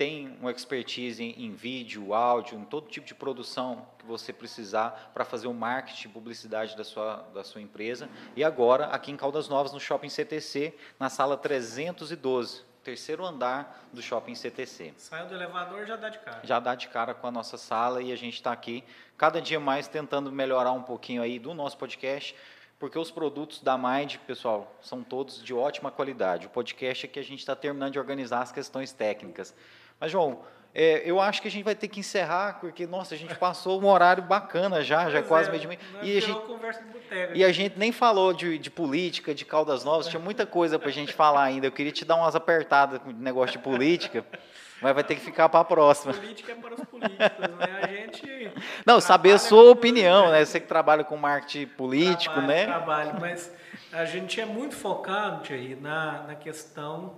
tem 0.00 0.34
uma 0.40 0.50
expertise 0.50 1.22
em, 1.22 1.44
em, 1.44 1.52
vídeo, 1.52 2.14
áudio, 2.14 2.58
em 2.58 2.64
todo 2.64 2.88
tipo 2.88 3.06
de 3.06 3.14
produção 3.14 3.86
que 3.98 4.06
você 4.06 4.32
precisar 4.32 5.10
para 5.12 5.26
fazer 5.26 5.46
o 5.46 5.52
marketing 5.52 6.08
publicidade 6.08 6.74
da 6.74 6.82
sua, 6.82 7.16
da 7.34 7.44
sua 7.44 7.60
empresa. 7.60 8.08
E 8.34 8.42
agora, 8.42 8.86
aqui 8.86 9.12
em 9.12 9.16
Caldas 9.18 9.46
Novas, 9.46 9.74
no 9.74 9.78
Shopping 9.78 10.08
CTC, 10.08 10.74
na 10.98 11.10
sala 11.10 11.36
312, 11.36 12.62
terceiro 12.82 13.26
andar 13.26 13.90
do 13.92 14.00
Shopping 14.00 14.34
CTC. 14.34 14.94
Saiu 14.96 15.26
do 15.26 15.34
elevador 15.34 15.84
já 15.84 15.96
dá 15.96 16.08
de 16.08 16.18
cara. 16.18 16.40
Já 16.44 16.58
dá 16.58 16.74
de 16.74 16.88
cara 16.88 17.12
com 17.12 17.26
a 17.26 17.30
nossa 17.30 17.58
sala 17.58 18.00
e 18.00 18.10
a 18.10 18.16
gente 18.16 18.36
está 18.36 18.52
aqui 18.52 18.82
cada 19.18 19.38
dia 19.38 19.60
mais 19.60 19.86
tentando 19.86 20.32
melhorar 20.32 20.72
um 20.72 20.82
pouquinho 20.82 21.20
aí 21.20 21.38
do 21.38 21.52
nosso 21.52 21.76
podcast, 21.76 22.34
porque 22.78 22.98
os 22.98 23.10
produtos 23.10 23.60
da 23.60 23.76
Mind, 23.76 24.16
pessoal, 24.26 24.74
são 24.80 25.02
todos 25.02 25.44
de 25.44 25.52
ótima 25.52 25.90
qualidade. 25.90 26.46
O 26.46 26.48
podcast 26.48 27.04
é 27.04 27.08
que 27.10 27.18
a 27.18 27.22
gente 27.22 27.40
está 27.40 27.54
terminando 27.54 27.92
de 27.92 27.98
organizar 27.98 28.40
as 28.40 28.50
questões 28.50 28.92
técnicas. 28.92 29.54
Mas, 30.00 30.10
João, 30.10 30.40
é, 30.74 31.02
eu 31.04 31.20
acho 31.20 31.42
que 31.42 31.48
a 31.48 31.50
gente 31.50 31.64
vai 31.64 31.74
ter 31.74 31.88
que 31.88 32.00
encerrar, 32.00 32.58
porque, 32.60 32.86
nossa, 32.86 33.14
a 33.14 33.18
gente 33.18 33.34
passou 33.34 33.82
um 33.82 33.86
horário 33.86 34.22
bacana 34.22 34.82
já, 34.82 35.10
já 35.10 35.18
é 35.18 35.22
quase 35.22 35.50
meio 35.50 35.60
de 35.60 35.66
meio. 35.66 35.80
E 36.02 36.16
a, 36.16 36.20
gente, 36.20 36.40
e 37.34 37.44
a 37.44 37.52
gente 37.52 37.78
nem 37.78 37.90
falou 37.90 38.32
de, 38.32 38.56
de 38.56 38.70
política, 38.70 39.34
de 39.34 39.44
Caldas 39.44 39.84
Novas, 39.84 40.06
tinha 40.06 40.20
muita 40.20 40.46
coisa 40.46 40.78
para 40.78 40.88
a 40.88 40.92
gente 40.92 41.12
falar 41.12 41.42
ainda. 41.42 41.66
Eu 41.66 41.72
queria 41.72 41.92
te 41.92 42.04
dar 42.04 42.14
umas 42.14 42.36
apertadas 42.36 43.00
com 43.00 43.10
negócio 43.10 43.58
de 43.58 43.64
política. 43.64 44.24
Mas 44.80 44.94
vai 44.94 45.04
ter 45.04 45.16
que 45.16 45.20
ficar 45.20 45.46
para 45.50 45.60
a 45.60 45.64
próxima. 45.64 46.14
Política 46.14 46.52
é 46.52 46.54
para 46.54 46.74
os 46.74 46.84
políticos, 46.84 47.56
né? 47.58 47.80
A 47.82 47.86
gente. 47.86 48.52
Não, 48.86 48.98
saber 48.98 49.32
a 49.32 49.38
sua 49.38 49.70
opinião, 49.70 50.30
né? 50.30 50.42
Você 50.42 50.58
que 50.58 50.66
trabalha 50.66 51.04
com 51.04 51.18
marketing 51.18 51.66
político, 51.66 52.36
trabalho, 52.36 52.48
né? 52.48 52.64
Trabalho, 52.64 53.20
mas 53.20 53.52
a 53.92 54.06
gente 54.06 54.40
é 54.40 54.46
muito 54.46 54.74
focado, 54.74 55.52
aí 55.52 55.76
na, 55.78 56.22
na 56.22 56.34
questão 56.34 57.12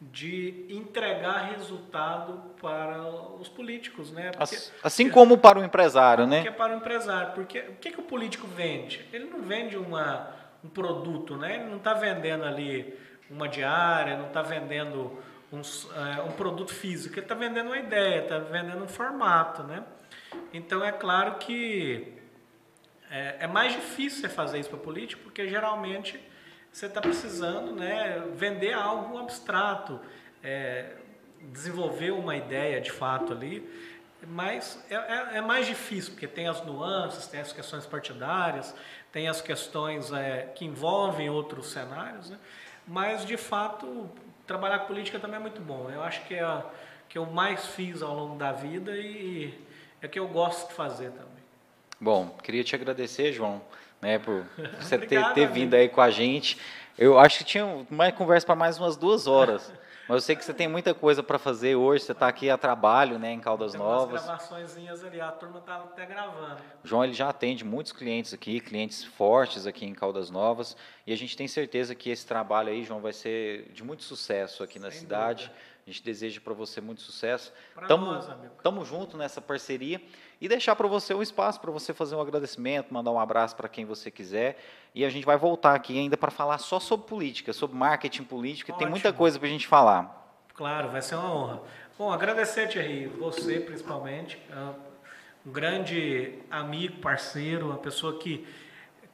de 0.00 0.64
entregar 0.70 1.50
resultado 1.52 2.42
para 2.60 3.02
os 3.38 3.48
políticos, 3.48 4.10
né? 4.10 4.30
Porque, 4.30 4.56
assim 4.82 5.10
como 5.10 5.36
para 5.36 5.58
o 5.58 5.64
empresário, 5.64 6.26
né? 6.26 6.36
Porque 6.36 6.48
é 6.48 6.52
para 6.52 6.74
o 6.74 6.76
empresário, 6.76 7.32
porque 7.34 7.58
o 7.58 7.74
que, 7.76 7.90
que 7.90 8.00
o 8.00 8.04
político 8.04 8.46
vende? 8.46 9.06
Ele 9.12 9.26
não 9.26 9.42
vende 9.42 9.76
uma, 9.76 10.30
um 10.64 10.68
produto, 10.70 11.36
né? 11.36 11.56
Ele 11.56 11.64
não 11.64 11.76
está 11.76 11.92
vendendo 11.92 12.44
ali 12.44 12.98
uma 13.28 13.46
diária, 13.46 14.16
não 14.16 14.28
está 14.28 14.40
vendendo 14.40 15.22
um, 15.52 15.60
é, 15.60 16.22
um 16.22 16.32
produto 16.32 16.72
físico, 16.72 17.16
ele 17.16 17.20
está 17.20 17.34
vendendo 17.34 17.66
uma 17.66 17.78
ideia, 17.78 18.22
está 18.22 18.38
vendendo 18.38 18.82
um 18.82 18.88
formato, 18.88 19.62
né? 19.64 19.84
Então 20.50 20.82
é 20.82 20.92
claro 20.92 21.34
que 21.34 22.14
é, 23.10 23.36
é 23.40 23.46
mais 23.46 23.72
difícil 23.74 24.22
você 24.22 24.28
fazer 24.30 24.60
isso 24.60 24.70
para 24.70 24.78
político, 24.78 25.24
porque 25.24 25.46
geralmente 25.46 26.18
você 26.72 26.86
está 26.86 27.00
precisando 27.00 27.72
né, 27.72 28.22
vender 28.34 28.72
algo 28.72 29.18
abstrato, 29.18 30.00
é, 30.42 30.92
desenvolver 31.52 32.10
uma 32.12 32.36
ideia 32.36 32.80
de 32.80 32.90
fato 32.90 33.32
ali, 33.32 33.68
mas 34.26 34.82
é, 34.90 34.94
é, 34.94 35.28
é, 35.38 35.40
mais 35.40 35.66
difícil, 35.66 36.12
porque 36.12 36.28
tem 36.28 36.46
as 36.46 36.64
nuances, 36.64 37.26
tem 37.26 37.40
as 37.40 37.52
questões 37.52 37.86
partidárias, 37.86 38.74
tem 39.10 39.28
as 39.28 39.40
questões 39.40 40.12
é, 40.12 40.52
que 40.54 40.64
envolvem 40.64 41.28
outros 41.30 41.70
cenários, 41.70 42.30
né? 42.30 42.38
mas 42.86 43.24
de 43.24 43.36
fato 43.36 44.08
trabalhar 44.46 44.80
com 44.80 44.86
política 44.88 45.18
também 45.18 45.36
é 45.36 45.40
muito 45.40 45.60
bom. 45.60 45.90
Eu 45.90 46.02
acho 46.02 46.24
que 46.26 46.34
é 46.34 46.62
que 47.08 47.18
eu 47.18 47.26
mais 47.26 47.66
fiz 47.66 48.02
ao 48.02 48.14
longo 48.14 48.36
da 48.36 48.52
vida 48.52 48.96
e 48.96 49.52
é 50.00 50.06
que 50.06 50.18
eu 50.18 50.28
gosto 50.28 50.68
de 50.68 50.74
fazer 50.74 51.10
também. 51.10 51.40
Bom, 52.00 52.30
queria 52.42 52.62
te 52.62 52.74
agradecer, 52.74 53.32
João, 53.32 53.60
né, 54.00 54.18
por 54.18 54.44
você 54.80 54.98
ter, 54.98 55.32
ter 55.32 55.46
vindo 55.48 55.74
aí 55.74 55.88
com 55.88 56.00
a 56.00 56.10
gente. 56.10 56.58
Eu 56.98 57.18
acho 57.18 57.38
que 57.38 57.44
tinha 57.44 57.64
uma 57.90 58.12
conversa 58.12 58.46
para 58.46 58.54
mais 58.54 58.78
umas 58.78 58.96
duas 58.96 59.26
horas. 59.26 59.72
Mas 60.10 60.16
eu 60.16 60.20
sei 60.22 60.34
que 60.34 60.44
você 60.44 60.52
tem 60.52 60.66
muita 60.66 60.92
coisa 60.92 61.22
para 61.22 61.38
fazer 61.38 61.76
hoje. 61.76 62.02
Você 62.02 62.10
está 62.10 62.26
aqui 62.26 62.50
a 62.50 62.58
trabalho, 62.58 63.16
né, 63.16 63.30
em 63.32 63.38
Caldas 63.38 63.70
tem 63.70 63.80
Novas. 63.80 64.24
gravações 64.24 64.76
ali, 65.04 65.20
a 65.20 65.30
turma 65.30 65.60
está 65.60 65.76
até 65.76 66.04
gravando. 66.04 66.60
O 66.82 66.88
João 66.88 67.04
ele 67.04 67.12
já 67.12 67.28
atende 67.28 67.64
muitos 67.64 67.92
clientes 67.92 68.34
aqui, 68.34 68.58
clientes 68.58 69.04
fortes 69.04 69.68
aqui 69.68 69.86
em 69.86 69.94
Caldas 69.94 70.28
Novas, 70.28 70.76
e 71.06 71.12
a 71.12 71.16
gente 71.16 71.36
tem 71.36 71.46
certeza 71.46 71.94
que 71.94 72.10
esse 72.10 72.26
trabalho 72.26 72.70
aí, 72.70 72.82
João, 72.82 73.00
vai 73.00 73.12
ser 73.12 73.70
de 73.72 73.84
muito 73.84 74.02
sucesso 74.02 74.64
aqui 74.64 74.80
na 74.80 74.90
Sem 74.90 74.98
cidade. 74.98 75.44
Dúvida. 75.44 75.70
A 75.86 75.90
gente 75.90 76.02
deseja 76.02 76.40
para 76.40 76.54
você 76.54 76.80
muito 76.80 77.02
sucesso. 77.02 77.52
Tamo, 77.86 78.18
tamo 78.62 78.84
junto 78.84 79.16
nessa 79.16 79.40
parceria 79.40 80.00
e 80.40 80.48
deixar 80.48 80.74
para 80.74 80.88
você 80.88 81.12
um 81.12 81.20
espaço 81.20 81.60
para 81.60 81.70
você 81.70 81.92
fazer 81.92 82.16
um 82.16 82.20
agradecimento, 82.20 82.92
mandar 82.92 83.10
um 83.10 83.20
abraço 83.20 83.54
para 83.54 83.68
quem 83.68 83.84
você 83.84 84.10
quiser. 84.10 84.58
E 84.94 85.04
a 85.04 85.10
gente 85.10 85.26
vai 85.26 85.36
voltar 85.36 85.74
aqui 85.74 85.98
ainda 85.98 86.16
para 86.16 86.30
falar 86.30 86.58
só 86.58 86.80
sobre 86.80 87.06
política, 87.06 87.52
sobre 87.52 87.76
marketing 87.76 88.24
político. 88.24 88.72
Ótimo. 88.72 88.78
Tem 88.78 88.90
muita 88.90 89.12
coisa 89.12 89.38
para 89.38 89.48
a 89.48 89.50
gente 89.50 89.66
falar. 89.66 90.34
Claro, 90.54 90.88
vai 90.88 91.02
ser 91.02 91.16
uma 91.16 91.34
honra. 91.34 91.62
Bom, 91.98 92.10
agradecer, 92.10 92.68
Thierry, 92.68 93.06
você 93.06 93.60
principalmente, 93.60 94.40
é 94.50 94.74
um 95.46 95.52
grande 95.52 96.38
amigo, 96.50 97.00
parceiro, 97.00 97.66
uma 97.66 97.78
pessoa 97.78 98.18
que 98.18 98.46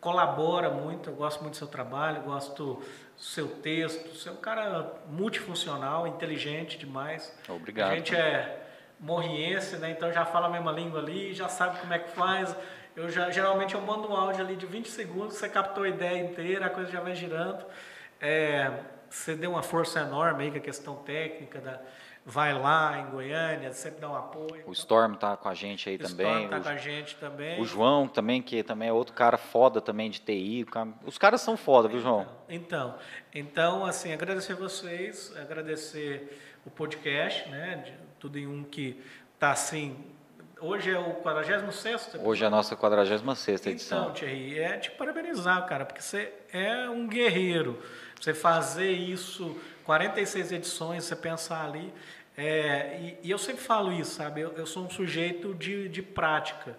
colabora 0.01 0.71
muito. 0.71 1.11
Eu 1.11 1.17
gosto 1.17 1.41
muito 1.41 1.55
do 1.55 1.57
seu 1.57 1.67
trabalho, 1.67 2.23
gosto 2.23 2.81
seu 3.17 3.49
texto. 3.49 4.15
Você 4.15 4.29
é 4.29 4.33
um 4.33 4.37
cara 4.37 4.93
multifuncional, 5.09 6.07
inteligente 6.07 6.79
demais. 6.79 7.37
Obrigado. 7.49 7.91
A 7.91 7.97
gente 7.97 8.15
é 8.15 8.66
morriense, 8.99 9.77
né? 9.77 9.91
Então 9.91 10.13
já 10.13 10.25
fala 10.25 10.47
a 10.47 10.51
mesma 10.51 10.73
língua 10.73 11.01
ali, 11.01 11.35
já 11.35 11.49
sabe 11.49 11.81
como 11.81 11.93
é 11.93 11.99
que 11.99 12.11
faz. 12.11 12.55
Eu 12.95 13.11
já, 13.11 13.31
geralmente 13.31 13.75
eu 13.75 13.81
mando 13.81 14.11
um 14.11 14.17
áudio 14.17 14.43
ali 14.43 14.57
de 14.57 14.67
20 14.67 14.89
segundos, 14.89 15.37
você 15.37 15.49
captou 15.49 15.85
a 15.85 15.89
ideia 15.89 16.19
inteira, 16.19 16.67
a 16.67 16.71
coisa 16.71 16.91
já 16.91 17.01
vai 17.01 17.15
girando. 17.15 17.65
É, 18.21 18.71
você 19.11 19.35
deu 19.35 19.51
uma 19.51 19.63
força 19.63 20.01
enorme 20.01 20.45
aí 20.45 20.51
com 20.51 20.57
a 20.57 20.61
questão 20.61 20.97
técnica 20.97 21.61
da 21.61 21.81
vai 22.29 22.53
lá 22.53 22.99
em 22.99 23.11
Goiânia, 23.11 23.73
sempre 23.73 24.01
dá 24.01 24.11
um 24.11 24.17
apoio. 24.17 24.65
O 24.67 24.73
Storm 24.73 25.15
está 25.15 25.37
com 25.37 25.49
a 25.49 25.55
gente 25.55 25.89
aí 25.89 25.95
o 25.95 25.99
também. 26.01 26.27
O 26.27 26.31
Storm 26.31 26.45
está 26.45 26.61
com 26.61 26.69
a 26.69 26.77
gente 26.77 27.17
também. 27.17 27.61
O 27.61 27.65
João 27.65 28.09
também, 28.09 28.43
que 28.43 28.65
também 28.65 28.89
é 28.89 28.93
outro 28.93 29.15
cara 29.15 29.39
foda 29.39 29.81
também 29.81 30.11
de 30.11 30.19
TI. 30.19 30.67
Os 31.05 31.17
caras 31.17 31.41
são 31.41 31.57
foda, 31.57 31.87
viu, 31.89 32.01
João? 32.01 32.27
Então, 32.49 32.97
então 33.33 33.87
assim, 33.87 34.13
agradecer 34.13 34.55
vocês, 34.55 35.33
agradecer 35.37 36.37
o 36.67 36.71
podcast, 36.71 37.49
né, 37.49 37.95
tudo 38.19 38.39
em 38.39 38.47
um 38.47 38.65
que 38.65 39.01
está 39.35 39.53
assim, 39.53 39.97
Hoje 40.59 40.91
é 40.91 40.99
o 40.99 41.13
46 41.17 42.17
Hoje 42.25 42.43
é 42.43 42.47
a 42.47 42.51
nossa 42.51 42.75
46 42.75 43.67
edição. 43.67 44.03
Então, 44.05 44.15
Thierry, 44.15 44.59
é 44.59 44.79
te 44.79 44.91
parabenizar, 44.91 45.67
cara, 45.67 45.85
porque 45.85 46.01
você 46.01 46.33
é 46.51 46.89
um 46.89 47.07
guerreiro. 47.07 47.79
Você 48.19 48.33
fazer 48.33 48.91
isso, 48.91 49.55
46 49.85 50.53
edições, 50.53 51.05
você 51.05 51.15
pensar 51.15 51.63
ali, 51.67 51.93
é, 52.37 52.99
e, 53.01 53.29
e, 53.29 53.31
eu 53.31 53.39
sempre 53.39 53.63
falo 53.63 53.93
isso, 53.93 54.17
sabe? 54.17 54.43
Eu, 54.43 54.53
eu 54.53 54.67
sou 54.67 54.85
um 54.85 54.91
sujeito 54.91 55.55
de, 55.55 55.89
de 55.89 56.03
prática. 56.03 56.77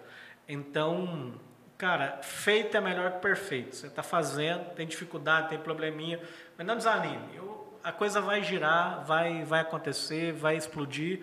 Então, 0.48 1.34
cara, 1.76 2.20
feito 2.22 2.76
é 2.76 2.80
melhor 2.80 3.12
que 3.12 3.18
perfeito. 3.20 3.74
Você 3.74 3.88
está 3.88 4.02
fazendo, 4.02 4.70
tem 4.74 4.86
dificuldade, 4.86 5.48
tem 5.48 5.58
probleminha, 5.58 6.20
mas 6.56 6.66
não 6.66 6.76
desanime. 6.76 7.34
Eu, 7.34 7.57
a 7.82 7.92
coisa 7.92 8.20
vai 8.20 8.42
girar, 8.42 9.04
vai, 9.04 9.44
vai 9.44 9.60
acontecer, 9.60 10.32
vai 10.32 10.56
explodir. 10.56 11.20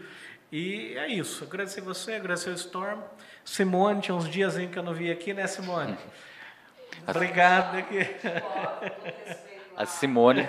E 0.51 0.95
é 0.97 1.07
isso. 1.07 1.43
Agradecer 1.43 1.81
você, 1.81 2.13
agradecer 2.13 2.49
o 2.49 2.53
Storm. 2.53 3.01
Simone, 3.43 4.01
tinha 4.01 4.15
uns 4.15 4.29
dias 4.29 4.57
em 4.57 4.67
que 4.67 4.77
eu 4.77 4.83
não 4.83 4.93
vi 4.93 5.11
aqui, 5.11 5.33
né, 5.33 5.47
Simone? 5.47 5.97
Obrigado. 7.07 7.77
Aqui. 7.77 7.99
A 9.75 9.85
Simone. 9.85 10.47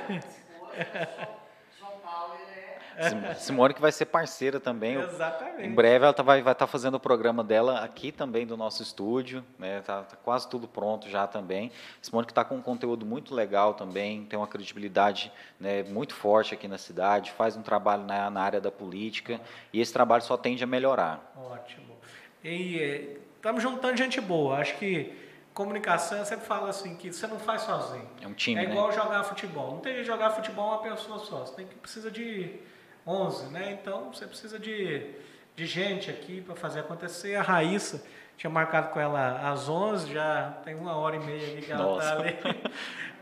Simone 3.37 3.75
que 3.75 3.81
vai 3.81 3.93
ser 3.93 4.07
parceira 4.07 4.59
também. 4.59 4.97
Exatamente. 4.97 5.67
Em 5.67 5.75
breve 5.75 6.05
ela 6.05 6.13
tá, 6.13 6.23
vai 6.23 6.41
estar 6.41 6.55
tá 6.55 6.67
fazendo 6.67 6.95
o 6.95 7.01
programa 7.01 7.45
dela 7.45 7.81
aqui 7.81 8.11
também 8.11 8.47
do 8.47 8.57
nosso 8.57 8.83
estúdio, 8.83 9.45
né? 9.59 9.81
Tá, 9.83 10.03
tá 10.03 10.17
quase 10.17 10.49
tudo 10.49 10.67
pronto 10.67 11.09
já 11.09 11.27
também. 11.27 11.71
Simone 12.01 12.27
que 12.27 12.33
está 12.33 12.45
com 12.45 12.57
um 12.57 12.63
conteúdo 12.63 13.05
muito 13.05 13.35
legal 13.35 13.75
também, 13.75 14.25
tem 14.25 14.39
uma 14.39 14.47
credibilidade 14.47 15.33
né, 15.61 15.83
muito 15.83 16.15
forte 16.15 16.55
aqui 16.55 16.67
na 16.69 16.79
cidade, 16.79 17.33
faz 17.33 17.57
um 17.57 17.63
trabalho 17.63 18.05
na, 18.05 18.31
na 18.31 18.41
área 18.41 18.61
da 18.61 18.71
política 18.71 19.41
e 19.73 19.81
esse 19.81 19.93
trabalho 19.93 20.23
só 20.23 20.37
tende 20.37 20.65
a 20.65 20.67
melhorar. 20.67 21.33
Ótimo. 21.37 21.97
E 22.43 23.19
estamos 23.37 23.63
juntando 23.63 23.97
gente 23.97 24.21
boa. 24.21 24.59
Acho 24.59 24.77
que 24.77 25.27
comunicação, 25.57 26.19
eu 26.19 26.25
sempre 26.27 26.45
falo 26.45 26.67
assim, 26.67 26.95
que 26.97 27.11
você 27.11 27.27
não 27.27 27.39
faz 27.39 27.63
sozinho. 27.63 28.07
É 28.21 28.27
um 28.29 28.35
time, 28.35 28.61
É 28.61 28.65
igual 28.65 28.89
né? 28.89 28.95
jogar 28.95 29.25
futebol. 29.25 29.73
Não 29.73 29.81
tem 29.81 29.95
que 29.95 30.05
jogar 30.05 30.31
futebol 30.31 30.69
uma 30.69 30.83
pessoa 30.83 31.19
só. 31.19 31.47
Você 31.47 31.55
tem 31.55 31.67
que 31.67 31.75
precisa 31.75 32.11
de 32.11 32.61
11, 33.07 33.53
né? 33.53 33.79
Então 33.81 34.13
você 34.13 34.27
precisa 34.27 34.59
de, 34.59 35.11
de 35.55 35.67
gente 35.67 36.11
aqui 36.11 36.41
para 36.41 36.55
fazer 36.55 36.81
acontecer. 36.81 37.37
A 37.37 37.43
Raíssa 37.43 38.03
tinha 38.37 38.51
marcado 38.51 38.93
com 38.93 39.01
ela 39.01 39.51
às 39.51 39.69
11, 39.69 40.13
já 40.13 40.59
tem 40.65 40.75
uma 40.75 40.97
hora 40.97 41.17
e 41.17 41.21
meia 41.21 41.47
ali 41.47 41.63
que 41.63 41.73
ela 41.73 41.99
está 41.99 42.13
ali. 42.15 42.37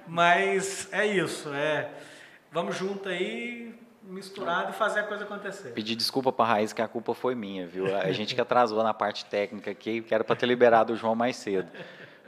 Mas 0.07 0.89
é 0.93 1.07
isso, 1.07 1.53
é. 1.53 1.91
Vamos 2.51 2.77
junto 2.77 3.09
aí, 3.09 3.75
misturado 4.03 4.71
e 4.71 4.75
fazer 4.75 5.01
a 5.01 5.03
coisa 5.05 5.25
acontecer. 5.25 5.71
Pedir 5.71 5.97
desculpa 5.97 6.33
para 6.33 6.45
a 6.45 6.49
Raíssa 6.55 6.75
que 6.75 6.83
a 6.83 6.89
culpa 6.89 7.15
foi 7.15 7.35
minha, 7.35 7.67
viu? 7.67 7.97
A 7.97 8.13
gente 8.13 8.35
que 8.35 8.41
atrasou 8.41 8.83
na 8.83 8.95
parte 8.95 9.25
técnica 9.25 9.71
aqui, 9.71 10.03
que 10.03 10.15
era 10.15 10.25
para 10.25 10.37
ter 10.37 10.47
liberado 10.47 10.93
o 10.93 10.97
João 10.97 11.15
mais 11.15 11.37
cedo. 11.37 11.69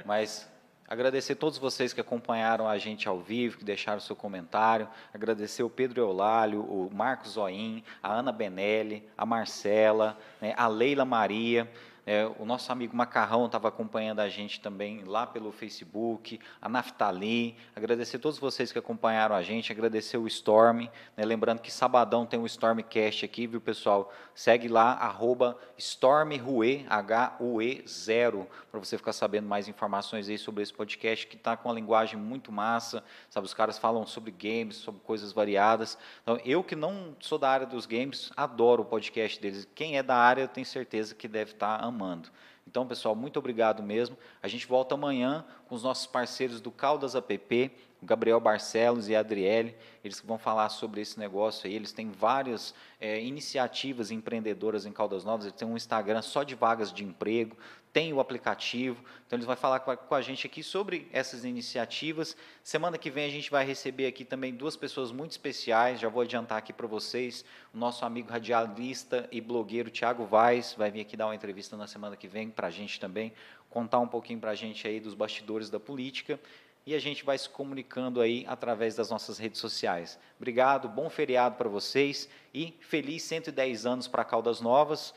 Mas 0.04 0.48
Agradecer 0.88 1.32
a 1.32 1.36
todos 1.36 1.58
vocês 1.58 1.92
que 1.92 2.00
acompanharam 2.00 2.68
a 2.68 2.78
gente 2.78 3.08
ao 3.08 3.18
vivo, 3.18 3.58
que 3.58 3.64
deixaram 3.64 3.98
seu 3.98 4.14
comentário. 4.14 4.88
Agradecer 5.12 5.64
o 5.64 5.70
Pedro 5.70 6.00
Eulálio, 6.00 6.60
o 6.60 6.88
Marcos 6.94 7.32
Zoim, 7.32 7.82
a 8.00 8.12
Ana 8.12 8.30
Benelli, 8.30 9.02
a 9.18 9.26
Marcela, 9.26 10.16
né, 10.40 10.54
a 10.56 10.68
Leila 10.68 11.04
Maria. 11.04 11.68
É, 12.08 12.24
o 12.38 12.44
nosso 12.44 12.70
amigo 12.70 12.96
Macarrão 12.96 13.46
estava 13.46 13.66
acompanhando 13.66 14.20
a 14.20 14.28
gente 14.28 14.60
também 14.60 15.02
lá 15.02 15.26
pelo 15.26 15.50
Facebook, 15.50 16.38
a 16.62 16.68
Naftali, 16.68 17.56
agradecer 17.74 18.18
a 18.18 18.20
todos 18.20 18.38
vocês 18.38 18.70
que 18.70 18.78
acompanharam 18.78 19.34
a 19.34 19.42
gente, 19.42 19.72
agradecer 19.72 20.16
o 20.16 20.24
Storm, 20.28 20.86
né, 21.16 21.24
lembrando 21.24 21.58
que 21.58 21.72
sabadão 21.72 22.24
tem 22.24 22.38
o 22.38 22.46
Stormcast 22.46 23.24
aqui, 23.24 23.48
viu 23.48 23.60
pessoal? 23.60 24.12
Segue 24.36 24.68
lá, 24.68 24.92
arroba 24.92 25.58
StormRue, 25.76 26.86
H-U-E-0, 26.88 28.46
para 28.70 28.78
você 28.78 28.96
ficar 28.96 29.12
sabendo 29.12 29.48
mais 29.48 29.66
informações 29.66 30.28
aí 30.28 30.38
sobre 30.38 30.62
esse 30.62 30.72
podcast, 30.72 31.26
que 31.26 31.34
está 31.34 31.56
com 31.56 31.68
uma 31.68 31.74
linguagem 31.74 32.16
muito 32.16 32.52
massa, 32.52 33.02
sabe? 33.28 33.46
Os 33.46 33.54
caras 33.54 33.78
falam 33.78 34.06
sobre 34.06 34.30
games, 34.30 34.76
sobre 34.76 35.00
coisas 35.00 35.32
variadas. 35.32 35.98
Então, 36.22 36.38
eu 36.44 36.62
que 36.62 36.76
não 36.76 37.16
sou 37.18 37.36
da 37.36 37.50
área 37.50 37.66
dos 37.66 37.84
games, 37.84 38.30
adoro 38.36 38.82
o 38.82 38.86
podcast 38.86 39.40
deles. 39.40 39.66
Quem 39.74 39.98
é 39.98 40.04
da 40.04 40.14
área, 40.14 40.42
eu 40.42 40.48
tenho 40.48 40.66
certeza 40.66 41.12
que 41.12 41.26
deve 41.26 41.50
estar 41.50 41.78
tá 41.78 41.84
amando. 41.84 41.95
Então, 42.66 42.86
pessoal, 42.86 43.14
muito 43.14 43.38
obrigado 43.38 43.82
mesmo. 43.82 44.16
A 44.42 44.48
gente 44.48 44.66
volta 44.66 44.94
amanhã 44.94 45.44
com 45.68 45.74
os 45.74 45.82
nossos 45.82 46.06
parceiros 46.06 46.60
do 46.60 46.70
Caldas 46.70 47.14
App, 47.14 47.72
Gabriel 48.02 48.40
Barcelos 48.40 49.08
e 49.08 49.16
a 49.16 49.20
Adriele, 49.20 49.74
eles 50.04 50.20
vão 50.20 50.36
falar 50.36 50.68
sobre 50.68 51.00
esse 51.00 51.18
negócio 51.18 51.66
aí. 51.66 51.74
Eles 51.74 51.92
têm 51.92 52.10
várias 52.10 52.74
é, 53.00 53.22
iniciativas 53.22 54.10
empreendedoras 54.10 54.84
em 54.84 54.92
Caldas 54.92 55.24
Novas, 55.24 55.46
eles 55.46 55.58
têm 55.58 55.66
um 55.66 55.76
Instagram 55.76 56.22
só 56.22 56.42
de 56.42 56.54
vagas 56.54 56.92
de 56.92 57.04
emprego, 57.04 57.56
tem 57.96 58.12
o 58.12 58.20
aplicativo, 58.20 59.02
então 59.26 59.38
eles 59.38 59.46
vão 59.46 59.56
falar 59.56 59.80
com 59.80 60.14
a, 60.14 60.20
gente 60.20 60.46
aqui 60.46 60.62
sobre 60.62 61.08
essas 61.14 61.46
iniciativas. 61.46 62.36
Semana 62.62 62.98
que 62.98 63.08
vem 63.08 63.24
a 63.24 63.30
gente 63.30 63.50
vai 63.50 63.64
receber 63.64 64.06
aqui 64.06 64.22
também 64.22 64.54
duas 64.54 64.76
pessoas 64.76 65.10
muito 65.10 65.30
especiais, 65.30 65.98
já 65.98 66.06
vou 66.06 66.20
adiantar 66.20 66.58
aqui 66.58 66.74
para 66.74 66.86
vocês, 66.86 67.42
o 67.72 67.78
nosso 67.78 68.04
amigo 68.04 68.30
radialista 68.30 69.26
e 69.32 69.40
blogueiro 69.40 69.88
Tiago 69.88 70.26
Vaz 70.26 70.74
vai 70.76 70.90
vir 70.90 71.00
aqui 71.00 71.16
dar 71.16 71.24
uma 71.24 71.34
entrevista 71.34 71.74
na 71.74 71.86
semana 71.86 72.16
que 72.16 72.28
vem 72.28 72.50
para 72.50 72.66
a 72.66 72.70
gente 72.70 73.00
também, 73.00 73.32
contar 73.70 73.98
um 74.00 74.08
pouquinho 74.08 74.40
para 74.40 74.50
a 74.50 74.54
gente 74.54 74.86
aí 74.86 75.00
dos 75.00 75.14
bastidores 75.14 75.70
da 75.70 75.80
política 75.80 76.38
e 76.84 76.94
a 76.94 76.98
gente 76.98 77.24
vai 77.24 77.38
se 77.38 77.48
comunicando 77.48 78.20
aí 78.20 78.44
através 78.46 78.94
das 78.94 79.08
nossas 79.08 79.38
redes 79.38 79.58
sociais. 79.58 80.18
Obrigado, 80.36 80.86
bom 80.86 81.08
feriado 81.08 81.56
para 81.56 81.70
vocês 81.70 82.28
e 82.52 82.74
feliz 82.78 83.22
110 83.22 83.86
anos 83.86 84.06
para 84.06 84.22
Caldas 84.22 84.60
Novas. 84.60 85.14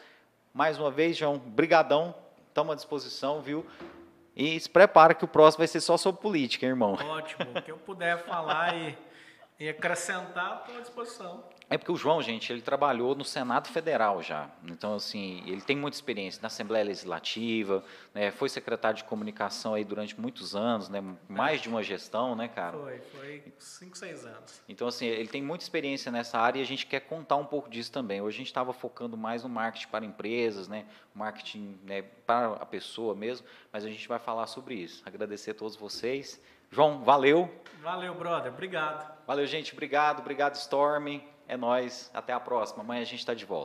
Mais 0.54 0.80
uma 0.80 0.90
vez, 0.90 1.18
João, 1.18 1.38
brigadão 1.38 2.16
estamos 2.60 2.74
à 2.74 2.76
disposição, 2.76 3.42
viu? 3.42 3.66
E 4.36 4.60
se 4.60 4.70
prepara 4.70 5.14
que 5.14 5.24
o 5.24 5.28
próximo 5.28 5.60
vai 5.60 5.68
ser 5.68 5.82
só 5.82 5.98
sobre 5.98 6.22
política, 6.22 6.66
hein, 6.66 6.72
irmão. 6.72 6.94
Ótimo. 6.94 7.52
O 7.58 7.62
que 7.62 7.72
eu 7.72 7.78
puder 7.78 8.18
falar 8.24 8.76
e, 8.76 8.98
e 9.60 9.70
acrescentar, 9.70 10.62
estou 10.62 10.78
à 10.78 10.82
disposição. 10.82 11.44
É 11.70 11.78
porque 11.78 11.92
o 11.92 11.96
João, 11.96 12.20
gente, 12.20 12.52
ele 12.52 12.62
trabalhou 12.62 13.14
no 13.14 13.24
Senado 13.24 13.70
Federal 13.70 14.24
já. 14.24 14.50
Então, 14.64 14.96
assim, 14.96 15.44
ele 15.46 15.62
tem 15.62 15.78
muita 15.78 15.96
experiência 15.96 16.42
na 16.42 16.48
Assembleia 16.48 16.84
Legislativa, 16.84 17.84
né, 18.12 18.32
foi 18.32 18.50
secretário 18.50 18.98
de 18.98 19.04
comunicação 19.04 19.76
aí 19.76 19.84
durante 19.84 20.20
muitos 20.20 20.56
anos, 20.56 20.90
né, 20.90 21.04
mais 21.28 21.62
de 21.62 21.70
uma 21.70 21.84
gestão, 21.84 22.36
né, 22.36 22.48
cara? 22.48 22.76
Foi, 22.76 23.00
foi 23.00 23.44
cinco, 23.60 23.96
seis 23.96 24.26
anos. 24.26 24.64
Então, 24.68 24.88
assim, 24.88 25.06
ele 25.06 25.28
tem 25.28 25.44
muita 25.44 25.64
experiência 25.64 26.12
nessa 26.12 26.40
área 26.40 26.58
e 26.58 26.62
a 26.64 26.66
gente 26.66 26.88
quer 26.88 27.02
contar 27.02 27.36
um 27.36 27.46
pouco 27.46 27.70
disso 27.70 27.92
também. 27.92 28.20
Hoje 28.20 28.38
a 28.38 28.40
gente 28.40 28.48
estava 28.48 28.74
focando 28.74 29.16
mais 29.16 29.44
no 29.44 29.50
marketing 29.50 29.90
para 29.90 30.04
empresas, 30.04 30.68
né, 30.68 30.88
marketing 31.14 31.80
né, 31.84 32.02
para 32.26 32.54
a 32.54 32.66
pessoa 32.66 33.14
mesmo, 33.14 33.46
mas 33.72 33.86
a 33.86 33.90
gente 33.90 34.08
vai 34.08 34.18
falar 34.18 34.48
sobre 34.48 34.74
isso. 34.74 35.04
Agradecer 35.06 35.52
a 35.52 35.54
todos 35.54 35.76
vocês. 35.76 36.42
João, 36.72 37.04
valeu. 37.04 37.54
Valeu, 37.82 38.14
brother. 38.16 38.52
Obrigado. 38.52 39.12
Valeu, 39.26 39.46
gente. 39.46 39.74
Obrigado. 39.74 40.20
Obrigado, 40.20 40.56
Storm. 40.56 41.20
É 41.50 41.58
nós. 41.58 42.10
Até 42.14 42.32
a 42.32 42.40
próxima. 42.40 42.84
Amanhã 42.84 43.02
a 43.02 43.06
gente 43.06 43.20
está 43.20 43.34
de 43.34 43.44
volta. 43.44 43.58